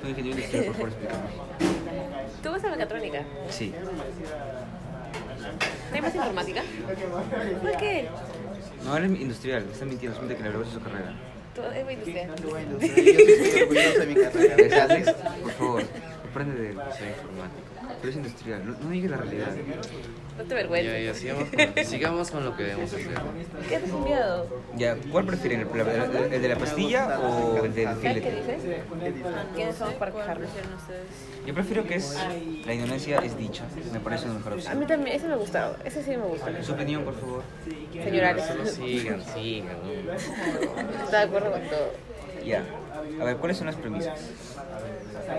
Tú 0.00 0.08
ingeniero 0.08 0.38
industrial, 0.38 0.64
por 0.66 0.74
favor, 0.74 0.88
explícame. 0.90 1.22
¿Tú 2.42 2.50
vas 2.50 2.64
a 2.64 2.70
mecatrónica? 2.70 3.24
Sí. 3.48 3.72
¿No 5.90 5.94
hay 5.94 6.00
más 6.00 6.14
informática? 6.14 6.62
¿Por 7.62 7.76
qué? 7.76 8.08
No, 8.84 8.96
él 8.96 9.04
es 9.04 9.20
industrial, 9.20 9.66
está 9.72 9.84
mintiendo, 9.84 10.20
es 10.20 10.26
que 10.26 10.34
le 10.34 10.48
avergüenza 10.48 10.74
su 10.74 10.80
carrera. 10.82 11.14
Todo 11.54 11.70
es 11.70 11.84
muy 11.84 11.94
industrial. 11.94 12.34
Yo 12.42 12.58
estoy 12.58 13.62
orgulloso 13.62 14.00
de 14.00 14.06
mi 14.06 14.14
carrera. 14.14 14.56
¿Qué 14.56 14.74
haces? 14.74 15.14
Por 15.42 15.52
favor, 15.52 15.82
aprende 16.28 16.60
de 16.60 16.72
Soy 16.74 17.08
informático. 17.08 17.62
Pero 18.00 18.10
es 18.10 18.16
industrial, 18.16 18.66
no, 18.66 18.76
no 18.78 18.90
digas 18.90 19.10
la 19.12 19.16
realidad. 19.18 19.54
No 20.36 20.42
te 20.42 20.48
Ya, 20.48 20.54
avergüences. 20.56 21.04
ya, 21.04 21.14
sigamos 21.14 21.48
con, 21.48 21.84
sigamos 21.84 22.30
con 22.32 22.44
lo 22.44 22.56
que 22.56 22.62
debemos 22.64 22.92
hacer. 22.92 23.08
¿Qué 23.68 23.76
has 23.76 23.82
enviado? 23.84 24.46
Ya, 24.76 24.96
¿cuál 25.12 25.26
prefieren? 25.26 25.60
¿El, 25.60 25.80
el- 25.80 26.32
el 26.32 26.42
de 26.42 26.48
la 26.48 26.56
pastilla 26.56 27.20
o 27.20 27.64
el 27.64 27.72
del 27.74 27.84
¿Sabes 27.84 28.00
qué 28.02 28.08
filete? 28.08 28.30
dice? 28.36 28.82
¿Quiénes 29.54 29.76
somos 29.76 29.94
para 29.94 30.10
¿Cuál 30.10 30.24
quejarnos? 30.24 30.50
Yo 31.46 31.54
prefiero 31.54 31.84
que 31.84 31.94
es 31.96 32.16
la 32.66 32.74
ignorancia 32.74 33.18
es 33.18 33.36
dicha. 33.38 33.64
Me 33.92 34.00
parece 34.00 34.24
una 34.24 34.34
mejor 34.34 34.52
A 34.54 34.56
mí 34.56 34.62
opción. 34.62 34.86
también, 34.86 35.16
ese 35.16 35.26
me 35.28 35.34
ha 35.34 35.36
gustado. 35.36 35.76
Ese 35.84 36.02
sí 36.02 36.10
me 36.10 36.24
gusta. 36.24 36.62
Su 36.64 36.72
opinión, 36.72 37.04
por 37.04 37.14
favor. 37.20 37.42
Señor 37.92 38.24
Alex. 38.24 38.46
Solo 38.48 38.66
sigan, 38.66 39.22
sigan. 39.34 39.76
Está 41.04 41.18
de 41.18 41.24
acuerdo 41.24 41.52
con 41.52 41.60
todo. 41.68 41.92
Ya. 42.44 42.64
A 43.20 43.24
ver, 43.24 43.36
¿cuáles 43.36 43.56
son 43.56 43.66
las 43.68 43.76
premisas? 43.76 44.18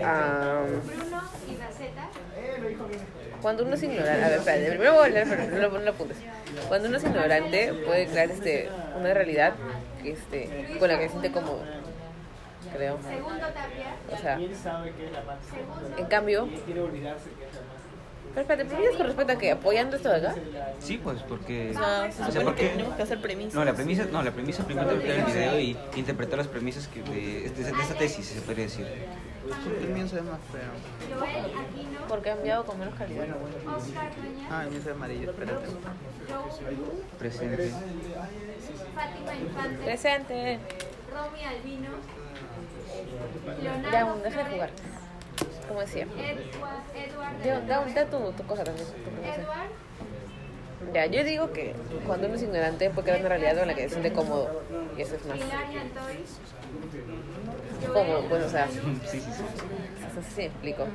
Ah, 0.02 0.62
cuando 3.46 3.62
uno 3.62 3.76
es 3.76 3.82
ignorante, 3.84 4.24
a 4.24 4.28
ver, 4.28 4.38
espérate, 4.40 4.68
primero 4.70 4.94
voy 4.94 5.04
a 5.04 5.08
leer, 5.08 5.28
pero 5.28 5.46
no 5.46 5.56
lo, 5.56 5.70
no 5.70 5.84
lo 5.84 5.90
apuntes. 5.92 6.16
Cuando 6.66 6.88
uno 6.88 6.96
es 6.96 7.04
ignorante, 7.04 7.72
puede 7.86 8.08
crear 8.08 8.28
este, 8.28 8.68
una 8.98 9.14
realidad 9.14 9.54
que, 10.02 10.10
este, 10.10 10.76
con 10.80 10.88
la 10.88 10.98
que 10.98 11.04
se 11.04 11.10
siente 11.10 11.30
cómodo, 11.30 11.62
creo. 12.74 12.98
O 14.12 14.16
sea, 14.20 14.40
en 15.96 16.06
cambio, 16.06 16.48
pero 18.34 18.42
espérate, 18.42 18.64
¿premisas 18.64 18.96
con 18.96 19.06
respecto 19.06 19.32
a 19.32 19.38
qué? 19.38 19.52
¿Apoyando 19.52 19.94
esto 19.96 20.08
de 20.08 20.16
acá? 20.16 20.34
Sí, 20.80 20.98
pues 20.98 21.22
porque... 21.22 21.70
O 21.70 21.78
sea, 21.78 22.10
se 22.10 22.22
o 22.22 22.24
sea, 22.24 22.26
supone 22.26 22.44
¿por 22.46 22.54
que 22.56 22.62
qué? 22.62 22.68
tenemos 22.70 22.96
que 22.96 23.02
hacer 23.04 23.20
premisas. 23.22 23.54
No, 23.54 23.64
la 23.64 23.74
premisa, 23.74 24.06
no, 24.10 24.22
la 24.24 24.32
premisa 24.32 24.64
primero 24.64 24.90
es 24.90 24.98
ver 24.98 25.20
el 25.20 25.24
video 25.24 25.60
y 25.60 25.78
interpretar 25.94 26.38
las 26.38 26.48
premisas 26.48 26.88
que 26.88 27.00
de, 27.00 27.48
de, 27.48 27.72
de 27.72 27.80
esta 27.80 27.94
tesis, 27.94 28.26
se 28.26 28.40
podría 28.40 28.64
decir. 28.64 28.86
El 29.80 29.88
mío 29.90 30.08
se 30.08 30.16
ve 30.16 30.22
más 30.22 30.40
feo. 30.50 30.72
Porque 32.08 32.30
ha 32.30 32.32
enviado 32.34 32.64
con 32.64 32.78
menos 32.78 32.94
calidad. 32.94 33.26
Ah, 34.50 34.64
el 34.64 34.70
mío 34.70 34.80
ve 34.84 34.90
amarillo, 34.92 35.30
espérate. 35.30 35.66
Presente. 37.18 37.72
Presente. 39.84 40.58
Romy 41.12 41.44
Albino, 41.44 41.90
Ya, 43.92 44.14
deja 44.14 44.44
de 44.44 44.50
jugar. 44.50 44.70
Como 45.68 45.80
decía. 45.80 46.04
Edward, 46.04 47.44
Ya, 47.44 47.60
Da, 47.60 47.84
da 47.84 48.06
tu, 48.06 48.32
tu 48.32 48.42
cosa 48.46 48.64
también. 48.64 48.86
Edward, 49.24 49.70
Ya, 50.92 51.06
yo 51.06 51.24
digo 51.24 51.52
que 51.52 51.74
cuando 52.06 52.26
uno 52.26 52.36
es 52.36 52.42
ignorante 52.42 52.90
puede 52.90 53.04
crear 53.06 53.20
una 53.20 53.28
realidad 53.30 53.58
en 53.58 53.68
la 53.68 53.74
que 53.74 53.82
se 53.82 53.88
siente 53.90 54.12
cómodo. 54.12 54.62
Y 54.96 55.02
eso 55.02 55.16
es 55.16 55.26
más 55.26 55.38
cómodo, 57.92 58.22
pues, 58.28 58.44
o 58.44 58.48
sea, 58.48 58.68
Sí, 58.68 58.80
sí, 59.10 59.20
sí. 59.20 59.42
No 60.16 60.22
sé 60.22 60.28
si 60.30 60.36
me 60.40 60.46
explico. 60.46 60.86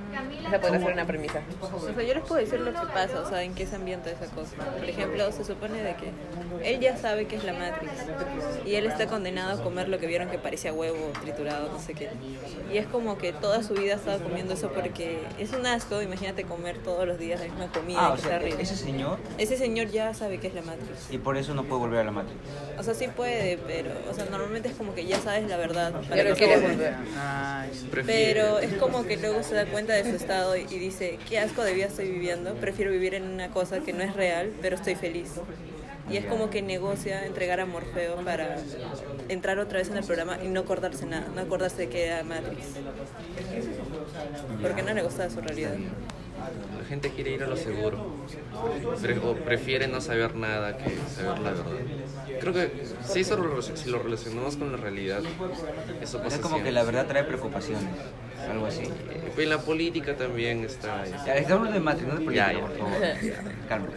Esa 0.48 0.60
podría 0.60 0.80
ser 0.80 0.94
una 0.94 1.06
premisa. 1.06 1.42
O 1.62 1.80
sea, 1.80 2.04
yo 2.04 2.14
les 2.14 2.24
puedo 2.24 2.42
decir 2.42 2.60
lo 2.60 2.72
que 2.72 2.88
pasa, 2.94 3.22
o 3.22 3.30
sea, 3.30 3.44
en 3.44 3.54
qué 3.54 3.66
se 3.66 3.76
ambienta 3.76 4.10
esa 4.10 4.26
cosa. 4.34 4.56
Por 4.78 4.90
ejemplo, 4.90 5.32
se 5.32 5.44
supone 5.44 5.82
de 5.82 5.96
que 5.96 6.12
él 6.64 6.80
ya 6.80 6.98
sabe 6.98 7.28
que 7.28 7.36
es 7.36 7.44
la 7.44 7.54
Matrix 7.54 7.92
y 8.66 8.76
él 8.76 8.86
está 8.86 9.08
condenado 9.08 9.60
a 9.60 9.64
comer 9.64 9.90
lo 9.90 10.00
que 10.00 10.08
vieron 10.08 10.30
que 10.30 10.38
parecía 10.38 10.74
huevo 10.74 11.12
triturado, 11.22 11.72
no 11.72 11.80
sé 11.80 11.94
qué. 11.94 12.10
Y 12.74 12.78
es 12.78 12.88
como 12.88 13.18
que 13.18 13.32
toda 13.34 13.64
su 13.64 13.74
vida 13.74 13.94
ha 13.94 13.98
estado 13.98 14.22
comiendo 14.24 14.54
eso 14.54 14.72
porque 14.72 15.24
es 15.40 15.52
un 15.54 15.66
asco, 15.66 16.02
imagínate 16.02 16.44
comer 16.44 16.78
todos 16.80 17.08
los 17.08 17.18
días 17.20 17.40
la 17.40 17.46
misma 17.48 17.72
comida, 17.72 18.00
Ah, 18.02 18.12
o 18.14 18.18
sea, 18.18 18.38
ese 18.42 18.76
señor, 18.76 19.18
Ese 19.38 19.58
señor 19.58 19.88
ya 19.90 20.14
sabe 20.14 20.40
que 20.40 20.48
es 20.48 20.54
la 20.54 20.62
Matrix. 20.62 21.12
y 21.12 21.18
por 21.18 21.38
eso 21.38 21.54
no 21.54 21.64
puede 21.66 21.82
volver 21.82 22.00
a 22.00 22.04
la 22.04 22.12
Matrix. 22.12 22.40
O 22.78 22.84
sea, 22.84 22.94
sí 22.94 23.08
puede, 23.08 23.58
pero, 23.68 23.92
o 24.10 24.14
sea, 24.14 24.26
normalmente 24.26 24.70
es 24.70 24.76
como 24.76 24.96
que 24.96 25.06
ya 25.06 25.20
sabes 25.20 25.48
la 25.48 25.58
verdad. 25.58 25.92
para 26.10 26.24
que 26.24 26.34
quieres 26.34 26.62
volver. 26.62 26.96
Nice. 27.00 27.86
Pero 28.06 28.60
es 28.60 28.74
como 28.76 29.06
que 29.06 29.11
luego 29.18 29.44
se 29.44 29.56
da 29.56 29.66
cuenta 29.66 29.94
de 29.94 30.04
su 30.04 30.16
estado 30.16 30.56
y 30.56 30.66
dice, 30.66 31.18
qué 31.28 31.40
asco 31.40 31.64
de 31.64 31.74
vida 31.74 31.86
estoy 31.86 32.10
viviendo, 32.10 32.54
prefiero 32.56 32.92
vivir 32.92 33.16
en 33.16 33.24
una 33.24 33.50
cosa 33.50 33.80
que 33.80 33.94
no 33.94 34.04
es 34.04 34.16
real, 34.16 34.52
pero 34.62 34.76
estoy 34.76 34.96
feliz. 34.96 35.34
Y 36.10 36.18
es 36.18 36.26
como 36.26 36.50
que 36.50 36.62
negocia 36.62 37.26
entregar 37.26 37.60
a 37.62 37.66
Morfeo 37.66 38.18
para 38.26 38.58
entrar 39.30 39.60
otra 39.60 39.80
vez 39.80 39.90
en 39.90 39.98
el 39.98 40.04
programa 40.04 40.38
y 40.44 40.48
no 40.48 40.62
acordarse 40.62 41.06
nada, 41.06 41.28
no 41.34 41.42
acordarse 41.42 41.78
de 41.78 41.90
que 41.90 42.08
era 42.08 42.24
Matrix. 42.24 42.66
Porque 44.62 44.84
no 44.84 44.94
le 44.94 45.04
gustaba 45.04 45.30
su 45.30 45.40
realidad. 45.40 45.76
La 46.80 46.86
gente 46.88 47.10
quiere 47.12 47.32
ir 47.32 47.44
a 47.44 47.48
lo 47.48 47.58
seguro. 47.58 47.98
Pre- 49.02 49.20
o 49.20 49.36
prefiere 49.36 49.88
no 49.88 50.02
saber 50.02 50.36
nada 50.36 50.78
que 50.78 50.96
saber 51.16 51.40
la 51.40 51.52
verdad. 51.52 51.66
Creo 52.40 52.54
que 52.54 52.72
si, 53.06 53.20
eso 53.22 53.38
lo, 53.38 53.62
si 53.62 53.90
lo 53.90 54.00
relacionamos 54.00 54.58
con 54.58 54.72
la 54.72 54.78
realidad, 54.78 55.22
eso 56.02 56.20
pasa 56.22 56.36
Es 56.36 56.42
como 56.42 56.56
que 56.56 56.62
siempre. 56.64 56.72
la 56.72 56.84
verdad 56.84 57.08
trae 57.08 57.24
preocupaciones, 57.24 57.86
algo 58.50 58.66
así. 58.66 58.84
En 59.38 59.50
la 59.50 59.60
política 59.60 60.16
también 60.16 60.64
está. 60.64 61.06
Ya, 61.26 61.36
estamos 61.38 61.68
de 61.72 61.80
de 61.80 61.82
política, 62.22 62.32
Ya, 62.34 62.54
ya. 62.54 62.60
por 62.62 62.78
favor. 62.78 62.94
Cálmate. 63.70 63.94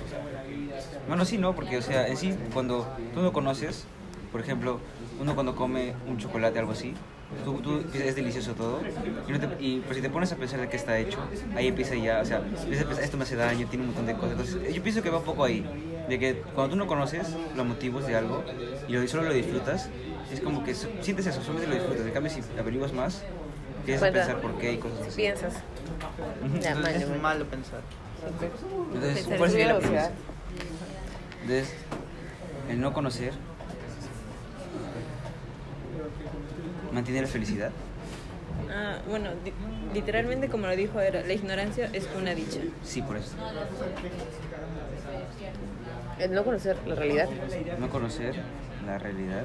Bueno, 1.08 1.24
sí, 1.24 1.38
no, 1.38 1.54
porque, 1.54 1.78
o 1.78 1.82
sea, 1.82 2.08
en 2.08 2.16
sí, 2.16 2.34
cuando 2.52 2.86
tú 3.12 3.20
no 3.20 3.32
conoces, 3.32 3.84
por 4.32 4.40
ejemplo, 4.40 4.80
uno 5.20 5.34
cuando 5.34 5.54
come 5.54 5.94
un 6.08 6.18
chocolate, 6.18 6.58
algo 6.58 6.72
así, 6.72 6.94
tú, 7.44 7.60
tú 7.60 7.82
es 7.94 8.14
delicioso 8.16 8.52
todo, 8.54 8.80
y, 9.28 9.32
no 9.32 9.40
te- 9.40 9.48
y, 9.64 9.80
pues, 9.80 9.96
si 9.96 10.02
te 10.02 10.10
pones 10.10 10.30
a 10.32 10.36
pensar 10.36 10.60
de 10.60 10.68
qué 10.68 10.76
está 10.76 10.98
hecho, 10.98 11.18
ahí 11.56 11.68
empieza 11.68 11.94
ya, 11.94 12.20
o 12.20 12.24
sea, 12.24 12.38
empiezas 12.38 12.84
a 12.84 12.88
pensar, 12.88 13.04
esto 13.04 13.16
me 13.16 13.24
hace 13.24 13.36
daño, 13.36 13.66
tiene 13.68 13.82
un 13.84 13.88
montón 13.88 14.06
de 14.06 14.14
cosas. 14.14 14.32
Entonces, 14.32 14.74
yo 14.74 14.82
pienso 14.82 15.02
que 15.02 15.10
va 15.10 15.18
un 15.18 15.24
poco 15.24 15.44
ahí, 15.44 15.64
de 16.08 16.18
que 16.18 16.34
cuando 16.54 16.70
tú 16.72 16.76
no 16.76 16.86
conoces 16.86 17.28
los 17.56 17.66
motivos 17.66 18.06
de 18.06 18.16
algo 18.16 18.44
y 18.88 18.92
lo- 18.92 19.06
solo 19.08 19.24
lo 19.24 19.32
disfrutas, 19.32 19.88
es 20.32 20.40
como 20.40 20.62
que 20.64 20.74
sientes 20.74 21.26
eso, 21.26 21.40
solamente 21.40 21.68
lo 21.68 21.74
disfrutas. 21.74 22.06
En 22.06 22.12
cambio, 22.12 22.30
si 22.32 22.40
averiguas 22.58 22.92
más, 22.92 23.22
empiezas 23.80 24.02
a 24.02 24.10
Cuenta. 24.10 24.26
pensar 24.26 24.40
por 24.42 24.58
qué 24.58 24.72
y 24.72 24.76
cosas 24.78 25.00
así. 25.06 25.16
Piensas. 25.16 25.54
Ya, 26.62 26.70
Entonces, 26.72 27.02
Es 27.02 27.20
malo 27.22 27.44
pensar. 27.46 27.80
Entonces, 28.94 29.26
¿cuál 29.38 29.50
sería 29.50 29.66
la 29.68 29.78
premisa? 29.78 30.10
Entonces, 31.42 31.74
el 32.70 32.80
no 32.80 32.92
conocer 32.92 33.32
mantiene 36.94 37.20
la 37.22 37.26
felicidad. 37.28 37.70
Ah, 38.70 38.98
bueno, 39.08 39.30
di- 39.44 39.52
literalmente 39.92 40.48
como 40.48 40.66
lo 40.66 40.74
dijo 40.76 41.00
era, 41.00 41.20
la 41.22 41.32
ignorancia 41.32 41.90
es 41.92 42.08
una 42.16 42.34
dicha. 42.34 42.60
Sí, 42.82 43.02
por 43.02 43.16
eso. 43.16 43.32
El 46.18 46.32
no 46.32 46.44
conocer 46.44 46.76
la 46.86 46.94
realidad. 46.94 47.28
No 47.78 47.88
conocer 47.90 48.34
la 48.86 48.98
realidad 48.98 49.42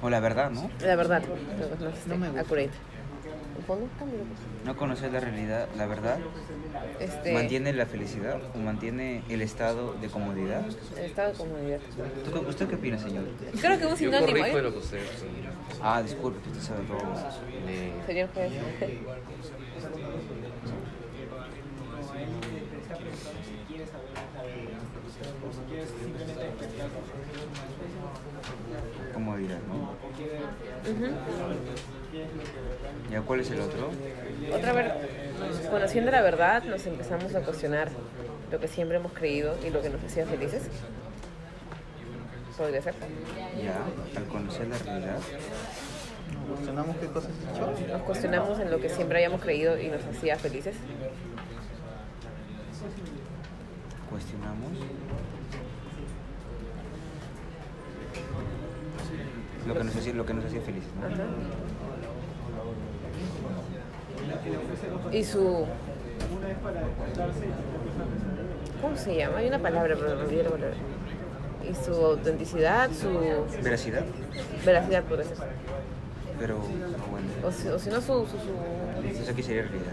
o 0.00 0.08
la 0.10 0.20
verdad, 0.20 0.50
¿no? 0.50 0.70
La 0.80 0.96
verdad. 0.96 1.22
No, 1.22 1.84
no, 1.84 1.88
este, 1.92 2.08
No 2.08 2.16
me 2.16 2.26
gusta. 2.28 2.40
accurate. 2.40 2.70
¿En 2.70 2.72
fondo? 2.72 2.76
Cámbialo, 2.76 3.36
pues. 3.36 3.47
No 4.64 4.76
conocer 4.76 5.12
la 5.12 5.20
realidad, 5.20 5.68
la 5.76 5.86
verdad, 5.86 6.18
Este, 7.00 7.32
mantiene 7.32 7.72
la 7.72 7.86
felicidad 7.86 8.38
o 8.54 8.58
mantiene 8.58 9.22
el 9.28 9.42
estado 9.42 9.94
de 9.94 10.08
comodidad. 10.08 10.62
el 10.96 11.04
estado 11.04 11.32
de 11.32 11.38
comodidad. 11.38 11.78
¿Tú 12.24 12.48
¿Usted 12.48 12.68
qué 12.68 12.74
opina, 12.76 12.98
señor? 12.98 13.24
Creo 13.60 13.78
que 13.78 13.84
un 13.84 13.90
Yo 13.92 13.96
sinónimo, 13.96 14.26
corrijo 14.26 14.58
¿eh? 14.58 14.62
lo 14.62 14.72
que 14.72 14.78
ustedes 14.78 15.08
Ah, 15.82 16.02
disculpe, 16.02 16.40
que 16.42 16.50
usted 16.50 16.62
sabe 16.62 16.84
todo. 16.86 16.98
Señor 18.06 18.28
juez. 18.34 18.52
Comodidad, 29.18 29.58
¿no? 29.66 29.74
Ujú. 30.92 31.12
¿Ya 33.10 33.20
cuál 33.22 33.40
es 33.40 33.50
el 33.50 33.60
otro? 33.62 33.90
Otra 34.54 34.72
vez, 34.72 34.92
conociendo 35.68 36.12
la 36.12 36.22
verdad, 36.22 36.62
nos 36.62 36.86
empezamos 36.86 37.34
a 37.34 37.40
cuestionar 37.40 37.90
lo 38.52 38.60
que 38.60 38.68
siempre 38.68 38.98
hemos 38.98 39.12
creído 39.12 39.56
y 39.66 39.70
lo 39.70 39.82
que 39.82 39.90
nos 39.90 40.04
hacía 40.04 40.24
felices. 40.24 40.68
Podría 42.56 42.80
ser. 42.80 42.94
Ya, 43.60 44.18
al 44.20 44.24
conocer 44.28 44.68
la 44.68 44.78
realidad, 44.78 45.18
Cuestionamos 46.48 46.96
qué 46.98 47.06
cosas 47.06 47.32
has 47.32 47.56
hecho. 47.56 47.92
Nos 47.92 48.02
cuestionamos 48.02 48.60
en 48.60 48.70
lo 48.70 48.80
que 48.80 48.88
siempre 48.88 49.18
habíamos 49.18 49.40
creído 49.40 49.80
y 49.80 49.88
nos 49.88 50.04
hacía 50.04 50.36
felices. 50.36 50.76
cuestionamos 54.08 54.72
lo 59.68 59.74
que 59.74 59.84
nos 59.84 59.94
hacía, 59.96 60.14
lo 60.14 60.26
que 60.26 60.34
nos 60.34 60.44
hacía 60.46 60.60
felices, 60.62 60.90
¿no? 61.00 61.06
Ajá. 61.06 61.24
Y 65.12 65.24
su. 65.24 65.66
¿Cómo 68.82 68.96
se 68.96 69.16
llama? 69.16 69.38
Hay 69.38 69.48
una 69.48 69.58
palabra, 69.58 69.94
pero 69.98 70.16
me 70.16 70.22
olvidé 70.22 70.44
la 70.44 70.50
palabra. 70.50 70.76
Y 71.68 71.74
su 71.84 71.92
autenticidad, 71.94 72.90
su 72.92 73.08
Veracidad, 73.62 74.04
veracidad, 74.64 75.02
por 75.04 75.20
eso. 75.20 75.32
pero 76.38 76.54
no, 76.56 76.62
bueno. 77.10 77.26
O 77.44 77.50
si, 77.52 77.68
o 77.68 77.78
si 77.78 77.90
no, 77.90 78.00
su, 78.00 78.06
su, 78.26 78.26
su- 78.26 78.98
Entonces 79.02 79.28
aquí 79.28 79.42
sería 79.42 79.62
realidad. 79.62 79.92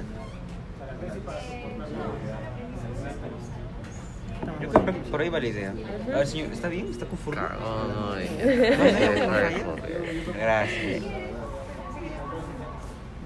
Creo 4.70 4.86
que 4.86 4.92
por- 4.94 5.22
ahí 5.22 5.30
va 5.30 5.40
la 5.40 5.48
idea. 5.48 5.74
A 6.14 6.18
ver, 6.18 6.28
señor, 6.28 6.52
¿está 6.52 6.68
bien? 6.70 6.88
¿Está 6.90 7.06
conforme? 7.06 7.42
Ay. 7.42 8.30
No, 8.78 9.26
no, 9.26 9.76
no, 9.76 9.76
no, 9.76 10.34
Gracias. 10.34 11.04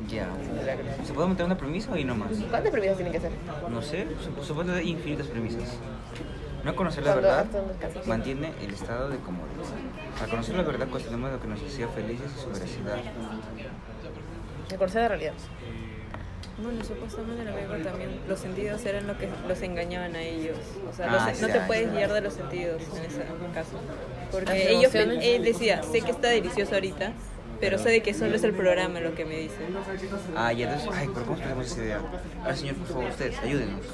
Ya. 0.07 0.27
¿Se 1.05 1.13
puede 1.13 1.29
meter 1.29 1.45
una 1.45 1.57
premisa 1.57 1.91
o 1.91 1.95
ahí 1.95 2.03
nomás? 2.03 2.31
¿Cuántas 2.49 2.71
premisas 2.71 2.95
tienen 2.97 3.11
que 3.11 3.17
hacer? 3.19 3.31
No 3.69 3.81
sé, 3.81 4.07
supongo 4.41 4.73
que 4.73 4.79
hay 4.79 4.89
infinitas 4.89 5.27
premisas. 5.27 5.77
No 6.63 6.75
conocer 6.75 7.05
la 7.05 7.15
verdad 7.15 7.45
mantiene 8.05 8.51
el 8.61 8.73
estado 8.73 9.09
de 9.09 9.17
comodidad. 9.17 9.63
Al 10.21 10.29
conocer 10.29 10.55
la 10.55 10.63
verdad 10.63 10.87
cuestionamos 10.89 11.31
lo 11.31 11.39
que 11.39 11.47
nos 11.47 11.61
hacía 11.61 11.87
felices 11.89 12.31
y 12.35 12.41
su 12.41 12.49
veracidad. 12.49 12.97
De 14.69 14.75
conocer 14.77 15.01
la 15.03 15.07
realidad. 15.09 15.33
Bueno, 16.63 16.83
supuestamente 16.83 17.41
en 17.47 17.53
película 17.55 17.83
también 17.83 18.09
los 18.27 18.39
sentidos 18.39 18.85
eran 18.85 19.07
lo 19.07 19.17
que 19.17 19.29
los 19.47 19.61
engañaban 19.61 20.15
a 20.15 20.21
ellos. 20.21 20.57
O 20.91 20.93
sea, 20.95 21.07
Ah, 21.09 21.27
los- 21.29 21.37
sí, 21.37 21.41
no 21.41 21.47
te 21.47 21.59
ah, 21.59 21.67
puedes 21.67 21.89
sí. 21.89 21.95
guiar 21.95 22.13
de 22.13 22.21
los 22.21 22.33
sentidos 22.33 22.81
en 22.97 23.05
ese 23.05 23.21
caso. 23.53 23.79
Porque 24.31 24.71
ellos, 24.71 24.93
él 24.95 25.43
decía, 25.43 25.81
sé 25.83 26.01
que 26.01 26.11
está 26.11 26.27
delicioso 26.29 26.75
ahorita, 26.75 27.13
pero 27.59 27.77
sé 27.77 27.89
de 27.89 28.01
que 28.01 28.13
solo 28.13 28.35
es 28.35 28.43
el 28.43 28.53
programa 28.53 28.99
lo 28.99 29.15
que 29.15 29.25
me 29.25 29.37
dice. 29.37 29.55
Ah, 30.35 30.51
ya 30.53 30.65
entonces, 30.73 30.89
ay, 30.93 31.09
pero 31.13 31.25
¿cómo 31.25 31.37
explicamos 31.37 31.65
esa 31.71 31.81
idea? 31.83 32.01
Ahora, 32.43 32.55
señor, 32.55 32.75
por 32.75 32.87
favor, 32.87 33.09
ustedes, 33.09 33.39
ayúdenos. 33.39 33.85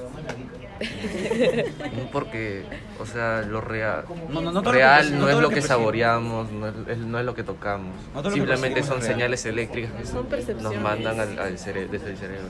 Porque, 2.11 2.63
o 2.99 3.05
sea, 3.05 3.41
lo 3.41 3.61
real, 3.61 4.05
No, 4.29 4.41
no, 4.41 4.51
no 4.51 4.61
todo 4.61 4.63
lo 4.63 4.71
que 4.71 4.77
real 4.77 5.11
no, 5.13 5.19
no 5.19 5.27
es 5.27 5.31
todo 5.31 5.41
lo 5.41 5.41
lo 5.41 5.49
que 5.49 5.55
que 5.55 5.61
saboreamos, 5.61 6.51
no 6.51 6.67
es, 6.67 6.97
no 6.97 7.19
es 7.19 7.25
lo 7.25 7.33
que 7.35 7.43
tocamos. 7.43 7.95
Que 8.23 8.31
Simplemente 8.31 8.83
son 8.83 8.99
real. 9.01 9.13
señales 9.13 9.45
eléctricas 9.45 9.91
que 9.93 10.05
Son 10.05 10.27
nos 10.61 10.75
mandan 10.81 11.19
al, 11.19 11.39
al 11.39 11.57
cere- 11.57 11.87
desde 11.89 12.11
el 12.11 12.17
cerebro. 12.17 12.49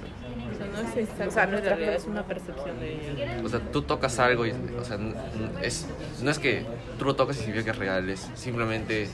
O 0.53 0.57
sea, 0.57 0.67
no 0.67 0.79
es 0.89 0.97
exactamente 0.97 1.27
O 1.27 1.31
sea, 1.31 1.45
no 1.47 1.57
es 1.57 1.63
la 1.63 1.69
realidad, 1.75 1.95
es 1.95 2.05
una 2.05 2.23
percepción 2.23 2.79
de 2.79 2.93
ellos. 2.93 3.45
O 3.45 3.49
sea, 3.49 3.59
tú 3.71 3.81
tocas 3.81 4.17
algo 4.19 4.45
y, 4.45 4.51
o 4.79 4.83
sea, 4.85 4.97
es, 5.61 5.85
no 6.21 6.31
es 6.31 6.39
que 6.39 6.65
tú 6.97 7.05
lo 7.05 7.15
tocas 7.15 7.35
y 7.37 7.39
significa 7.39 7.65
que 7.65 7.71
es 7.71 7.77
real, 7.77 8.09
es 8.09 8.29
simplemente, 8.35 9.03
eh, 9.03 9.07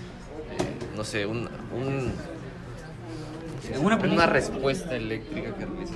no 0.96 1.04
sé, 1.04 1.26
un, 1.26 1.50
un- 1.76 2.14
Una 4.12 4.26
respuesta 4.26 4.96
eléctrica 4.96 5.54
que 5.56 5.66
realiza. 5.66 5.94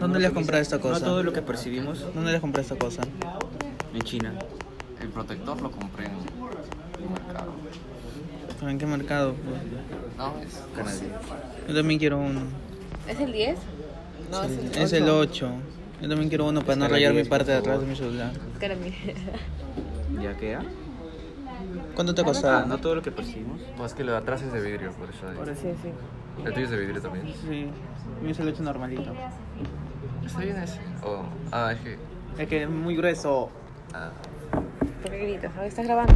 ¿Dónde 0.00 0.18
le 0.20 0.26
has 0.26 0.32
comprado 0.32 0.62
esta 0.62 0.76
No 0.76 0.82
cosa? 0.82 1.04
todo 1.04 1.22
lo 1.22 1.32
que 1.32 1.42
percibimos 1.42 2.00
¿Dónde 2.14 2.30
le 2.30 2.36
has 2.36 2.40
comprado 2.40 2.62
esta 2.62 2.76
cosa? 2.76 3.02
en 3.94 4.02
China. 4.02 4.32
El 5.00 5.08
protector 5.08 5.60
lo 5.60 5.70
compré 5.70 6.06
en 6.06 6.12
el 6.12 7.10
mercado. 7.10 7.52
¿Pero 8.58 8.70
¿En 8.70 8.78
qué 8.78 8.86
mercado? 8.86 9.34
pues? 9.34 10.16
No, 10.16 10.34
es 10.40 10.62
canadiense. 10.74 11.08
Yo 11.68 11.74
también 11.74 11.98
quiero 12.00 12.18
uno. 12.18 12.40
¿Es 13.08 13.20
el 13.20 13.32
10? 13.32 13.58
No, 14.30 14.42
es 14.42 14.50
el 14.58 14.82
Es 14.82 14.92
el 14.92 15.08
8. 15.08 15.48
Yo 16.02 16.08
también 16.08 16.28
quiero 16.28 16.46
uno 16.46 16.62
para 16.62 16.76
no 16.76 16.88
rayar 16.88 17.12
mi 17.12 17.18
10, 17.18 17.28
parte 17.28 17.52
de 17.52 17.60
por 17.60 17.68
atrás 17.70 17.80
de 17.82 17.86
mi 17.86 17.96
celular. 17.96 18.32
¿Ya 20.22 20.36
qué 20.36 20.50
era? 20.52 20.64
¿Cuánto 21.94 22.14
te 22.14 22.22
ha 22.22 22.58
Ah, 22.60 22.64
no 22.66 22.78
todo 22.78 22.96
lo 22.96 23.02
que 23.02 23.12
percibimos. 23.12 23.60
No, 23.78 23.86
es 23.86 23.94
que 23.94 24.04
lo 24.04 24.12
de 24.12 24.18
atrás 24.18 24.42
es 24.42 24.52
de 24.52 24.60
vidrio, 24.60 24.92
por 24.92 25.08
eso. 25.08 25.26
ahí. 25.28 25.54
Sí, 25.56 25.68
sí. 25.82 25.90
El 26.44 26.52
tuyo 26.52 26.64
es 26.64 26.70
de 26.70 26.76
vidrio 26.78 27.00
también. 27.00 27.26
Sí, 27.48 27.66
mi 28.22 28.30
es 28.32 28.38
el 28.40 28.48
8 28.48 28.62
normalito. 28.62 29.12
Está 30.26 30.40
bien 30.40 30.56
ese. 30.56 30.80
Oh, 31.02 31.24
ah, 31.52 31.72
es 31.72 31.80
que. 31.80 31.98
Es 32.42 32.48
que 32.48 32.62
es 32.62 32.68
muy 32.68 32.96
grueso. 32.96 33.50
Ah, 33.92 34.10
¿Por 35.02 35.10
qué 35.10 35.18
gritas? 35.18 35.52
Ahora 35.54 35.66
estás 35.66 35.86
grabando. 35.86 36.14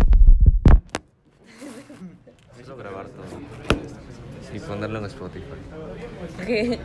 quiero 2.54 2.76
grabar 2.76 3.06
todo. 3.08 3.24
Y 4.52 4.58
ponerlo 4.60 4.98
en 4.98 5.04
Spotify. 5.06 5.44
¿Qué? 6.46 6.78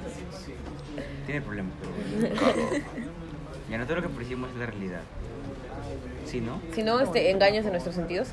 Tiene 1.26 1.42
problema. 1.42 1.70
Ya 3.70 3.78
no 3.78 3.86
todo 3.86 3.96
lo 3.96 4.02
que 4.04 4.10
percibimos 4.10 4.50
es 4.52 4.58
la 4.58 4.66
realidad. 4.66 5.02
¿Sí, 6.26 6.42
no? 6.42 6.62
Si 6.74 6.84
no, 6.84 7.00
este, 7.00 7.32
engaños 7.32 7.66
de 7.66 7.72
nuestros 7.72 7.96
sentidos. 7.96 8.30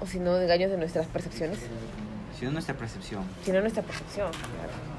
O 0.00 0.06
si 0.06 0.18
no, 0.18 0.38
engaños 0.38 0.70
de 0.70 0.76
nuestras 0.78 1.06
percepciones. 1.06 1.58
Si 2.38 2.44
no, 2.44 2.52
nuestra 2.52 2.74
percepción. 2.74 3.24
Si 3.44 3.52
no, 3.52 3.60
nuestra 3.60 3.82
percepción. 3.82 4.30
Claro. 4.30 4.93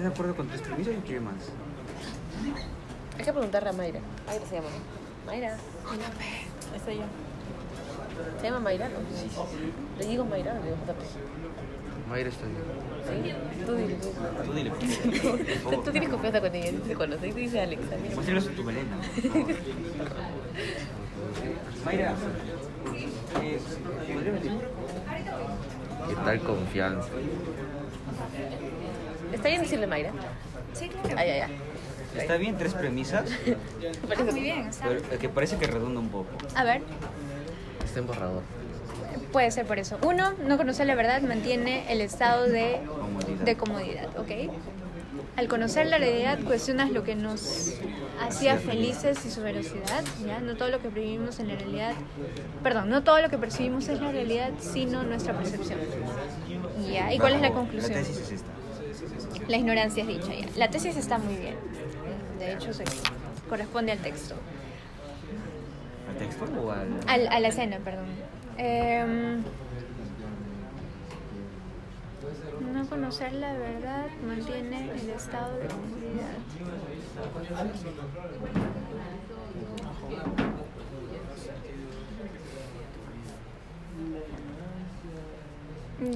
¿Estás 0.00 0.12
de 0.12 0.14
acuerdo 0.14 0.34
con 0.34 0.48
tres 0.48 0.62
premisas 0.62 0.94
o 0.96 1.00
quiere 1.04 1.20
más? 1.20 1.34
Hay 3.18 3.22
que 3.22 3.32
preguntarle 3.34 3.68
a 3.68 3.72
Mayra. 3.74 4.00
Mayra 4.26 4.46
se 4.46 4.54
llama. 4.54 4.68
Mayra. 5.26 5.58
Esa 6.74 6.90
yo. 6.90 7.02
¿Se 8.40 8.46
llama 8.46 8.60
Mayra? 8.60 8.88
No. 8.88 8.94
Le 9.98 10.06
digo 10.06 10.24
Mayra, 10.24 10.54
le 10.54 10.62
digo 10.62 10.76
JP. 10.86 11.02
Mayra 12.08 12.30
está 12.30 12.46
bien. 12.46 12.62
¿Sí? 13.04 13.12
Tú 13.66 13.74
dile. 13.74 13.96
Tú 14.46 14.52
dile. 14.54 14.70
Tú, 14.70 15.82
tú 15.84 15.90
tienes 15.90 16.08
confianza 16.08 16.40
con 16.40 16.54
ella, 16.54 16.70
tú 16.70 16.78
te 16.88 16.94
conoces. 16.94 17.28
Y 17.28 17.32
tú 17.32 17.36
dices 17.36 17.60
Alex. 17.60 17.82
a 17.92 17.96
mí 17.96 18.08
no. 18.08 18.14
Muéstranos 18.14 18.48
tu 18.48 18.64
melena. 18.64 18.96
Mayra. 21.84 22.14
eh, 23.42 23.60
¿podría 24.14 24.32
venir? 24.32 24.52
¿Qué 26.08 26.14
tal 26.14 26.40
confianza? 26.40 27.08
¿Está 29.32 29.48
bien 29.48 29.62
decirle 29.62 29.86
Mayra? 29.86 30.10
Sí, 30.74 30.88
claro. 30.88 31.08
Ay, 31.16 31.30
ay, 31.30 31.40
ay. 31.40 31.56
Está 32.18 32.36
bien 32.36 32.58
tres 32.58 32.74
premisas, 32.74 33.24
Está 34.10 34.24
muy 34.24 34.40
bien. 34.40 34.66
está- 34.66 34.88
pero 34.88 35.00
el 35.12 35.18
que 35.18 35.28
parece 35.28 35.56
que 35.58 35.66
redunda 35.66 36.00
un 36.00 36.08
poco. 36.08 36.28
A 36.56 36.64
ver, 36.64 36.82
Está 37.84 38.00
en 38.00 38.06
borrador. 38.06 38.42
puede 39.32 39.50
ser 39.52 39.64
por 39.66 39.78
eso. 39.78 39.96
Uno, 40.02 40.32
no 40.46 40.56
conocer 40.56 40.86
la 40.86 40.94
verdad 40.96 41.22
mantiene 41.22 41.90
el 41.92 42.00
estado 42.00 42.44
de, 42.44 42.80
Comodidad. 42.86 43.44
de 43.44 43.56
comodidad, 43.56 44.18
¿ok? 44.18 44.52
Al 45.36 45.46
conocer 45.48 45.86
la 45.86 45.98
realidad 45.98 46.38
cuestionas 46.44 46.90
lo 46.90 47.04
que 47.04 47.14
nos 47.14 47.74
hacía 48.20 48.56
felices 48.58 49.24
y 49.24 49.30
su 49.30 49.40
veracidad, 49.42 50.02
¿ya? 50.26 50.40
No 50.40 50.56
todo 50.56 50.68
lo 50.68 50.80
que 50.82 50.88
percibimos 50.88 51.38
en 51.38 51.48
la 51.48 51.54
realidad, 51.54 51.92
perdón, 52.64 52.90
no 52.90 53.02
todo 53.04 53.20
lo 53.22 53.28
que 53.30 53.38
percibimos 53.38 53.88
es 53.88 54.00
la 54.00 54.10
realidad, 54.10 54.50
sino 54.58 55.04
nuestra 55.04 55.32
percepción. 55.34 55.78
¿Ya? 56.92 57.12
¿Y 57.12 57.18
cuál 57.18 57.34
es 57.34 57.40
la 57.40 57.50
Bajo- 57.50 57.60
conclusión? 57.60 57.92
La 57.94 58.00
tesis 58.00 58.18
es 58.18 58.32
esta. 58.32 58.49
La 59.50 59.56
ignorancia 59.56 60.02
es 60.02 60.08
dicha 60.08 60.32
ya. 60.32 60.46
La 60.56 60.70
tesis 60.70 60.96
está 60.96 61.18
muy 61.18 61.34
bien. 61.34 61.56
De 62.38 62.52
hecho, 62.52 62.72
se 62.72 62.84
corresponde 63.48 63.90
al 63.90 63.98
texto. 63.98 64.36
¿Al 66.08 66.16
texto 66.16 66.44
o 66.44 66.70
al...? 66.70 66.88
Al- 67.08 67.26
a 67.26 67.40
la 67.40 67.48
escena, 67.48 67.78
perdón. 67.78 68.06
Em, 68.56 69.42
no 72.72 72.86
conocer 72.88 73.32
la 73.32 73.52
verdad 73.54 74.06
mantiene 74.24 74.90
el 74.92 75.10
estado 75.10 75.56
de 75.56 75.66
comodidad. 75.66 76.38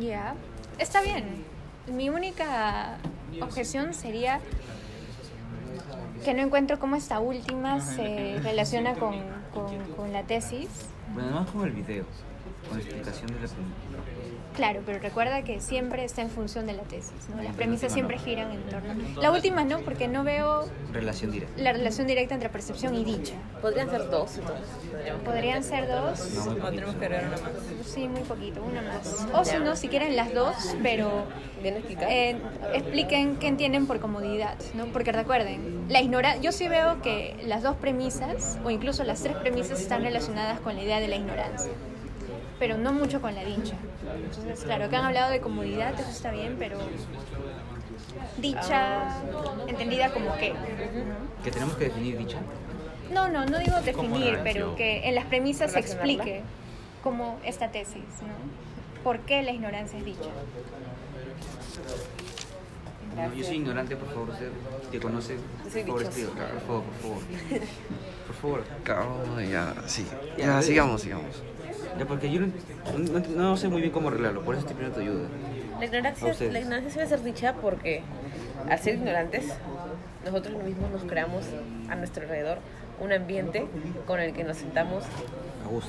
Ya, 0.01 0.35
está 0.78 1.02
bien. 1.02 1.44
Mi 1.86 2.09
única 2.09 2.97
objeción 3.40 3.94
sería 3.94 4.40
que 6.24 6.32
no 6.35 6.43
encuentro 6.43 6.78
cómo 6.78 6.97
esta 6.97 7.20
última 7.20 7.81
se 7.81 8.39
relaciona 8.43 8.94
con, 8.94 9.15
con- 9.52 9.85
con 9.97 10.12
la 10.12 10.23
tesis. 10.23 10.69
Bueno, 11.12 11.28
además 11.31 11.51
con 11.51 11.65
el 11.65 11.73
video, 11.73 12.05
con 12.69 12.78
la 12.78 12.82
explicación 12.85 13.27
de 13.28 13.35
la 13.35 13.40
película. 13.40 13.65
Claro, 14.55 14.82
pero 14.86 14.98
recuerda 15.01 15.43
que 15.43 15.60
siempre 15.60 16.05
está 16.05 16.22
en 16.22 16.31
función 16.31 16.66
de 16.66 16.74
la 16.74 16.82
tesis, 16.82 17.12
¿no? 17.28 17.36
Las 17.36 17.47
La 17.47 17.52
premisas 17.52 17.93
siempre 17.93 18.16
no. 18.18 18.22
giran 18.22 18.52
en 18.52 18.62
torno. 18.64 18.94
La 19.20 19.32
última 19.32 19.64
no, 19.64 19.81
porque 19.81 20.06
no 20.06 20.22
veo 20.22 20.64
Relación 20.93 21.32
directa. 21.32 21.60
la 21.60 21.72
relación 21.72 22.06
directa 22.06 22.35
entre 22.35 22.48
percepción 22.48 22.94
y 22.94 23.05
dicha. 23.05 23.35
Podrían 23.60 23.90
ser 23.90 24.09
dos, 24.10 24.39
entonces. 24.39 24.66
Podrían 25.24 25.64
ser 25.64 25.89
dos, 25.89 26.35
No, 26.47 26.51
muy 26.52 26.60
O 26.60 26.70
tenemos 26.70 26.94
que 26.94 27.05
agregar 27.05 27.26
una 27.26 27.36
más. 27.39 27.51
sí, 27.85 28.09
muy 28.09 28.20
poquito, 28.22 28.62
una 28.62 28.81
más. 28.82 29.26
O 29.35 29.44
si 29.44 29.59
no, 29.59 29.74
si 29.74 29.89
quieren 29.89 30.14
las 30.14 30.32
dos, 30.32 30.55
pero 30.82 31.24
Bien 31.62 31.82
eh, 32.09 32.36
expliquen 32.74 33.36
qué 33.39 33.48
entienden 33.48 33.86
por 33.86 33.98
comodidad, 33.98 34.55
¿no? 34.74 34.86
Porque 34.86 35.12
recuerden, 35.12 35.86
la 35.89 36.01
ignora 36.02 36.36
yo 36.36 36.52
sí 36.52 36.68
veo 36.68 37.01
que 37.02 37.35
las 37.47 37.62
dos 37.62 37.74
premisas, 37.76 38.59
o 38.64 38.70
incluso 38.70 39.02
las 39.02 39.22
tres 39.22 39.35
premisas, 39.36 39.81
están 39.81 40.02
relacionadas 40.02 40.60
con 40.60 40.76
la 40.76 40.82
idea 40.82 41.01
de 41.01 41.09
la 41.09 41.16
ignorancia, 41.16 41.72
pero 42.65 42.78
no 42.78 42.95
mucho 42.95 43.20
con 43.20 43.35
la 43.35 43.45
dicha. 43.45 43.77
Entonces, 44.24 44.65
claro, 44.65 44.89
que 44.89 44.97
han 44.97 45.05
hablado 45.05 45.31
de 45.31 45.41
comodidad, 45.43 45.93
eso 46.01 46.09
está 46.09 46.31
bien, 46.31 46.57
pero 46.59 46.78
dicha 48.39 49.20
entendida 49.66 50.11
como 50.15 50.35
qué. 50.36 50.55
Que 51.45 51.51
tenemos 51.51 51.77
que 51.77 51.85
definir 51.85 52.16
dicha. 52.16 52.39
No, 53.12 53.28
no, 53.28 53.45
no 53.45 53.59
digo 53.59 53.73
¿Cómo 53.95 54.16
definir, 54.16 54.41
pero 54.43 54.77
que 54.77 55.07
en 55.07 55.15
las 55.15 55.27
premisas 55.27 55.73
se 55.73 55.78
explique 55.78 56.41
como 57.03 57.39
esta 57.45 57.69
tesis, 57.69 58.03
¿no? 58.23 59.03
¿Por 59.03 59.19
qué 59.19 59.43
la 59.43 59.53
ignorancia 59.53 59.99
es 59.99 60.07
dicha? 60.07 60.31
No, 63.15 63.35
yo 63.35 63.45
soy 63.45 63.57
ignorante, 63.57 63.95
por 63.95 64.09
favor, 64.09 64.31
usted 64.31 64.49
que 64.91 65.01
conoce. 65.01 65.36
Por 65.65 65.70
favor, 65.70 66.03
escriba, 66.03 66.31
por 66.31 66.61
favor, 66.62 66.82
por 68.27 68.35
favor. 68.35 68.65
Por 68.65 68.95
favor. 68.97 69.45
Ya, 69.51 69.74
sí. 69.86 70.07
Ya, 70.39 70.62
sigamos, 70.62 71.03
sigamos. 71.03 71.43
Ya, 71.98 72.06
porque 72.06 72.30
yo 72.30 72.40
no, 72.40 72.48
no, 72.98 73.20
no 73.36 73.56
sé 73.56 73.68
muy 73.68 73.80
bien 73.80 73.92
cómo 73.92 74.08
arreglarlo, 74.08 74.42
por 74.42 74.54
eso 74.54 74.66
estoy 74.66 74.76
pidiendo 74.76 74.96
tu 74.96 75.02
ayuda. 75.02 75.28
La 75.78 75.86
ignorancia, 75.86 76.34
la 76.50 76.58
ignorancia 76.60 76.90
suele 76.90 77.08
ser 77.08 77.22
dicha 77.22 77.54
porque 77.54 78.02
al 78.68 78.78
ser 78.78 78.94
ignorantes, 78.94 79.52
nosotros 80.24 80.62
mismos 80.62 80.90
nos 80.90 81.04
creamos 81.04 81.44
a 81.88 81.96
nuestro 81.96 82.22
alrededor 82.22 82.58
un 83.00 83.12
ambiente 83.12 83.66
con 84.06 84.20
el 84.20 84.32
que 84.32 84.44
nos 84.44 84.58
sentamos 84.58 85.04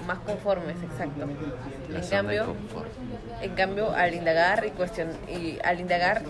más 0.07 0.19
conformes, 0.19 0.77
exacto. 0.83 1.27
La 1.89 1.99
En 1.99 2.07
cambio, 2.09 2.55
en 3.41 3.55
cambio, 3.55 3.91
al 3.91 4.13
indagar 4.13 4.65
y 4.65 4.71
cuestion 4.71 5.09
y 5.27 5.59
al 5.63 5.79
indagar 5.79 6.23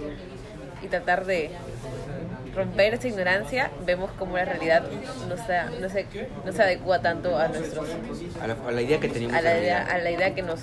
y 0.84 0.88
tratar 0.88 1.26
de 1.26 1.52
romper 2.56 2.94
esa 2.94 3.08
ignorancia, 3.08 3.70
vemos 3.86 4.12
cómo 4.18 4.38
la 4.38 4.46
realidad 4.46 4.84
no 5.28 5.36
se, 5.38 5.80
no 5.82 5.90
se, 5.90 6.06
no 6.46 6.52
se 6.54 6.64
adecua 6.64 7.02
tanto 7.02 7.38
a 7.38 7.48
nuestros 7.50 7.88
A 8.42 8.48
la, 8.48 8.56
a 8.68 8.72
la 8.72 8.82
idea 8.82 9.00
que 9.00 9.10
teníamos 9.10 9.38
a 9.38 9.42
la 9.42 9.50
de 9.54 9.60
idea, 9.62 9.78
realidad. 9.84 9.96
a 9.96 10.04
la 10.04 10.12
idea 10.12 10.36
que 10.36 10.42
nos 10.42 10.60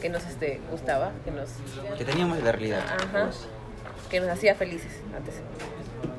que 0.00 0.08
nos 0.08 0.24
este, 0.26 0.60
gustaba, 0.70 1.12
que 1.24 1.30
nos 1.30 1.48
Que 1.98 2.04
teníamos 2.04 2.38
de 2.38 2.44
la 2.44 2.52
realidad. 2.52 2.80
ajá, 2.86 3.30
que 4.10 4.20
nos 4.20 4.28
hacía 4.30 4.54
felices 4.54 4.92
antes. 5.16 5.34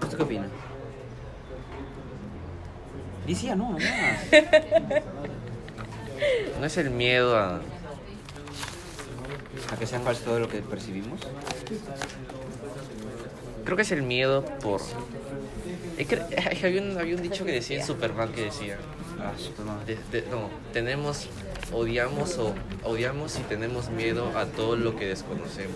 ¿Usted 0.03 0.17
qué 0.17 0.23
opina? 0.23 0.47
Decía, 3.25 3.55
no, 3.55 3.71
nomás. 3.71 3.83
No 6.59 6.65
es 6.65 6.75
el 6.77 6.89
miedo 6.89 7.37
a... 7.37 7.61
A 9.71 9.75
que 9.77 9.85
sea 9.85 9.99
falso 9.99 10.23
todo 10.23 10.39
lo 10.39 10.49
que 10.49 10.61
percibimos. 10.63 11.19
Creo 13.67 13.75
que 13.75 13.81
es 13.83 13.91
el 13.91 14.01
miedo 14.01 14.45
por... 14.61 14.79
Es 15.97 16.07
que 16.07 16.65
había 16.65 16.81
un, 16.81 16.97
había 16.97 17.17
un 17.17 17.21
dicho 17.21 17.43
que 17.43 17.51
decía 17.51 17.77
en 17.81 17.85
Superman 17.85 18.31
que 18.31 18.45
decía... 18.45 18.77
Ah, 19.19 19.33
Superman. 19.37 19.85
de- 19.85 19.99
de- 20.09 20.25
no, 20.31 20.49
tenemos, 20.71 21.27
odiamos 21.73 22.37
o 22.37 22.55
odiamos 22.85 23.37
y 23.37 23.41
tenemos 23.41 23.89
miedo 23.89 24.31
a 24.37 24.45
todo 24.45 24.77
lo 24.77 24.95
que 24.95 25.07
desconocemos. 25.07 25.75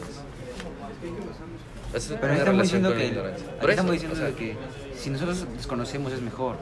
Esa 1.93 2.13
es 2.13 2.19
Pero 2.21 2.33
estamos 2.33 2.45
relación 2.69 2.83
diciendo 2.83 2.95
que, 2.95 3.59
Por 3.59 3.69
eso, 3.69 3.69
estamos 3.71 3.89
o 3.89 3.93
diciendo 3.93 4.15
sea, 4.15 4.25
de 4.27 4.35
que 4.35 4.55
si 4.97 5.09
nosotros 5.09 5.45
desconocemos 5.57 6.13
es 6.13 6.21
mejor. 6.21 6.55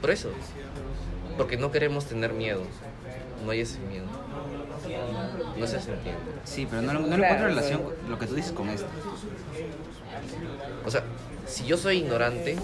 por 0.00 0.10
eso. 0.12 0.30
Porque 1.36 1.56
no 1.56 1.72
queremos 1.72 2.04
tener 2.06 2.32
miedo. 2.32 2.62
No 3.44 3.50
hay 3.50 3.62
ese 3.62 3.80
miedo. 3.80 4.04
No 5.58 5.66
se 5.66 5.76
entiende. 5.78 6.20
Sí, 6.44 6.66
pero 6.70 6.82
no, 6.82 6.92
no, 6.92 7.00
le 7.00 7.06
Claro. 7.16 7.24
encuentro 7.24 7.48
relación 7.48 7.82
lo 8.08 8.18
que 8.20 8.26
tú 8.26 8.34
dices 8.36 8.52
con 8.52 8.68
esto. 8.68 8.86
O 10.88 10.90
sea, 10.90 11.02
si 11.46 11.66
yo 11.66 11.76
soy 11.76 11.98
ignorante... 11.98 12.56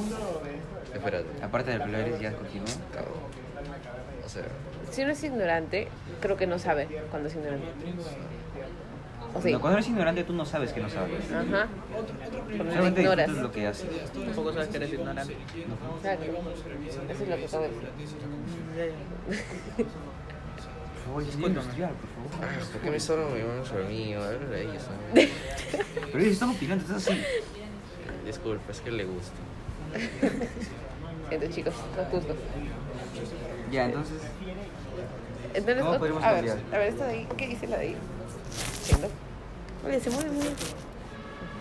Espérate. 0.95 1.27
Aparte 1.43 1.73
de 1.73 1.79
lo 1.79 1.85
que 1.85 1.91
lo 1.93 1.99
eres, 1.99 2.21
ya 2.21 2.33
continúa. 2.33 2.67
cabrón. 2.95 3.15
O 4.25 4.29
sea, 4.31 4.45
Si 4.91 5.03
uno 5.03 5.13
es 5.13 5.23
ignorante, 5.25 5.89
creo 6.23 6.35
que 6.37 6.47
no 6.47 6.59
sabe 6.59 6.87
cuando 7.11 7.29
es 7.29 7.35
ignorante. 7.35 7.67
O 9.35 9.43
sea, 9.43 9.51
No, 9.53 9.61
cuando 9.61 9.77
eres 9.79 9.89
ignorante 9.91 10.25
tú 10.25 10.33
no 10.33 10.47
sabes 10.47 10.73
que 10.73 10.81
no 10.81 10.89
sabes. 10.89 11.31
ajá. 11.33 11.67
Solamente 12.57 13.03
ignoras. 13.03 13.29
lo 13.29 13.53
que 13.53 13.67
haces. 13.67 13.89
Tampoco 14.13 14.53
sabes 14.55 14.69
que 14.69 14.77
eres 14.79 14.93
ignorante. 14.95 15.37
Exacto. 15.97 16.25
Eso 17.11 17.23
es 17.25 17.29
lo 17.29 17.37
que 17.37 17.45
acabo 17.45 17.63
de 17.65 17.69
decir. 17.69 18.95
Por 20.95 21.05
favor, 21.05 21.23
es 21.23 21.35
industrial, 21.35 21.91
por 21.91 22.31
favor. 22.41 22.49
ah, 22.51 22.65
¿por 22.73 22.81
qué 22.81 22.91
me 22.91 23.01
solo 23.01 23.29
me 23.29 23.41
llaman 23.41 23.67
sobre 23.67 23.85
mí? 23.85 24.15
Háblale 24.15 24.57
a 24.57 24.61
ellos. 24.61 24.83
¿sabes? 24.83 25.31
Pero 26.07 26.19
ellos 26.19 26.33
están 26.33 26.49
opinando, 26.51 26.85
estás 26.85 27.09
así. 27.09 27.21
Disculpa, 28.25 28.73
es 28.73 28.81
que 28.81 28.91
le 28.91 29.05
gusta. 29.05 29.33
Siento, 31.29 31.47
chicos, 31.49 31.75
no 31.97 32.03
es 32.03 32.09
justo. 32.09 32.35
Ya, 33.71 33.87
entonces. 33.87 34.19
Entonces, 35.55 35.85
¿Cómo 35.85 35.99
podemos 35.99 36.23
a 36.23 36.33
ver, 36.33 36.47
cambiar? 36.47 36.75
a 36.75 36.79
ver, 36.79 36.89
esta 36.89 37.07
de 37.07 37.13
ahí, 37.13 37.29
¿qué 37.37 37.49
dice 37.49 37.67
la 37.67 37.77
de 37.79 37.83
ahí? 37.83 37.97
Siento. 38.83 39.09
Oye, 39.87 40.01
se 40.01 40.11
mueve 40.11 40.31
muy 40.31 40.43
bien. 40.43 40.55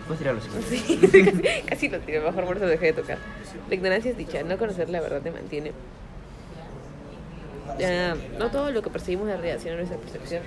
Puedes 0.06 0.18
tirarlo 0.18 0.40
si. 0.40 0.48
Sí, 0.76 0.98
casi, 0.98 1.62
casi 1.68 1.88
lo 1.88 1.98
tiré, 2.00 2.20
mejor 2.20 2.44
por 2.44 2.56
eso 2.56 2.66
dejé 2.66 2.86
de 2.86 2.92
tocar. 2.94 3.18
La 3.68 3.74
ignorancia 3.74 4.10
es 4.10 4.16
dicha, 4.16 4.42
no 4.42 4.58
conocer 4.58 4.90
la 4.90 5.00
verdad 5.00 5.20
te 5.22 5.30
mantiene. 5.30 5.72
Ah, 7.82 8.14
no 8.38 8.50
todo 8.50 8.70
lo 8.70 8.82
que 8.82 8.90
percibimos 8.90 9.28
es 9.28 9.40
realidad, 9.40 9.58
sino 9.62 9.76
nuestra 9.76 9.96
percepción. 9.96 10.42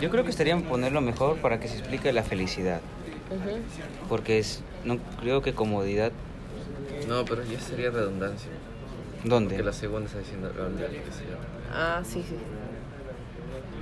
Yo 0.00 0.10
creo 0.10 0.24
que 0.24 0.30
estaría 0.30 0.54
en 0.54 0.62
ponerlo 0.62 1.00
mejor 1.00 1.36
para 1.36 1.60
que 1.60 1.68
se 1.68 1.78
explique 1.78 2.12
la 2.12 2.22
felicidad. 2.22 2.80
Porque 4.08 4.38
es, 4.38 4.62
no 4.84 4.98
creo 5.20 5.42
que 5.42 5.54
comodidad. 5.54 6.12
No, 7.08 7.24
pero 7.24 7.42
ya 7.44 7.60
sería 7.60 7.90
redundancia. 7.90 8.50
¿Dónde? 9.24 9.56
Que 9.56 9.62
la 9.62 9.72
segunda 9.72 10.06
está 10.06 10.18
diciendo. 10.18 10.52
Ah, 11.72 12.02
sí, 12.04 12.22
sí. 12.28 12.36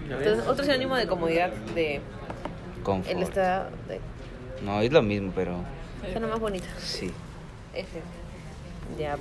Entonces, 0.08 0.46
otro 0.46 0.64
sinónimo 0.64 0.96
de 0.96 1.06
comodidad 1.06 1.50
de 1.74 2.00
Confort. 2.82 3.16
el 3.16 3.22
estado 3.22 3.68
de 3.88 4.00
No, 4.64 4.80
es 4.80 4.92
lo 4.92 5.02
mismo, 5.02 5.32
pero 5.34 5.56
suena 6.10 6.26
más 6.26 6.40
bonito. 6.40 6.66
sí. 6.78 7.10
F. 7.74 8.00
Ya. 8.98 9.16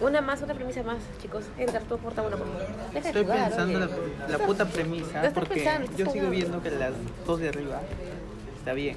Una 0.00 0.20
más, 0.20 0.42
una 0.42 0.54
premisa 0.54 0.82
más, 0.82 0.98
chicos. 1.20 1.44
Edgar, 1.58 1.82
tú 1.82 1.94
aporta 1.94 2.22
una 2.22 2.36
por 2.36 2.46
favor. 2.46 2.66
Deja 2.92 3.00
de 3.00 3.08
Estoy 3.08 3.22
jugar, 3.24 3.48
pensando 3.48 3.78
oye. 3.78 3.88
la, 4.28 4.38
la 4.38 4.46
puta 4.46 4.64
premisa 4.66 5.30
porque 5.34 5.54
pensando, 5.54 5.90
yo 5.96 6.10
sigo 6.10 6.30
viendo 6.30 6.62
que 6.62 6.70
las 6.70 6.92
dos 7.26 7.40
de 7.40 7.48
arriba 7.48 7.80
está 8.58 8.74
bien. 8.74 8.96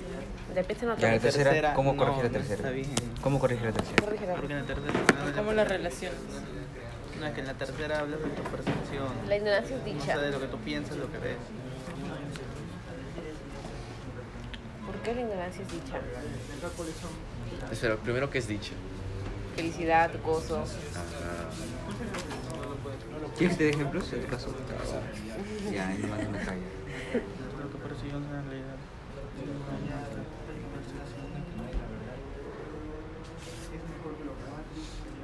La 0.56 0.64
tercera, 0.64 0.96
tercera, 1.20 1.74
¿cómo 1.74 1.94
no, 1.94 1.98
corregir 1.98 2.24
la 2.24 2.30
no 2.30 2.34
tercera? 2.34 2.56
está 2.56 2.70
bien. 2.72 2.90
¿Cómo 3.22 3.40
corregir 3.40 3.66
la 3.66 3.72
tercera? 3.72 4.04
Corrígela. 4.04 4.36
Porque 4.36 4.54
en 4.54 4.60
la 4.60 4.66
tercera 4.66 4.94
¿Cómo 5.38 5.54
la 5.54 5.64
relacionas? 5.64 6.20
no, 7.20 7.28
es 7.28 7.34
que 7.34 7.40
en 7.40 7.48
la 7.48 7.54
tercera 7.54 8.00
hablas 8.00 8.20
de 8.20 8.30
tu 8.30 8.44
percepción. 8.44 9.08
La 9.28 9.38
ignorancia 9.38 9.76
es 9.78 9.82
O 9.82 9.86
dicha. 9.86 10.06
sea, 10.06 10.18
de 10.18 10.32
lo 10.32 10.40
que 10.42 10.48
tú 10.48 10.58
piensas, 10.58 10.98
lo 10.98 11.12
que 11.12 11.18
ves. 11.20 11.38
¿Por 14.86 14.96
qué 15.04 15.16
la 15.16 15.22
ignorancia 15.22 15.62
es 15.64 15.72
dicha? 15.72 16.00
Espera, 17.72 17.96
primero, 17.96 18.30
¿qué 18.30 18.40
es 18.40 18.48
dicha? 18.48 18.74
Felicidad, 19.56 20.12
gozo. 20.24 20.64
¿Quieres 23.38 23.58
que 23.58 23.64
te 23.64 23.64
dé 23.64 23.70
ejemplos? 23.70 24.12
En 24.14 24.22
tu 24.22 24.28
caso. 24.28 24.54
Ya, 25.72 25.88
me. 25.88 26.00
Lo 26.00 27.70
que. 27.70 28.71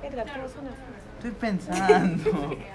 Edgar, 0.03 0.27
¿cómo? 0.55 0.69
Estoy 1.17 1.31
pensando. 1.31 2.57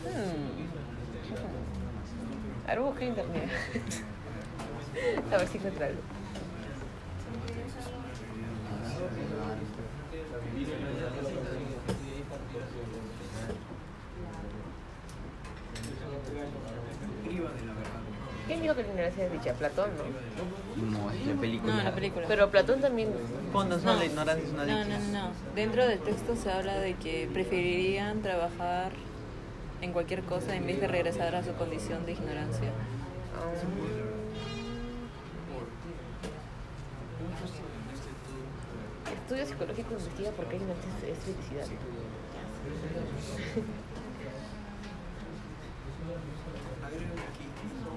Hmm. 0.00 0.68
A 2.66 2.70
ver, 2.70 2.80
busca 2.80 3.02
en 3.02 3.08
internet. 3.08 3.50
A 5.32 5.36
ver 5.36 5.48
si 5.48 5.58
encuentro 5.58 5.84
algo. 5.84 6.00
¿Quién 18.48 18.62
dijo 18.62 18.74
que 18.74 18.82
la 18.82 18.88
ignorancia 18.88 19.26
es 19.26 19.32
dicha? 19.32 19.52
Platón, 19.52 19.90
¿no? 19.96 20.98
No, 20.98 21.10
es 21.12 21.24
la 21.26 21.34
película. 21.34 21.74
No, 21.76 21.82
la 21.84 21.94
película. 21.94 22.26
Pero 22.26 22.50
Platón 22.50 22.80
también. 22.80 23.10
Fondos, 23.52 23.84
no, 23.84 23.94
la 23.94 24.04
ignorancia 24.04 24.44
es 24.44 24.52
una 24.52 24.64
No, 24.66 24.84
dicha. 24.84 24.98
no, 24.98 25.28
no. 25.28 25.32
Dentro 25.54 25.86
del 25.86 26.00
texto 26.00 26.34
se 26.34 26.50
habla 26.50 26.76
de 26.78 26.94
que 26.94 27.28
preferirían 27.32 28.22
trabajar 28.22 28.90
en 29.82 29.92
cualquier 29.92 30.22
cosa 30.22 30.56
en 30.56 30.66
vez 30.66 30.80
de 30.80 30.88
regresar 30.88 31.36
a 31.36 31.44
su 31.44 31.52
condición 31.54 32.04
de 32.06 32.12
ignorancia. 32.12 32.70
Estudio 39.24 39.46
psicológico 39.46 39.92
investiga 39.92 40.30
por 40.32 40.46
qué 40.46 40.56
ignorancia 40.56 41.08
es- 41.08 41.18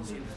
es 0.02 0.08
felicidad. 0.08 0.36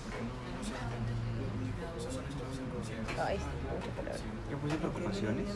Ay, 3.27 3.39
muchas 3.39 3.95
palabras. 3.97 4.23
Yo 4.51 4.59
puse 4.59 4.77
preocupaciones. 4.77 5.47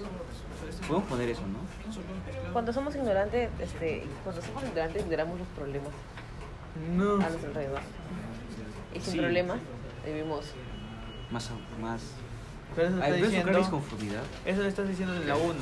Podemos 0.86 1.08
poner 1.08 1.28
eso, 1.30 1.42
¿no? 1.46 2.52
Cuando 2.52 2.72
somos 2.72 2.94
ignorantes, 2.94 3.50
este, 3.60 4.04
cuando 4.24 4.42
somos 4.42 4.62
ignorantes 4.64 5.02
ignoramos 5.02 5.38
los 5.38 5.48
problemas 5.48 5.90
No. 6.96 7.14
a 7.14 7.28
nuestro 7.28 7.48
alrededor. 7.48 7.80
Y 8.94 9.00
sin 9.00 9.12
Sí. 9.12 9.18
problemas 9.18 9.58
vivimos. 10.04 10.46
Más. 11.30 11.50
más... 11.80 12.02
Pero 12.74 12.88
eso 12.88 12.96
está. 12.98 13.08
Eso 14.44 14.62
lo 14.62 14.68
estás 14.68 14.88
diciendo 14.88 15.14
en 15.16 15.26
la 15.28 15.36
1. 15.36 15.54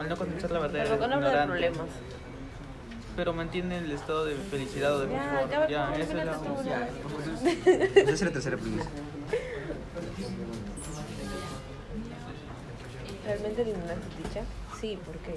Al 0.00 0.08
no 0.08 0.16
conocer 0.16 0.50
la 0.50 0.58
verdad, 0.58 0.80
Pero 0.84 0.98
con 0.98 1.12
habla 1.12 1.40
de 1.40 1.46
problemas. 1.46 1.86
Pero 3.16 3.32
mantiene 3.32 3.78
el 3.78 3.90
estado 3.92 4.26
de 4.26 4.34
felicidad 4.34 4.94
o 4.96 5.00
de 5.00 5.12
Ya, 5.14 5.40
confort. 5.40 5.50
ya, 5.50 5.68
Ya, 5.68 5.86
por 5.90 6.00
esa 6.00 6.18
es 6.18 6.26
la 6.26 6.32
favor, 6.34 6.60
uno. 6.60 6.62
ya. 6.70 6.88
Esa 8.02 8.10
es 8.12 8.22
la 8.22 8.30
tercera 8.30 8.56
premisa. 8.58 8.88
¿Realmente 13.24 13.62
es 13.62 13.68
dicha? 14.22 14.42
Sí, 14.80 14.98
¿por 15.04 15.16
qué? 15.18 15.34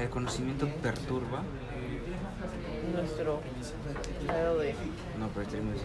El 0.00 0.10
conocimiento 0.10 0.68
perturba. 0.82 1.42
Nuestro 2.94 3.40
grado 4.26 4.58
de... 4.58 4.74
No, 5.18 5.28
pero 5.28 5.42
este 5.42 5.60
muy 5.60 5.78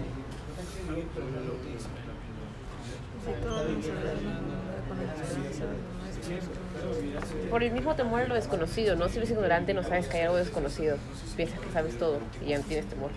Por 7.50 7.64
el 7.64 7.72
mismo 7.72 7.96
temor 7.96 8.22
a 8.22 8.28
lo 8.28 8.36
desconocido, 8.36 8.96
¿no? 8.96 9.10
Si 9.10 9.18
eres 9.18 9.32
ignorante 9.32 9.74
no 9.74 9.84
sabes 9.84 10.08
que 10.08 10.18
hay 10.18 10.24
algo 10.24 10.38
desconocido. 10.38 10.98
Piensas 11.36 11.60
que 11.60 11.72
sabes 11.72 11.98
todo 11.98 12.20
y 12.46 12.50
ya 12.50 12.58
no 12.58 12.64
tienes 12.66 12.88
temor. 12.88 13.12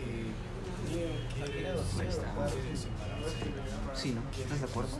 Sí, 3.94 4.14
¿no? 4.14 4.22
¿Estás 4.42 4.60
de 4.60 4.66
acuerdo? 4.66 4.90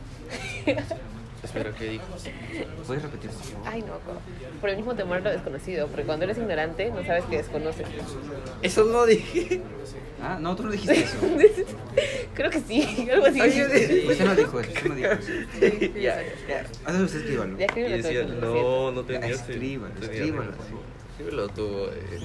Espero 1.42 1.74
que 1.74 1.84
dijo. 1.90 2.04
¿Puedes 2.86 3.02
repetir? 3.02 3.30
Ay, 3.64 3.82
no, 3.82 3.94
por 4.60 4.70
el 4.70 4.76
mismo 4.76 4.94
temor 4.94 5.16
a 5.18 5.20
lo 5.20 5.30
desconocido, 5.30 5.86
porque 5.88 6.04
cuando 6.04 6.24
eres 6.24 6.36
ignorante 6.38 6.90
no 6.90 7.04
sabes 7.04 7.24
que 7.24 7.38
desconoces. 7.38 7.86
Eso 8.62 8.84
no 8.84 9.06
dije. 9.06 9.62
Ah, 10.22 10.36
no, 10.38 10.54
tú 10.54 10.64
no 10.64 10.70
dijiste 10.70 11.00
eso. 11.00 11.16
Creo 12.34 12.50
que 12.50 12.60
sí, 12.60 13.08
algo 13.10 13.24
así. 13.26 13.40
Usted 13.40 14.24
no 14.26 14.34
dijo 14.36 14.60
eso, 14.60 14.70
usted 14.70 14.86
no 14.88 14.94
dijo 14.94 15.12
eso. 15.12 15.32
ya, 15.98 16.22
ya. 16.46 16.66
Hazlo 16.84 17.04
usted, 17.06 17.20
escríbalo. 17.20 17.56
Ya 17.58 17.64
escríbelo 17.66 17.96
tú, 17.96 18.02
decía, 18.02 18.22
no, 18.24 18.92
no 18.92 19.04
tenía. 19.04 19.28
Escríbalo, 19.30 19.94
escríbalo. 20.00 20.52
Escríbelo 21.12 21.48
tú. 21.48 21.86
eh. 21.86 22.20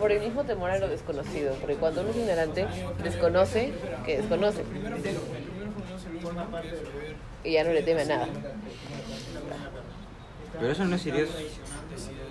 Por 0.00 0.10
el 0.10 0.20
mismo 0.20 0.44
temor 0.44 0.70
a 0.70 0.78
lo 0.78 0.88
desconocido, 0.88 1.54
porque 1.60 1.76
cuando 1.76 2.00
uno 2.00 2.10
es 2.10 2.16
ignorante, 2.16 2.66
desconoce 3.02 3.72
que 4.06 4.16
desconoce. 4.18 4.62
Y 7.44 7.52
ya 7.52 7.64
no 7.64 7.72
le 7.72 7.82
teme 7.82 8.02
a 8.02 8.04
nada. 8.06 8.26
Pero 10.58 10.72
eso 10.72 10.84
no 10.84 10.98
sería, 10.98 11.24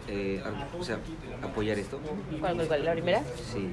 eh, 0.08 0.42
a- 0.44 0.78
o 0.78 0.84
sea, 0.84 0.98
apoyar 1.44 1.78
esto. 1.80 2.00
¿Cuál, 2.40 2.56
cuál, 2.56 2.68
cuál? 2.68 2.86
¿La 2.86 2.92
primera? 2.94 3.22
Sí. 3.54 3.70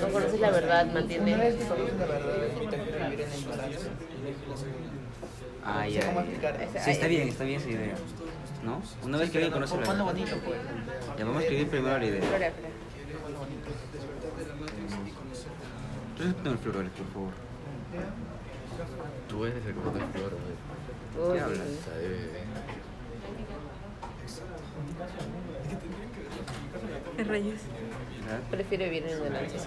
No 0.00 0.08
conoces 0.08 0.40
la 0.40 0.50
verdad, 0.50 0.86
mantiene. 0.92 1.34
Una 1.34 1.44
vez 1.44 1.54
que 1.56 1.64
conoces 1.64 1.96
la 1.98 2.06
verdad, 2.06 2.30
prefiero 2.68 3.04
vivir 3.08 3.20
en 3.22 3.30
la 3.30 3.36
ignorancia. 3.36 3.90
Ah, 5.64 5.86
ya. 5.88 6.02
Sí, 6.84 6.90
está 6.90 7.06
bien, 7.06 7.28
está 7.28 7.44
bien 7.44 7.60
esa 7.60 7.70
idea. 7.70 7.94
¿No? 8.64 8.82
Una 9.04 9.18
vez 9.18 9.30
que 9.30 9.38
alguien 9.38 9.52
conoce 9.52 9.74
la 9.76 9.80
verdad. 9.86 10.04
bonito, 10.04 10.36
pues. 10.44 10.58
Ya 11.18 11.24
vamos 11.24 11.38
a 11.38 11.42
escribir 11.42 11.68
primero 11.68 11.98
la 11.98 12.04
idea. 12.04 12.20
Respétame 16.18 16.50
el 16.50 16.58
florales, 16.58 16.92
por 16.92 17.06
favor. 17.12 17.32
Tú 19.40 19.46
eres 19.46 19.64
el 19.64 19.72
que 19.72 19.80
bota 19.80 19.98
el 19.98 20.04
flor, 20.10 20.32
güey. 21.16 21.32
¿Qué 21.32 21.40
hablas? 21.40 21.66
Está 21.66 21.96
de 21.96 22.08
bebé. 22.08 22.40
¿Qué 27.16 27.24
rayos? 27.24 27.60
Prefiero 28.50 28.84
vivir 28.84 29.06
en 29.06 29.16
ignorancia. 29.16 29.60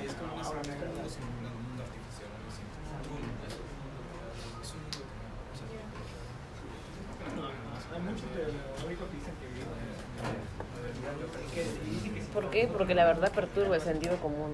¿Por 12.32 12.50
qué? 12.52 12.70
Porque 12.72 12.94
la 12.94 13.06
verdad 13.06 13.32
perturba 13.32 13.78
el 13.78 13.82
sentido 13.82 14.18
común. 14.18 14.54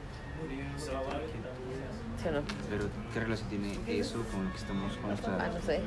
¿Sí 2.21 2.27
o 2.27 2.31
no? 2.31 2.41
Pero, 2.69 2.83
¿qué 3.13 3.19
relación 3.21 3.47
tiene 3.49 3.79
eso 3.87 4.15
con 4.31 4.43
lo 4.45 4.51
que 4.51 4.57
estamos 4.57 4.91
con 4.97 5.09
nuestra 5.09 5.37
Ah, 5.39 5.47
no 5.53 5.61
sé. 5.61 5.79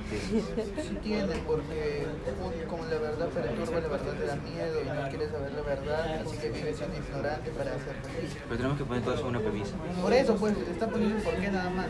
Sí 0.83 0.97
tiene, 1.03 1.35
porque 1.47 2.07
un- 2.41 2.69
como 2.69 2.85
la 2.87 2.99
verdad 2.99 3.29
perturba, 3.29 3.81
la 3.81 3.89
verdad 3.89 4.13
te 4.15 4.27
da 4.27 4.37
miedo 4.37 4.81
y 4.83 4.87
no 4.87 5.09
quieres 5.11 5.31
saber 5.31 5.53
la 5.53 5.63
verdad, 5.63 6.21
así 6.27 6.37
que 6.39 6.49
vives 6.51 6.77
siendo 6.79 6.97
ignorante 6.97 7.51
para 7.51 7.73
ser 7.73 7.97
feliz. 8.15 8.37
Pero 8.45 8.57
tenemos 8.57 8.79
que 8.79 8.85
poner 8.85 9.03
todo 9.03 9.15
eso 9.15 9.23
en 9.25 9.29
una 9.29 9.41
premisa. 9.41 9.75
Por 10.01 10.13
eso, 10.15 10.37
pues, 10.37 10.55
te 10.65 10.71
está 10.71 10.87
poniendo 10.89 11.17
el 11.19 11.23
porqué 11.23 11.51
nada 11.51 11.71
más. 11.71 11.89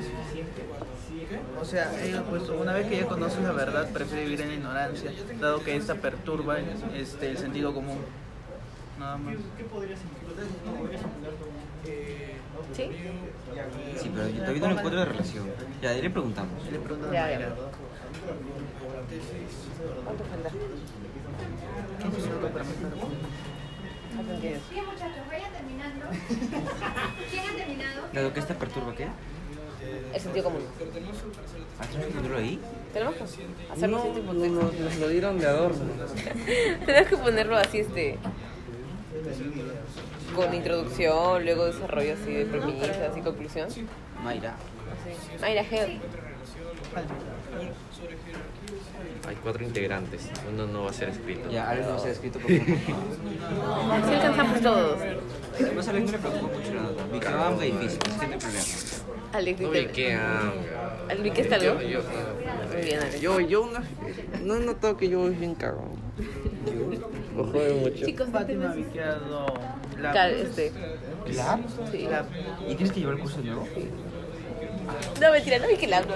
O 1.60 1.64
sea, 1.64 1.93
ella, 2.02 2.24
pues, 2.28 2.48
una 2.48 2.73
vez 2.73 2.86
que 2.89 2.97
ya 2.97 3.06
conoces 3.06 3.43
la 3.44 3.52
verdad, 3.52 3.89
prefiere 3.93 4.24
vivir 4.24 4.40
en 4.40 4.48
la 4.48 4.55
ignorancia, 4.55 5.12
dado 5.40 5.62
que 5.62 5.77
esta 5.77 5.94
perturba 5.94 6.59
este, 6.94 7.31
el 7.31 7.39
sentido 7.39 7.73
común. 7.73 7.98
Nada 8.98 9.16
más. 9.19 9.35
¿Sí? 12.74 12.90
Sí, 13.96 14.10
pero 14.14 14.28
yo 14.28 14.40
todavía 14.40 14.60
no 14.60 14.70
encuentro 14.70 14.98
la 14.98 15.04
relación. 15.04 15.50
Ya, 15.82 15.90
ahí 15.90 16.02
le 16.02 16.10
preguntamos. 16.10 16.64
Le 16.70 16.78
preguntas 16.78 17.10
a 17.10 17.12
Ya, 17.12 17.30
ya. 17.38 17.54
¿Cuánto 20.04 20.24
falta? 20.24 20.50
Bien, 24.40 24.60
muchachos, 24.86 25.26
vayan 25.28 25.52
terminando. 25.52 26.06
¿Quién 27.30 27.44
ha 27.44 27.56
terminado? 27.56 28.02
Dado 28.12 28.32
que 28.32 28.40
esta 28.40 28.54
perturba, 28.54 28.94
¿qué? 28.94 29.08
El 30.14 30.20
sentido 30.20 30.44
común. 30.44 30.62
¿Ah, 31.80 31.86
¿Tienes 31.86 32.06
que 32.06 32.12
ponerlo 32.12 32.38
ahí? 32.38 32.60
Tenemos 32.92 33.14
que 33.16 33.24
hacerlo 33.24 33.96
así, 33.98 34.08
tipo 34.10 34.32
no, 34.32 34.46
no, 34.46 34.72
nos 34.72 34.96
lo 34.96 35.08
dieron 35.08 35.38
de 35.38 35.46
adorno. 35.46 35.84
Tenemos 36.86 37.08
que 37.08 37.16
ponerlo 37.16 37.56
así, 37.56 37.78
este. 37.78 38.18
Con 40.34 40.54
introducción, 40.54 41.44
luego 41.44 41.66
desarrollo 41.66 42.14
así 42.14 42.32
de 42.32 42.46
premisas 42.46 43.16
y 43.16 43.20
conclusión. 43.20 43.66
Así. 43.68 43.86
Mayra. 44.22 44.54
Mayra 45.40 45.62
Head. 45.62 45.88
Hay 49.28 49.36
cuatro 49.42 49.62
integrantes. 49.64 50.28
Uno 50.52 50.66
no 50.66 50.84
va 50.84 50.90
a 50.90 50.92
ser 50.92 51.10
escrito. 51.10 51.50
Ya, 51.50 51.70
algo 51.70 51.92
no 51.92 51.98
se 51.98 52.09
ha 52.09 52.12
escrito 52.12 52.38
por 52.38 52.50
favor. 52.59 54.09
Si 54.09 54.14
alcanzamos 54.14 54.60
todos. 54.60 54.98
Además, 55.60 55.86
a 55.86 55.90
Alex 55.90 56.06
no 56.06 56.12
le 56.12 56.18
preocupa 56.18 56.56
mucho 56.59 56.74
la 56.74 56.82
nota. 56.82 57.04
Vi 57.12 57.20
que 57.20 57.28
va 57.28 57.46
hambre 57.48 57.66
difícil, 57.66 57.98
no 58.06 58.22
hay 58.22 58.38
problema. 58.38 58.64
Alex, 59.32 59.60
No 59.60 59.70
dice- 59.70 59.86
vi 59.86 59.92
que 59.92 60.12
hanga. 60.14 61.06
¿Al 61.09 61.18
Vicky 61.22 61.40
está 61.42 61.54
algo? 61.56 61.80
Yo, 61.80 61.88
yo, 61.88 62.00
Muy 62.72 62.82
bien, 62.84 63.00
Alex. 63.00 63.20
yo, 63.20 63.40
yo 63.40 63.66
no, 63.72 63.80
no 64.44 64.56
he 64.56 64.60
notado 64.60 64.96
que 64.96 65.09
yo 65.09 65.20
voy 65.20 65.30
bien 65.34 65.54
cagón. 65.54 65.90
Me 67.36 67.42
jode 67.44 67.72
mucho. 67.74 68.04
Chicos, 68.06 68.28
Fátima 68.30 68.70
ha 68.72 68.92
quedado 68.92 69.46
la 70.00 70.12
Cal- 70.12 70.32
este. 70.34 70.72
¿Lab? 71.34 71.60
Sí. 71.90 72.06
la 72.10 72.24
¿Y 72.68 72.74
tienes 72.74 72.92
que 72.92 73.00
llevar 73.00 73.14
el 73.16 73.20
curso 73.20 73.40
nuevo? 73.40 73.66
No, 75.20 75.30
mentira, 75.32 75.59
no 75.59 75.68
vi 75.68 75.76
que 75.76 75.86
la 75.86 75.98
hablo. 75.98 76.14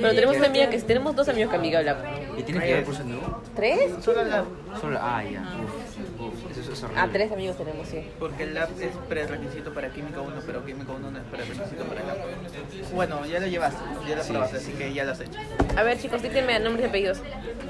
Pero 0.00 0.14
tenemos 0.14 0.36
una 0.36 0.46
amiga 0.46 0.68
que 0.70 0.78
tenemos 0.80 1.14
dos 1.14 1.28
amigos 1.28 1.50
que 1.50 1.56
amiga 1.56 1.78
habla. 1.78 1.96
¿Y 2.36 2.42
tienes 2.42 2.62
que 2.62 2.68
llevar 2.68 2.80
el 2.80 2.86
curso 2.86 3.04
nuevo? 3.04 3.42
¿Tres? 3.54 3.92
solo 4.04 4.24
la 4.24 4.44
Solo, 4.80 4.98
ah, 5.00 5.22
ya. 5.24 5.40
Uf, 5.64 5.81
uf, 6.28 6.50
eso, 6.50 6.60
eso 6.60 6.72
es 6.72 6.82
horrible. 6.82 7.00
Ah, 7.02 7.08
tres 7.12 7.32
amigos 7.32 7.56
tenemos, 7.56 7.88
sí. 7.88 8.06
porque 8.18 8.42
el 8.44 8.54
lab 8.54 8.68
es 8.80 8.96
prerequisito 9.08 9.72
para 9.74 9.90
química 9.90 10.20
1, 10.20 10.34
pero 10.46 10.64
química 10.64 10.92
1 10.92 11.10
no 11.10 11.18
es 11.18 11.24
prerequisito 11.24 11.84
para 11.84 12.00
el 12.00 12.06
lab. 12.06 12.16
Bueno, 12.94 13.26
ya 13.26 13.40
lo 13.40 13.46
llevaste, 13.46 13.80
ya 14.08 14.16
lo 14.16 14.22
Sí, 14.22 14.32
probaste, 14.32 14.58
sí, 14.60 14.70
así 14.70 14.78
que 14.78 14.92
ya 14.94 15.04
lo 15.04 15.12
has 15.12 15.20
hecho. 15.20 15.38
A 15.76 15.82
ver, 15.82 15.98
chicos, 15.98 16.22
díganme 16.22 16.58
nombres 16.60 16.86
y 16.86 16.88
apellidos. 16.88 17.18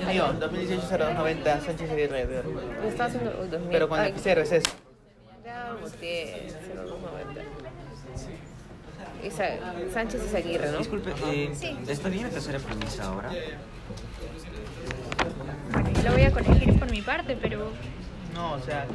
Mío, 0.06 0.32
2018-0290, 0.40 1.60
Sánchez 1.64 1.90
Aguirre. 1.90 2.26
Me 2.82 2.88
estaba 2.88 3.08
haciendo. 3.08 3.30
Uy, 3.40 3.48
2000. 3.48 3.70
Pero 3.70 3.88
con 3.88 4.00
el 4.00 4.12
cero 4.18 4.40
es 4.42 4.52
eso. 4.52 4.70
Ya, 5.44 5.72
Gutiérrez, 5.80 6.54
0290. 6.74 7.40
Isa- 9.24 9.92
Sánchez 9.92 10.32
y 10.32 10.36
Aguirre, 10.36 10.72
¿no? 10.72 10.78
Disculpe, 10.78 11.12
eh, 11.26 11.50
Sí. 11.54 11.76
¿está 11.88 12.08
bien 12.08 12.24
la 12.24 12.30
tercera 12.30 12.58
premisa 12.58 13.04
ahora? 13.04 13.30
Lo 16.04 16.12
voy 16.12 16.22
a 16.22 16.30
corregir 16.32 16.78
por 16.78 16.90
mi 16.90 17.02
parte, 17.02 17.36
pero 17.40 17.68
No, 18.34 18.52
o 18.52 18.60
sea, 18.60 18.86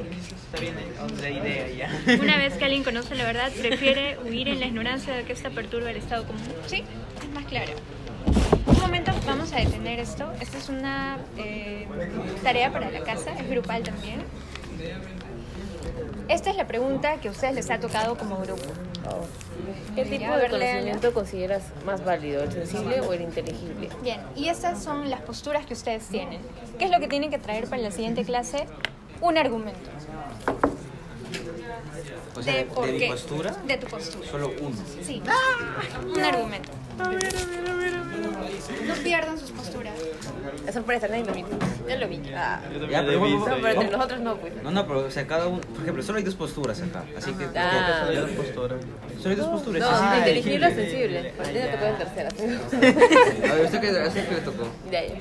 está 0.45 0.59
bien 0.59 0.75
la 1.21 1.29
idea 1.29 1.67
ya. 1.69 2.19
una 2.21 2.37
vez 2.37 2.53
que 2.55 2.65
alguien 2.65 2.83
conoce 2.83 3.15
la 3.15 3.25
verdad, 3.25 3.51
prefiere 3.51 4.17
huir 4.19 4.47
en 4.47 4.59
la 4.59 4.65
ignorancia 4.65 5.15
de 5.15 5.23
que 5.23 5.33
esta 5.33 5.49
perturba 5.49 5.91
el 5.91 5.97
estado 5.97 6.25
común. 6.25 6.41
Sí, 6.65 6.83
es 7.21 7.29
más 7.33 7.45
claro. 7.45 7.73
Un 8.65 8.79
momento, 8.79 9.11
vamos 9.25 9.53
a 9.53 9.57
detener 9.57 9.99
esto. 9.99 10.31
Esta 10.41 10.57
es 10.57 10.69
una 10.69 11.17
eh, 11.37 11.87
tarea 12.43 12.71
para 12.71 12.89
la 12.89 13.01
casa, 13.01 13.31
es 13.33 13.49
grupal 13.49 13.83
también. 13.83 14.23
Esta 16.27 16.49
es 16.49 16.57
la 16.57 16.67
pregunta 16.67 17.17
que 17.21 17.29
a 17.29 17.31
ustedes 17.31 17.55
les 17.55 17.69
ha 17.69 17.79
tocado 17.79 18.17
como 18.17 18.37
grupo. 18.37 18.65
¿Qué 19.95 20.03
tipo 20.05 20.35
de 20.35 20.49
conocimiento 20.49 21.13
consideras 21.13 21.63
más 21.85 22.03
válido, 22.03 22.43
el 22.43 22.51
sensible 22.51 23.01
o 23.01 23.13
el 23.13 23.21
inteligible? 23.21 23.89
Bien, 24.03 24.19
y 24.35 24.49
estas 24.49 24.83
son 24.83 25.09
las 25.09 25.21
posturas 25.21 25.65
que 25.65 25.73
ustedes 25.73 26.07
tienen. 26.07 26.41
¿Qué 26.77 26.85
es 26.85 26.91
lo 26.91 26.99
que 26.99 27.07
tienen 27.07 27.29
que 27.29 27.37
traer 27.37 27.67
para 27.67 27.81
la 27.81 27.91
siguiente 27.91 28.23
clase? 28.25 28.67
Un 29.21 29.37
argumento. 29.37 29.89
O 32.35 32.41
sea, 32.43 32.53
¿De 32.53 32.59
de, 32.59 32.65
por 32.65 32.85
de 32.85 32.91
mi 32.93 32.99
qué? 32.99 33.07
postura, 33.07 33.51
De 33.65 33.77
tu 33.77 33.87
postura. 33.87 34.27
solo 34.29 34.51
uno. 34.61 34.75
Sí. 35.03 35.21
Un 36.15 36.23
argumento. 36.23 36.69
No 38.85 38.93
pierdan 39.03 39.37
sus 39.39 39.51
posturas. 39.51 39.93
Es 40.67 40.73
sorpresa, 40.73 41.07
nadie 41.07 41.25
lo 41.25 41.33
vi. 41.33 41.43
Ya 41.87 41.95
lo 41.97 42.07
vi. 42.07 42.21
Ah. 42.35 42.61
Ya, 42.89 43.03
pero, 43.05 43.19
No, 43.27 43.45
pero 43.45 43.67
entre 43.81 43.89
nosotros 43.89 44.19
no, 44.21 44.37
pues. 44.37 44.53
No, 44.63 44.71
no, 44.71 44.85
pero 44.87 44.99
o 45.05 45.11
sea, 45.11 45.25
cada 45.25 45.47
uno, 45.47 45.61
por 45.61 45.81
ejemplo, 45.81 46.03
solo 46.03 46.17
hay 46.19 46.23
dos 46.23 46.35
posturas 46.35 46.81
acá, 46.81 47.03
así 47.17 47.33
que 47.33 47.45
Ah. 47.55 47.97
solo 48.05 48.11
hay 48.11 48.17
dos 48.17 48.29
posturas. 48.31 48.81
Solo 49.17 49.29
hay 49.29 49.35
dos 49.35 49.47
posturas. 49.49 49.81
No, 50.01 50.17
inteligible 50.17 50.67
o 50.67 50.69
sensible. 50.69 51.33
A 51.39 51.43
ti 51.43 51.53
te 51.53 51.67
tocó 51.67 51.85
en 51.85 51.97
tercera. 51.97 52.29
A 53.51 53.55
ver, 53.55 53.65
¿usted 53.65 53.81
qué, 53.81 53.99
a 54.03 54.07
usted 54.07 54.29
qué 54.29 54.35
le 54.35 54.41
tocó? 54.41 54.63
Ya, 54.91 55.05
ya. 55.05 55.15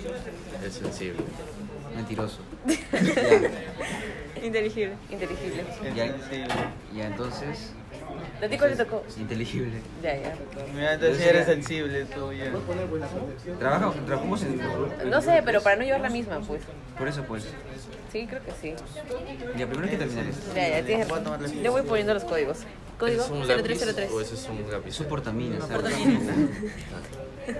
Es 0.67 0.75
sensible. 0.75 1.21
Mentiroso. 1.97 2.39
Inteligible. 4.43 4.95
Inteligible. 5.11 5.65
Ya, 5.97 6.07
ya 6.95 7.07
entonces, 7.07 7.73
¿A 8.43 8.49
ti 8.49 8.59
cuál 8.59 8.71
le 8.71 8.77
tocó? 8.77 9.03
inteligible. 9.17 9.81
Ya, 10.03 10.15
ya. 10.15 10.37
Mira, 10.75 10.95
entonces 10.95 11.27
eres 11.27 11.47
sensible 11.47 12.05
tú 12.05 12.33
ya. 12.33 12.53
Trabaja, 13.59 13.93
trabajamos 14.05 14.43
en... 14.43 14.61
No 15.11 15.23
sé, 15.23 15.43
pero 15.45 15.63
para 15.63 15.77
no 15.77 15.83
llevar 15.85 16.03
la 16.03 16.11
misma, 16.11 16.41
pues. 16.41 16.63
Por 16.99 17.09
eso, 17.09 17.25
pues. 17.25 17.45
Sí, 18.13 18.27
creo 18.29 18.43
que 18.45 18.53
sí. 18.61 18.75
Ya, 19.59 19.67
primero 19.67 19.85
hay 19.85 19.91
que 19.91 19.97
terminar 19.99 20.27
esto. 20.27 20.55
Ya, 20.55 20.69
ya, 20.69 20.85
tienes 20.85 21.09
razón. 21.09 21.63
Yo 21.63 21.73
voy 21.73 21.83
poniendo 21.83 22.15
los 22.15 22.25
códigos. 22.25 22.59
Código 22.99 23.25
¿Es 23.25 23.31
un 23.31 23.47
lápiz 23.47 23.79
0303. 23.79 24.11
o 24.11 24.21
ese 24.21 24.35
es 24.35 24.49
un 24.49 24.71
lápiz? 24.71 24.89
Es 24.91 25.01
un 25.01 25.07
portaminas. 25.07 25.69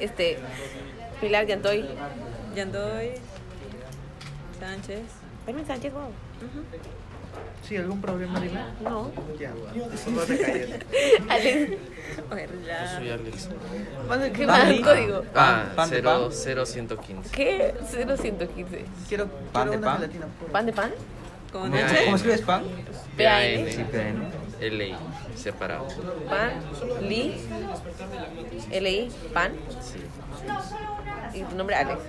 Este, 0.01 0.39
Pilar 1.21 1.47
Yantoy. 1.47 1.85
Yandoy, 2.57 3.13
Sánchez. 4.67 5.03
Permín 5.45 5.65
Sánchez, 5.65 5.93
wow. 5.93 6.11
Sí, 7.63 7.77
¿algún 7.77 8.01
problema, 8.01 8.41
dime? 8.41 8.61
No. 8.83 9.13
Ya, 9.39 9.53
bueno. 9.55 9.87
No 10.11 10.23
te 10.23 10.39
calles. 10.41 10.81
Alex. 11.29 11.71
Yo 11.71 12.97
soy 12.97 13.11
Alex. 13.11 13.49
¿Qué 14.35 14.47
más? 14.47 14.69
El 14.69 14.83
código. 14.83 15.23
Ah, 15.37 15.67
Pan 15.77 15.91
de 15.91 16.03
0, 16.31 16.65
0115. 16.67 17.31
¿Qué? 17.31 17.75
0115. 17.93 18.85
Quiero, 19.09 19.29
Pan 19.53 19.69
quiero 19.69 19.71
de 19.71 19.79
una 19.79 19.87
pan. 19.87 20.11
¿Pan 20.53 20.67
de 20.67 20.73
pan? 20.73 20.93
¿Cómo 21.53 21.65
¿Cómo, 21.65 21.77
¿Cómo 22.05 22.17
escribes 22.17 22.43
pan? 22.43 22.65
PAN. 23.17 23.67
Sí, 23.71 23.85
PN. 23.91 24.47
LI, 24.61 24.95
separado. 25.37 25.87
Pan, 26.29 26.51
Li, 27.03 27.35
LI, 28.73 29.11
pan. 29.33 29.53
Sí. 29.81 30.01
Y 31.37 31.43
tu 31.43 31.55
nombre 31.55 31.77
Alex. 31.77 32.01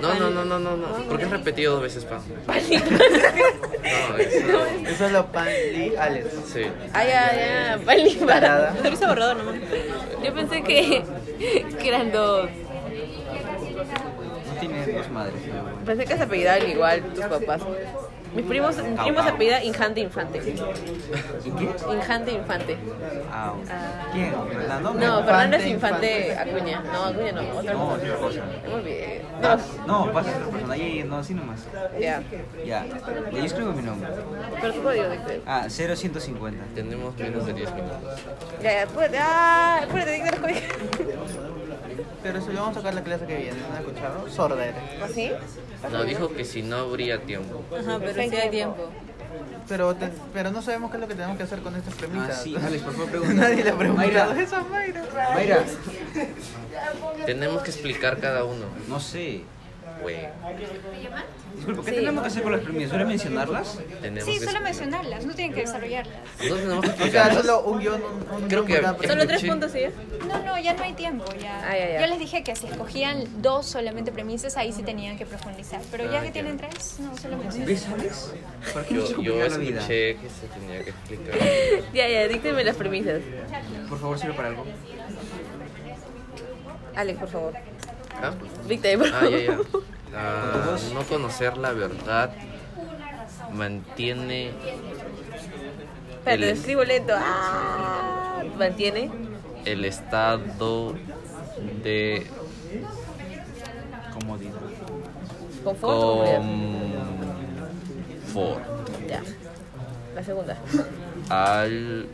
No, 0.00 0.14
no, 0.14 0.30
no, 0.30 0.44
no, 0.44 0.58
no, 0.58 0.76
no. 0.76 0.86
¿Por 1.08 1.18
qué 1.18 1.24
has 1.26 1.30
repetido 1.30 1.74
dos 1.74 1.82
veces 1.82 2.04
pan? 2.06 2.22
Pan 2.46 2.58
y 2.68 2.78
pan. 2.78 2.98
No, 4.08 4.16
eso. 4.16 4.66
Es 4.88 4.96
solo 4.96 5.26
pan 5.26 5.48
y 5.74 5.94
Alex. 5.94 6.26
Sí. 6.50 6.62
Ah, 6.94 7.04
ya, 7.04 7.76
ya. 7.76 7.84
Pan 7.84 7.98
y 8.00 8.14
pan. 8.14 8.28
Tarada. 8.28 8.72
Te 8.72 8.88
avisa 8.88 9.08
borrador 9.08 9.36
nomás. 9.36 9.56
Yo 10.24 10.34
pensé 10.34 10.62
que, 10.62 11.04
que 11.78 11.88
eran 11.88 12.12
dos. 12.12 12.48
No 14.46 14.60
tiene 14.60 14.86
dos 14.86 15.10
madres. 15.10 15.34
Pensé 15.84 16.04
que 16.06 16.16
se 16.16 16.22
apellidaban 16.22 16.70
igual 16.70 17.02
tus 17.14 17.24
papás. 17.26 17.60
Mis 18.34 18.44
primos, 18.46 18.76
mis 18.76 19.00
primos 19.00 19.24
se 19.24 19.30
apellida 19.30 19.64
Injante 19.64 20.00
Infante. 20.00 20.38
¿Y 20.38 21.50
qué? 21.50 21.70
Injante 21.92 22.32
Infante. 22.32 22.76
Ah, 23.32 23.54
¿Quién? 24.12 24.32
¿Fernando? 24.52 24.94
No, 24.94 25.24
Fernando 25.24 25.56
es 25.56 25.66
Infante 25.66 26.36
Acuña. 26.38 26.80
No, 26.92 27.04
Acuña 27.06 27.32
no, 27.32 27.58
otra 27.58 27.72
No, 27.72 27.88
otra 27.88 28.14
cosa. 28.16 28.40
No. 29.42 29.48
Ah, 29.48 29.58
No, 29.86 30.12
pasa 30.12 30.30
otra 30.30 30.46
persona. 30.46 30.74
Ahí, 30.74 31.04
no, 31.08 31.16
así 31.18 31.34
nomás. 31.34 31.60
ya. 31.98 32.22
Ya. 32.64 32.84
Ya, 32.86 33.30
yo 33.32 33.44
escribo 33.44 33.72
mi 33.72 33.82
nombre. 33.82 34.08
Pero 34.60 34.72
tu 34.74 34.82
código 34.82 35.08
dice. 35.10 35.40
Ah, 35.46 35.66
0150. 35.68 36.64
Tenemos 36.74 37.16
menos 37.18 37.46
de 37.46 37.52
10 37.52 37.74
minutos. 37.74 38.20
Ya, 38.62 38.72
ya, 38.72 38.82
apúrate. 38.84 39.18
Ah, 39.18 39.80
apúrate, 39.82 40.12
dicta 40.12 40.30
los 40.30 40.40
códigos. 40.40 40.62
Pero 42.22 42.40
si 42.40 42.48
le 42.52 42.54
vamos 42.60 42.76
a 42.76 42.80
sacar 42.80 42.94
la 42.94 43.02
clase 43.02 43.26
que 43.26 43.36
viene, 43.36 43.58
¿no 43.58 43.74
has 43.74 43.80
escuchado? 43.80 44.28
Sorda 44.28 44.64
eres. 44.64 45.02
¿Así? 45.02 45.32
No, 45.92 46.04
dijo 46.04 46.28
que 46.28 46.44
si 46.44 46.62
no 46.62 46.76
habría 46.76 47.20
tiempo. 47.22 47.62
Ajá, 47.78 47.98
pero 47.98 48.12
sí 48.14 48.36
hay 48.36 48.50
tiempo. 48.50 48.90
Pero, 49.68 49.94
te- 49.94 50.10
pero 50.34 50.50
no 50.50 50.60
sabemos 50.62 50.90
qué 50.90 50.96
es 50.96 51.00
lo 51.00 51.06
que 51.08 51.14
tenemos 51.14 51.36
que 51.36 51.44
hacer 51.44 51.60
con 51.60 51.76
estas 51.76 51.94
premisas. 51.94 52.30
Ah, 52.40 52.40
sí, 52.42 52.56
Alex, 52.56 52.82
por 52.82 52.92
favor, 52.92 53.08
pregunta. 53.10 53.34
Nadie 53.48 53.62
le 53.64 53.70
ha 53.70 53.78
preguntado 53.78 54.08
Mayra. 54.28 54.42
eso 54.42 54.56
a 54.56 54.64
Mayra. 54.64 55.04
Mayra. 55.34 55.64
Tenemos 57.26 57.62
que 57.62 57.70
explicar 57.70 58.18
cada 58.18 58.44
uno. 58.44 58.66
No 58.88 58.98
sé. 59.00 59.42
Güey. 60.02 60.16
Disculpa, 61.56 61.82
¿qué 61.84 61.90
Sí. 61.90 61.96
tenemos 61.96 62.22
que 62.22 62.28
hacer 62.28 62.42
con 62.42 62.52
las 62.52 62.60
premisas? 62.62 62.90
¿Solo 62.92 63.06
mencionarlas? 63.06 63.78
Tenemos 64.00 64.24
Sí, 64.24 64.38
que 64.40 64.44
solo 64.46 64.60
mencionarlas, 64.60 65.26
no 65.26 65.34
tienen 65.34 65.54
que 65.54 65.60
desarrollarlas. 65.60 66.16
No 66.48 66.54
tenemos 66.56 66.80
que 66.84 66.90
O 66.90 66.94
sea, 66.94 66.94
explicarlas. 66.94 67.36
solo 67.46 67.60
un 67.64 67.80
guion, 67.80 68.02
un, 68.02 68.42
un 68.42 68.48
Creo 68.48 68.64
que 68.64 68.76
por 68.78 69.06
Solo 69.06 69.26
tres 69.26 69.42
escuché- 69.42 69.48
puntos, 69.48 69.72
¿sí? 69.72 69.80
No, 70.28 70.42
no, 70.44 70.58
ya 70.58 70.72
no 70.74 70.82
hay 70.84 70.92
tiempo. 70.94 71.24
Ya. 71.40 71.68
Ah, 71.68 71.76
ya, 71.76 71.88
ya. 71.92 72.00
Yo 72.00 72.06
les 72.06 72.18
dije 72.18 72.42
que 72.44 72.56
si 72.56 72.66
escogían 72.66 73.24
dos 73.42 73.66
solamente 73.66 74.10
premisas, 74.12 74.56
ahí 74.56 74.72
sí 74.72 74.82
tenían 74.82 75.18
que 75.18 75.26
profundizar. 75.26 75.80
Pero 75.90 76.04
ya 76.10 76.18
Ah, 76.18 76.20
que 76.22 76.26
ya. 76.28 76.32
tienen 76.32 76.56
tres, 76.56 76.96
no, 77.00 77.16
solo 77.18 77.36
mencionan. 77.36 77.68
¿Ves, 77.68 77.86
Alex? 77.92 78.32
¿Para 78.72 78.86
qué 78.86 78.94
nos 78.94 79.10
Yo, 79.10 79.20
yo 79.22 79.48
la 79.48 79.56
vida? 79.58 79.80
escuché 79.80 80.16
que 80.16 80.28
se 80.30 80.46
tenía 80.58 80.84
que 80.84 80.90
explicar. 80.90 81.34
Ya, 81.92 82.08
ya, 82.08 82.28
dícteme 82.28 82.64
las 82.64 82.76
premisas. 82.76 83.20
Por 83.88 83.98
favor, 83.98 84.18
sirve 84.18 84.34
para 84.34 84.48
algo. 84.48 84.64
Alex, 86.96 87.18
por 87.18 87.28
favor. 87.28 87.52
¿Ah? 88.22 88.32
Por 88.32 88.72
Ah, 89.14 89.28
ya, 89.28 89.38
ya. 89.38 89.58
Ah, 90.12 90.76
no 90.92 91.02
conocer 91.04 91.56
la 91.56 91.70
verdad 91.72 92.32
mantiene 93.52 94.50
Pero 96.24 96.42
el- 96.44 96.50
escribo 96.50 96.82
lento. 96.82 97.12
Ah, 97.16 98.42
mantiene. 98.58 99.08
el 99.64 99.84
estado 99.84 100.94
de 101.84 102.26
Comodidad. 104.12 104.52
Confort. 105.62 106.26
confort 108.24 108.62
Ya. 109.08 109.22
La 110.16 110.24
segunda. 110.24 110.56
al 111.28 112.06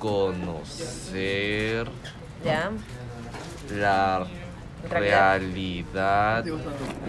conocer 0.00 1.86
Ya. 2.44 2.70
la 3.72 4.26
Realidad. 4.88 6.44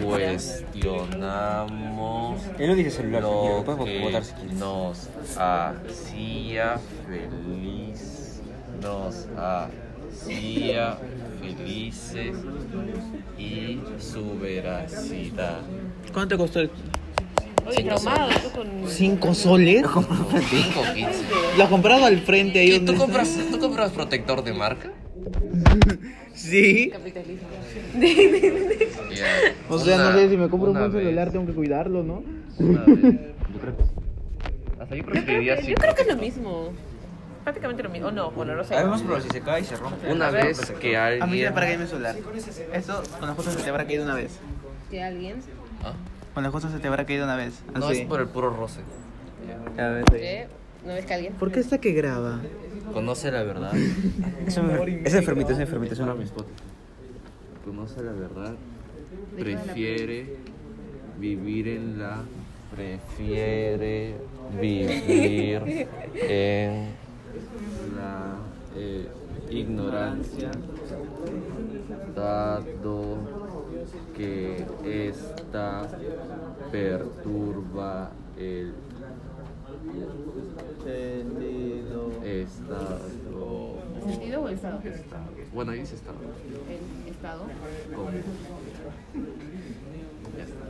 cuestionamos 0.02 2.40
Él 2.58 2.68
lo 2.68 2.74
dice 2.74 2.90
celular, 2.90 3.22
lo 3.22 3.64
que 3.84 4.00
votar 4.00 4.24
si 4.24 4.32
quieres. 4.34 4.52
nos 4.54 5.08
hacía 5.36 6.78
feliz 7.06 8.40
nos 8.80 9.28
hacía 9.36 10.98
felices 11.40 12.36
y 13.38 13.80
su 13.98 14.38
veracidad 14.38 15.60
¿Cuánto 16.12 16.34
te 16.34 16.38
costó 16.38 16.60
el 16.60 16.70
Oye, 17.64 17.84
traumado, 17.84 18.28
tú 18.42 18.50
con. 18.50 18.66
¿Cinco 18.88 19.32
soles? 19.34 19.86
5 19.86 20.06
15 20.94 21.24
¿Lo 21.56 21.62
has 21.62 21.70
comprado 21.70 22.06
al 22.06 22.18
frente 22.18 22.58
ahí 22.58 22.70
¿Y 22.70 22.72
donde 22.72 22.92
tú 22.92 22.98
compras, 22.98 23.38
tú 23.52 23.58
compras 23.60 23.92
protector 23.92 24.42
de 24.42 24.52
marca? 24.52 24.90
Sí. 26.34 26.88
Capitalismo. 26.90 27.48
Ya. 29.14 29.26
O 29.68 29.78
sea, 29.78 29.98
no 29.98 30.08
Una- 30.08 30.14
sé 30.16 30.30
si 30.30 30.36
me 30.36 30.48
compro 30.48 30.70
un 30.72 30.78
buen 30.78 30.90
vez, 30.92 31.02
celular, 31.02 31.30
tengo 31.30 31.46
que 31.46 31.52
cuidarlo, 31.52 32.02
¿no? 32.02 32.22
una 32.58 32.84
vez. 32.84 33.20
Hasta 34.80 34.96
yo 34.96 35.04
preferiría 35.04 35.60
Yo 35.60 35.74
creo 35.74 35.94
que 35.94 36.02
es 36.02 36.08
lo 36.08 36.16
mismo. 36.16 36.72
Prácticamente 37.44 37.82
lo 37.82 37.90
mismo. 37.90 38.08
O 38.08 38.12
no, 38.12 38.30
bueno, 38.30 38.54
no 38.56 38.64
sé. 38.64 38.74
A 38.74 38.78
ver, 38.78 38.86
vamos 38.86 39.02
a 39.02 39.04
probar 39.04 39.22
si 39.22 39.28
se 39.28 39.40
cae 39.42 39.60
y 39.60 39.64
se 39.64 39.76
rompe. 39.76 40.10
Una 40.10 40.28
A 40.28 40.30
ver, 40.30 40.46
vez 40.46 40.60
que 40.80 40.96
A 40.96 41.10
mí 41.10 41.22
alguien. 41.22 41.44
me 41.46 41.52
para 41.52 41.66
caer 41.66 41.78
mi 41.78 41.86
celular. 41.86 42.16
Esto 42.72 43.02
con 43.18 43.28
las 43.28 43.36
cosas 43.36 43.54
se 43.54 43.62
te 43.62 43.68
habrá 43.70 43.84
caído 43.84 44.04
una 44.04 44.14
vez. 44.14 44.38
Si 44.90 44.98
alguien. 44.98 45.36
¿Ah? 45.84 45.92
Con 46.34 46.42
las 46.44 46.52
cosas 46.52 46.72
se 46.72 46.78
te 46.78 46.88
habrá 46.88 47.04
caído 47.04 47.24
una 47.24 47.36
vez. 47.36 47.62
No 47.78 47.86
Así. 47.88 48.00
es 48.02 48.06
por 48.08 48.20
el 48.20 48.28
puro 48.28 48.50
roce. 48.50 48.80
A 49.78 49.88
ver. 49.88 50.04
¿Qué? 50.04 50.46
¿No 50.86 50.94
ves 50.94 51.04
que 51.04 51.14
alguien? 51.14 51.34
¿Por 51.34 51.52
qué 51.52 51.60
está 51.60 51.78
que 51.78 51.92
graba? 51.92 52.40
Conoce 52.92 53.30
la 53.30 53.42
verdad. 53.42 53.72
Es 54.46 54.58
enfer- 54.58 55.02
es 55.04 55.14
enfermito, 55.14 55.52
es 55.52 55.58
enfermito. 55.58 55.94
Es 55.94 56.00
una... 56.00 56.14
Conoce 57.64 58.02
la 58.02 58.12
verdad. 58.12 58.54
Prefiere 59.38 60.36
vivir 61.18 61.68
en 61.68 61.98
la. 61.98 62.22
Prefiere 62.74 64.14
vivir 64.60 65.86
en 66.14 66.88
la 67.96 68.36
eh, 68.76 69.06
ignorancia, 69.50 70.50
dado 72.16 73.18
que 74.16 74.64
esta 74.84 75.82
perturba 76.70 78.10
el 78.38 78.72
estado. 82.42 83.00
¿Sentido 84.06 84.40
o 84.42 84.48
estado? 84.48 84.80
estado. 84.82 85.24
Bueno, 85.52 85.72
ahí 85.72 85.80
dice 85.80 85.94
estado. 85.94 86.18
El 86.68 87.10
estado. 87.10 87.46
¿Cómo? 87.94 88.10
Ya 90.36 90.44
está. 90.44 90.64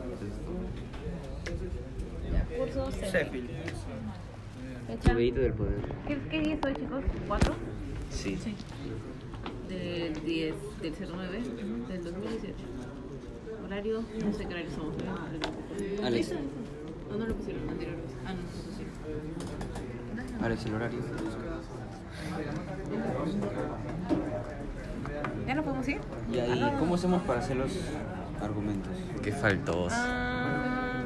Ya, 2.31 2.57
curso 2.57 2.91
Sheffield. 2.91 3.49
Fecha. 4.87 5.13
Juguete 5.13 5.39
del 5.39 5.53
poder. 5.53 5.79
¿Qué, 6.07 6.19
¿Qué 6.29 6.39
día 6.41 6.55
es 6.55 6.65
hoy, 6.65 6.73
chicos? 6.75 7.03
¿Cuatro? 7.27 7.55
Sí. 8.09 8.37
del 9.69 10.13
10, 10.23 10.55
del 10.81 10.93
09, 10.93 11.43
del 11.89 12.03
2018. 12.03 12.55
Horario, 13.65 14.03
no 14.23 14.33
sé 14.33 14.45
qué 14.45 14.53
horario 14.53 14.71
somos. 14.71 14.95
¿no? 14.97 16.05
Alex. 16.05 16.29
¿Listo? 16.29 16.35
¿O 17.11 17.15
no 17.17 17.25
lo 17.25 17.35
pusieron 17.35 17.69
anterior? 17.69 17.95
Ah, 18.25 18.33
no, 18.33 18.41
no 18.41 18.45
lo 18.45 18.63
pusieron. 18.63 20.43
Alex, 20.43 20.65
el 20.65 20.73
horario. 20.75 20.99
¿Ya 25.47 25.55
nos 25.55 25.65
podemos 25.65 25.87
ir? 25.87 25.99
Y 26.31 26.39
ahí, 26.39 26.73
¿cómo 26.79 26.95
hacemos 26.95 27.21
para 27.23 27.39
hacer 27.39 27.57
los 27.57 27.71
argumentos? 28.41 28.91
Qué 29.21 29.31
faltoso. 29.31 29.95
Ah, 29.97 31.03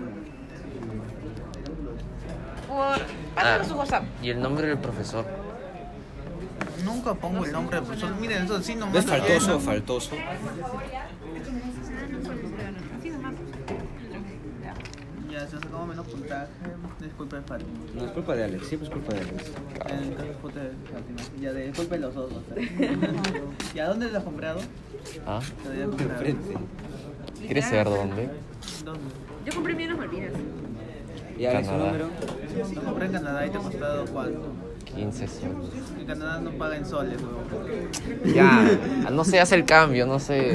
por... 2.67 3.01
Ah, 3.35 3.63
su 3.63 3.75
WhatsApp. 3.75 4.03
y 4.21 4.29
el 4.29 4.41
nombre 4.41 4.67
del 4.67 4.77
profesor. 4.77 5.25
Nunca 6.85 7.13
pongo 7.15 7.45
el 7.45 7.51
nombre 7.51 7.77
del 7.77 7.85
profesor. 7.85 8.15
Miren, 8.19 8.45
eso 8.45 8.61
sí 8.61 8.75
nomás. 8.75 8.93
¿Ves 8.93 9.05
faltoso 9.05 9.59
faltoso? 9.59 10.15
Así 12.99 13.09
nomás. 13.09 13.33
Ya, 15.37 15.45
se 15.47 15.59
sacó 15.59 15.85
menos 15.85 16.07
puntaje. 16.07 16.47
Disculpe, 16.99 17.39
Fátima. 17.41 17.69
No 17.93 18.05
es 18.05 18.11
culpa 18.11 18.35
de 18.35 18.43
Alex, 18.45 18.65
siempre 18.67 18.87
es 18.87 18.93
culpa 18.93 19.13
de 19.13 19.19
Alex. 19.21 19.51
En 19.87 20.03
el 20.03 20.15
caso 20.15 20.27
de 20.27 20.33
Fátima. 20.33 21.39
Ya, 21.39 21.53
de- 21.53 21.67
disculpe 21.67 21.99
los 21.99 22.15
dos. 22.15 22.31
o 22.31 22.41
sea. 22.55 22.63
¿Y 23.75 23.79
a 23.79 23.87
dónde 23.87 24.09
lo 24.09 24.17
has 24.17 24.23
comprado? 24.23 24.59
¿Ah? 25.27 25.39
Enfrente. 25.63 26.57
¿Quieres 27.45 27.65
saber 27.65 27.85
dónde? 27.85 28.29
¿Dónde? 28.83 29.01
Yo 29.45 29.53
compré 29.53 29.75
mío 29.75 29.85
en 29.85 29.91
las 29.91 29.99
Malvinas. 29.99 30.31
¿Y 31.37 31.45
Alex, 31.45 31.67
su 31.67 31.73
número? 31.73 32.09
Lo 32.73 32.81
compré 32.81 33.05
en 33.05 33.11
Canadá 33.11 33.45
y 33.45 33.49
te 33.51 33.57
ha 33.57 33.61
costado 33.61 34.05
cuánto. 34.07 34.51
15 34.97 35.27
soles. 35.27 35.51
En 35.99 36.05
Canadá 36.05 36.39
no 36.41 36.51
paga 36.51 36.75
en 36.77 36.85
soles, 36.85 37.17
weón. 37.21 38.33
Ya, 38.35 39.09
no 39.11 39.23
sé, 39.23 39.39
hace 39.39 39.55
el 39.55 39.65
cambio, 39.65 40.05
no 40.05 40.19
sé. 40.19 40.49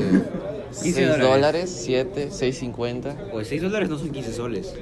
15 0.83 0.83
6 0.83 0.97
dólares. 1.09 1.29
dólares, 1.29 1.81
7, 1.85 2.29
6.50. 2.31 3.31
Pues 3.31 3.49
6 3.49 3.63
dólares 3.63 3.89
no 3.89 3.99
son 3.99 4.11
15 4.11 4.33
soles. 4.33 4.75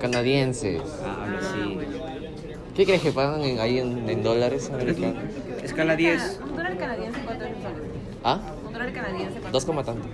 Canadienses. 0.00 0.80
Ah, 1.04 1.24
habla 1.24 1.38
así. 1.38 1.78
¿Qué 2.74 2.84
crees 2.84 3.02
que 3.02 3.10
pagan 3.12 3.40
en- 3.42 3.58
ahí 3.58 3.78
en, 3.78 4.08
en 4.08 4.22
dólares 4.22 4.70
americanos? 4.72 5.16
Escala 5.62 5.96
10. 5.96 6.40
Un 6.48 6.56
dólar 6.56 6.76
canadiense, 6.78 7.20
¿cuánto 7.24 7.44
es 7.44 7.50
soles? 7.56 7.88
¿Ah? 8.24 8.40
Un 8.66 8.72
dólar 8.72 8.92
canadiense, 8.92 9.40
¿cuánto? 9.40 9.60
2, 9.60 9.84
tanto. 9.84 10.08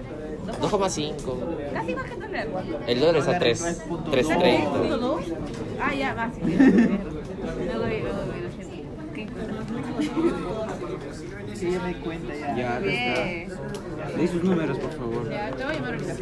2,5. 0.61 1.73
Casi 1.73 1.94
más 1.94 2.05
que 2.05 2.15
un 2.15 2.20
dólar. 2.20 2.48
El 2.86 3.01
dólar 3.01 3.16
está 3.16 3.36
a 3.36 3.39
3, 3.39 3.62
3.30. 4.11 4.69
¿Punto 4.78 4.98
dos? 4.98 5.23
Ah, 5.81 5.94
ya, 5.94 6.15
va. 6.15 6.31
sí, 6.35 6.40
sí, 6.44 6.48
sí. 6.56 6.59
Luego 6.59 7.85
vi, 7.86 8.01
luego 8.01 8.19
vi, 8.35 8.40
lo 8.43 8.51
siento. 8.51 8.74
Qué 9.15 9.20
importante. 9.20 9.34
Sí, 11.55 11.71
ya 11.73 11.83
me 11.83 11.95
cuenta 11.95 12.35
ya. 12.35 12.57
Ya, 12.57 12.79
está. 12.79 14.16
Di 14.19 14.29
sus 14.29 14.45
números, 14.45 14.79
por 14.79 14.93
favor. 14.93 15.31
Ya, 15.31 15.51
te 15.51 15.65
voy 15.65 15.73
a 15.73 15.77
llamar 15.77 15.95
ahorita. 15.95 16.15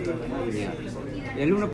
El 1.37 1.53
uno 1.53 1.71